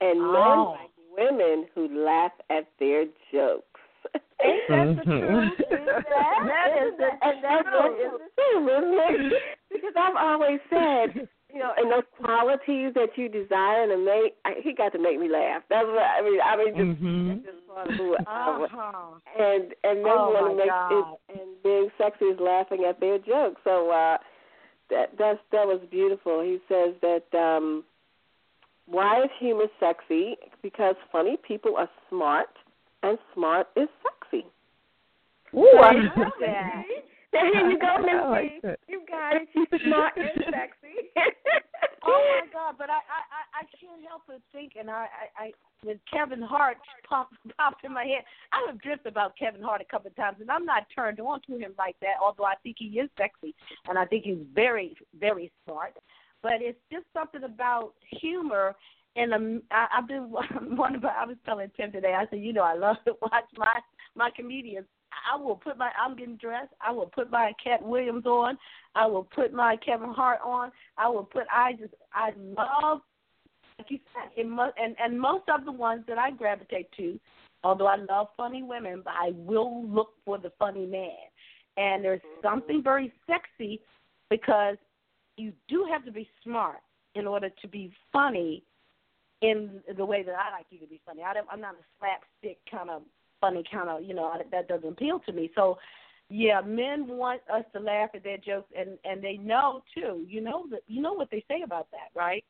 and 0.00 0.20
men 0.20 0.58
Oh. 0.58 0.76
like 0.80 0.90
women 1.16 1.66
who 1.74 2.04
laugh 2.04 2.32
at 2.50 2.68
their 2.78 3.04
jokes. 3.32 3.80
Ain't 4.44 4.62
that 4.68 4.96
the 4.96 5.02
Mhm. 5.02 5.18
truth? 5.20 5.52
Is 5.60 5.86
that, 6.08 6.38
That 6.46 6.68
is 6.76 6.88
isn't 6.88 6.98
that, 6.98 7.18
the 7.20 7.26
and 7.26 7.44
that's 7.44 7.68
what 7.72 7.96
truth. 7.98 8.20
is 8.22 8.30
true, 8.36 8.68
isn't 8.68 9.32
it? 9.32 9.42
Because 9.72 9.92
I've 9.96 10.16
always 10.16 10.60
said, 10.70 11.28
you 11.52 11.58
know, 11.58 11.72
and 11.76 11.90
those 11.90 12.04
qualities 12.16 12.92
that 12.94 13.16
you 13.16 13.28
desire 13.28 13.84
in 13.84 13.90
a 13.92 13.98
mate, 13.98 14.34
I, 14.44 14.54
he 14.62 14.74
got 14.74 14.92
to 14.92 14.98
make 14.98 15.18
me 15.18 15.28
laugh. 15.28 15.62
That's 15.70 15.86
what 15.86 16.02
I 16.02 16.22
mean. 16.22 16.40
I 16.44 16.56
mean, 16.56 16.74
just, 16.76 17.00
Mhm. 17.02 17.44
just 17.44 17.66
part 17.66 17.88
of 17.88 17.96
who 17.96 18.14
Uh-huh. 18.14 19.18
And 19.38 19.74
and 19.84 20.02
men 20.02 20.12
Oh, 20.16 20.30
want 20.32 20.50
to 20.52 20.56
make 20.56 20.68
God. 20.70 20.92
it, 20.92 21.40
and 21.40 21.62
being 21.62 21.90
sexy 21.98 22.26
is 22.26 22.38
laughing 22.40 22.84
at 22.84 23.00
their 23.00 23.18
jokes. 23.18 23.60
So 23.64 23.90
uh, 23.90 24.18
that 24.90 25.16
that's 25.18 25.40
that 25.52 25.66
was 25.66 25.80
beautiful. 25.90 26.42
He 26.42 26.58
says 26.68 26.94
that 27.02 27.26
um, 27.36 27.84
why 28.86 29.22
is 29.24 29.30
humor 29.38 29.66
sexy? 29.80 30.36
Because 30.62 30.94
funny 31.10 31.36
people 31.46 31.76
are 31.76 31.88
smart, 32.08 32.48
and 33.02 33.18
smart 33.34 33.68
is 33.76 33.88
sexy. 34.02 34.46
Ooh, 35.54 35.78
I 35.82 35.92
There 35.92 36.02
you 36.02 36.10
love 36.16 36.32
that. 36.40 36.82
There 37.32 37.70
you 37.70 37.78
go, 37.78 37.98
Miss 37.98 38.10
I 38.22 38.28
like 38.28 38.50
D. 38.50 38.60
that. 38.62 38.78
You 38.88 39.02
got 39.08 39.36
it. 39.36 39.48
She's 39.52 39.80
smart 39.86 40.12
and 40.16 40.44
sexy. 40.50 41.10
Oh 42.08 42.40
my 42.40 42.46
God! 42.52 42.76
But 42.78 42.88
I, 42.88 43.02
I, 43.02 43.20
I, 43.34 43.42
I 43.60 43.62
can't 43.80 44.00
help 44.08 44.22
but 44.28 44.40
think, 44.52 44.74
and 44.78 44.88
I, 44.88 45.06
I, 45.38 45.44
I 45.46 45.52
when 45.82 45.98
Kevin 46.12 46.40
Hart 46.40 46.76
popped, 47.08 47.34
popped 47.58 47.84
in 47.84 47.92
my 47.92 48.04
head, 48.04 48.22
I 48.52 48.64
have 48.66 48.80
drift 48.80 49.06
about 49.06 49.36
Kevin 49.36 49.60
Hart 49.62 49.80
a 49.80 49.84
couple 49.84 50.08
of 50.08 50.16
times, 50.16 50.36
and 50.40 50.50
I'm 50.50 50.64
not 50.64 50.84
turned 50.94 51.18
on 51.20 51.40
to 51.48 51.58
him 51.58 51.72
like 51.78 51.96
that. 52.00 52.14
Although 52.22 52.44
I 52.44 52.54
think 52.62 52.76
he 52.78 52.86
is 52.86 53.10
sexy, 53.18 53.54
and 53.88 53.98
I 53.98 54.04
think 54.04 54.24
he's 54.24 54.38
very, 54.54 54.96
very 55.18 55.50
smart. 55.64 55.94
But 56.42 56.60
it's 56.60 56.78
just 56.92 57.06
something 57.12 57.44
about 57.44 57.94
humor. 58.20 58.74
And 59.16 59.32
um, 59.32 59.62
I, 59.70 59.86
I've 59.96 60.08
been 60.08 60.22
one 60.30 60.94
of 60.94 61.04
I 61.04 61.24
was 61.24 61.36
telling 61.44 61.70
Tim 61.76 61.92
today. 61.92 62.14
I 62.14 62.26
said, 62.30 62.40
you 62.40 62.52
know, 62.52 62.62
I 62.62 62.74
love 62.74 62.96
to 63.06 63.14
watch 63.22 63.44
my 63.56 63.74
my 64.14 64.30
comedians. 64.34 64.86
I 65.32 65.36
will 65.40 65.56
put 65.56 65.78
my 65.78 65.90
I'm 65.98 66.16
getting 66.16 66.36
dressed. 66.36 66.72
I 66.80 66.92
will 66.92 67.06
put 67.06 67.30
my 67.30 67.52
Katt 67.62 67.82
Williams 67.82 68.26
on. 68.26 68.58
I 68.94 69.06
will 69.06 69.24
put 69.24 69.52
my 69.52 69.76
Kevin 69.84 70.12
Hart 70.12 70.40
on. 70.44 70.70
I 70.98 71.08
will 71.08 71.24
put 71.24 71.44
I 71.52 71.72
just 71.72 71.94
I 72.12 72.32
love 72.36 73.00
like 73.78 73.90
you 73.90 73.98
said, 74.14 74.30
it 74.36 74.48
must, 74.48 74.74
and 74.78 74.96
and 74.98 75.20
most 75.20 75.44
of 75.48 75.64
the 75.64 75.72
ones 75.72 76.04
that 76.08 76.18
I 76.18 76.30
gravitate 76.30 76.90
to, 76.96 77.18
although 77.62 77.86
I 77.86 77.96
love 77.96 78.28
funny 78.36 78.62
women, 78.62 79.02
but 79.04 79.14
I 79.18 79.32
will 79.34 79.86
look 79.86 80.14
for 80.24 80.38
the 80.38 80.52
funny 80.58 80.86
man. 80.86 81.10
And 81.76 82.02
there's 82.02 82.22
something 82.42 82.82
very 82.82 83.12
sexy 83.26 83.80
because 84.30 84.76
you 85.36 85.52
do 85.68 85.86
have 85.90 86.04
to 86.04 86.12
be 86.12 86.28
smart 86.42 86.78
in 87.14 87.26
order 87.26 87.50
to 87.62 87.68
be 87.68 87.92
funny 88.12 88.62
in 89.42 89.80
the 89.96 90.04
way 90.04 90.22
that 90.22 90.34
I 90.34 90.50
like 90.50 90.66
you 90.70 90.78
to 90.78 90.86
be 90.86 91.00
funny. 91.04 91.22
I 91.22 91.34
don't, 91.34 91.46
I'm 91.50 91.60
not 91.60 91.74
a 91.74 91.84
slapstick 91.98 92.58
kind 92.70 92.90
of 92.90 93.02
funny 93.40 93.64
kind 93.70 93.88
of, 93.88 94.02
you 94.02 94.14
know, 94.14 94.32
that 94.50 94.68
doesn't 94.68 94.88
appeal 94.88 95.20
to 95.20 95.32
me. 95.32 95.50
So, 95.54 95.78
yeah, 96.28 96.60
men 96.60 97.06
want 97.06 97.42
us 97.52 97.64
to 97.72 97.80
laugh 97.80 98.10
at 98.14 98.24
their 98.24 98.38
jokes, 98.38 98.72
and 98.76 98.98
and 99.04 99.22
they 99.22 99.36
know 99.36 99.84
too. 99.94 100.24
You 100.28 100.40
know 100.40 100.66
that 100.72 100.80
you 100.88 101.00
know 101.00 101.12
what 101.12 101.30
they 101.30 101.44
say 101.46 101.62
about 101.62 101.88
that, 101.92 102.18
right? 102.18 102.44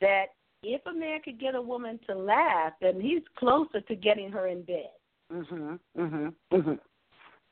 That 0.00 0.28
if 0.62 0.80
a 0.86 0.94
man 0.94 1.20
could 1.22 1.38
get 1.38 1.54
a 1.54 1.60
woman 1.60 2.00
to 2.06 2.14
laugh, 2.14 2.72
then 2.80 3.00
he's 3.00 3.20
closer 3.36 3.82
to 3.82 3.94
getting 3.94 4.32
her 4.32 4.46
in 4.46 4.62
bed. 4.62 4.92
Mhm. 5.30 5.78
Mhm. 5.94 6.34
Mhm. 6.50 6.80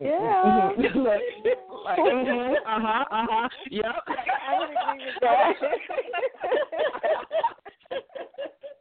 Yeah. 0.01 0.71
Like, 0.95 1.23
like, 1.85 1.99
mhm, 1.99 2.55
uh-huh, 2.55 3.05
uh-huh. 3.11 3.49
Yep. 3.71 3.85
I 4.09 4.59
would 4.59 4.71
agree 4.71 5.05
with 5.07 5.15
that. 5.21 5.53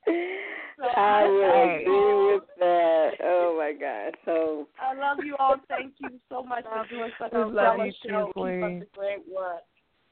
I 0.98 1.28
would 1.28 1.82
agree 1.82 2.34
with 2.34 2.44
that. 2.60 3.12
Oh 3.24 3.56
my 3.58 3.74
God. 3.74 4.16
So 4.26 4.68
I 4.82 4.94
love 4.94 5.18
you 5.24 5.36
all. 5.40 5.56
Thank 5.68 5.94
you 6.00 6.20
so 6.30 6.44
much 6.44 6.64
for 6.66 6.86
doing 6.90 7.12
such 7.20 7.34
a 7.34 7.38
We 7.38 7.44
love 7.44 7.54
stellar 7.54 7.86
you 7.86 7.92
too, 7.92 8.10
show. 8.10 8.26
Keep 8.36 8.64
up 8.64 8.80
the 8.80 8.88
great 8.96 9.24
work. 9.34 9.64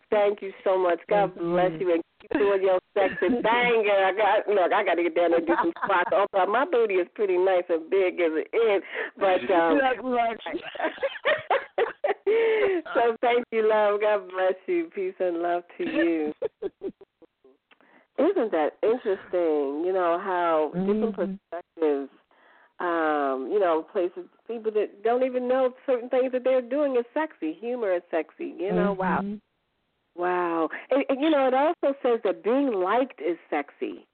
Thank 0.09 0.41
you 0.41 0.53
so 0.63 0.77
much. 0.77 0.99
God 1.09 1.35
bless 1.35 1.71
you 1.79 1.93
and 1.93 2.01
keep 2.21 2.31
doing 2.31 2.63
your 2.63 2.79
sexy 2.93 3.27
banger. 3.41 4.05
I 4.05 4.13
got 4.15 4.47
look, 4.47 4.71
I 4.71 4.83
got 4.83 4.95
to 4.95 5.03
get 5.03 5.15
down 5.15 5.31
there 5.31 5.39
and 5.39 5.47
do 5.47 5.55
some 5.61 5.73
squats. 5.83 6.11
Also, 6.13 6.45
my 6.51 6.65
booty 6.65 6.95
is 6.95 7.07
pretty 7.13 7.37
nice 7.37 7.63
and 7.69 7.87
big 7.89 8.19
as 8.19 8.31
it 8.33 8.49
is, 8.55 8.83
but 9.17 9.51
um. 9.55 9.79
so 12.93 13.15
thank 13.21 13.45
you, 13.51 13.69
love. 13.69 14.01
God 14.01 14.29
bless 14.29 14.55
you. 14.65 14.89
Peace 14.95 15.13
and 15.19 15.41
love 15.41 15.63
to 15.77 15.83
you. 15.83 16.33
Isn't 18.19 18.51
that 18.51 18.77
interesting? 18.81 19.85
You 19.85 19.93
know 19.93 20.17
how 20.23 20.71
mm-hmm. 20.73 21.05
different 21.05 21.39
perspectives 21.51 22.09
um, 22.79 23.49
you 23.51 23.59
know, 23.59 23.85
places 23.91 24.25
people 24.47 24.71
that 24.73 25.03
don't 25.03 25.23
even 25.23 25.47
know 25.47 25.73
certain 25.85 26.09
things 26.09 26.31
that 26.31 26.43
they're 26.43 26.61
doing 26.61 26.95
is 26.95 27.05
sexy. 27.13 27.53
Humor 27.59 27.95
is 27.95 28.03
sexy. 28.11 28.53
You 28.57 28.71
know, 28.71 28.95
mm-hmm. 28.95 28.99
wow. 28.99 29.21
Wow. 30.17 30.69
And, 30.89 31.03
and 31.09 31.21
you 31.21 31.29
know, 31.29 31.47
it 31.47 31.53
also 31.53 31.95
says 32.01 32.19
that 32.23 32.43
being 32.43 32.73
liked 32.73 33.21
is 33.21 33.37
sexy. 33.49 34.07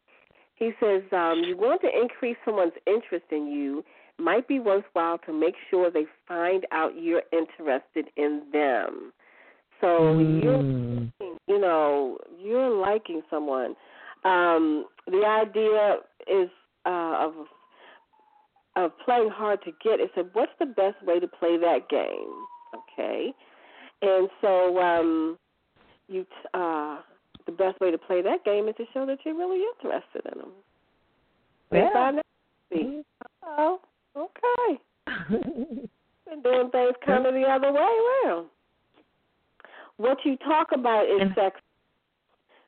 He 0.56 0.72
says 0.80 1.01
um, 1.12 1.43
you 1.45 1.58
want 1.58 1.82
to 1.82 1.89
increase 1.89 2.38
someone's 2.45 2.74
interest 2.86 3.26
in 3.32 3.47
you 3.47 3.84
might 4.20 4.47
be 4.47 4.60
worthwhile 4.60 5.18
to 5.26 5.34
make 5.34 5.56
sure 5.70 5.89
they 5.89 6.06
find 6.28 6.66
out 6.72 6.91
you're 6.99 7.24
interested 7.32 8.08
in 8.18 8.43
them. 8.51 9.12
So 9.82 9.88
mm. 9.88 10.43
you're, 10.43 11.30
you 11.47 11.60
know, 11.60 12.18
you're 12.41 12.70
liking 12.70 13.22
someone. 13.30 13.76
Um, 14.24 14.86
the 15.08 15.26
idea 15.26 15.97
is 16.28 16.49
uh, 16.86 17.28
of 17.28 17.34
of 18.76 18.91
playing 19.06 19.30
hard 19.30 19.62
to 19.64 19.72
get. 19.84 19.99
It 19.99 20.12
said, 20.16 20.30
what's 20.34 20.51
the 20.60 20.66
best 20.66 21.04
way 21.06 21.20
to 21.20 21.28
play 21.28 21.58
that 21.58 21.89
game? 21.89 22.34
Okay, 22.74 23.34
and 24.01 24.30
so 24.41 24.80
um, 24.80 25.38
you 26.08 26.26
uh, 26.54 26.99
the 27.45 27.51
best 27.51 27.80
way 27.80 27.91
to 27.91 27.97
play 27.97 28.22
that 28.22 28.45
game 28.45 28.68
is 28.68 28.76
to 28.78 28.86
show 28.93 29.06
that 29.06 29.20
you're 29.26 29.38
really 29.38 29.64
interested 29.76 30.32
in 30.34 30.39
them. 30.39 30.51
Yeah. 31.72 32.12
Mm-hmm. 32.74 33.01
Oh, 33.45 33.80
okay. 34.16 34.80
Been 35.30 36.41
doing 36.41 36.70
things 36.72 36.93
kind 37.06 37.26
of 37.26 37.34
the 37.34 37.43
other 37.43 37.72
way 37.72 37.82
around. 38.26 38.47
What 39.97 40.18
you 40.24 40.38
talk 40.38 40.70
about 40.74 41.04
is 41.04 41.30
sex. 41.36 41.60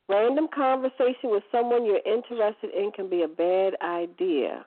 Random 0.08 0.46
conversation 0.54 1.30
with 1.30 1.42
someone 1.50 1.84
you're 1.84 2.00
interested 2.06 2.70
in 2.76 2.92
can 2.92 3.10
be 3.10 3.22
a 3.22 3.28
bad 3.28 3.74
idea. 3.82 4.64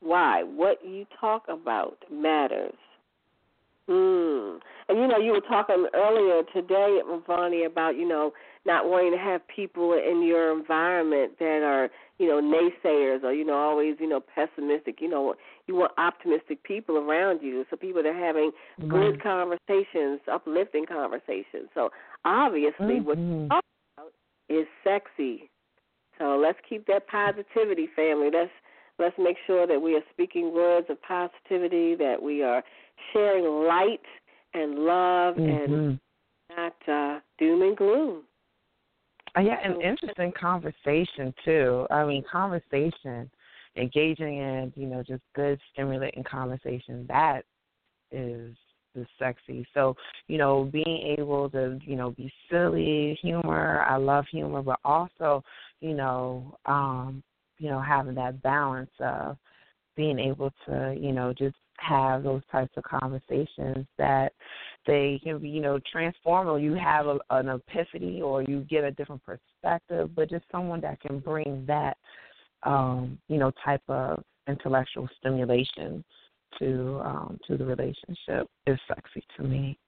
Why? 0.00 0.42
What 0.42 0.78
you 0.84 1.06
talk 1.20 1.44
about 1.48 1.98
matters. 2.10 2.74
Mm. 3.92 4.58
And 4.88 4.98
you 4.98 5.06
know, 5.06 5.18
you 5.18 5.32
were 5.32 5.40
talking 5.40 5.86
earlier 5.94 6.42
today, 6.54 7.00
Ravani, 7.06 7.66
about 7.66 7.96
you 7.96 8.08
know 8.08 8.32
not 8.64 8.88
wanting 8.88 9.12
to 9.12 9.18
have 9.18 9.46
people 9.48 9.92
in 9.92 10.22
your 10.22 10.56
environment 10.56 11.38
that 11.38 11.62
are 11.62 11.90
you 12.18 12.28
know 12.28 12.40
naysayers 12.40 13.22
or 13.22 13.32
you 13.32 13.44
know 13.44 13.54
always 13.54 13.96
you 14.00 14.08
know 14.08 14.20
pessimistic. 14.20 15.00
You 15.00 15.10
know, 15.10 15.34
you 15.66 15.74
want 15.74 15.92
optimistic 15.98 16.62
people 16.62 16.96
around 16.96 17.42
you, 17.42 17.64
so 17.68 17.76
people 17.76 18.02
that 18.02 18.08
are 18.08 18.26
having 18.26 18.50
right. 18.78 18.88
good 18.88 19.22
conversations, 19.22 20.20
uplifting 20.30 20.86
conversations. 20.86 21.68
So 21.74 21.90
obviously, 22.24 23.00
mm-hmm. 23.00 23.04
what 23.04 23.18
you 23.18 23.48
talk 23.48 23.64
about 23.98 24.12
is 24.48 24.66
sexy. 24.82 25.50
So 26.18 26.38
let's 26.42 26.58
keep 26.66 26.86
that 26.86 27.08
positivity, 27.08 27.88
family. 27.94 28.30
Let's 28.32 28.52
let's 28.98 29.16
make 29.18 29.36
sure 29.46 29.66
that 29.66 29.80
we 29.80 29.96
are 29.96 30.02
speaking 30.12 30.54
words 30.54 30.86
of 30.88 31.00
positivity, 31.02 31.94
that 31.96 32.22
we 32.22 32.42
are 32.42 32.62
sharing 33.12 33.66
light 33.66 34.00
and 34.54 34.78
love 34.78 35.36
mm-hmm. 35.36 35.72
and 35.72 36.00
not 36.56 36.74
uh, 36.88 37.20
doom 37.38 37.62
and 37.62 37.76
gloom. 37.76 38.22
Uh, 39.36 39.40
yeah, 39.40 39.56
an 39.64 39.80
interesting 39.80 40.32
conversation 40.38 41.32
too. 41.44 41.86
I 41.90 42.04
mean, 42.04 42.22
conversation, 42.30 43.30
engaging 43.76 44.38
in 44.38 44.72
you 44.76 44.86
know 44.86 45.02
just 45.02 45.22
good, 45.34 45.58
stimulating 45.72 46.24
conversation. 46.24 47.06
That 47.08 47.42
is 48.10 48.54
is 48.94 49.06
sexy. 49.18 49.66
So 49.72 49.96
you 50.28 50.36
know, 50.36 50.68
being 50.70 51.16
able 51.18 51.48
to 51.50 51.78
you 51.84 51.96
know 51.96 52.10
be 52.10 52.30
silly, 52.50 53.18
humor. 53.22 53.84
I 53.88 53.96
love 53.96 54.26
humor, 54.30 54.62
but 54.62 54.78
also 54.84 55.42
you 55.80 55.94
know, 55.94 56.58
um, 56.66 57.22
you 57.58 57.70
know, 57.70 57.80
having 57.80 58.14
that 58.16 58.42
balance 58.42 58.90
of 59.00 59.38
being 59.96 60.18
able 60.18 60.52
to 60.66 60.94
you 60.98 61.12
know 61.12 61.32
just 61.32 61.56
have 61.82 62.22
those 62.22 62.42
types 62.50 62.72
of 62.76 62.84
conversations 62.84 63.86
that 63.98 64.32
they 64.86 65.20
can 65.22 65.38
be, 65.38 65.48
you 65.48 65.60
know, 65.60 65.78
transform 65.90 66.62
you 66.62 66.74
have 66.74 67.06
a, 67.06 67.18
an 67.30 67.48
epiphany 67.48 68.20
or 68.20 68.42
you 68.42 68.60
get 68.68 68.84
a 68.84 68.90
different 68.92 69.22
perspective, 69.24 70.10
but 70.14 70.30
just 70.30 70.44
someone 70.50 70.80
that 70.80 71.00
can 71.00 71.18
bring 71.18 71.64
that, 71.66 71.96
um, 72.64 73.18
you 73.28 73.38
know, 73.38 73.52
type 73.64 73.82
of 73.88 74.22
intellectual 74.48 75.08
stimulation 75.18 76.04
to 76.58 77.00
um, 77.04 77.38
to 77.46 77.56
the 77.56 77.64
relationship 77.64 78.48
is 78.66 78.78
sexy 78.88 79.24
to 79.36 79.44
me. 79.44 79.78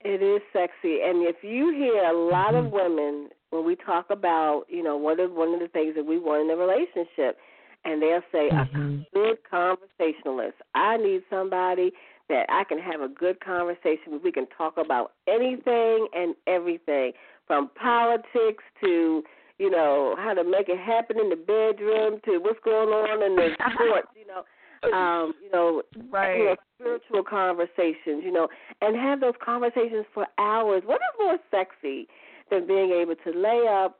It 0.00 0.22
is 0.22 0.40
sexy, 0.52 1.00
and 1.04 1.26
if 1.26 1.36
you 1.42 1.74
hear 1.76 2.04
a 2.04 2.30
lot 2.30 2.54
mm-hmm. 2.54 2.66
of 2.66 2.72
women 2.72 3.28
when 3.50 3.66
we 3.66 3.76
talk 3.76 4.06
about, 4.10 4.64
you 4.68 4.82
know, 4.82 4.96
what 4.96 5.20
is 5.20 5.28
one 5.30 5.52
of 5.52 5.60
the 5.60 5.68
things 5.68 5.94
that 5.96 6.06
we 6.06 6.18
want 6.18 6.42
in 6.42 6.50
a 6.50 6.56
relationship, 6.56 7.36
and 7.84 8.02
they'll 8.02 8.22
say 8.32 8.48
mm-hmm. 8.50 9.02
a 9.02 9.06
good 9.14 9.38
conversationalist. 9.48 10.56
I 10.74 10.96
need 10.96 11.22
somebody 11.30 11.92
that 12.28 12.46
I 12.48 12.64
can 12.64 12.78
have 12.78 13.00
a 13.00 13.08
good 13.08 13.40
conversation 13.40 14.12
with. 14.12 14.22
We 14.22 14.32
can 14.32 14.46
talk 14.56 14.74
about 14.76 15.12
anything 15.28 16.08
and 16.14 16.34
everything, 16.46 17.12
from 17.46 17.70
politics 17.80 18.62
to 18.82 19.22
you 19.58 19.70
know 19.70 20.14
how 20.18 20.34
to 20.34 20.44
make 20.44 20.68
it 20.68 20.78
happen 20.78 21.18
in 21.18 21.28
the 21.28 21.36
bedroom 21.36 22.20
to 22.24 22.38
what's 22.38 22.60
going 22.64 22.88
on 22.88 23.22
in 23.22 23.36
the 23.36 23.50
sports. 23.74 24.08
You 24.18 24.26
know. 24.26 24.42
Um, 24.82 25.34
you 25.44 25.50
know, 25.52 25.82
right. 26.10 26.38
you 26.38 26.44
know, 26.46 26.56
spiritual 26.78 27.22
conversations, 27.22 28.24
you 28.24 28.32
know, 28.32 28.48
and 28.80 28.96
have 28.96 29.20
those 29.20 29.34
conversations 29.44 30.06
for 30.14 30.26
hours. 30.38 30.84
What 30.86 31.02
is 31.02 31.20
more 31.20 31.36
sexy 31.50 32.08
than 32.50 32.66
being 32.66 32.90
able 32.90 33.14
to 33.16 33.38
lay 33.38 33.66
up 33.68 33.98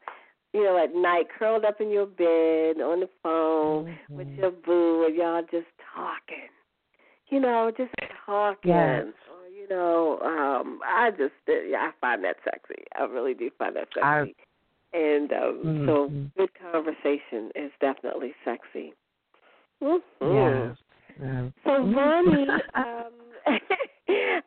you 0.53 0.65
know, 0.65 0.83
at 0.83 0.95
night, 0.95 1.27
curled 1.39 1.65
up 1.65 1.81
in 1.81 1.91
your 1.91 2.07
bed 2.07 2.83
on 2.83 3.01
the 3.01 3.09
phone 3.23 3.87
mm-hmm. 3.87 4.17
with 4.17 4.29
your 4.29 4.51
boo, 4.51 5.07
and 5.07 5.17
y'all 5.17 5.43
just 5.43 5.69
talking. 5.95 6.49
You 7.29 7.41
know, 7.41 7.71
just 7.77 7.93
talking. 8.27 8.71
Yes. 8.71 9.05
Or, 9.31 9.49
you 9.49 9.69
know, 9.69 10.19
um, 10.25 10.81
I 10.85 11.11
just, 11.11 11.33
yeah, 11.47 11.79
I 11.79 11.91
find 12.01 12.25
that 12.25 12.37
sexy. 12.45 12.83
I 12.99 13.05
really 13.05 13.35
do 13.35 13.51
find 13.59 13.77
that 13.77 13.89
sexy. 13.95 14.03
I, 14.03 14.33
and 14.93 15.33
um, 15.33 15.63
mm-hmm. 15.65 15.87
so, 15.87 16.11
good 16.37 16.51
conversation 16.73 17.51
is 17.55 17.71
definitely 17.81 18.35
sexy. 18.45 18.93
Mm-hmm. 19.81 20.35
Yeah. 20.35 20.75
yeah. 21.23 21.49
So, 21.65 21.93
Vonnie, 21.93 22.47
um, 22.75 23.13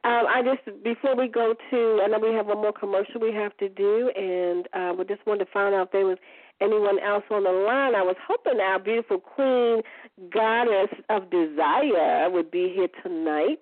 um, 0.06 0.26
I 0.28 0.42
just 0.44 0.84
before 0.84 1.16
we 1.16 1.30
go 1.30 1.56
to, 1.72 2.02
I 2.04 2.08
know 2.08 2.20
we 2.20 2.36
have 2.36 2.48
one 2.48 2.58
more 2.58 2.74
commercial 2.74 3.22
we 3.22 3.34
have 3.34 3.56
to 3.58 3.70
do, 3.70 4.12
and 4.16 4.68
uh, 4.74 4.94
we 4.98 5.06
just 5.06 5.26
wanted 5.26 5.46
to 5.46 5.52
find 5.52 5.74
out 5.74 5.88
if 5.88 5.92
there 5.92 6.06
was 6.06 6.18
anyone 6.60 7.00
else 7.00 7.24
on 7.32 7.44
the 7.44 7.52
line. 7.52 7.96
I 7.96 8.04
was 8.04 8.18
hoping 8.28 8.60
our 8.60 8.80
beautiful 8.80 9.20
queen, 9.20 9.82
goddess 10.30 10.90
of 11.10 11.30
desire, 11.32 12.30
would 12.30 12.52
be 12.52 12.74
here 12.76 12.90
tonight 13.02 13.62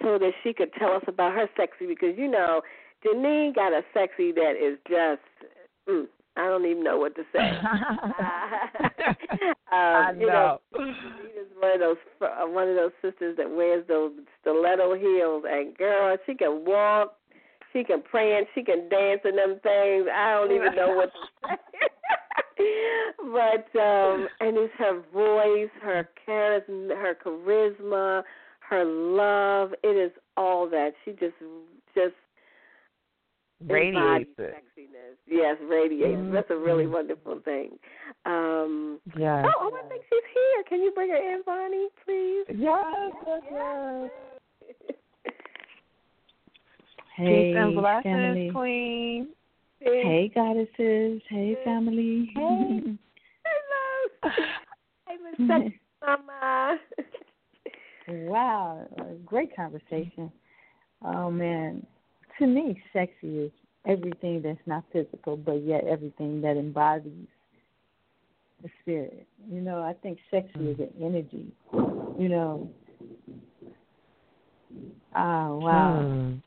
so 0.00 0.16
that 0.18 0.32
she 0.44 0.52
could 0.52 0.72
tell 0.74 0.92
us 0.92 1.02
about 1.08 1.34
her 1.34 1.48
sexy 1.56 1.86
because 1.86 2.16
you 2.16 2.30
know 2.30 2.62
Janine 3.04 3.52
got 3.52 3.72
a 3.72 3.82
sexy 3.92 4.30
that 4.32 4.54
is 4.56 4.78
just. 4.88 5.22
Mm, 5.88 6.06
I 6.36 6.46
don't 6.46 6.64
even 6.64 6.84
know 6.84 6.98
what 6.98 7.14
to 7.16 7.22
say. 7.32 7.38
um, 9.40 9.56
I 9.72 10.12
know. 10.12 10.20
You 10.20 10.26
know 10.26 10.60
she 10.72 11.40
is 11.40 11.46
one 11.58 11.72
of 11.72 11.80
those 11.80 11.96
uh, 12.22 12.46
one 12.46 12.68
of 12.68 12.76
those 12.76 12.92
sisters 13.02 13.36
that 13.36 13.50
wears 13.50 13.86
those 13.88 14.12
stiletto 14.40 14.94
heels, 14.94 15.44
and 15.48 15.76
girl, 15.76 16.16
she 16.26 16.34
can 16.34 16.64
walk, 16.64 17.16
she 17.72 17.84
can 17.84 18.02
prance, 18.02 18.46
she 18.54 18.62
can 18.62 18.88
dance 18.88 19.20
in 19.24 19.36
them 19.36 19.60
things. 19.62 20.06
I 20.12 20.34
don't 20.34 20.52
even 20.52 20.74
know 20.74 20.94
what 20.94 21.10
to 21.12 21.48
say. 21.48 21.56
but 23.18 23.80
um 23.80 24.28
and 24.40 24.56
it's 24.56 24.74
her 24.78 25.02
voice, 25.12 25.70
her 25.82 26.08
charisma, 26.26 26.96
her 26.96 27.16
charisma, 27.24 28.22
her 28.68 28.84
love. 28.84 29.72
It 29.82 29.96
is 29.96 30.12
all 30.36 30.68
that. 30.70 30.92
She 31.04 31.12
just 31.12 31.34
just 31.94 32.14
radiates 33.66 34.30
it. 34.38 34.54
Sexiness. 34.54 35.16
Yes, 35.26 35.56
radiates. 35.68 36.18
Mm-hmm. 36.18 36.34
That's 36.34 36.50
a 36.50 36.56
really 36.56 36.86
wonderful 36.86 37.40
thing. 37.44 37.78
Um, 38.26 39.00
yes. 39.18 39.44
Oh, 39.46 39.70
oh, 39.72 39.76
I 39.76 39.88
think 39.88 40.02
she's 40.08 40.22
here. 40.34 40.64
Can 40.68 40.82
you 40.82 40.92
bring 40.92 41.10
her 41.10 41.16
in, 41.16 41.42
Vonnie, 41.44 41.88
please? 42.04 42.44
Yes, 42.48 43.12
yes, 43.26 43.40
yes. 43.52 44.10
Hey, 47.16 47.52
Peace 47.52 47.56
and 47.58 47.74
blessings, 47.74 48.04
family. 48.04 48.50
Queen. 48.50 49.28
Hey, 49.80 50.30
goddesses. 50.34 51.20
Hey, 51.28 51.56
family. 51.64 52.30
Hey. 52.34 52.96
Hello. 53.44 54.32
Hey, 55.08 55.16
Miss 55.38 55.72
Mama. 56.06 56.78
wow, 58.08 58.86
a 58.98 59.14
great 59.24 59.54
conversation. 59.56 60.30
Oh 61.04 61.32
man, 61.32 61.84
to 62.40 62.46
me, 62.46 62.82
sexy 62.92 63.38
is 63.38 63.52
everything 63.86 64.42
that's 64.42 64.58
not 64.66 64.84
physical, 64.92 65.36
but 65.36 65.62
yet 65.62 65.84
everything 65.84 66.40
that 66.42 66.56
embodies 66.56 67.28
the 68.62 68.68
spirit. 68.82 69.26
You 69.50 69.60
know, 69.60 69.82
I 69.82 69.94
think 70.02 70.18
sexy 70.30 70.58
mm. 70.58 70.72
is 70.72 70.80
an 70.80 70.90
energy. 71.00 71.52
You 72.18 72.28
know. 72.28 72.70
Oh 75.16 75.58
wow. 75.58 76.00
Mm. 76.02 76.40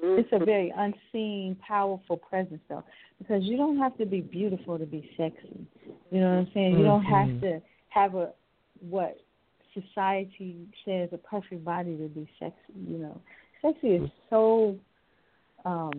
It's 0.00 0.28
a 0.32 0.44
very 0.44 0.72
unseen, 0.76 1.56
powerful 1.66 2.16
presence, 2.16 2.60
though, 2.68 2.84
because 3.18 3.42
you 3.42 3.56
don't 3.56 3.78
have 3.78 3.96
to 3.98 4.06
be 4.06 4.20
beautiful 4.20 4.78
to 4.78 4.86
be 4.86 5.10
sexy. 5.16 5.66
You 6.10 6.20
know 6.20 6.30
what 6.30 6.38
I'm 6.38 6.50
saying? 6.54 6.78
You 6.78 6.84
don't 6.84 7.04
have 7.04 7.28
mm-hmm. 7.28 7.40
to 7.40 7.62
have 7.88 8.14
a 8.14 8.30
what 8.80 9.18
society 9.74 10.68
says 10.84 11.08
a 11.12 11.18
perfect 11.18 11.64
body 11.64 11.96
to 11.96 12.08
be 12.08 12.28
sexy. 12.38 12.78
You 12.86 12.98
know, 12.98 13.20
sexy 13.60 13.88
is 13.88 14.10
so. 14.30 14.76
Um 15.68 15.98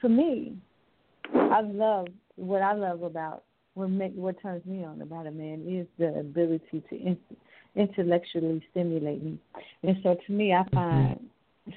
For 0.00 0.08
me, 0.08 0.56
I 1.34 1.60
love 1.84 2.08
what 2.36 2.62
I 2.70 2.74
love 2.86 3.02
about 3.02 3.38
what 3.74 3.90
make, 3.90 4.14
what 4.14 4.40
turns 4.40 4.64
me 4.64 4.84
on 4.84 5.00
about 5.02 5.26
a 5.26 5.30
man 5.30 5.58
is 5.68 5.86
the 5.98 6.20
ability 6.20 6.78
to 6.88 6.94
in, 7.08 7.16
intellectually 7.74 8.62
stimulate 8.70 9.22
me, 9.22 9.34
and 9.82 9.96
so 10.02 10.16
to 10.26 10.32
me, 10.32 10.46
I 10.52 10.62
mm-hmm. 10.62 10.74
find 10.74 11.30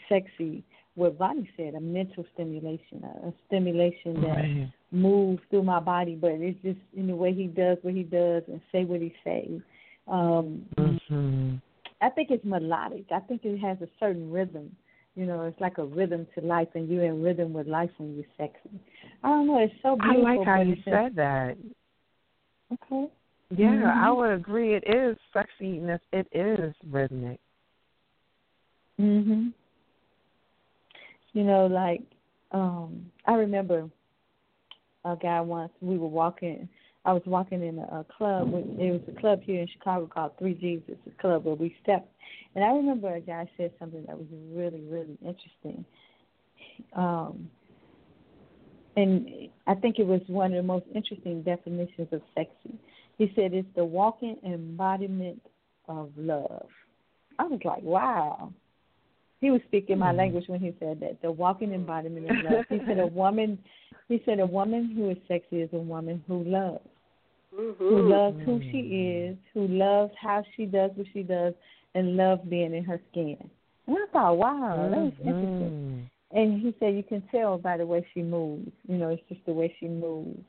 sexy 0.07 0.63
what 0.95 1.17
Vonnie 1.17 1.49
said, 1.55 1.75
a 1.75 1.79
mental 1.79 2.25
stimulation, 2.33 3.03
a, 3.03 3.29
a 3.29 3.33
stimulation 3.47 4.21
that 4.21 4.41
right. 4.43 4.69
moves 4.91 5.41
through 5.49 5.63
my 5.63 5.79
body, 5.79 6.15
but 6.15 6.31
it's 6.31 6.61
just 6.61 6.79
in 6.95 7.07
the 7.07 7.15
way 7.15 7.33
he 7.33 7.47
does 7.47 7.77
what 7.83 7.93
he 7.93 8.03
does 8.03 8.43
and 8.47 8.59
say 8.71 8.83
what 8.83 9.01
he 9.01 9.13
says. 9.23 9.61
Um, 10.07 10.65
mm-hmm. 10.77 11.55
I 12.01 12.09
think 12.09 12.31
it's 12.31 12.43
melodic. 12.45 13.05
I 13.11 13.19
think 13.19 13.45
it 13.45 13.57
has 13.59 13.77
a 13.81 13.87
certain 13.99 14.29
rhythm. 14.29 14.75
You 15.19 15.25
know, 15.25 15.41
it's 15.43 15.59
like 15.59 15.79
a 15.79 15.83
rhythm 15.83 16.25
to 16.33 16.45
life, 16.45 16.69
and 16.75 16.87
you're 16.87 17.03
in 17.03 17.21
rhythm 17.21 17.51
with 17.51 17.67
life 17.67 17.89
when 17.97 18.15
you're 18.15 18.23
sexy. 18.37 18.79
I 19.21 19.27
don't 19.27 19.47
know. 19.47 19.59
It's 19.59 19.73
so 19.83 19.97
beautiful. 19.97 20.27
I 20.31 20.35
like 20.37 20.47
how 20.47 20.61
you 20.61 20.77
said 20.85 21.13
that. 21.17 21.57
Okay. 22.71 23.11
Yeah, 23.49 23.67
mm-hmm. 23.67 24.05
I 24.05 24.11
would 24.11 24.31
agree. 24.31 24.75
It 24.75 24.85
is 24.87 25.17
sexiness. 25.35 25.99
It 26.13 26.25
is 26.31 26.73
rhythmic. 26.89 27.37
Mhm. 28.97 29.51
You 31.33 31.43
know, 31.43 31.65
like 31.65 32.01
um 32.53 33.11
I 33.25 33.33
remember 33.33 33.89
a 35.03 35.17
guy 35.17 35.41
once 35.41 35.73
we 35.81 35.97
were 35.97 36.07
walking 36.07 36.69
I 37.09 37.13
was 37.13 37.23
walking 37.25 37.63
in 37.63 37.79
a, 37.79 38.01
a 38.01 38.05
club 38.17 38.51
it 38.53 38.91
was 38.91 39.01
a 39.07 39.19
club 39.19 39.41
here 39.41 39.61
in 39.61 39.67
Chicago 39.67 40.05
called 40.05 40.33
Three 40.37 40.53
G's, 40.53 40.81
it's 40.87 41.01
a 41.07 41.21
club 41.21 41.43
where 41.43 41.55
we 41.55 41.75
stepped. 41.81 42.11
And 42.53 42.63
I 42.63 42.67
remember 42.67 43.15
a 43.15 43.19
guy 43.19 43.49
said 43.57 43.71
something 43.79 44.05
that 44.05 44.15
was 44.15 44.27
really, 44.53 44.81
really 44.81 45.17
interesting. 45.25 45.83
Um 46.95 47.49
and 48.95 49.49
I 49.65 49.73
think 49.73 49.97
it 49.97 50.05
was 50.05 50.21
one 50.27 50.53
of 50.53 50.57
the 50.57 50.67
most 50.67 50.85
interesting 50.93 51.41
definitions 51.41 52.09
of 52.11 52.21
sexy. 52.35 52.77
He 53.17 53.31
said 53.35 53.55
it's 53.55 53.67
the 53.75 53.85
walking 53.85 54.37
embodiment 54.45 55.41
of 55.87 56.11
love. 56.15 56.67
I 57.39 57.45
was 57.45 57.59
like, 57.65 57.81
wow. 57.81 58.53
He 59.41 59.49
was 59.49 59.61
speaking 59.67 59.97
my 59.97 60.11
hmm. 60.11 60.17
language 60.17 60.43
when 60.47 60.59
he 60.59 60.75
said 60.79 60.99
that. 60.99 61.23
The 61.23 61.31
walking 61.31 61.73
embodiment 61.73 62.29
of 62.29 62.51
love. 62.51 62.65
He 62.69 62.79
said 62.85 62.99
a 62.99 63.07
woman 63.23 63.57
he 64.09 64.21
said 64.25 64.39
a 64.39 64.45
woman 64.45 64.91
who 64.95 65.11
is 65.11 65.17
sexy 65.27 65.61
is 65.61 65.69
a 65.71 65.77
woman 65.77 66.23
who 66.27 66.43
loves. 66.43 66.79
Mm-hmm. 67.59 67.83
Who 67.83 68.09
loves 68.09 68.37
who 68.45 68.61
she 68.71 68.77
is, 68.77 69.37
who 69.53 69.67
loves 69.67 70.13
how 70.19 70.43
she 70.55 70.65
does 70.65 70.91
what 70.95 71.07
she 71.13 71.23
does, 71.23 71.53
and 71.93 72.15
loves 72.15 72.41
being 72.49 72.73
in 72.73 72.83
her 72.85 73.01
skin. 73.11 73.37
And 73.87 73.97
I 73.97 74.11
thought, 74.13 74.37
wow, 74.37 74.89
that 74.89 74.97
was 74.97 75.13
mm-hmm. 75.13 75.29
interesting. 75.29 76.09
And 76.31 76.61
he 76.61 76.75
said 76.79 76.95
you 76.95 77.03
can 77.03 77.23
tell 77.31 77.57
by 77.57 77.77
the 77.77 77.85
way 77.85 78.05
she 78.13 78.21
moves. 78.21 78.71
You 78.87 78.97
know, 78.97 79.09
it's 79.09 79.23
just 79.27 79.45
the 79.45 79.53
way 79.53 79.75
she 79.79 79.87
moves. 79.87 80.39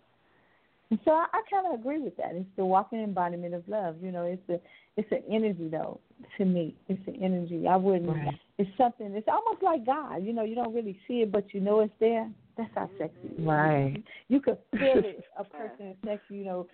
And 0.90 0.98
so 1.04 1.12
I, 1.12 1.26
I 1.32 1.40
kind 1.50 1.72
of 1.72 1.80
agree 1.80 2.00
with 2.00 2.16
that. 2.16 2.32
It's 2.32 2.48
the 2.56 2.64
walking 2.64 3.02
embodiment 3.02 3.54
of 3.54 3.66
love. 3.68 3.96
You 4.02 4.12
know, 4.12 4.24
it's 4.24 4.42
a 4.48 4.60
it's 4.96 5.10
an 5.12 5.22
energy 5.32 5.68
though 5.68 6.00
to 6.36 6.44
me. 6.44 6.74
It's 6.88 7.00
an 7.06 7.16
energy. 7.22 7.66
I 7.66 7.76
wouldn't. 7.76 8.08
Right. 8.08 8.34
It's 8.58 8.70
something. 8.76 9.14
It's 9.14 9.28
almost 9.28 9.62
like 9.62 9.86
God. 9.86 10.22
You 10.22 10.32
know, 10.32 10.44
you 10.44 10.54
don't 10.54 10.74
really 10.74 10.98
see 11.08 11.22
it, 11.22 11.32
but 11.32 11.54
you 11.54 11.60
know 11.60 11.80
it's 11.80 11.94
there. 12.00 12.28
That's 12.56 12.70
how 12.74 12.90
sexy. 12.98 13.28
Is. 13.38 13.46
Right. 13.46 14.02
You 14.28 14.40
could 14.40 14.58
feel 14.72 14.80
it. 14.96 15.24
A 15.38 15.44
person 15.44 15.88
is 15.88 15.96
sexy. 16.04 16.36
You 16.36 16.44
know, 16.44 16.66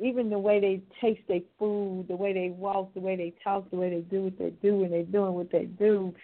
even 0.00 0.30
the 0.30 0.38
way 0.38 0.60
they 0.60 0.82
taste 1.00 1.26
their 1.28 1.40
food, 1.58 2.06
the 2.08 2.16
way 2.16 2.32
they 2.32 2.50
walk, 2.50 2.94
the 2.94 3.00
way 3.00 3.16
they 3.16 3.34
talk, 3.44 3.70
the 3.70 3.76
way 3.76 3.90
they 3.90 4.00
do 4.00 4.24
what 4.24 4.38
they 4.38 4.50
do, 4.62 4.84
and 4.84 4.92
they're 4.92 5.02
doing 5.02 5.34
what 5.34 5.50
they 5.50 5.64
do 5.64 6.14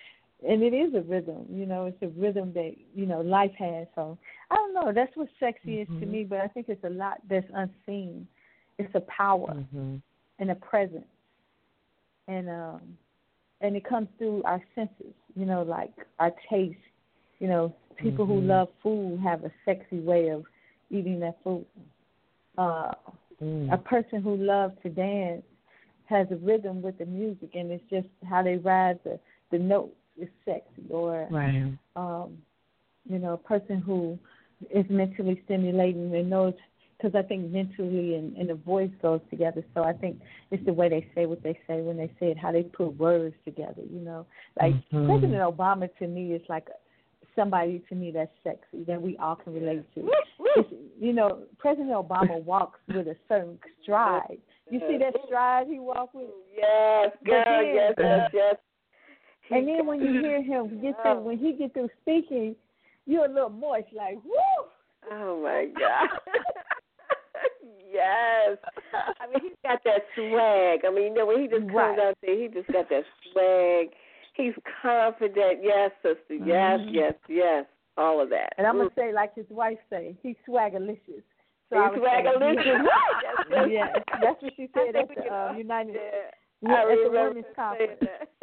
and 0.46 0.62
it 0.62 0.72
is 0.72 0.94
a 0.94 1.00
rhythm, 1.00 1.46
you 1.50 1.66
know, 1.66 1.86
it's 1.86 2.02
a 2.02 2.08
rhythm 2.08 2.52
that, 2.54 2.74
you 2.94 3.06
know, 3.06 3.20
life 3.20 3.52
has. 3.58 3.88
So 3.94 4.16
I 4.50 4.54
don't 4.54 4.74
know, 4.74 4.92
that's 4.94 5.14
what 5.16 5.28
sexy 5.40 5.78
mm-hmm. 5.78 5.94
is 5.96 6.00
to 6.00 6.06
me, 6.06 6.24
but 6.24 6.38
I 6.40 6.48
think 6.48 6.68
it's 6.68 6.84
a 6.84 6.90
lot 6.90 7.18
that's 7.28 7.46
unseen. 7.52 8.26
It's 8.78 8.94
a 8.94 9.00
power 9.00 9.54
mm-hmm. 9.54 9.96
and 10.38 10.50
a 10.50 10.54
presence. 10.54 11.06
And 12.28 12.48
um 12.48 12.80
and 13.60 13.74
it 13.74 13.84
comes 13.84 14.08
through 14.18 14.42
our 14.44 14.62
senses, 14.76 15.14
you 15.34 15.44
know, 15.44 15.62
like 15.62 15.92
our 16.20 16.32
taste. 16.48 16.78
You 17.40 17.48
know, 17.48 17.74
people 17.96 18.24
mm-hmm. 18.24 18.34
who 18.34 18.40
love 18.40 18.68
food 18.82 19.20
have 19.24 19.44
a 19.44 19.50
sexy 19.64 19.98
way 19.98 20.28
of 20.28 20.44
eating 20.90 21.18
that 21.20 21.38
food. 21.42 21.66
Uh 22.56 22.92
mm. 23.42 23.72
a 23.72 23.78
person 23.78 24.22
who 24.22 24.36
loves 24.36 24.74
to 24.82 24.88
dance 24.88 25.42
has 26.06 26.26
a 26.30 26.36
rhythm 26.36 26.80
with 26.80 26.96
the 26.98 27.06
music 27.06 27.50
and 27.54 27.70
it's 27.70 27.84
just 27.90 28.06
how 28.28 28.42
they 28.42 28.56
ride 28.56 28.98
the 29.04 29.18
the 29.50 29.58
notes 29.58 29.94
is 30.20 30.28
sexy 30.44 30.84
or 30.90 31.28
right. 31.30 31.72
um 31.96 32.36
you 33.08 33.18
know 33.18 33.34
a 33.34 33.38
person 33.38 33.80
who 33.80 34.18
is 34.74 34.84
mentally 34.88 35.40
stimulating 35.44 36.14
and 36.14 36.30
knows 36.30 36.54
because 36.98 37.14
I 37.14 37.22
think 37.22 37.50
mentally 37.50 38.16
and, 38.16 38.36
and 38.36 38.48
the 38.48 38.54
voice 38.54 38.90
goes 39.00 39.20
together. 39.30 39.64
So 39.74 39.84
I 39.84 39.92
think 39.92 40.20
it's 40.50 40.64
the 40.66 40.72
way 40.72 40.88
they 40.88 41.06
say 41.14 41.26
what 41.26 41.42
they 41.42 41.58
say 41.66 41.80
when 41.80 41.96
they 41.96 42.08
say 42.18 42.32
it, 42.32 42.38
how 42.38 42.50
they 42.50 42.64
put 42.64 42.98
words 42.98 43.36
together. 43.44 43.82
You 43.90 44.00
know, 44.00 44.26
like 44.60 44.74
mm-hmm. 44.74 45.06
President 45.06 45.40
Obama 45.42 45.88
to 45.98 46.06
me 46.08 46.32
is 46.32 46.42
like 46.48 46.66
somebody 47.36 47.82
to 47.88 47.94
me 47.94 48.10
that's 48.10 48.32
sexy 48.42 48.82
that 48.86 49.00
we 49.00 49.16
all 49.18 49.36
can 49.36 49.54
relate 49.54 49.84
to. 49.94 50.10
It's, 50.56 50.68
you 50.98 51.12
know, 51.12 51.44
President 51.58 51.90
Obama 51.90 52.42
walks 52.42 52.80
with 52.88 53.06
a 53.06 53.16
certain 53.28 53.58
stride. 53.82 54.38
You 54.70 54.80
see 54.88 54.98
that 54.98 55.14
stride 55.26 55.66
he 55.68 55.78
walks 55.78 56.14
with? 56.14 56.28
Yes, 56.54 57.10
girl. 57.24 57.44
Then, 57.44 57.74
yes, 57.74 57.94
yes, 57.98 58.30
yes. 58.34 58.56
And 59.50 59.66
then 59.66 59.86
when 59.86 60.00
you 60.00 60.20
hear 60.20 60.42
him 60.42 60.80
get 60.82 60.94
through, 61.02 61.20
when 61.20 61.38
he 61.38 61.52
get 61.52 61.72
through 61.72 61.88
speaking, 62.02 62.54
you're 63.06 63.24
a 63.24 63.32
little 63.32 63.50
moist, 63.50 63.86
like 63.94 64.16
whoo. 64.24 64.68
Oh 65.10 65.42
my 65.42 65.68
god. 65.78 66.08
yes. 67.90 68.58
I 68.92 69.26
mean, 69.26 69.40
he's 69.42 69.52
got 69.62 69.80
that 69.84 70.02
swag. 70.14 70.80
I 70.86 70.94
mean, 70.94 71.04
you 71.04 71.14
know, 71.14 71.26
when 71.26 71.40
he 71.40 71.48
just 71.48 71.62
comes 71.62 71.72
right. 71.74 71.98
out 71.98 72.18
there, 72.20 72.38
he 72.38 72.48
just 72.48 72.70
got 72.70 72.88
that 72.90 73.04
swag. 73.32 73.88
He's 74.34 74.52
confident. 74.82 75.60
Yes, 75.62 75.90
sister. 76.02 76.34
Yes, 76.34 76.80
mm-hmm. 76.80 76.94
yes, 76.94 77.14
yes. 77.28 77.64
All 77.98 78.22
of 78.22 78.30
that. 78.30 78.54
And 78.56 78.66
I'm 78.66 78.76
gonna 78.76 78.90
mm. 78.90 78.94
say, 78.94 79.12
like 79.12 79.34
his 79.34 79.46
wife 79.50 79.78
say, 79.90 80.16
he's 80.22 80.36
swagalicious. 80.48 81.22
So 81.68 81.82
he's 81.92 82.02
swagalicious. 82.02 82.84
Right. 83.50 83.70
yeah, 83.70 83.86
that's 84.20 84.42
what 84.42 84.52
she 84.56 84.68
said 84.74 84.94
at 84.94 85.08
the 85.08 85.32
uh, 85.32 85.52
United. 85.56 85.94
Yeah. 85.94 86.30
Yeah, 86.60 86.82
at 86.90 86.98
the 87.04 87.10
women's 87.10 87.46
conference. 87.54 88.00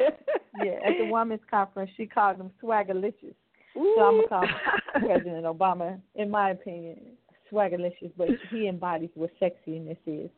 yeah, 0.64 0.72
at 0.84 0.94
the 0.98 1.08
women's 1.10 1.42
conference, 1.50 1.90
she 1.96 2.06
called 2.06 2.38
him 2.38 2.50
swagalicious. 2.62 3.34
Ooh. 3.76 3.94
So 3.96 4.02
I'm 4.02 4.14
gonna 4.16 4.28
call 4.28 5.00
President 5.00 5.44
Obama, 5.44 6.00
in 6.14 6.30
my 6.30 6.50
opinion, 6.50 6.98
swagalicious, 7.52 8.10
but 8.16 8.28
he 8.50 8.68
embodies 8.68 9.10
what 9.14 9.30
sexiness 9.40 9.98
is. 10.06 10.30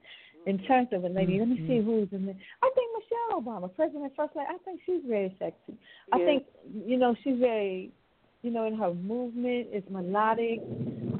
In 0.46 0.58
terms 0.60 0.88
of 0.92 1.04
a 1.04 1.08
lady, 1.08 1.34
mm-hmm. 1.38 1.50
let 1.50 1.60
me 1.60 1.66
see 1.68 1.74
Mm-hmm. 1.74 1.90
who's 1.90 2.08
in 2.12 2.26
there. 2.26 2.36
I 2.62 2.70
think 2.74 2.90
Michelle 2.96 3.42
Obama, 3.42 3.74
President 3.74 4.12
First 4.16 4.34
Lady. 4.34 4.48
I 4.50 4.58
think 4.64 4.80
she's 4.86 5.02
very 5.06 5.34
sexy. 5.38 5.78
Yeah. 6.08 6.14
I 6.14 6.18
think 6.18 6.44
you 6.84 6.96
know 6.96 7.14
she's 7.22 7.38
very, 7.38 7.92
you 8.42 8.50
know, 8.50 8.66
in 8.66 8.76
her 8.76 8.94
movement 8.94 9.68
is 9.72 9.82
melodic. 9.90 10.60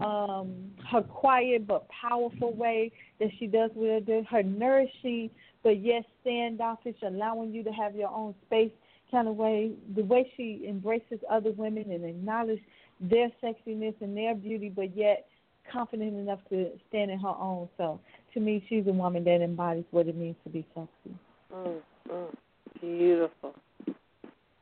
Um, 0.00 0.70
her 0.90 1.02
quiet 1.02 1.66
but 1.66 1.88
powerful 1.88 2.54
way 2.54 2.92
that 3.18 3.30
she 3.38 3.46
does 3.46 3.70
with 3.74 4.06
her, 4.06 4.22
her 4.30 4.42
nourishing 4.42 5.30
but 5.62 5.80
yet 5.80 6.04
standoffish, 6.20 6.96
allowing 7.02 7.52
you 7.52 7.64
to 7.64 7.70
have 7.72 7.94
your 7.94 8.10
own 8.10 8.34
space 8.46 8.70
kind 9.10 9.28
of 9.28 9.36
way. 9.36 9.72
The 9.96 10.04
way 10.04 10.30
she 10.36 10.64
embraces 10.68 11.18
other 11.30 11.50
women 11.52 11.90
and 11.90 12.04
acknowledge 12.04 12.60
their 13.00 13.28
sexiness 13.42 13.94
and 14.00 14.16
their 14.16 14.34
beauty, 14.34 14.68
but 14.74 14.96
yet 14.96 15.26
confident 15.70 16.14
enough 16.14 16.40
to 16.50 16.70
stand 16.88 17.10
in 17.10 17.18
her 17.18 17.28
own. 17.28 17.68
So 17.76 18.00
to 18.34 18.40
me, 18.40 18.64
she's 18.68 18.86
a 18.86 18.92
woman 18.92 19.24
that 19.24 19.42
embodies 19.42 19.84
what 19.90 20.06
it 20.06 20.16
means 20.16 20.36
to 20.44 20.50
be 20.50 20.66
sexy. 20.74 21.18
Mm, 21.52 21.80
mm, 22.10 22.34
beautiful. 22.80 23.54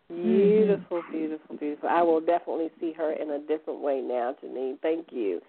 Beautiful, 0.09 1.03
mm-hmm. 1.03 1.13
beautiful, 1.13 1.57
beautiful. 1.57 1.89
I 1.89 2.03
will 2.03 2.21
definitely 2.21 2.71
see 2.81 2.93
her 2.93 3.13
in 3.13 3.31
a 3.31 3.39
different 3.41 3.81
way 3.81 4.01
now, 4.01 4.35
Janine. 4.43 4.79
Thank 4.81 5.09
you. 5.11 5.41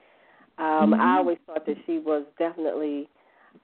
Um, 0.58 0.92
mm-hmm. 0.92 1.02
I 1.02 1.18
always 1.18 1.38
thought 1.46 1.66
that 1.68 1.78
she 1.86 2.00
was 2.00 2.26
definitely 2.40 3.08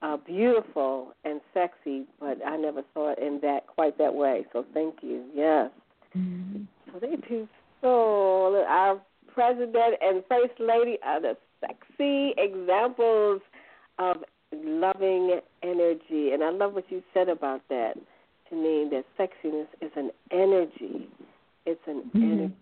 uh, 0.02 0.16
beautiful 0.18 1.14
and 1.24 1.40
sexy, 1.52 2.04
but 2.20 2.38
I 2.46 2.56
never 2.56 2.82
saw 2.94 3.12
it 3.12 3.18
in 3.18 3.40
that 3.42 3.66
quite 3.66 3.98
that 3.98 4.14
way. 4.14 4.46
So 4.52 4.64
thank 4.72 4.96
you. 5.02 5.24
Yes. 5.34 5.70
Mm-hmm. 6.16 6.62
So 6.92 7.00
they 7.00 7.16
do. 7.28 7.48
So 7.80 8.64
our 8.68 9.00
president 9.32 9.96
and 10.00 10.22
first 10.28 10.54
lady 10.60 10.98
are 11.04 11.20
the 11.20 11.36
sexy 11.60 12.34
examples 12.38 13.40
of 13.98 14.18
loving 14.52 15.40
energy. 15.62 16.30
And 16.32 16.44
I 16.44 16.50
love 16.50 16.74
what 16.74 16.84
you 16.90 17.02
said 17.12 17.28
about 17.28 17.62
that, 17.68 17.94
Janine, 18.52 18.90
that 18.90 19.04
sexiness 19.18 19.66
is 19.80 19.90
an 19.96 20.10
energy. 20.30 21.08
It's 21.66 21.80
an 21.86 22.10
mm-hmm. 22.14 22.32
energy. 22.32 22.54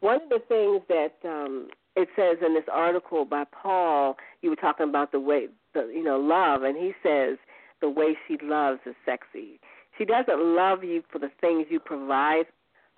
One 0.00 0.16
of 0.22 0.28
the 0.28 0.40
things 0.48 0.82
that 0.88 1.14
um, 1.28 1.68
it 1.96 2.08
says 2.16 2.38
in 2.44 2.54
this 2.54 2.64
article 2.72 3.24
by 3.24 3.44
Paul, 3.44 4.16
you 4.40 4.50
were 4.50 4.56
talking 4.56 4.88
about 4.88 5.12
the 5.12 5.20
way, 5.20 5.48
the, 5.74 5.90
you 5.94 6.02
know, 6.02 6.18
love, 6.18 6.62
and 6.62 6.76
he 6.76 6.92
says 7.02 7.38
the 7.80 7.88
way 7.88 8.16
she 8.26 8.36
loves 8.42 8.80
is 8.86 8.94
sexy. 9.04 9.60
She 9.98 10.04
doesn't 10.04 10.40
love 10.40 10.82
you 10.82 11.02
for 11.10 11.18
the 11.18 11.30
things 11.40 11.66
you 11.70 11.78
provide 11.78 12.46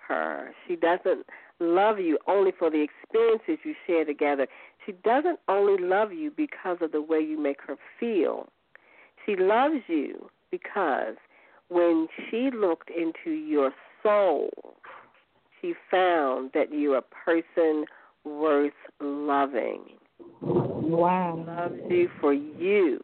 her. 0.07 0.51
She 0.67 0.75
doesn't 0.75 1.25
love 1.59 1.99
you 1.99 2.17
only 2.27 2.51
for 2.57 2.69
the 2.69 2.83
experiences 2.83 3.57
you 3.63 3.75
share 3.85 4.05
together. 4.05 4.47
She 4.85 4.93
doesn't 5.03 5.39
only 5.47 5.83
love 5.83 6.13
you 6.13 6.31
because 6.35 6.77
of 6.81 6.91
the 6.91 7.01
way 7.01 7.19
you 7.19 7.41
make 7.41 7.59
her 7.67 7.75
feel. 7.99 8.47
She 9.25 9.35
loves 9.35 9.81
you 9.87 10.29
because 10.51 11.15
when 11.69 12.07
she 12.29 12.49
looked 12.51 12.89
into 12.89 13.31
your 13.31 13.71
soul, 14.03 14.49
she 15.61 15.73
found 15.89 16.51
that 16.53 16.71
you're 16.71 16.97
a 16.97 17.01
person 17.01 17.85
worth 18.23 18.73
loving. 18.99 19.83
Wow. 20.41 21.35
She 21.37 21.51
loves 21.51 21.91
you 21.91 22.09
for 22.19 22.33
you 22.33 22.99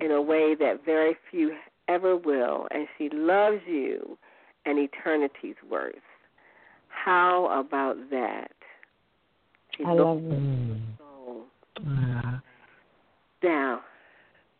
in 0.00 0.10
a 0.10 0.20
way 0.20 0.54
that 0.58 0.84
very 0.84 1.16
few 1.30 1.52
ever 1.88 2.16
will, 2.16 2.66
and 2.70 2.86
she 2.98 3.08
loves 3.12 3.60
you 3.66 4.18
an 4.66 4.78
eternity's 4.78 5.56
worth. 5.70 5.94
How 6.88 7.46
about 7.60 7.96
that? 8.10 8.52
She 9.76 9.84
I 9.84 9.92
love 9.92 10.18
it. 10.18 10.30
Mm. 10.30 10.80
Soul. 10.98 11.42
Now, 13.42 13.80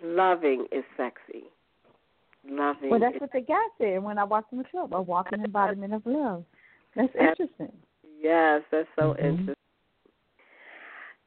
loving 0.03 0.67
is 0.73 0.85
sexy. 0.97 1.45
Loving. 2.49 2.91
Well, 2.91 3.01
that's 3.01 3.19
what 3.19 3.33
the 3.33 3.41
guy 3.41 3.63
said 3.79 4.03
when 4.03 4.19
I 4.19 4.25
walked 4.25 4.53
in 4.53 4.59
the 4.59 4.65
club. 4.65 4.93
I 4.93 4.99
A 4.99 5.03
walking 5.03 5.43
embodiment 5.43 5.95
of 5.95 6.03
love. 6.05 6.45
That's 6.95 7.13
interesting. 7.19 7.73
Yes, 8.21 8.63
that's 8.71 8.89
so 8.99 9.15
mm-hmm. 9.15 9.25
interesting. 9.25 9.55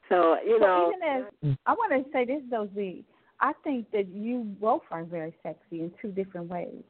So 0.09 0.37
you 0.45 0.59
know, 0.59 0.93
even 0.95 1.25
as 1.51 1.57
I 1.65 1.73
want 1.73 2.05
to 2.05 2.11
say 2.11 2.25
this, 2.25 2.41
though, 2.49 2.69
Z, 2.75 3.03
I 3.39 3.53
think 3.63 3.89
that 3.91 4.07
you 4.07 4.43
both 4.61 4.83
are 4.91 5.03
very 5.03 5.33
sexy 5.43 5.81
in 5.81 5.91
two 6.01 6.09
different 6.09 6.49
ways. 6.49 6.83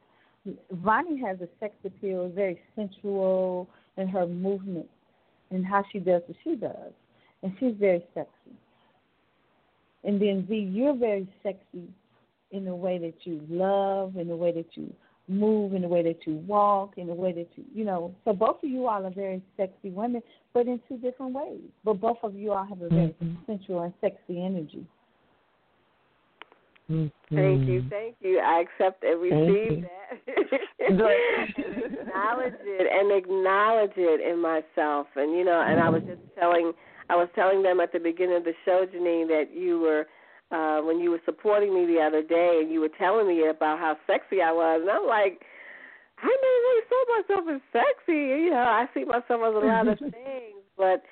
Vonnie 0.70 1.20
has 1.20 1.40
a 1.40 1.48
sex 1.58 1.74
appeal, 1.84 2.28
very 2.28 2.60
sensual 2.76 3.68
in 3.96 4.08
her 4.08 4.26
movement 4.26 4.88
and 5.50 5.64
how 5.64 5.82
she 5.90 5.98
does 5.98 6.22
what 6.26 6.36
she 6.44 6.54
does, 6.54 6.92
and 7.42 7.52
she's 7.58 7.74
very 7.78 8.04
sexy. 8.14 8.56
And 10.04 10.20
then 10.20 10.46
Z, 10.48 10.54
you're 10.54 10.96
very 10.96 11.26
sexy 11.42 11.88
in 12.50 12.64
the 12.64 12.74
way 12.74 12.98
that 12.98 13.14
you 13.24 13.40
love, 13.48 14.16
in 14.16 14.28
the 14.28 14.36
way 14.36 14.52
that 14.52 14.68
you 14.74 14.92
move, 15.28 15.74
in 15.74 15.82
the 15.82 15.88
way 15.88 16.02
that 16.02 16.26
you 16.26 16.34
walk, 16.46 16.94
in 16.96 17.06
the 17.06 17.14
way 17.14 17.32
that 17.32 17.48
you, 17.56 17.64
you 17.74 17.84
know. 17.84 18.14
So 18.24 18.32
both 18.32 18.62
of 18.62 18.68
you 18.68 18.86
all 18.86 19.04
are 19.04 19.10
very 19.10 19.42
sexy 19.56 19.90
women, 19.90 20.22
but 20.54 20.66
in 20.66 20.80
two 20.88 20.96
different 20.98 21.34
ways. 21.34 21.60
But 21.84 22.00
both 22.00 22.18
of 22.22 22.34
you 22.34 22.52
all 22.52 22.64
have 22.64 22.80
a 22.80 22.88
very 22.88 23.14
mm-hmm. 23.22 23.34
sensual 23.46 23.82
and 23.82 23.92
sexy 24.00 24.42
energy. 24.42 24.86
Mm-hmm. 26.90 27.36
Thank 27.36 27.68
you, 27.68 27.84
thank 27.90 28.16
you. 28.20 28.38
I 28.38 28.62
accept 28.62 29.04
and 29.04 29.20
receive 29.20 29.82
that. 29.82 30.60
and 30.88 31.00
acknowledge 32.08 32.54
it 32.64 32.88
and 32.90 33.12
acknowledge 33.12 33.92
it 33.96 34.26
in 34.26 34.40
myself. 34.40 35.06
And 35.14 35.36
you 35.36 35.44
know, 35.44 35.62
and 35.66 35.78
I 35.78 35.90
was 35.90 36.02
just 36.06 36.22
telling 36.38 36.72
I 37.10 37.16
was 37.16 37.28
telling 37.34 37.62
them 37.62 37.80
at 37.80 37.92
the 37.92 37.98
beginning 37.98 38.36
of 38.36 38.44
the 38.44 38.54
show, 38.64 38.86
Janine, 38.86 39.28
that 39.28 39.54
you 39.54 39.80
were 39.80 40.06
uh 40.50 40.80
when 40.80 40.98
you 40.98 41.10
were 41.10 41.20
supporting 41.24 41.74
me 41.74 41.86
the 41.86 42.00
other 42.00 42.22
day 42.22 42.60
and 42.62 42.72
you 42.72 42.80
were 42.80 42.90
telling 42.98 43.26
me 43.26 43.48
about 43.48 43.78
how 43.78 43.96
sexy 44.06 44.40
I 44.42 44.52
was 44.52 44.80
and 44.82 44.90
I'm 44.90 45.06
like 45.06 45.42
I 46.20 46.26
never 46.26 46.60
really 46.66 46.84
saw 46.88 47.00
myself 47.14 47.54
as 47.54 47.60
sexy. 47.72 48.42
You 48.42 48.50
know, 48.50 48.56
I 48.56 48.86
see 48.92 49.04
myself 49.04 49.24
as 49.30 49.54
a 49.54 49.64
lot 49.64 49.86
of 49.86 49.98
things, 49.98 50.62
but 50.76 51.02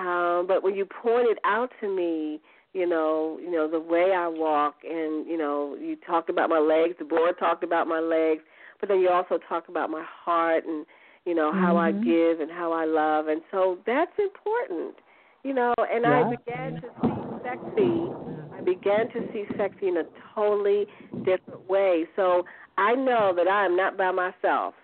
um 0.00 0.46
but 0.46 0.62
when 0.62 0.74
you 0.74 0.86
pointed 0.86 1.38
out 1.44 1.70
to 1.80 1.88
me 1.94 2.40
you 2.76 2.86
know, 2.86 3.38
you 3.42 3.50
know 3.50 3.70
the 3.70 3.80
way 3.80 4.12
I 4.14 4.28
walk, 4.28 4.74
and 4.84 5.26
you 5.26 5.38
know, 5.38 5.74
you 5.80 5.96
talked 6.06 6.28
about 6.28 6.50
my 6.50 6.58
legs. 6.58 6.94
The 6.98 7.06
board 7.06 7.38
talked 7.38 7.64
about 7.64 7.88
my 7.88 8.00
legs, 8.00 8.42
but 8.80 8.90
then 8.90 9.00
you 9.00 9.08
also 9.08 9.38
talk 9.48 9.70
about 9.70 9.88
my 9.88 10.04
heart 10.06 10.64
and 10.66 10.84
you 11.24 11.34
know 11.34 11.50
how 11.52 11.74
mm-hmm. 11.74 12.00
I 12.00 12.04
give 12.04 12.40
and 12.40 12.50
how 12.50 12.72
I 12.72 12.84
love, 12.84 13.28
and 13.28 13.40
so 13.50 13.78
that's 13.86 14.12
important, 14.18 14.94
you 15.42 15.54
know. 15.54 15.72
And 15.78 16.04
yeah. 16.04 16.22
I 16.22 16.36
began 16.36 16.74
to 16.82 16.88
see 17.00 17.16
sexy. 17.42 18.35
Began 18.66 19.08
to 19.12 19.26
see 19.32 19.44
sexy 19.56 19.88
in 19.88 19.96
a 19.96 20.04
totally 20.34 20.86
different 21.24 21.68
way. 21.68 22.04
So 22.16 22.44
I 22.76 22.94
know 22.94 23.32
that 23.34 23.48
I 23.48 23.64
am 23.64 23.76
not 23.76 23.96
by 23.96 24.10
myself. 24.10 24.74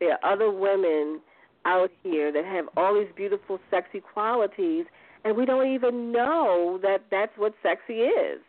There 0.00 0.12
are 0.12 0.32
other 0.32 0.50
women 0.50 1.20
out 1.64 1.90
here 2.02 2.30
that 2.32 2.44
have 2.44 2.66
all 2.76 2.94
these 2.94 3.12
beautiful, 3.16 3.58
sexy 3.70 4.00
qualities 4.00 4.84
and 5.24 5.36
we 5.36 5.44
don't 5.44 5.72
even 5.72 6.12
know 6.12 6.78
that 6.82 7.04
that's 7.10 7.32
what 7.36 7.54
sexy 7.62 8.00
is. 8.00 8.40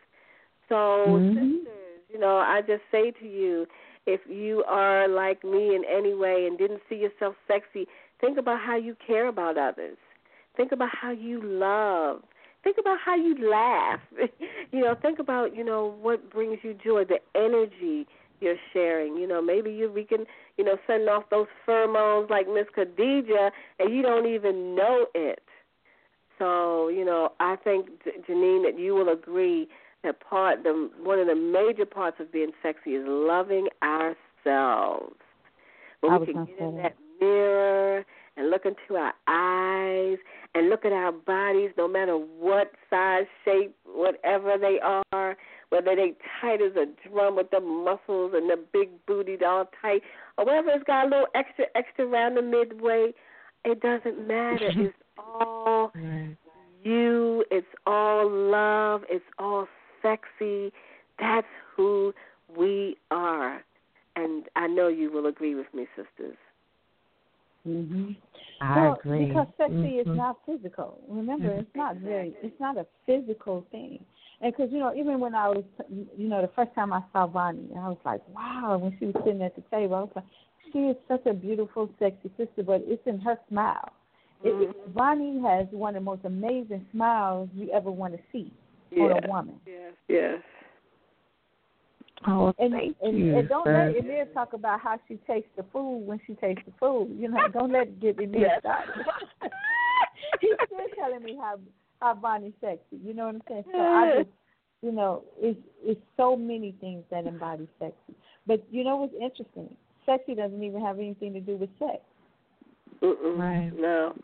So, 0.68 0.74
mm-hmm. 0.74 1.34
sisters, 1.34 2.00
you 2.12 2.18
know, 2.18 2.36
I 2.36 2.60
just 2.60 2.82
say 2.92 3.10
to 3.10 3.26
you, 3.26 3.66
if 4.06 4.20
you 4.28 4.64
are 4.68 5.08
like 5.08 5.44
me 5.44 5.74
in 5.74 5.82
any 5.84 6.14
way 6.14 6.46
and 6.46 6.56
didn't 6.56 6.80
see 6.88 6.96
yourself 6.96 7.34
sexy, 7.46 7.86
think 8.20 8.38
about 8.38 8.60
how 8.60 8.76
you 8.76 8.96
care 9.04 9.28
about 9.28 9.58
others. 9.58 9.98
Think 10.56 10.72
about 10.72 10.90
how 10.92 11.10
you 11.10 11.40
love. 11.42 12.22
Think 12.62 12.76
about 12.78 12.98
how 13.04 13.16
you 13.16 13.50
laugh. 13.50 14.00
you 14.72 14.80
know, 14.80 14.94
think 15.00 15.18
about, 15.18 15.56
you 15.56 15.64
know, 15.64 15.94
what 16.00 16.30
brings 16.30 16.58
you 16.62 16.74
joy, 16.74 17.04
the 17.04 17.18
energy 17.34 18.06
you're 18.40 18.56
sharing. 18.72 19.16
You 19.16 19.26
know, 19.26 19.40
maybe 19.42 19.70
you 19.70 19.90
we 19.90 20.04
can, 20.04 20.26
you 20.56 20.64
know, 20.64 20.76
send 20.86 21.08
off 21.08 21.24
those 21.30 21.46
pheromones 21.66 22.28
like 22.30 22.46
Miss 22.48 22.66
Khadija 22.76 23.50
and 23.78 23.94
you 23.94 24.02
don't 24.02 24.26
even 24.26 24.74
know 24.74 25.06
it. 25.14 25.42
So, 26.38 26.88
you 26.88 27.04
know, 27.04 27.32
I 27.38 27.56
think 27.56 27.88
Janine 28.28 28.64
that 28.64 28.78
you 28.78 28.94
will 28.94 29.10
agree 29.10 29.68
that 30.02 30.20
part 30.20 30.62
the 30.62 30.90
one 31.02 31.18
of 31.18 31.26
the 31.26 31.34
major 31.34 31.84
parts 31.84 32.16
of 32.18 32.32
being 32.32 32.52
sexy 32.62 32.92
is 32.92 33.04
loving 33.06 33.68
ourselves. 33.82 35.16
When 36.00 36.18
we 36.20 36.26
can 36.26 36.46
get 36.46 36.58
in 36.58 36.76
that 36.78 36.96
mirror 37.20 38.06
and 38.36 38.48
look 38.48 38.64
into 38.64 38.98
our 38.98 39.12
eyes 39.28 40.16
and 40.54 40.68
look 40.68 40.84
at 40.84 40.92
our 40.92 41.12
bodies, 41.12 41.70
no 41.76 41.86
matter 41.86 42.14
what 42.14 42.72
size, 42.88 43.26
shape, 43.44 43.74
whatever 43.84 44.56
they 44.58 44.78
are, 45.12 45.36
whether 45.68 45.94
they 45.94 46.14
tight 46.40 46.60
as 46.60 46.72
a 46.76 46.86
drum 47.08 47.36
with 47.36 47.50
the 47.50 47.60
muscles 47.60 48.32
and 48.34 48.50
the 48.50 48.58
big 48.72 48.88
booty 49.06 49.36
all 49.44 49.68
tight, 49.80 50.02
or 50.36 50.44
whether 50.44 50.70
it's 50.70 50.84
got 50.84 51.06
a 51.06 51.08
little 51.08 51.26
extra 51.34 51.66
extra 51.74 52.06
around 52.06 52.34
the 52.34 52.42
midway, 52.42 53.12
it 53.64 53.80
doesn't 53.80 54.26
matter. 54.26 54.70
it's 54.76 54.96
all 55.18 55.92
you. 56.82 57.44
It's 57.50 57.66
all 57.86 58.28
love. 58.28 59.02
It's 59.08 59.24
all 59.38 59.68
sexy. 60.02 60.72
That's 61.18 61.46
who 61.76 62.12
we 62.56 62.96
are. 63.10 63.62
And 64.16 64.44
I 64.56 64.66
know 64.66 64.88
you 64.88 65.12
will 65.12 65.26
agree 65.26 65.54
with 65.54 65.72
me, 65.72 65.86
sisters. 65.94 66.36
Mhm. 67.66 68.16
I 68.60 68.80
well, 68.80 68.98
agree. 68.98 69.26
Because 69.26 69.46
sexy 69.56 69.74
mm-hmm. 69.74 70.10
is 70.10 70.16
not 70.16 70.38
physical. 70.44 71.00
Remember, 71.08 71.50
it's 71.50 71.74
not 71.74 71.96
very. 71.96 72.36
It's 72.42 72.58
not 72.60 72.76
a 72.76 72.86
physical 73.06 73.66
thing. 73.70 74.04
And 74.42 74.52
because 74.52 74.72
you 74.72 74.78
know, 74.78 74.94
even 74.94 75.20
when 75.20 75.34
I 75.34 75.48
was, 75.48 75.64
you 75.88 76.28
know, 76.28 76.42
the 76.42 76.50
first 76.54 76.74
time 76.74 76.92
I 76.92 77.02
saw 77.12 77.26
Vonnie, 77.26 77.70
I 77.76 77.88
was 77.88 77.98
like, 78.04 78.20
wow. 78.28 78.78
When 78.80 78.96
she 78.98 79.06
was 79.06 79.14
sitting 79.24 79.42
at 79.42 79.56
the 79.56 79.62
table, 79.70 79.94
I 79.96 80.00
was 80.00 80.10
like, 80.14 80.24
she 80.72 80.78
is 80.78 80.96
such 81.08 81.24
a 81.26 81.32
beautiful, 81.32 81.90
sexy 81.98 82.30
sister. 82.36 82.62
But 82.62 82.82
it's 82.84 83.02
in 83.06 83.18
her 83.20 83.38
smile. 83.48 83.92
Mm-hmm. 84.44 84.62
It, 84.62 84.76
Vonnie 84.94 85.40
has 85.42 85.66
one 85.70 85.96
of 85.96 86.02
the 86.02 86.04
most 86.04 86.24
amazing 86.24 86.86
smiles 86.92 87.48
you 87.54 87.70
ever 87.72 87.90
want 87.90 88.14
to 88.14 88.20
see 88.32 88.52
yes, 88.90 89.10
on 89.14 89.24
a 89.24 89.28
woman. 89.28 89.60
Yes, 89.66 89.92
yes. 90.08 90.38
Oh, 92.26 92.52
and, 92.58 92.72
thank 92.72 92.96
and, 93.00 93.18
you. 93.18 93.38
And 93.38 93.48
don't 93.48 93.64
sir. 93.64 93.92
let 93.94 94.04
Emir 94.04 94.26
talk 94.34 94.52
about 94.52 94.80
how 94.80 94.98
she 95.08 95.18
tastes 95.26 95.48
the 95.56 95.64
food 95.72 96.06
when 96.06 96.20
she 96.26 96.34
tastes 96.34 96.62
the 96.66 96.72
food. 96.78 97.16
You 97.18 97.28
know, 97.30 97.48
don't 97.52 97.72
let 97.72 97.88
it 97.88 98.00
get 98.00 98.20
Emir 98.20 98.40
yes. 98.40 98.60
started. 98.60 99.06
He's 100.40 100.50
still 100.66 100.78
telling 100.98 101.24
me 101.24 101.36
how 101.40 101.58
how 102.00 102.14
Vonnie's 102.14 102.52
sexy. 102.60 102.98
You 103.02 103.14
know 103.14 103.26
what 103.26 103.36
I'm 103.36 103.42
saying? 103.48 103.64
So 103.72 103.78
I 103.78 104.12
just, 104.18 104.28
you 104.82 104.92
know, 104.92 105.22
it's 105.38 105.58
it's 105.82 106.00
so 106.16 106.36
many 106.36 106.74
things 106.80 107.04
that 107.10 107.26
embody 107.26 107.68
sexy. 107.78 108.14
But 108.46 108.64
you 108.70 108.84
know 108.84 108.96
what's 108.96 109.14
interesting? 109.14 109.74
Sexy 110.04 110.34
doesn't 110.34 110.62
even 110.62 110.80
have 110.80 110.98
anything 110.98 111.32
to 111.34 111.40
do 111.40 111.56
with 111.56 111.70
sex. 111.78 112.00
Mm-mm. 113.02 113.38
Right. 113.38 113.70
No. 113.74 114.14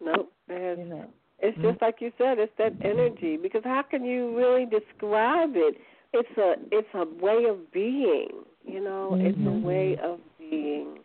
Nope. 0.00 0.32
It 0.48 0.62
has, 0.62 0.78
you 0.78 0.84
know. 0.84 1.06
It's 1.40 1.56
mm-hmm. 1.58 1.70
just 1.70 1.82
like 1.82 1.96
you 2.00 2.12
said. 2.18 2.38
It's 2.38 2.52
that 2.58 2.74
energy. 2.84 3.36
Because 3.36 3.62
how 3.64 3.82
can 3.88 4.04
you 4.04 4.36
really 4.36 4.66
describe 4.66 5.50
it? 5.54 5.76
It's 6.12 6.38
a 6.38 6.54
it's 6.72 6.88
a 6.94 7.04
way 7.24 7.44
of 7.48 7.72
being. 7.72 8.28
You 8.64 8.82
know, 8.82 9.10
mm-hmm. 9.12 9.26
it's 9.26 9.38
a 9.46 9.66
way 9.66 9.96
of 10.02 10.18
being. 10.38 10.98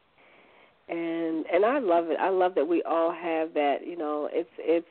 and 0.89 1.45
and 1.45 1.65
I 1.65 1.79
love 1.79 2.09
it. 2.09 2.17
I 2.19 2.29
love 2.29 2.55
that 2.55 2.67
we 2.67 2.83
all 2.83 3.11
have 3.11 3.53
that. 3.53 3.77
You 3.85 3.97
know, 3.97 4.29
it's 4.31 4.49
it's 4.57 4.87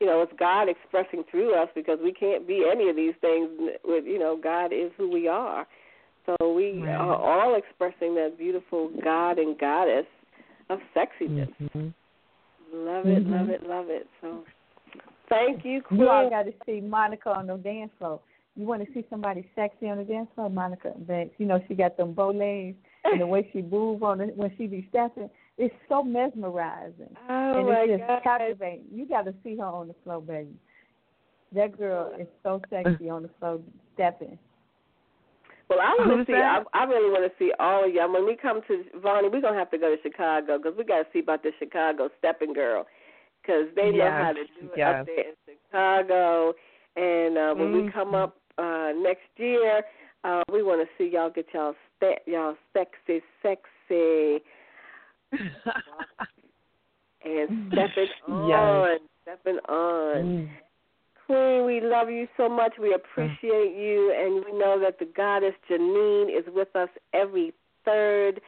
you 0.00 0.06
know 0.06 0.22
it's 0.22 0.32
God 0.38 0.68
expressing 0.68 1.24
through 1.30 1.54
us 1.60 1.68
because 1.74 1.98
we 2.02 2.12
can't 2.12 2.46
be 2.46 2.64
any 2.70 2.88
of 2.88 2.96
these 2.96 3.14
things. 3.20 3.50
With 3.84 4.04
you 4.04 4.18
know, 4.18 4.38
God 4.42 4.72
is 4.72 4.90
who 4.96 5.10
we 5.10 5.28
are. 5.28 5.66
So 6.26 6.52
we 6.54 6.82
right. 6.82 6.94
are 6.94 7.16
all 7.16 7.54
expressing 7.56 8.14
that 8.16 8.36
beautiful 8.36 8.90
God 9.02 9.38
and 9.38 9.58
Goddess 9.58 10.06
of 10.70 10.80
sexiness. 10.94 11.52
Mm-hmm. 11.62 11.88
Love 12.74 13.06
it, 13.06 13.24
mm-hmm. 13.24 13.32
love 13.32 13.48
it, 13.48 13.62
love 13.62 13.86
it. 13.88 14.08
So 14.20 14.42
thank 15.28 15.64
you, 15.64 15.82
Queen. 15.82 16.00
You 16.00 16.08
all 16.08 16.28
got 16.28 16.42
to 16.42 16.52
see 16.66 16.80
Monica 16.80 17.30
on 17.30 17.46
the 17.46 17.56
dance 17.56 17.92
floor. 17.98 18.20
You 18.56 18.64
want 18.64 18.84
to 18.86 18.92
see 18.94 19.04
somebody 19.10 19.48
sexy 19.54 19.88
on 19.90 19.98
the 19.98 20.04
dance 20.04 20.28
floor, 20.34 20.48
Monica 20.48 20.92
Banks. 20.96 21.34
You 21.38 21.46
know 21.46 21.60
she 21.68 21.74
got 21.74 21.96
them 21.96 22.14
bow 22.14 22.30
legs 22.30 22.76
and 23.04 23.20
the 23.20 23.26
way 23.26 23.48
she 23.52 23.60
move 23.70 24.02
on 24.02 24.20
it 24.20 24.34
when 24.36 24.50
she 24.56 24.66
be 24.66 24.86
stepping. 24.88 25.28
It's 25.58 25.74
so 25.88 26.02
mesmerizing. 26.02 27.14
Oh 27.28 27.58
and 27.58 27.66
my 27.66 27.86
it's 27.88 28.00
just 28.00 28.08
God. 28.08 28.22
captivating. 28.22 28.84
You 28.90 29.06
got 29.06 29.26
to 29.26 29.34
see 29.44 29.56
her 29.56 29.64
on 29.64 29.88
the 29.88 29.94
floor, 30.04 30.22
baby. 30.22 30.54
That 31.52 31.78
girl 31.78 32.12
is 32.18 32.26
so 32.42 32.60
sexy 32.70 33.08
on 33.10 33.22
the 33.22 33.30
floor 33.38 33.60
stepping. 33.94 34.38
Well, 35.68 35.80
I 35.80 35.96
want 35.98 36.26
to 36.26 36.32
see. 36.32 36.36
I, 36.36 36.62
I 36.74 36.84
really 36.84 37.10
want 37.10 37.30
to 37.30 37.38
see 37.38 37.52
all 37.58 37.84
of 37.84 37.92
y'all. 37.92 38.12
When 38.12 38.24
we 38.24 38.36
come 38.36 38.60
to 38.68 38.84
Vonnie, 39.02 39.28
we're 39.28 39.40
gonna 39.40 39.58
have 39.58 39.70
to 39.72 39.78
go 39.78 39.94
to 39.94 40.00
Chicago 40.02 40.58
because 40.58 40.76
we 40.78 40.84
got 40.84 40.98
to 40.98 41.06
see 41.12 41.18
about 41.18 41.42
the 41.42 41.50
Chicago 41.58 42.08
stepping 42.18 42.52
girl 42.52 42.86
because 43.42 43.66
they 43.74 43.90
know 43.90 44.10
how 44.10 44.32
to 44.32 44.44
do 44.60 44.66
it 44.72 44.78
yes. 44.78 45.00
up 45.00 45.06
there 45.06 45.18
in 45.18 45.34
Chicago. 45.66 46.54
And 46.96 47.36
uh, 47.36 47.54
when 47.54 47.72
we 47.72 47.80
Mhm. 47.82 47.92
come 47.92 48.14
up 48.14 48.36
uh 48.58 48.92
next 48.96 49.28
year, 49.36 49.82
uh 50.24 50.42
we 50.52 50.62
want 50.62 50.86
to 50.86 50.88
see 50.96 51.10
y'all 51.12 51.30
get 51.30 51.46
y'all 51.52 51.74
ste- 51.96 52.26
y'all 52.26 52.56
sexy, 52.72 53.22
sexy, 53.42 54.42
and 57.24 57.72
stepping 57.72 58.08
on, 58.28 58.98
stepping 59.22 59.58
on. 59.68 60.24
Mm. 60.24 60.48
Queen, 61.26 61.66
we 61.66 61.80
love 61.80 62.08
you 62.08 62.28
so 62.36 62.48
much. 62.48 62.74
We 62.80 62.94
appreciate 62.94 63.74
you, 63.76 64.14
and 64.16 64.44
we 64.44 64.56
know 64.56 64.78
that 64.80 65.00
the 65.00 65.06
goddess 65.16 65.54
Janine 65.68 66.28
is 66.28 66.44
with 66.54 66.74
us 66.76 66.88
every 67.12 67.52
third 67.84 68.40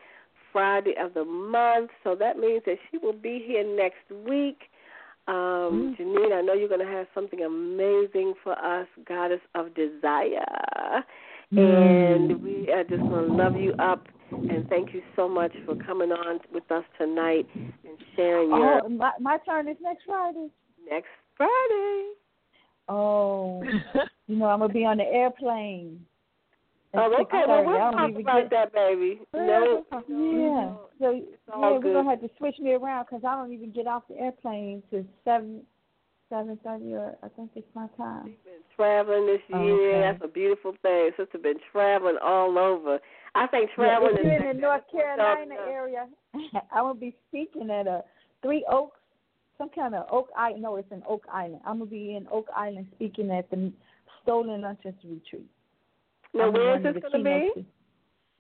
Friday 0.52 0.94
of 1.00 1.14
the 1.14 1.24
month. 1.24 1.90
So 2.04 2.14
that 2.14 2.38
means 2.38 2.62
that 2.66 2.76
she 2.90 2.98
will 2.98 3.12
be 3.12 3.42
here 3.44 3.64
next 3.64 4.08
week. 4.28 4.70
Um, 5.28 5.94
Janine, 5.98 6.32
I 6.32 6.40
know 6.40 6.54
you're 6.54 6.68
going 6.68 6.84
to 6.84 6.92
have 6.92 7.06
something 7.14 7.44
amazing 7.44 8.34
for 8.42 8.52
us, 8.52 8.88
Goddess 9.06 9.40
of 9.54 9.74
Desire. 9.74 11.04
And 11.50 12.42
we 12.42 12.70
are 12.72 12.84
just 12.84 13.02
going 13.02 13.30
to 13.30 13.34
love 13.36 13.56
you 13.56 13.74
up. 13.78 14.06
And 14.30 14.66
thank 14.68 14.94
you 14.94 15.02
so 15.16 15.28
much 15.28 15.52
for 15.66 15.74
coming 15.76 16.12
on 16.12 16.40
with 16.52 16.70
us 16.70 16.84
tonight 16.98 17.46
and 17.54 17.98
sharing 18.16 18.50
your 18.50 18.84
Oh, 18.84 18.88
my 18.88 19.12
my 19.20 19.38
turn 19.46 19.68
is 19.68 19.76
next 19.82 20.04
Friday. 20.06 20.48
next 20.90 21.08
Friday. 21.36 22.08
Oh, 22.88 23.62
you 24.26 24.36
know 24.36 24.46
I'm 24.46 24.60
gonna 24.60 24.72
be 24.72 24.84
on 24.84 24.98
the 24.98 25.04
airplane. 25.04 26.04
Oh, 26.94 27.14
okay. 27.20 27.42
Well, 27.46 27.64
we'll 27.66 27.76
I 27.76 27.90
talk 27.92 28.10
about 28.18 28.40
get- 28.42 28.50
that, 28.50 28.72
baby. 28.72 29.20
No, 29.34 29.84
Yeah. 29.92 29.98
Mm-hmm. 30.00 30.74
So 30.98 31.06
all 31.52 31.60
yeah, 31.60 31.78
we're 31.78 31.92
gonna 31.92 32.10
have 32.10 32.20
to 32.22 32.30
switch 32.38 32.58
me 32.58 32.72
around 32.72 33.04
because 33.04 33.24
I 33.24 33.34
don't 33.36 33.52
even 33.52 33.70
get 33.72 33.86
off 33.86 34.04
the 34.08 34.16
airplane 34.18 34.82
to 34.90 35.04
seven 35.24 35.62
seven 36.30 36.58
thirty 36.64 36.94
or 36.94 37.16
I 37.22 37.28
think 37.28 37.50
it's 37.54 37.66
my 37.74 37.86
time. 37.96 38.24
been 38.44 38.62
traveling 38.74 39.26
this 39.26 39.40
Oh, 39.52 39.62
year. 39.64 39.90
okay. 39.90 40.00
That's 40.00 40.24
a 40.24 40.32
beautiful 40.32 40.74
thing. 40.82 41.10
Sister 41.16 41.38
been 41.38 41.58
traveling 41.72 42.16
all 42.22 42.58
over. 42.58 42.98
I 43.34 43.46
think 43.48 43.70
Yeah, 43.70 43.84
traveling 43.84 44.14
if 44.14 44.20
is 44.20 44.24
you're 44.26 44.50
in 44.50 44.56
the 44.56 44.62
North. 44.62 44.82
Carolina 44.90 45.54
area, 45.68 46.06
I 46.74 46.82
will 46.82 46.94
be 46.94 47.14
speaking 47.28 47.70
at 47.70 47.86
a 47.86 48.02
Three 48.42 48.64
Oaks, 48.70 48.98
some 49.58 49.68
kind 49.70 49.94
of 49.94 50.06
Oak 50.10 50.28
Island. 50.36 50.62
No, 50.62 50.76
it's 50.76 50.90
in 50.90 51.02
Oak 51.08 51.24
Island. 51.32 51.60
I'm 51.66 51.78
gonna 51.80 51.90
be 51.90 52.16
in 52.16 52.26
Oak 52.32 52.46
Island 52.56 52.86
speaking 52.94 53.30
at 53.30 53.48
the 53.50 53.72
Stolen 54.22 54.62
Lunches 54.62 54.94
Retreat. 55.04 55.46
Now, 56.38 56.46
I'm 56.46 56.52
where 56.52 56.70
one 56.70 56.80
is 56.80 56.86
of 56.86 56.94
this 56.94 57.02
going 57.02 57.24
to 57.24 57.52
be? 57.54 57.66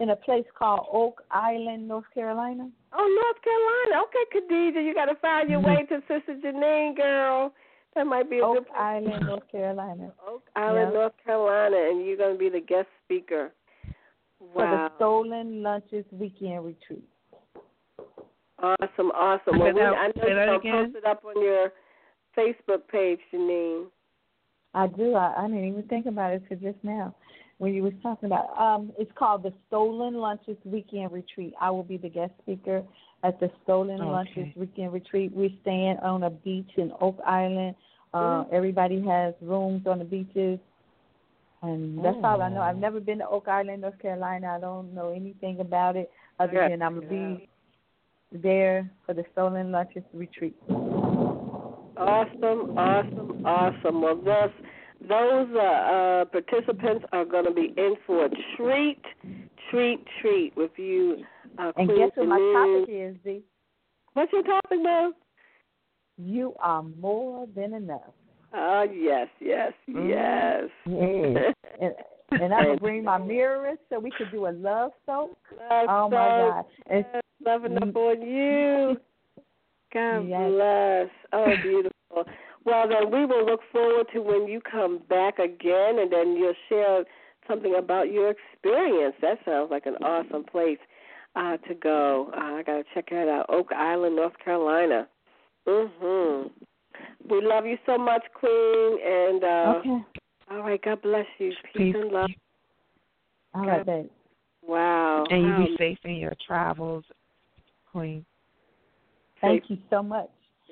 In 0.00 0.10
a 0.10 0.16
place 0.16 0.44
called 0.56 0.86
Oak 0.92 1.22
Island, 1.32 1.88
North 1.88 2.04
Carolina. 2.14 2.70
Oh, 2.92 3.20
North 3.22 3.42
Carolina. 3.42 4.06
Okay, 4.06 4.24
Khadijah, 4.32 4.80
you 4.80 4.94
got 4.94 5.06
to 5.06 5.16
find 5.16 5.50
your 5.50 5.60
mm-hmm. 5.60 5.70
way 5.70 5.86
to 5.86 6.00
Sister 6.06 6.38
Janine, 6.40 6.96
girl. 6.96 7.52
That 7.96 8.06
might 8.06 8.30
be 8.30 8.38
a 8.38 8.44
Oak 8.44 8.58
good 8.58 8.66
place. 8.68 8.78
Island, 8.78 9.26
North 9.26 9.50
Carolina. 9.50 10.12
Oak 10.28 10.44
Island, 10.54 10.92
Yeah. 10.92 10.98
North 11.00 11.12
Carolina, 11.24 11.76
and 11.90 12.06
you're 12.06 12.16
going 12.16 12.34
to 12.34 12.38
be 12.38 12.48
the 12.48 12.60
guest 12.60 12.86
speaker. 13.04 13.52
For 14.52 14.62
the 14.62 14.88
Stolen 14.94 15.64
Lunches 15.64 16.04
Weekend 16.12 16.64
Retreat. 16.64 17.08
Awesome, 18.62 19.10
awesome. 19.10 19.58
Well, 19.58 19.74
we, 19.74 19.80
I 19.80 20.06
know 20.06 20.12
say 20.14 20.28
you're 20.28 20.46
going 20.46 20.60
to 20.62 20.70
post 20.70 20.96
it 20.96 21.04
up 21.04 21.24
on 21.24 21.42
your 21.42 21.72
Facebook 22.36 22.86
page, 22.88 23.18
Janine. 23.34 23.86
I 24.74 24.86
do. 24.86 25.14
I, 25.14 25.34
I 25.36 25.48
didn't 25.48 25.64
even 25.64 25.82
think 25.88 26.06
about 26.06 26.34
it 26.34 26.44
till 26.48 26.58
just 26.58 26.78
now 26.84 27.16
when 27.58 27.74
you 27.74 27.82
was 27.82 27.92
talking 28.02 28.26
about. 28.26 28.56
Um, 28.58 28.92
it's 28.98 29.10
called 29.16 29.42
the 29.42 29.52
Stolen 29.66 30.14
Lunches 30.14 30.56
Weekend 30.64 31.12
Retreat. 31.12 31.54
I 31.60 31.70
will 31.70 31.82
be 31.82 31.96
the 31.96 32.08
guest 32.08 32.32
speaker 32.42 32.82
at 33.24 33.38
the 33.40 33.50
Stolen 33.64 34.00
Okay. 34.00 34.10
Lunches 34.10 34.56
Weekend 34.56 34.92
Retreat. 34.92 35.32
We're 35.34 35.50
staying 35.62 35.98
on 35.98 36.22
a 36.22 36.30
beach 36.30 36.70
in 36.76 36.92
Oak 37.00 37.18
Island. 37.26 37.74
Uh, 38.14 38.44
Everybody 38.50 39.04
has 39.06 39.34
rooms 39.42 39.86
on 39.86 39.98
the 39.98 40.04
beaches, 40.04 40.58
and 41.62 42.02
that's 42.02 42.16
all 42.24 42.40
I 42.40 42.48
know. 42.48 42.62
I've 42.62 42.78
never 42.78 43.00
been 43.00 43.18
to 43.18 43.28
Oak 43.28 43.48
Island, 43.48 43.82
North 43.82 43.98
Carolina. 44.00 44.54
I 44.56 44.60
don't 44.60 44.94
know 44.94 45.10
anything 45.10 45.60
about 45.60 45.96
it 45.96 46.10
other 46.38 46.54
Yeah. 46.54 46.68
than 46.68 46.82
I'm 46.82 47.00
gonna 47.00 47.06
be 47.08 47.48
there 48.32 48.90
for 49.04 49.14
the 49.14 49.24
Stolen 49.32 49.72
Lunches 49.72 50.04
Retreat. 50.14 50.56
Awesome, 51.96 52.78
awesome, 52.78 53.44
awesome. 53.44 54.02
Well, 54.02 54.16
those 54.16 54.52
those 55.00 55.48
uh, 55.54 55.60
uh, 55.60 56.24
participants 56.26 57.04
are 57.12 57.24
going 57.24 57.44
to 57.44 57.52
be 57.52 57.72
in 57.76 57.94
for 58.06 58.26
a 58.26 58.30
treat, 58.56 59.00
treat, 59.70 60.04
treat 60.20 60.56
with 60.56 60.72
you. 60.76 61.24
Uh, 61.58 61.72
And 61.76 61.88
Queen 61.88 61.98
guess 61.98 62.10
what 62.16 62.28
my 62.28 62.38
topic 62.38 62.94
is, 62.94 63.16
Z? 63.24 63.42
What's 64.14 64.32
your 64.32 64.42
topic, 64.42 64.78
Mom? 64.82 65.14
You 66.16 66.54
are 66.60 66.82
more 66.82 67.46
than 67.54 67.74
enough. 67.74 68.12
Oh, 68.52 68.86
yes, 68.92 69.28
yes, 69.40 69.72
yes. 69.86 70.64
Mm. 70.86 71.52
And, 71.80 71.94
and 72.40 72.52
I'm 72.52 72.64
gonna 72.64 72.76
bring 72.76 73.04
my 73.04 73.18
mirrors 73.18 73.78
so 73.88 74.00
we 74.00 74.10
could 74.10 74.32
do 74.32 74.48
a 74.48 74.50
love 74.50 74.90
soak. 75.06 75.38
Love 75.70 75.88
Oh 75.88 76.08
my 76.10 76.36
God! 76.36 76.64
And 76.90 77.04
good. 77.12 77.22
Loving 77.46 77.76
up 77.76 77.94
on 77.94 78.22
you. 78.22 78.96
God 79.94 80.28
Yes. 80.28 80.50
bless. 80.50 81.08
Oh, 81.32 81.56
beautiful. 81.62 82.24
Well, 82.68 82.86
then 82.86 83.10
we 83.10 83.24
will 83.24 83.46
look 83.46 83.60
forward 83.72 84.08
to 84.12 84.20
when 84.20 84.46
you 84.46 84.60
come 84.60 85.00
back 85.08 85.38
again, 85.38 86.00
and 86.00 86.12
then 86.12 86.36
you'll 86.36 86.52
share 86.68 87.04
something 87.48 87.76
about 87.78 88.12
your 88.12 88.30
experience. 88.30 89.14
That 89.22 89.38
sounds 89.46 89.70
like 89.70 89.86
an 89.86 89.94
awesome 90.02 90.44
place 90.44 90.78
uh, 91.34 91.56
to 91.66 91.74
go. 91.74 92.30
Uh, 92.36 92.56
I 92.56 92.62
gotta 92.66 92.84
check 92.92 93.08
that 93.08 93.26
out. 93.26 93.46
Oak 93.48 93.72
Island, 93.72 94.16
North 94.16 94.38
Carolina. 94.44 95.08
Mhm. 95.66 96.50
We 97.30 97.40
love 97.40 97.64
you 97.64 97.78
so 97.86 97.96
much, 97.96 98.22
Queen, 98.34 98.98
and 99.02 99.44
uh, 99.44 99.74
okay, 99.78 100.04
all 100.50 100.58
right. 100.58 100.82
God 100.82 101.00
bless 101.00 101.26
you. 101.38 101.54
Peace, 101.72 101.72
Peace. 101.74 101.94
and 101.94 102.10
love. 102.10 102.30
all 103.54 103.64
right, 103.64 103.86
babe. 103.86 104.10
Wow. 104.66 105.24
And 105.30 105.42
you 105.42 105.48
How 105.52 105.64
be 105.64 105.76
safe 105.78 105.98
in 106.04 106.16
your 106.16 106.34
travels, 106.46 107.04
Queen. 107.90 108.26
Thank 109.40 109.70
you 109.70 109.78
so 109.88 110.02
much. 110.02 110.28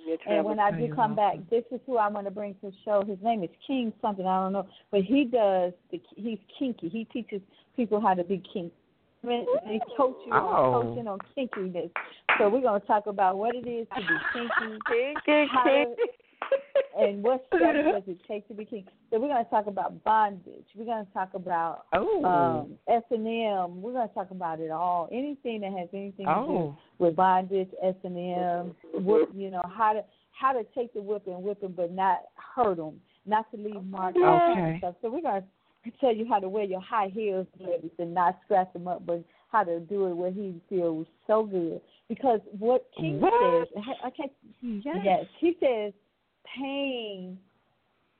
In 0.06 0.32
And 0.32 0.44
when 0.44 0.58
I 0.58 0.70
do 0.70 0.94
come 0.94 1.14
back, 1.14 1.36
this 1.50 1.64
is 1.70 1.80
who 1.86 1.96
I 1.98 2.08
want 2.08 2.26
to 2.26 2.30
bring 2.30 2.54
to 2.54 2.70
the 2.70 2.72
show. 2.84 3.02
His 3.06 3.18
name 3.22 3.42
is 3.42 3.50
King 3.66 3.92
something 4.00 4.26
I 4.26 4.42
don't 4.42 4.52
know, 4.52 4.66
but 4.90 5.02
he 5.02 5.24
does. 5.24 5.72
The, 5.90 6.00
he's 6.16 6.38
kinky. 6.58 6.88
He 6.88 7.04
teaches 7.04 7.40
people 7.76 8.00
how 8.00 8.14
to 8.14 8.24
be 8.24 8.42
kinky. 8.52 8.72
I 9.24 9.26
mean, 9.26 9.46
He 9.66 9.80
coach 9.96 10.16
you 10.24 10.32
Oh. 10.32 10.36
on 10.36 10.86
coaching 10.86 11.08
on 11.08 11.18
kinkiness. 11.36 11.90
So 12.38 12.48
we're 12.48 12.60
gonna 12.60 12.80
talk 12.80 13.06
about 13.06 13.38
what 13.38 13.54
it 13.54 13.66
is 13.66 13.86
to 13.96 14.00
be 14.00 14.16
kinky. 14.32 14.78
Kinky, 15.26 15.50
kinky. 15.64 16.02
and 16.98 17.22
what 17.22 17.44
steps 17.48 17.78
does 17.92 18.02
it 18.06 18.18
take 18.26 18.46
to 18.48 18.54
be 18.54 18.64
king? 18.64 18.84
So 19.10 19.18
we're 19.20 19.28
going 19.28 19.44
to 19.44 19.50
talk 19.50 19.66
about 19.66 20.02
bondage. 20.04 20.64
We're 20.74 20.84
going 20.84 21.04
to 21.06 21.12
talk 21.12 21.34
about 21.34 21.86
Oh. 21.94 22.24
um, 22.24 22.78
S 22.88 23.02
and 23.10 23.26
M. 23.26 23.82
We're 23.82 23.92
going 23.92 24.08
to 24.08 24.14
talk 24.14 24.30
about 24.30 24.60
it 24.60 24.70
all. 24.70 25.08
Anything 25.12 25.60
that 25.62 25.72
has 25.72 25.88
anything 25.92 26.26
to 26.26 26.34
do 26.34 26.38
oh. 26.52 26.78
with 26.98 27.16
bondage, 27.16 27.68
S 27.82 27.94
and 28.04 28.16
M. 28.16 28.74
You 29.34 29.50
know 29.50 29.62
how 29.76 29.92
to 29.92 30.04
how 30.38 30.52
to 30.52 30.64
take 30.74 30.92
the 30.92 31.00
whip 31.00 31.26
and 31.26 31.42
whip 31.42 31.60
them, 31.60 31.72
but 31.76 31.90
not 31.92 32.18
hurt 32.54 32.76
them, 32.76 33.00
not 33.24 33.50
to 33.52 33.56
leave 33.56 33.82
marks 33.84 34.18
Okay. 34.22 34.76
stuff. 34.78 34.94
So 35.00 35.10
we're 35.10 35.22
going 35.22 35.42
to 35.42 35.90
tell 35.98 36.14
you 36.14 36.26
how 36.28 36.38
to 36.38 36.48
wear 36.48 36.64
your 36.64 36.80
high 36.80 37.08
heels, 37.08 37.46
and 37.98 38.14
not 38.14 38.38
scratch 38.44 38.70
them 38.74 38.86
up, 38.86 39.06
but 39.06 39.24
how 39.50 39.64
to 39.64 39.80
do 39.80 40.06
it 40.06 40.14
where 40.14 40.30
he 40.30 40.60
feels 40.68 41.06
so 41.26 41.44
good. 41.44 41.80
Because 42.08 42.40
what 42.58 42.86
King 42.98 43.20
What? 43.20 43.32
says, 43.76 43.84
I 44.04 44.10
can't 44.10 44.32
Yes. 44.60 44.96
Yes, 45.02 45.24
he 45.38 45.56
says 45.60 45.92
pain. 46.54 47.38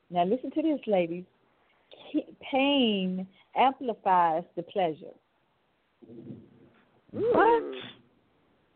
Now 0.09 0.23
listen 0.23 0.51
to 0.51 0.61
this, 0.61 0.79
ladies. 0.87 1.25
Pain 2.51 3.27
amplifies 3.55 4.43
the 4.55 4.63
pleasure. 4.63 5.13
What? 7.11 7.63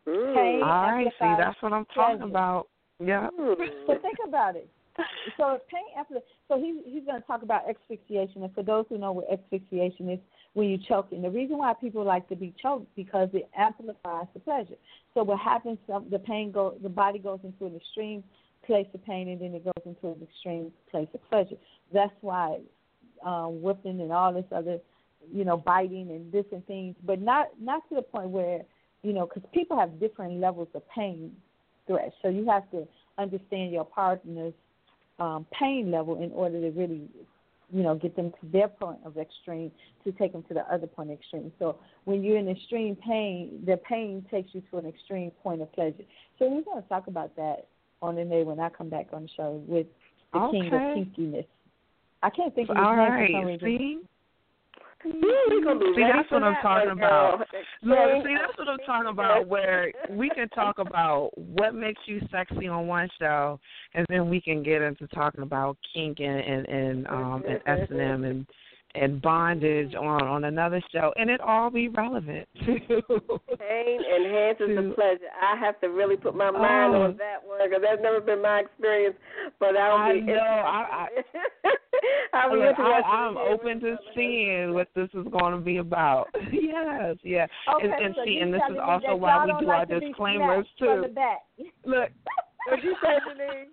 Mm. 0.06 0.34
Pain 0.34 0.62
All 0.62 0.82
right, 0.82 1.06
see, 1.06 1.34
that's 1.38 1.60
what 1.62 1.72
I'm 1.72 1.86
talking 1.94 2.18
pleasure. 2.18 2.30
about. 2.30 2.68
Yeah. 2.98 3.28
Mm. 3.38 3.56
So 3.86 3.98
think 4.02 4.18
about 4.26 4.56
it. 4.56 4.68
So 5.38 5.58
pain 5.70 5.84
amplifies. 5.96 6.26
So 6.48 6.58
he 6.58 6.82
he's 6.84 7.04
going 7.04 7.20
to 7.20 7.26
talk 7.26 7.42
about 7.42 7.62
asphyxiation, 7.68 8.42
and 8.42 8.54
for 8.54 8.62
those 8.62 8.84
who 8.88 8.98
know 8.98 9.12
what 9.12 9.26
asphyxiation 9.32 10.10
is, 10.10 10.18
when 10.54 10.68
you 10.68 10.78
choke, 10.86 11.08
and 11.12 11.24
the 11.24 11.30
reason 11.30 11.56
why 11.58 11.72
people 11.72 12.04
like 12.04 12.28
to 12.28 12.36
be 12.36 12.52
choked 12.60 12.94
because 12.94 13.30
it 13.32 13.48
amplifies 13.56 14.26
the 14.34 14.40
pleasure. 14.40 14.74
So 15.14 15.22
what 15.22 15.38
happens? 15.38 15.78
um, 15.92 16.06
The 16.10 16.18
pain 16.18 16.50
go, 16.52 16.74
the 16.82 16.90
body 16.90 17.18
goes 17.18 17.40
into 17.42 17.64
an 17.64 17.76
extreme 17.76 18.22
place 18.66 18.86
of 18.94 19.04
pain, 19.04 19.28
and 19.28 19.40
then 19.40 19.54
it 19.54 19.64
goes 19.64 19.84
into 19.84 20.08
an 20.08 20.22
extreme 20.22 20.72
place 20.90 21.08
of 21.14 21.28
pleasure. 21.28 21.56
That's 21.92 22.14
why 22.20 22.58
um, 23.24 23.62
whipping 23.62 24.00
and 24.00 24.12
all 24.12 24.32
this 24.32 24.44
other, 24.54 24.78
you 25.32 25.44
know, 25.44 25.56
biting 25.56 26.10
and 26.10 26.32
different 26.32 26.66
things, 26.66 26.94
but 27.04 27.20
not 27.20 27.48
not 27.60 27.88
to 27.88 27.96
the 27.96 28.02
point 28.02 28.30
where 28.30 28.62
you 29.02 29.12
know, 29.12 29.26
because 29.26 29.48
people 29.52 29.78
have 29.78 29.98
different 30.00 30.40
levels 30.40 30.68
of 30.74 30.82
pain 30.88 31.32
threat. 31.86 32.12
So 32.22 32.28
you 32.28 32.46
have 32.48 32.70
to 32.70 32.86
understand 33.18 33.72
your 33.72 33.84
partner's 33.84 34.54
um, 35.18 35.46
pain 35.58 35.90
level 35.90 36.22
in 36.22 36.30
order 36.32 36.60
to 36.60 36.70
really, 36.70 37.08
you 37.72 37.82
know, 37.82 37.96
get 37.96 38.16
them 38.16 38.30
to 38.40 38.46
their 38.52 38.68
point 38.68 38.98
of 39.04 39.18
extreme 39.18 39.72
to 40.04 40.12
take 40.12 40.32
them 40.32 40.44
to 40.44 40.54
the 40.54 40.72
other 40.72 40.86
point 40.86 41.10
of 41.10 41.18
extreme. 41.18 41.52
So 41.58 41.78
when 42.04 42.22
you're 42.22 42.38
in 42.38 42.48
extreme 42.48 42.96
pain, 42.96 43.62
the 43.66 43.76
pain 43.76 44.24
takes 44.30 44.54
you 44.54 44.62
to 44.70 44.78
an 44.78 44.86
extreme 44.86 45.32
point 45.42 45.62
of 45.62 45.72
pleasure. 45.72 46.04
So 46.38 46.48
we're 46.48 46.62
going 46.62 46.82
to 46.82 46.88
talk 46.88 47.08
about 47.08 47.34
that 47.36 47.66
on 48.02 48.16
the 48.16 48.24
day 48.24 48.42
when 48.42 48.60
I 48.60 48.68
come 48.68 48.90
back 48.90 49.06
on 49.12 49.22
the 49.22 49.28
show 49.36 49.62
with 49.66 49.86
the 50.32 50.48
king 50.50 50.66
of 50.66 50.74
Okay. 50.74 51.10
kinkiness. 51.16 51.46
I 52.22 52.30
can't 52.30 52.54
think 52.54 52.68
of 52.68 52.76
his 52.76 52.84
All 52.84 52.96
name 52.96 53.10
for 53.10 53.16
right. 53.18 53.30
some. 53.32 53.58
See? 53.60 53.98
You're 55.04 55.64
gonna 55.64 55.80
be 55.80 55.92
See, 55.96 56.02
that's 56.02 56.30
what 56.30 56.44
I'm 56.44 56.54
talking 56.62 56.90
about. 56.90 57.38
girl. 57.38 57.46
Look, 57.82 58.24
see, 58.24 58.36
that's 58.40 58.56
what 58.56 58.68
I'm 58.68 58.78
talking 58.86 59.08
about. 59.12 59.48
Where 59.48 59.92
we 60.08 60.30
can 60.30 60.48
talk 60.50 60.78
about 60.78 61.30
what 61.36 61.74
makes 61.74 62.00
you 62.06 62.20
sexy 62.30 62.68
on 62.68 62.86
one 62.86 63.08
show, 63.18 63.58
and 63.94 64.06
then 64.08 64.30
we 64.30 64.40
can 64.40 64.62
get 64.62 64.80
into 64.80 65.08
talking 65.08 65.42
about 65.42 65.76
kink 65.92 66.20
and 66.20 66.38
and, 66.38 66.68
and 66.68 67.06
um 67.08 67.42
and 67.48 67.60
S 67.66 67.88
and 67.90 68.00
M 68.00 68.24
and 68.24 68.46
and 68.94 69.22
bondage 69.22 69.94
on 69.94 70.22
on 70.22 70.44
another 70.44 70.82
show, 70.92 71.12
and 71.16 71.30
it 71.30 71.40
all 71.40 71.70
be 71.70 71.88
relevant 71.88 72.46
too. 72.66 73.00
Pain 73.58 74.00
enhances 74.14 74.68
the 74.76 74.92
pleasure. 74.94 75.30
I 75.40 75.56
have 75.58 75.80
to 75.80 75.88
really 75.88 76.16
put 76.16 76.34
my 76.34 76.50
mind 76.50 76.94
Oh. 76.94 77.02
on 77.02 77.16
that 77.16 77.38
one 77.44 77.60
because 77.64 77.82
that's 77.82 78.02
never 78.02 78.20
been 78.20 78.42
my 78.42 78.60
experience. 78.60 79.16
But 79.58 79.76
I'll 79.76 79.96
I 79.96 80.12
be 80.14 80.20
know, 80.20 80.34
I- 80.40 81.08
I'll 82.34 82.50
be 82.52 82.58
Look. 82.58 82.78
I, 82.78 83.00
I'm 83.02 83.36
open 83.36 83.80
to 83.80 83.96
seeing 84.14 84.74
what 84.74 84.88
this 84.94 85.08
is 85.14 85.26
going 85.30 85.52
to 85.52 85.58
be 85.60 85.78
about. 85.78 86.28
yes, 86.52 87.16
yeah, 87.22 87.46
Okay, 87.74 87.84
and, 87.86 88.04
and 88.06 88.14
so 88.16 88.24
see, 88.24 88.38
and 88.38 88.52
this 88.52 88.62
is 88.70 88.76
also 88.82 89.14
why 89.16 89.44
we 89.44 89.52
don't 89.52 89.66
like 89.66 89.78
our 89.78 89.86
to 89.86 90.00
disclaimers 90.00 90.66
too. 90.78 91.04
Look, 91.84 92.10
What 92.68 92.82
you 92.82 92.94
say? 93.02 93.66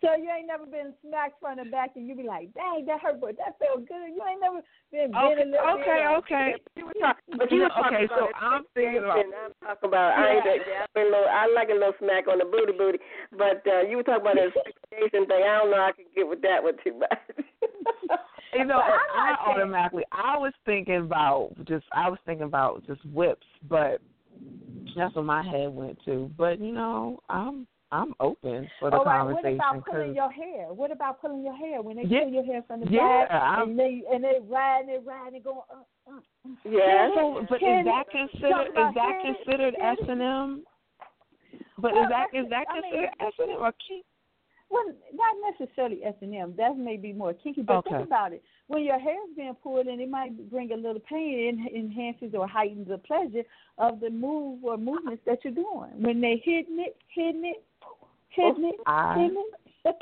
So 0.00 0.14
you 0.14 0.28
ain't 0.30 0.46
never 0.46 0.66
been 0.66 0.92
smacked 1.00 1.40
from 1.40 1.56
the 1.56 1.64
back 1.70 1.96
and 1.96 2.06
you 2.06 2.14
be 2.14 2.22
like, 2.24 2.52
dang, 2.54 2.84
that 2.86 3.00
hurt, 3.00 3.20
but 3.20 3.36
that 3.38 3.56
felt 3.58 3.88
good. 3.88 4.12
You 4.12 4.20
ain't 4.28 4.40
never 4.40 4.60
been 4.92 5.10
bent 5.10 5.24
okay, 5.32 5.42
a 5.42 5.46
little 5.46 5.80
bit. 5.80 5.80
okay, 5.80 6.00
okay. 6.20 6.48
You 6.76 6.84
were 6.86 6.96
talk- 7.00 7.16
but 7.38 7.50
you 7.50 7.60
were 7.64 7.68
talking 7.72 7.96
Okay, 7.96 8.04
about 8.04 8.18
so 8.18 8.36
I'm 8.36 8.62
thinking 8.74 9.02
about- 9.04 9.24
I'm 9.24 9.52
talking 9.64 9.88
about. 9.88 10.18
I 10.18 10.36
ain't. 10.36 10.44
Yeah. 10.44 10.52
Yeah, 10.68 10.84
I've 10.84 10.94
been 10.94 11.08
a 11.08 11.10
little, 11.16 11.28
I 11.32 11.42
like 11.54 11.68
a 11.72 11.78
little 11.78 11.96
smack 11.98 12.28
on 12.28 12.38
the 12.38 12.44
booty, 12.44 12.76
booty. 12.76 12.98
But 13.32 13.64
uh, 13.66 13.82
you 13.88 13.96
were 13.96 14.04
talking 14.04 14.20
about 14.22 14.36
the 14.36 14.52
asphyxiation 14.52 15.26
thing. 15.26 15.42
I 15.48 15.58
don't 15.64 15.70
know. 15.72 15.80
I 15.80 15.92
can 15.96 16.04
get 16.14 16.28
with 16.28 16.42
that 16.42 16.60
one 16.62 16.76
too 16.84 16.98
much. 16.98 17.24
You 18.54 18.64
know, 18.64 18.80
I'm 18.80 18.92
I 19.14 19.30
not 19.32 19.38
saying- 19.44 19.58
automatically, 19.60 20.04
I 20.12 20.38
was 20.38 20.52
thinking 20.64 20.96
about 20.96 21.50
just, 21.68 21.84
I 21.92 22.08
was 22.08 22.18
thinking 22.24 22.46
about 22.46 22.86
just 22.86 23.04
whips, 23.06 23.46
but 23.68 24.00
that's 24.96 25.14
what 25.14 25.26
my 25.26 25.42
head 25.42 25.68
went 25.74 25.98
to. 26.06 26.30
But 26.38 26.58
you 26.60 26.72
know, 26.72 27.18
I'm, 27.28 27.66
I'm 27.92 28.14
open 28.18 28.68
for 28.80 28.90
the 28.90 28.96
All 28.96 29.04
right, 29.04 29.22
what 29.22 29.44
about 29.44 29.84
pulling 29.86 30.14
your 30.14 30.30
hair? 30.30 30.72
What 30.74 30.90
about 30.90 31.20
pulling 31.20 31.44
your 31.44 31.54
hair 31.56 31.82
when 31.82 31.96
they 31.96 32.02
Yeah, 32.02 32.24
pull 32.24 32.32
your 32.32 32.44
hair 32.44 32.62
from 32.66 32.80
the 32.80 32.90
yeah, 32.90 33.26
back 33.26 33.30
I'm- 33.30 33.70
and 33.70 33.78
they 33.78 34.02
and 34.12 34.24
they 34.24 34.38
riding 34.42 34.90
it, 34.90 35.02
riding 35.04 35.36
it, 35.36 35.44
going. 35.44 35.60
Uh, 35.70 36.10
uh, 36.10 36.16
uh. 36.16 36.50
yeah. 36.64 37.10
So, 37.14 37.46
but 37.48 37.60
Can- 37.60 37.80
is 37.80 37.84
that 37.86 38.10
considered 38.10 38.68
is 38.68 38.94
that 38.94 39.20
considered 39.22 39.74
S 39.78 39.98
and 40.08 40.20
M? 40.20 40.66
But 41.78 41.92
Well, 41.92 42.02
is 42.04 42.08
that's- 42.10 42.48
that 42.50 42.66
considered 42.68 43.10
S 43.20 43.32
and 43.38 43.50
M 43.52 43.56
or 43.60 43.72
kink? 43.86 44.04
Well, 44.68 44.92
not 45.14 45.36
necessarily 45.60 46.02
S 46.02 46.14
and 46.22 46.34
M. 46.34 46.56
That 46.56 46.76
may 46.76 46.96
be 46.96 47.12
more 47.12 47.32
kinky. 47.34 47.62
But 47.62 47.76
Okay. 47.86 47.90
think 47.90 48.06
about 48.06 48.32
it. 48.32 48.42
When 48.66 48.82
your 48.82 48.98
hair 48.98 49.14
is 49.28 49.36
being 49.36 49.54
pulled, 49.54 49.86
and 49.86 50.00
it 50.00 50.10
might 50.10 50.50
bring 50.50 50.72
a 50.72 50.76
little 50.76 51.00
pain, 51.08 51.64
it 51.70 51.72
enhances 51.72 52.34
or 52.34 52.48
heightens 52.48 52.88
the 52.88 52.98
pleasure 52.98 53.44
of 53.78 54.00
the 54.00 54.10
move 54.10 54.64
or 54.64 54.76
movements 54.76 55.22
that 55.24 55.44
you're 55.44 55.52
doing. 55.54 55.92
When 56.02 56.20
they 56.20 56.38
hitting 56.38 56.80
it, 56.80 56.96
hitting 57.06 57.44
it, 57.44 57.62
it, 58.38 58.80
I-. 58.86 59.28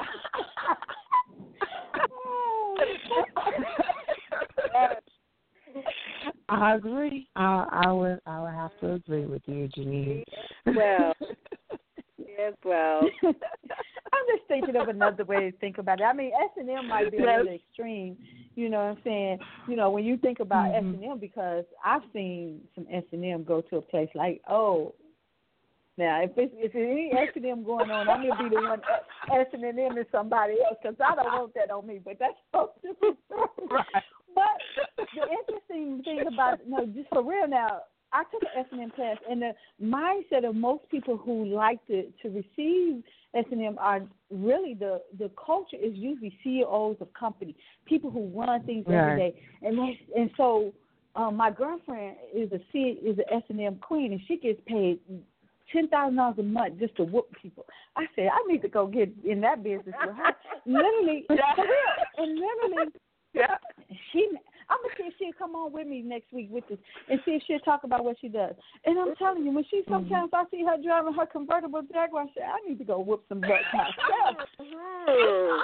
I 6.48 6.74
agree. 6.76 7.28
I 7.36 7.82
I 7.86 7.92
would 7.92 8.20
I 8.26 8.40
would 8.40 8.54
have 8.54 8.70
to 8.80 8.92
agree 8.92 9.26
with 9.26 9.42
you, 9.46 9.68
Janine. 9.76 10.24
Well, 10.66 11.14
yes, 12.18 12.54
well. 12.64 13.08
I'm 13.22 14.26
just 14.36 14.46
thinking 14.48 14.76
of 14.76 14.88
another 14.88 15.24
way 15.24 15.50
to 15.50 15.56
think 15.58 15.78
about 15.78 16.00
it. 16.00 16.04
I 16.04 16.12
mean, 16.12 16.30
S 16.32 16.50
and 16.56 16.70
M 16.70 16.88
might 16.88 17.10
be 17.10 17.18
a 17.18 17.20
little 17.20 17.48
extreme. 17.48 18.16
You 18.54 18.68
know 18.68 18.78
what 18.78 18.98
I'm 18.98 19.02
saying? 19.02 19.38
You 19.68 19.76
know, 19.76 19.90
when 19.90 20.04
you 20.04 20.16
think 20.16 20.38
about 20.40 20.74
S 20.74 20.84
Mhm. 20.84 20.94
and 20.94 21.04
M, 21.04 21.18
because 21.18 21.64
I've 21.84 22.04
seen 22.12 22.60
some 22.74 22.86
S 22.90 23.04
and 23.12 23.24
M 23.24 23.42
go 23.42 23.60
to 23.62 23.76
a 23.78 23.82
place 23.82 24.08
like, 24.14 24.40
oh, 24.48 24.94
now 25.96 26.22
if 26.22 26.32
it's 26.36 26.52
if 26.56 26.72
there's 26.72 26.90
any 26.90 27.10
S 27.12 27.28
and 27.36 27.46
M 27.46 27.64
going 27.64 27.90
on, 27.90 28.08
I'm 28.08 28.26
gonna 28.26 28.48
be 28.48 28.54
the 28.54 28.62
one 28.62 28.80
S 29.32 29.46
and 29.52 29.64
M 29.64 29.98
is 29.98 30.06
somebody 30.10 30.54
else 30.64 30.78
because 30.82 30.96
I 31.04 31.14
don't 31.14 31.26
want 31.26 31.54
that 31.54 31.70
on 31.70 31.86
me. 31.86 32.00
But 32.04 32.18
that's 32.18 32.34
so. 32.52 32.72
Right. 33.70 33.84
But 34.34 35.06
the 35.14 35.22
interesting 35.22 36.02
thing 36.04 36.26
about 36.32 36.60
no, 36.66 36.86
just 36.86 37.08
for 37.10 37.22
real 37.22 37.46
now, 37.48 37.82
I 38.12 38.24
took 38.32 38.42
an 38.42 38.48
S 38.58 38.66
and 38.72 38.80
M 38.80 38.90
class, 38.90 39.16
and 39.28 39.42
the 39.42 39.52
mindset 39.82 40.48
of 40.48 40.54
most 40.54 40.88
people 40.90 41.16
who 41.16 41.44
like 41.46 41.84
to 41.86 42.04
to 42.22 42.28
receive 42.28 43.02
S 43.34 43.44
and 43.50 43.62
M 43.62 43.76
are 43.78 44.02
really 44.30 44.74
the 44.74 45.00
the 45.18 45.30
culture 45.44 45.76
is 45.76 45.94
usually 45.94 46.36
CEOs 46.42 46.96
of 47.00 47.12
company, 47.14 47.56
people 47.86 48.10
who 48.10 48.26
run 48.34 48.62
things 48.64 48.84
Right. 48.86 48.98
every 48.98 49.30
day, 49.30 49.42
and 49.62 49.78
that's, 49.78 49.98
and 50.16 50.30
so 50.36 50.72
um, 51.16 51.36
my 51.36 51.50
girlfriend 51.50 52.16
is 52.34 52.50
a 52.52 52.58
C 52.72 52.98
is 53.04 53.18
an 53.18 53.24
S 53.32 53.42
and 53.48 53.60
M 53.60 53.76
queen, 53.76 54.12
and 54.12 54.20
she 54.26 54.36
gets 54.36 54.60
paid 54.66 54.98
ten 55.74 55.88
thousand 55.88 56.16
dollars 56.16 56.38
a 56.38 56.42
month 56.42 56.78
just 56.78 56.96
to 56.96 57.04
whoop 57.04 57.26
people. 57.42 57.66
I 57.96 58.06
said 58.14 58.28
I 58.32 58.50
need 58.50 58.62
to 58.62 58.68
go 58.68 58.86
get 58.86 59.12
in 59.24 59.40
that 59.42 59.62
business 59.62 59.94
with 60.06 60.16
her. 60.16 60.32
literally, 60.64 61.26
real, 61.30 61.38
and 62.16 62.38
literally 62.38 62.92
Yeah. 63.34 63.58
she 64.12 64.30
I'm 64.70 64.78
gonna 64.80 64.94
see 64.96 65.04
if 65.04 65.14
she'll 65.18 65.36
come 65.36 65.54
on 65.56 65.72
with 65.72 65.86
me 65.86 66.02
next 66.02 66.32
week 66.32 66.48
with 66.50 66.64
this 66.68 66.78
and 67.10 67.20
see 67.24 67.32
if 67.32 67.42
she'll 67.46 67.58
talk 67.60 67.84
about 67.84 68.04
what 68.04 68.16
she 68.20 68.28
does. 68.28 68.54
And 68.86 68.98
I'm 68.98 69.14
telling 69.16 69.44
you, 69.44 69.52
when 69.52 69.64
she 69.70 69.82
mm-hmm. 69.82 69.92
sometimes 69.92 70.30
I 70.32 70.44
see 70.50 70.64
her 70.64 70.80
driving 70.82 71.14
her 71.14 71.26
convertible 71.26 71.82
Jaguar, 71.82 72.22
I 72.22 72.26
say 72.34 72.42
I 72.42 72.66
need 72.66 72.78
to 72.78 72.84
go 72.84 73.00
whoop 73.00 73.24
some 73.28 73.40
butt 73.40 73.50
myself. 73.74 74.48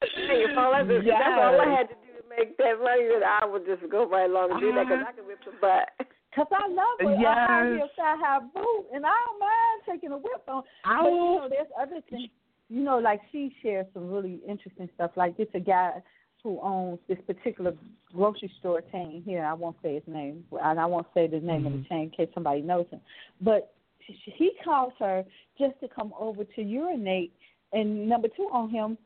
Hey, 0.00 0.44
all 0.56 0.72
I 0.72 0.84
That's 0.84 1.02
all 1.42 1.60
I 1.60 1.74
had 1.74 1.88
to 1.88 1.94
do 1.94 2.22
to 2.22 2.28
make 2.30 2.56
that 2.58 2.78
money. 2.78 3.08
That 3.18 3.40
I 3.42 3.46
would 3.46 3.66
just 3.66 3.82
go 3.90 4.08
right 4.08 4.30
along 4.30 4.52
and 4.52 4.60
do 4.60 4.72
that 4.72 4.86
because 4.86 5.02
uh-huh. 5.02 5.10
I 5.10 5.12
can 5.12 5.26
whip 5.26 5.38
some 5.44 5.58
butt. 5.60 5.90
Cause 6.38 6.46
I 6.52 6.68
love 6.68 6.98
it. 7.00 7.20
Yes. 7.20 7.36
I 7.36 7.78
thigh 7.96 8.16
high 8.18 8.38
boot, 8.54 8.86
and 8.94 9.04
I 9.04 9.10
don't 9.26 9.40
mind 9.40 9.82
taking 9.90 10.12
a 10.12 10.18
whip 10.18 10.42
on. 10.46 10.62
I 10.84 11.02
But 11.02 11.08
you 11.08 11.16
know, 11.16 11.48
there's 11.50 11.68
other 11.80 12.00
things. 12.08 12.30
You 12.68 12.82
know, 12.84 12.98
like 12.98 13.20
she 13.32 13.54
shares 13.62 13.86
some 13.94 14.10
really 14.10 14.40
interesting 14.46 14.88
stuff. 14.94 15.12
Like 15.16 15.34
it's 15.38 15.54
a 15.54 15.60
guy 15.60 16.02
who 16.42 16.60
owns 16.62 16.98
this 17.08 17.18
particular 17.26 17.72
grocery 18.14 18.52
store 18.60 18.82
chain 18.92 19.22
here. 19.24 19.44
I 19.44 19.54
won't 19.54 19.76
say 19.82 19.94
his 19.94 20.02
name, 20.06 20.44
and 20.62 20.78
I 20.78 20.86
won't 20.86 21.06
say 21.14 21.26
the 21.26 21.40
name 21.40 21.66
of 21.66 21.72
the 21.72 21.78
mm-hmm. 21.78 21.88
chain 21.88 22.02
in 22.04 22.10
case 22.10 22.28
somebody 22.34 22.60
knows 22.60 22.86
him. 22.90 23.00
But 23.40 23.72
he 24.06 24.52
calls 24.64 24.92
her 24.98 25.24
just 25.58 25.78
to 25.80 25.88
come 25.88 26.12
over 26.18 26.44
to 26.44 26.62
urinate, 26.62 27.32
and 27.72 28.08
number 28.08 28.28
two 28.28 28.48
on 28.52 28.70
him 28.70 28.96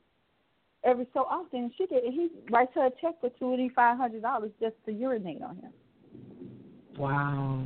every 0.84 1.06
so 1.14 1.20
often. 1.20 1.72
She 1.78 1.86
get 1.86 2.02
he 2.04 2.28
writes 2.50 2.72
her 2.74 2.86
a 2.86 2.90
check 3.00 3.20
for 3.20 3.30
twenty 3.30 3.70
five 3.74 3.96
hundred 3.96 4.22
dollars 4.22 4.50
just 4.60 4.74
to 4.86 4.92
urinate 4.92 5.42
on 5.42 5.56
him. 5.56 5.72
Wow. 6.98 7.64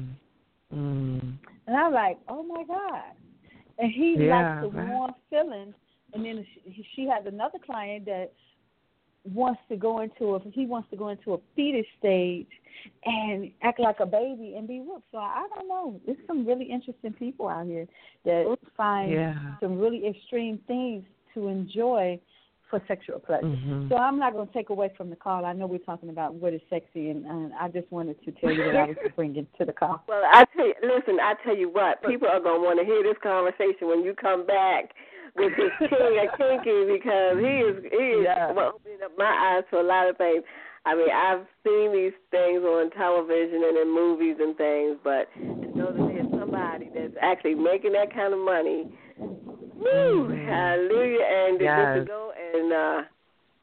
Mm. 0.74 1.38
And 1.66 1.76
I'm 1.76 1.92
like, 1.92 2.18
oh 2.28 2.42
my 2.42 2.64
God. 2.64 3.02
And 3.78 3.90
he 3.92 4.16
Yeah, 4.18 4.60
likes 4.60 4.72
the 4.72 4.78
right. 4.78 4.88
warm 4.88 5.14
feeling. 5.30 5.74
And 6.12 6.24
then 6.24 6.46
she, 6.54 6.86
she 6.94 7.08
has 7.08 7.26
another 7.26 7.58
client 7.64 8.06
that 8.06 8.32
wants 9.34 9.60
to 9.68 9.76
go 9.76 10.00
into 10.00 10.36
a 10.36 10.40
he 10.52 10.66
wants 10.66 10.88
to 10.90 10.96
go 10.96 11.08
into 11.08 11.34
a 11.34 11.38
fetus 11.56 11.86
stage 11.98 12.46
and 13.04 13.50
act 13.62 13.80
like 13.80 13.98
a 14.00 14.06
baby 14.06 14.54
and 14.56 14.68
be 14.68 14.80
whooped. 14.80 15.06
So 15.10 15.18
I 15.18 15.46
don't 15.54 15.68
know. 15.68 16.00
There's 16.06 16.18
some 16.26 16.46
really 16.46 16.66
interesting 16.66 17.12
people 17.12 17.48
out 17.48 17.66
here 17.66 17.86
that 18.24 18.56
find 18.76 19.10
Yeah. 19.12 19.34
some 19.60 19.78
really 19.78 20.06
extreme 20.06 20.58
things 20.66 21.04
to 21.34 21.48
enjoy 21.48 22.20
for 22.76 22.86
for 22.86 22.86
sexual 22.86 23.18
pleasure. 23.18 23.46
Mm-hmm. 23.46 23.88
So 23.88 23.96
I'm 23.96 24.18
not 24.18 24.32
going 24.32 24.46
to 24.46 24.52
take 24.52 24.70
away 24.70 24.92
from 24.96 25.10
the 25.10 25.16
call. 25.16 25.44
I 25.44 25.52
know 25.52 25.66
we're 25.66 25.78
talking 25.78 26.08
about 26.08 26.34
what 26.34 26.52
is 26.52 26.60
sexy, 26.70 27.10
and, 27.10 27.24
and 27.24 27.52
I 27.54 27.68
just 27.68 27.90
wanted 27.90 28.22
to 28.24 28.32
tell 28.32 28.50
you 28.50 28.64
that 28.64 28.76
I 28.76 28.84
was 28.86 28.96
bringing 29.16 29.46
to 29.58 29.64
the 29.64 29.72
call. 29.72 30.02
Well, 30.08 30.22
I 30.32 30.44
tell 30.56 30.66
you, 30.66 30.74
listen, 30.82 31.18
I 31.20 31.34
tell 31.44 31.56
you 31.56 31.70
what, 31.70 32.02
people 32.04 32.28
are 32.28 32.40
gonna 32.40 32.60
want 32.60 32.78
to 32.80 32.84
hear 32.84 33.02
this 33.02 33.16
conversation 33.22 33.88
when 33.88 34.02
you 34.04 34.14
come 34.14 34.46
back 34.46 34.92
with 35.36 35.52
this 35.56 35.72
king 35.78 36.20
of 36.20 36.38
kinky 36.38 36.92
because 36.92 37.38
he 37.38 37.54
is 37.64 37.76
he 37.90 38.04
is 38.20 38.24
Yeah. 38.24 38.52
well, 38.52 38.72
opening 38.76 38.98
up 39.04 39.12
my 39.16 39.56
eyes 39.56 39.64
to 39.70 39.80
a 39.80 39.86
lot 39.86 40.08
of 40.08 40.16
things. 40.16 40.42
I 40.86 40.94
mean, 40.94 41.10
I've 41.10 41.44
seen 41.66 41.92
these 41.92 42.14
things 42.30 42.62
on 42.62 42.90
television 42.90 43.58
and 43.66 43.76
in 43.76 43.92
movies 43.92 44.36
and 44.38 44.56
things, 44.56 44.96
but 45.02 45.26
to 45.34 45.76
know 45.76 45.90
that 45.90 46.14
there's 46.14 46.30
somebody 46.30 46.90
that's 46.94 47.16
actually 47.20 47.56
making 47.56 47.92
that 47.92 48.14
kind 48.14 48.32
of 48.32 48.38
money, 48.38 48.86
woo, 49.76 50.28
hallelujah, 50.28 51.24
and 51.24 51.58
to 51.58 51.64
just 51.64 51.76
to 51.76 51.98
Yes. 51.98 52.06
go 52.06 52.32
and 52.54 52.72
uh 52.72 53.02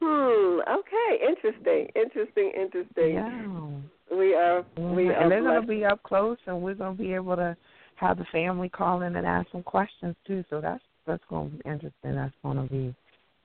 hmm, 0.00 0.60
okay, 0.78 1.24
interesting, 1.28 1.88
interesting, 1.94 2.52
interesting. 2.56 3.14
Yeah. 3.14 4.16
We 4.16 4.34
are 4.34 4.64
we 4.76 5.08
are 5.08 5.12
and 5.12 5.30
they're 5.30 5.42
going 5.42 5.60
to 5.60 5.66
be 5.66 5.84
up 5.84 6.02
close, 6.02 6.36
and 6.46 6.60
we're 6.60 6.74
going 6.74 6.96
to 6.96 7.02
be 7.02 7.14
able 7.14 7.36
to 7.36 7.56
have 7.96 8.18
the 8.18 8.26
family 8.32 8.68
call 8.68 9.02
in 9.02 9.16
and 9.16 9.26
ask 9.26 9.50
some 9.50 9.62
questions 9.62 10.14
too. 10.26 10.44
So 10.50 10.60
that's 10.60 10.82
that's 11.06 11.22
going 11.28 11.50
to 11.50 11.56
be 11.56 11.62
interesting. 11.64 12.14
That's 12.14 12.34
going 12.42 12.56
to 12.56 12.72
be, 12.72 12.94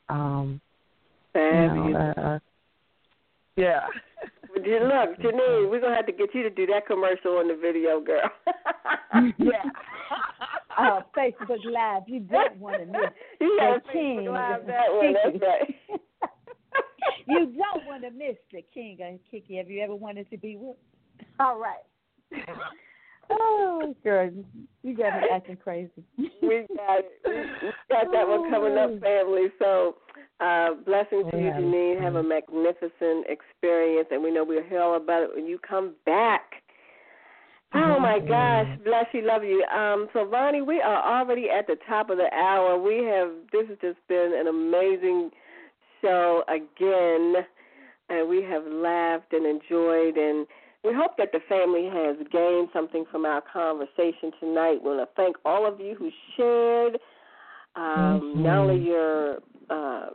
um, 0.09 0.61
you 1.33 1.41
Fabulous. 1.41 1.93
know, 1.93 2.13
uh, 2.17 2.21
uh, 2.21 2.39
yeah. 3.55 3.87
Look, 4.55 4.63
Janine, 5.21 5.69
we're 5.69 5.81
gonna 5.81 5.95
have 5.95 6.05
to 6.07 6.11
get 6.11 6.33
you 6.33 6.43
to 6.43 6.49
do 6.49 6.65
that 6.67 6.87
commercial 6.87 7.37
on 7.37 7.47
the 7.47 7.55
video, 7.55 8.01
girl. 8.01 8.29
yeah. 9.37 9.63
Uh, 10.77 11.01
Facebook 11.17 11.59
Live, 11.65 12.03
you 12.07 12.21
don't 12.21 12.57
want 12.57 12.77
to 12.79 12.85
miss 12.85 13.11
You 13.41 13.59
the 13.59 13.91
king. 13.91 14.25
Live 14.31 14.65
that. 14.65 14.85
That's 15.01 15.41
right. 15.41 15.75
you 17.27 17.47
don't 17.47 17.85
want 17.85 18.03
to 18.03 18.11
miss 18.11 18.37
the 18.53 18.63
king 18.73 18.99
and 19.01 19.19
Kiki. 19.29 19.57
Have 19.57 19.69
you 19.69 19.81
ever 19.81 19.95
wanted 19.95 20.29
to 20.29 20.37
be 20.37 20.55
with? 20.55 20.77
All 21.37 21.59
right. 21.59 22.45
Oh, 23.29 23.93
girl, 24.03 24.31
you 24.83 24.95
got 24.95 25.19
me 25.21 25.27
acting 25.33 25.57
crazy. 25.57 25.91
we 26.17 26.65
got 26.75 26.99
it. 26.99 27.11
We, 27.25 27.69
got 27.89 28.11
that 28.13 28.27
one 28.27 28.49
coming 28.49 28.77
up, 28.77 28.99
family. 29.01 29.47
So, 29.59 29.97
uh, 30.39 30.75
blessings 30.85 31.29
to 31.31 31.37
you, 31.37 31.45
Yeah. 31.47 31.59
Janine. 31.59 32.01
Have 32.01 32.15
a 32.15 32.23
magnificent 32.23 33.27
experience, 33.27 34.07
and 34.11 34.23
we 34.23 34.31
know 34.31 34.43
we'll 34.45 34.63
hear 34.63 34.81
all 34.81 34.95
about 34.95 35.23
it 35.23 35.29
when 35.35 35.45
you 35.45 35.59
come 35.59 35.93
back. 36.05 36.63
Oh 37.73 37.99
my 37.99 38.19
gosh, 38.19 38.67
bless 38.83 39.05
you, 39.13 39.21
love 39.21 39.43
you. 39.43 39.63
Um, 39.65 40.07
so 40.13 40.25
Vonnie, 40.25 40.61
we 40.61 40.81
are 40.81 41.21
already 41.21 41.49
at 41.49 41.67
the 41.67 41.75
top 41.87 42.09
of 42.09 42.17
the 42.17 42.33
hour. 42.33 42.77
We 42.81 43.03
have 43.05 43.29
this 43.51 43.67
has 43.69 43.77
just 43.79 43.99
been 44.07 44.33
an 44.35 44.47
amazing 44.47 45.29
show 46.01 46.43
again, 46.47 47.45
and 48.09 48.27
we 48.27 48.41
have 48.43 48.63
laughed 48.65 49.33
and 49.33 49.45
enjoyed, 49.45 50.17
and 50.17 50.47
we 50.83 50.93
hope 50.93 51.11
that 51.17 51.31
the 51.31 51.41
family 51.47 51.85
has 51.91 52.15
gained 52.31 52.69
something 52.73 53.05
from 53.11 53.25
our 53.25 53.41
conversation 53.41 54.31
tonight. 54.39 54.79
We 54.81 54.95
want 54.95 55.07
to 55.07 55.15
thank 55.15 55.35
all 55.45 55.67
of 55.67 55.79
you 55.79 55.95
who 55.95 56.09
shared 56.35 56.99
um, 57.75 57.83
Mhm. 58.35 58.43
not 58.43 58.57
only 58.57 58.77
your 58.83 59.39
uh, 59.69 60.09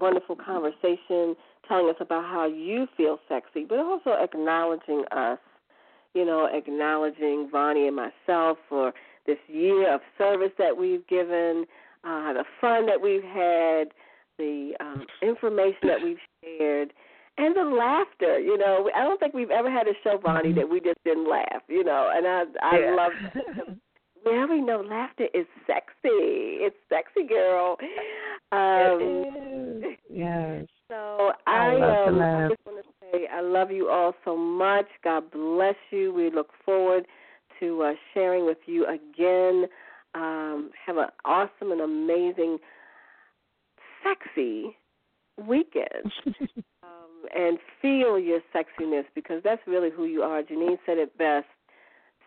wonderful 0.00 0.36
conversation, 0.36 1.36
telling 1.66 1.90
us 1.90 1.96
about 2.00 2.24
how 2.24 2.46
you 2.46 2.86
feel 2.96 3.20
sexy, 3.28 3.64
but 3.64 3.78
also 3.78 4.12
acknowledging 4.12 5.04
us 5.12 5.38
you 6.14 6.24
know, 6.24 6.48
acknowledging 6.52 7.48
Vonnie 7.50 7.86
and 7.86 7.96
myself 7.96 8.58
for 8.68 8.92
this 9.26 9.38
year 9.48 9.92
of 9.94 10.00
service 10.16 10.52
that 10.58 10.76
we've 10.76 11.06
given, 11.06 11.64
uh, 12.04 12.32
the 12.32 12.44
fun 12.60 12.86
that 12.86 13.00
we've 13.00 13.22
had, 13.22 13.88
the 14.38 14.72
um, 14.80 15.06
information 15.22 15.88
that 15.88 15.98
we've 16.02 16.18
shared, 16.42 16.92
and 17.36 17.54
the 17.54 17.62
laughter. 17.64 18.38
You 18.38 18.56
know, 18.58 18.90
I 18.94 19.04
don't 19.04 19.20
think 19.20 19.34
we've 19.34 19.50
ever 19.50 19.70
had 19.70 19.86
a 19.86 19.92
show, 20.02 20.18
Vonnie, 20.18 20.52
that 20.54 20.68
we 20.68 20.80
just 20.80 21.02
didn't 21.04 21.28
laugh. 21.28 21.62
You 21.68 21.84
know, 21.84 22.10
and 22.14 22.26
I 22.26 22.44
I 22.62 22.78
Yeah. 22.80 22.94
love. 22.94 23.12
That. 23.34 23.78
We 24.26 24.60
know 24.60 24.82
laughter 24.82 25.26
is 25.32 25.46
sexy. 25.66 26.60
It's 26.60 26.76
sexy, 26.90 27.26
girl. 27.26 27.78
Um, 28.52 28.98
it 29.00 29.84
is. 29.84 29.98
Yes. 30.10 30.66
so 30.88 31.32
I 31.46 31.76
I, 31.76 32.06
um, 32.06 32.20
I 32.20 32.48
just 32.48 32.60
want 32.66 32.84
to 32.84 32.97
say 33.12 33.26
I 33.32 33.40
love 33.40 33.70
you 33.70 33.88
all 33.88 34.14
so 34.24 34.36
much. 34.36 34.86
God 35.02 35.30
bless 35.30 35.76
you. 35.90 36.12
We 36.12 36.30
look 36.30 36.50
forward 36.64 37.06
to 37.60 37.82
uh, 37.82 37.92
sharing 38.14 38.46
with 38.46 38.58
you 38.66 38.86
again. 38.86 39.66
Um, 40.14 40.70
have 40.84 40.96
an 40.96 41.08
awesome 41.24 41.72
and 41.72 41.80
amazing, 41.80 42.58
sexy 44.02 44.76
weekend. 45.36 46.12
um, 46.82 47.26
and 47.36 47.58
feel 47.82 48.18
your 48.18 48.40
sexiness 48.54 49.04
because 49.14 49.42
that's 49.44 49.62
really 49.66 49.90
who 49.90 50.04
you 50.04 50.22
are. 50.22 50.42
Janine 50.42 50.78
said 50.86 50.98
it 50.98 51.16
best. 51.18 51.46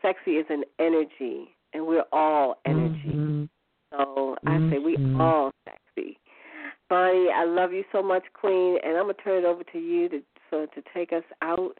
Sexy 0.01 0.31
is 0.31 0.45
an 0.49 0.63
energy, 0.79 1.55
and 1.73 1.85
we're 1.85 2.05
all 2.11 2.59
energy. 2.65 2.97
Mhm. 3.05 3.49
So 3.91 4.37
I 4.47 4.59
say 4.69 4.79
we 4.79 4.97
Mhm. 4.97 5.19
all 5.19 5.51
sexy. 5.65 6.17
Vonnie, 6.89 7.29
I 7.31 7.43
love 7.45 7.71
you 7.71 7.85
so 7.91 8.01
much, 8.01 8.23
Queen, 8.33 8.77
and 8.83 8.97
I'm 8.97 9.03
gonna 9.03 9.13
turn 9.15 9.43
it 9.43 9.45
over 9.45 9.63
to 9.63 9.79
you 9.79 10.09
to 10.09 10.23
so 10.51 10.67
to 10.67 10.83
take 10.93 11.11
us 11.11 11.23
out 11.41 11.75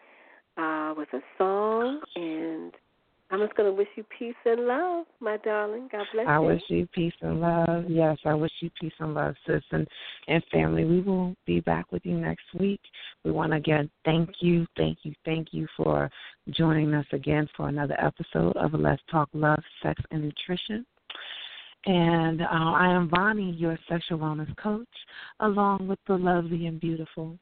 uh, 0.57 0.95
with 0.97 1.09
a 1.13 1.21
song, 1.37 2.01
and 2.15 2.73
I'm 3.29 3.39
just 3.39 3.55
gonna 3.55 3.71
wish 3.71 3.87
you 3.95 4.03
peace 4.17 4.35
and 4.45 4.65
love, 4.65 5.05
my 5.19 5.37
darling. 5.37 5.87
God 5.91 6.05
bless 6.13 6.27
I 6.27 6.39
you. 6.39 6.47
I 6.47 6.53
wish 6.53 6.61
you 6.67 6.87
peace 6.87 7.13
and 7.21 7.39
love. 7.39 7.85
Yes, 7.87 8.17
I 8.25 8.33
wish 8.33 8.51
you 8.59 8.69
peace 8.79 8.93
and 8.99 9.13
love, 9.13 9.35
sis, 9.45 9.63
and, 9.71 9.87
and 10.27 10.43
family. 10.51 10.83
We 10.83 11.01
will 11.01 11.35
be 11.45 11.59
back 11.59 11.91
with 11.91 12.05
you 12.05 12.17
next 12.17 12.45
week. 12.59 12.81
We 13.23 13.31
want 13.31 13.51
to 13.51 13.57
again 13.57 13.89
thank 14.03 14.29
you, 14.39 14.65
thank 14.75 14.99
you, 15.03 15.13
thank 15.23 15.49
you 15.51 15.67
for 15.77 16.09
joining 16.49 16.93
us 16.93 17.05
again 17.13 17.47
for 17.55 17.69
another 17.69 17.95
episode 17.99 18.57
of 18.57 18.73
Let's 18.73 19.01
Talk 19.11 19.29
Love, 19.33 19.63
Sex, 19.83 20.01
and 20.11 20.23
Nutrition. 20.23 20.85
And 21.85 22.41
uh, 22.41 22.47
I 22.49 22.93
am 22.93 23.09
Vonnie, 23.09 23.53
your 23.53 23.77
sexual 23.89 24.19
wellness 24.19 24.55
coach, 24.57 24.87
along 25.39 25.87
with 25.87 25.99
the 26.07 26.15
lovely 26.15 26.67
and 26.67 26.79
beautiful. 26.79 27.39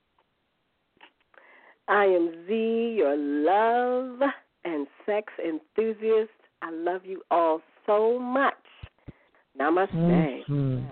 I 1.89 2.05
am 2.05 2.45
Z, 2.47 2.53
your 2.97 3.17
love 3.17 4.19
and 4.63 4.85
sex 5.07 5.33
enthusiast. 5.43 6.29
I 6.61 6.69
love 6.71 7.03
you 7.03 7.23
all 7.31 7.61
so 7.87 8.19
much. 8.19 8.53
Namaste. 9.59 10.45
Mhm. 10.47 10.91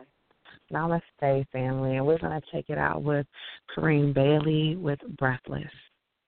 Let's 0.71 1.05
stay, 1.15 1.45
family, 1.51 1.97
and 1.97 2.05
we're 2.05 2.17
going 2.17 2.41
to 2.41 2.47
take 2.51 2.69
it 2.69 2.77
out 2.77 3.03
with 3.03 3.27
Corinne 3.67 4.11
Bailey 4.11 4.75
with 4.75 4.99
Breathless. 5.17 5.71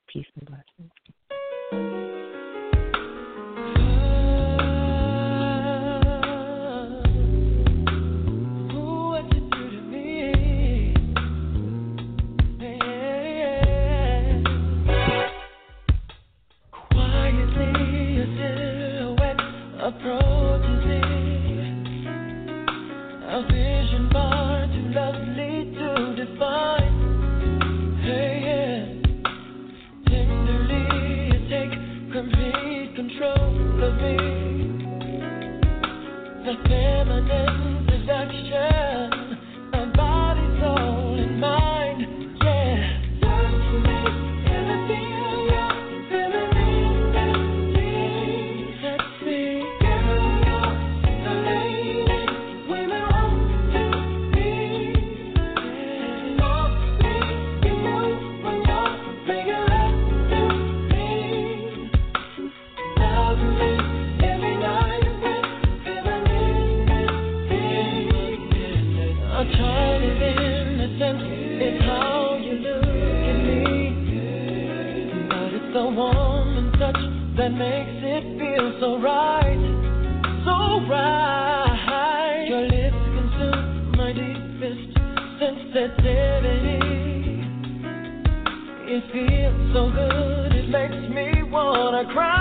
Peace 0.08 0.28
and 0.36 0.48
blessings. 0.48 2.36
The 36.50 36.56
feminine 36.68 37.49
so 89.74 89.92
good, 89.92 90.54
it 90.54 90.70
makes 90.70 91.14
me 91.14 91.44
wanna 91.44 92.06
cry. 92.12 92.39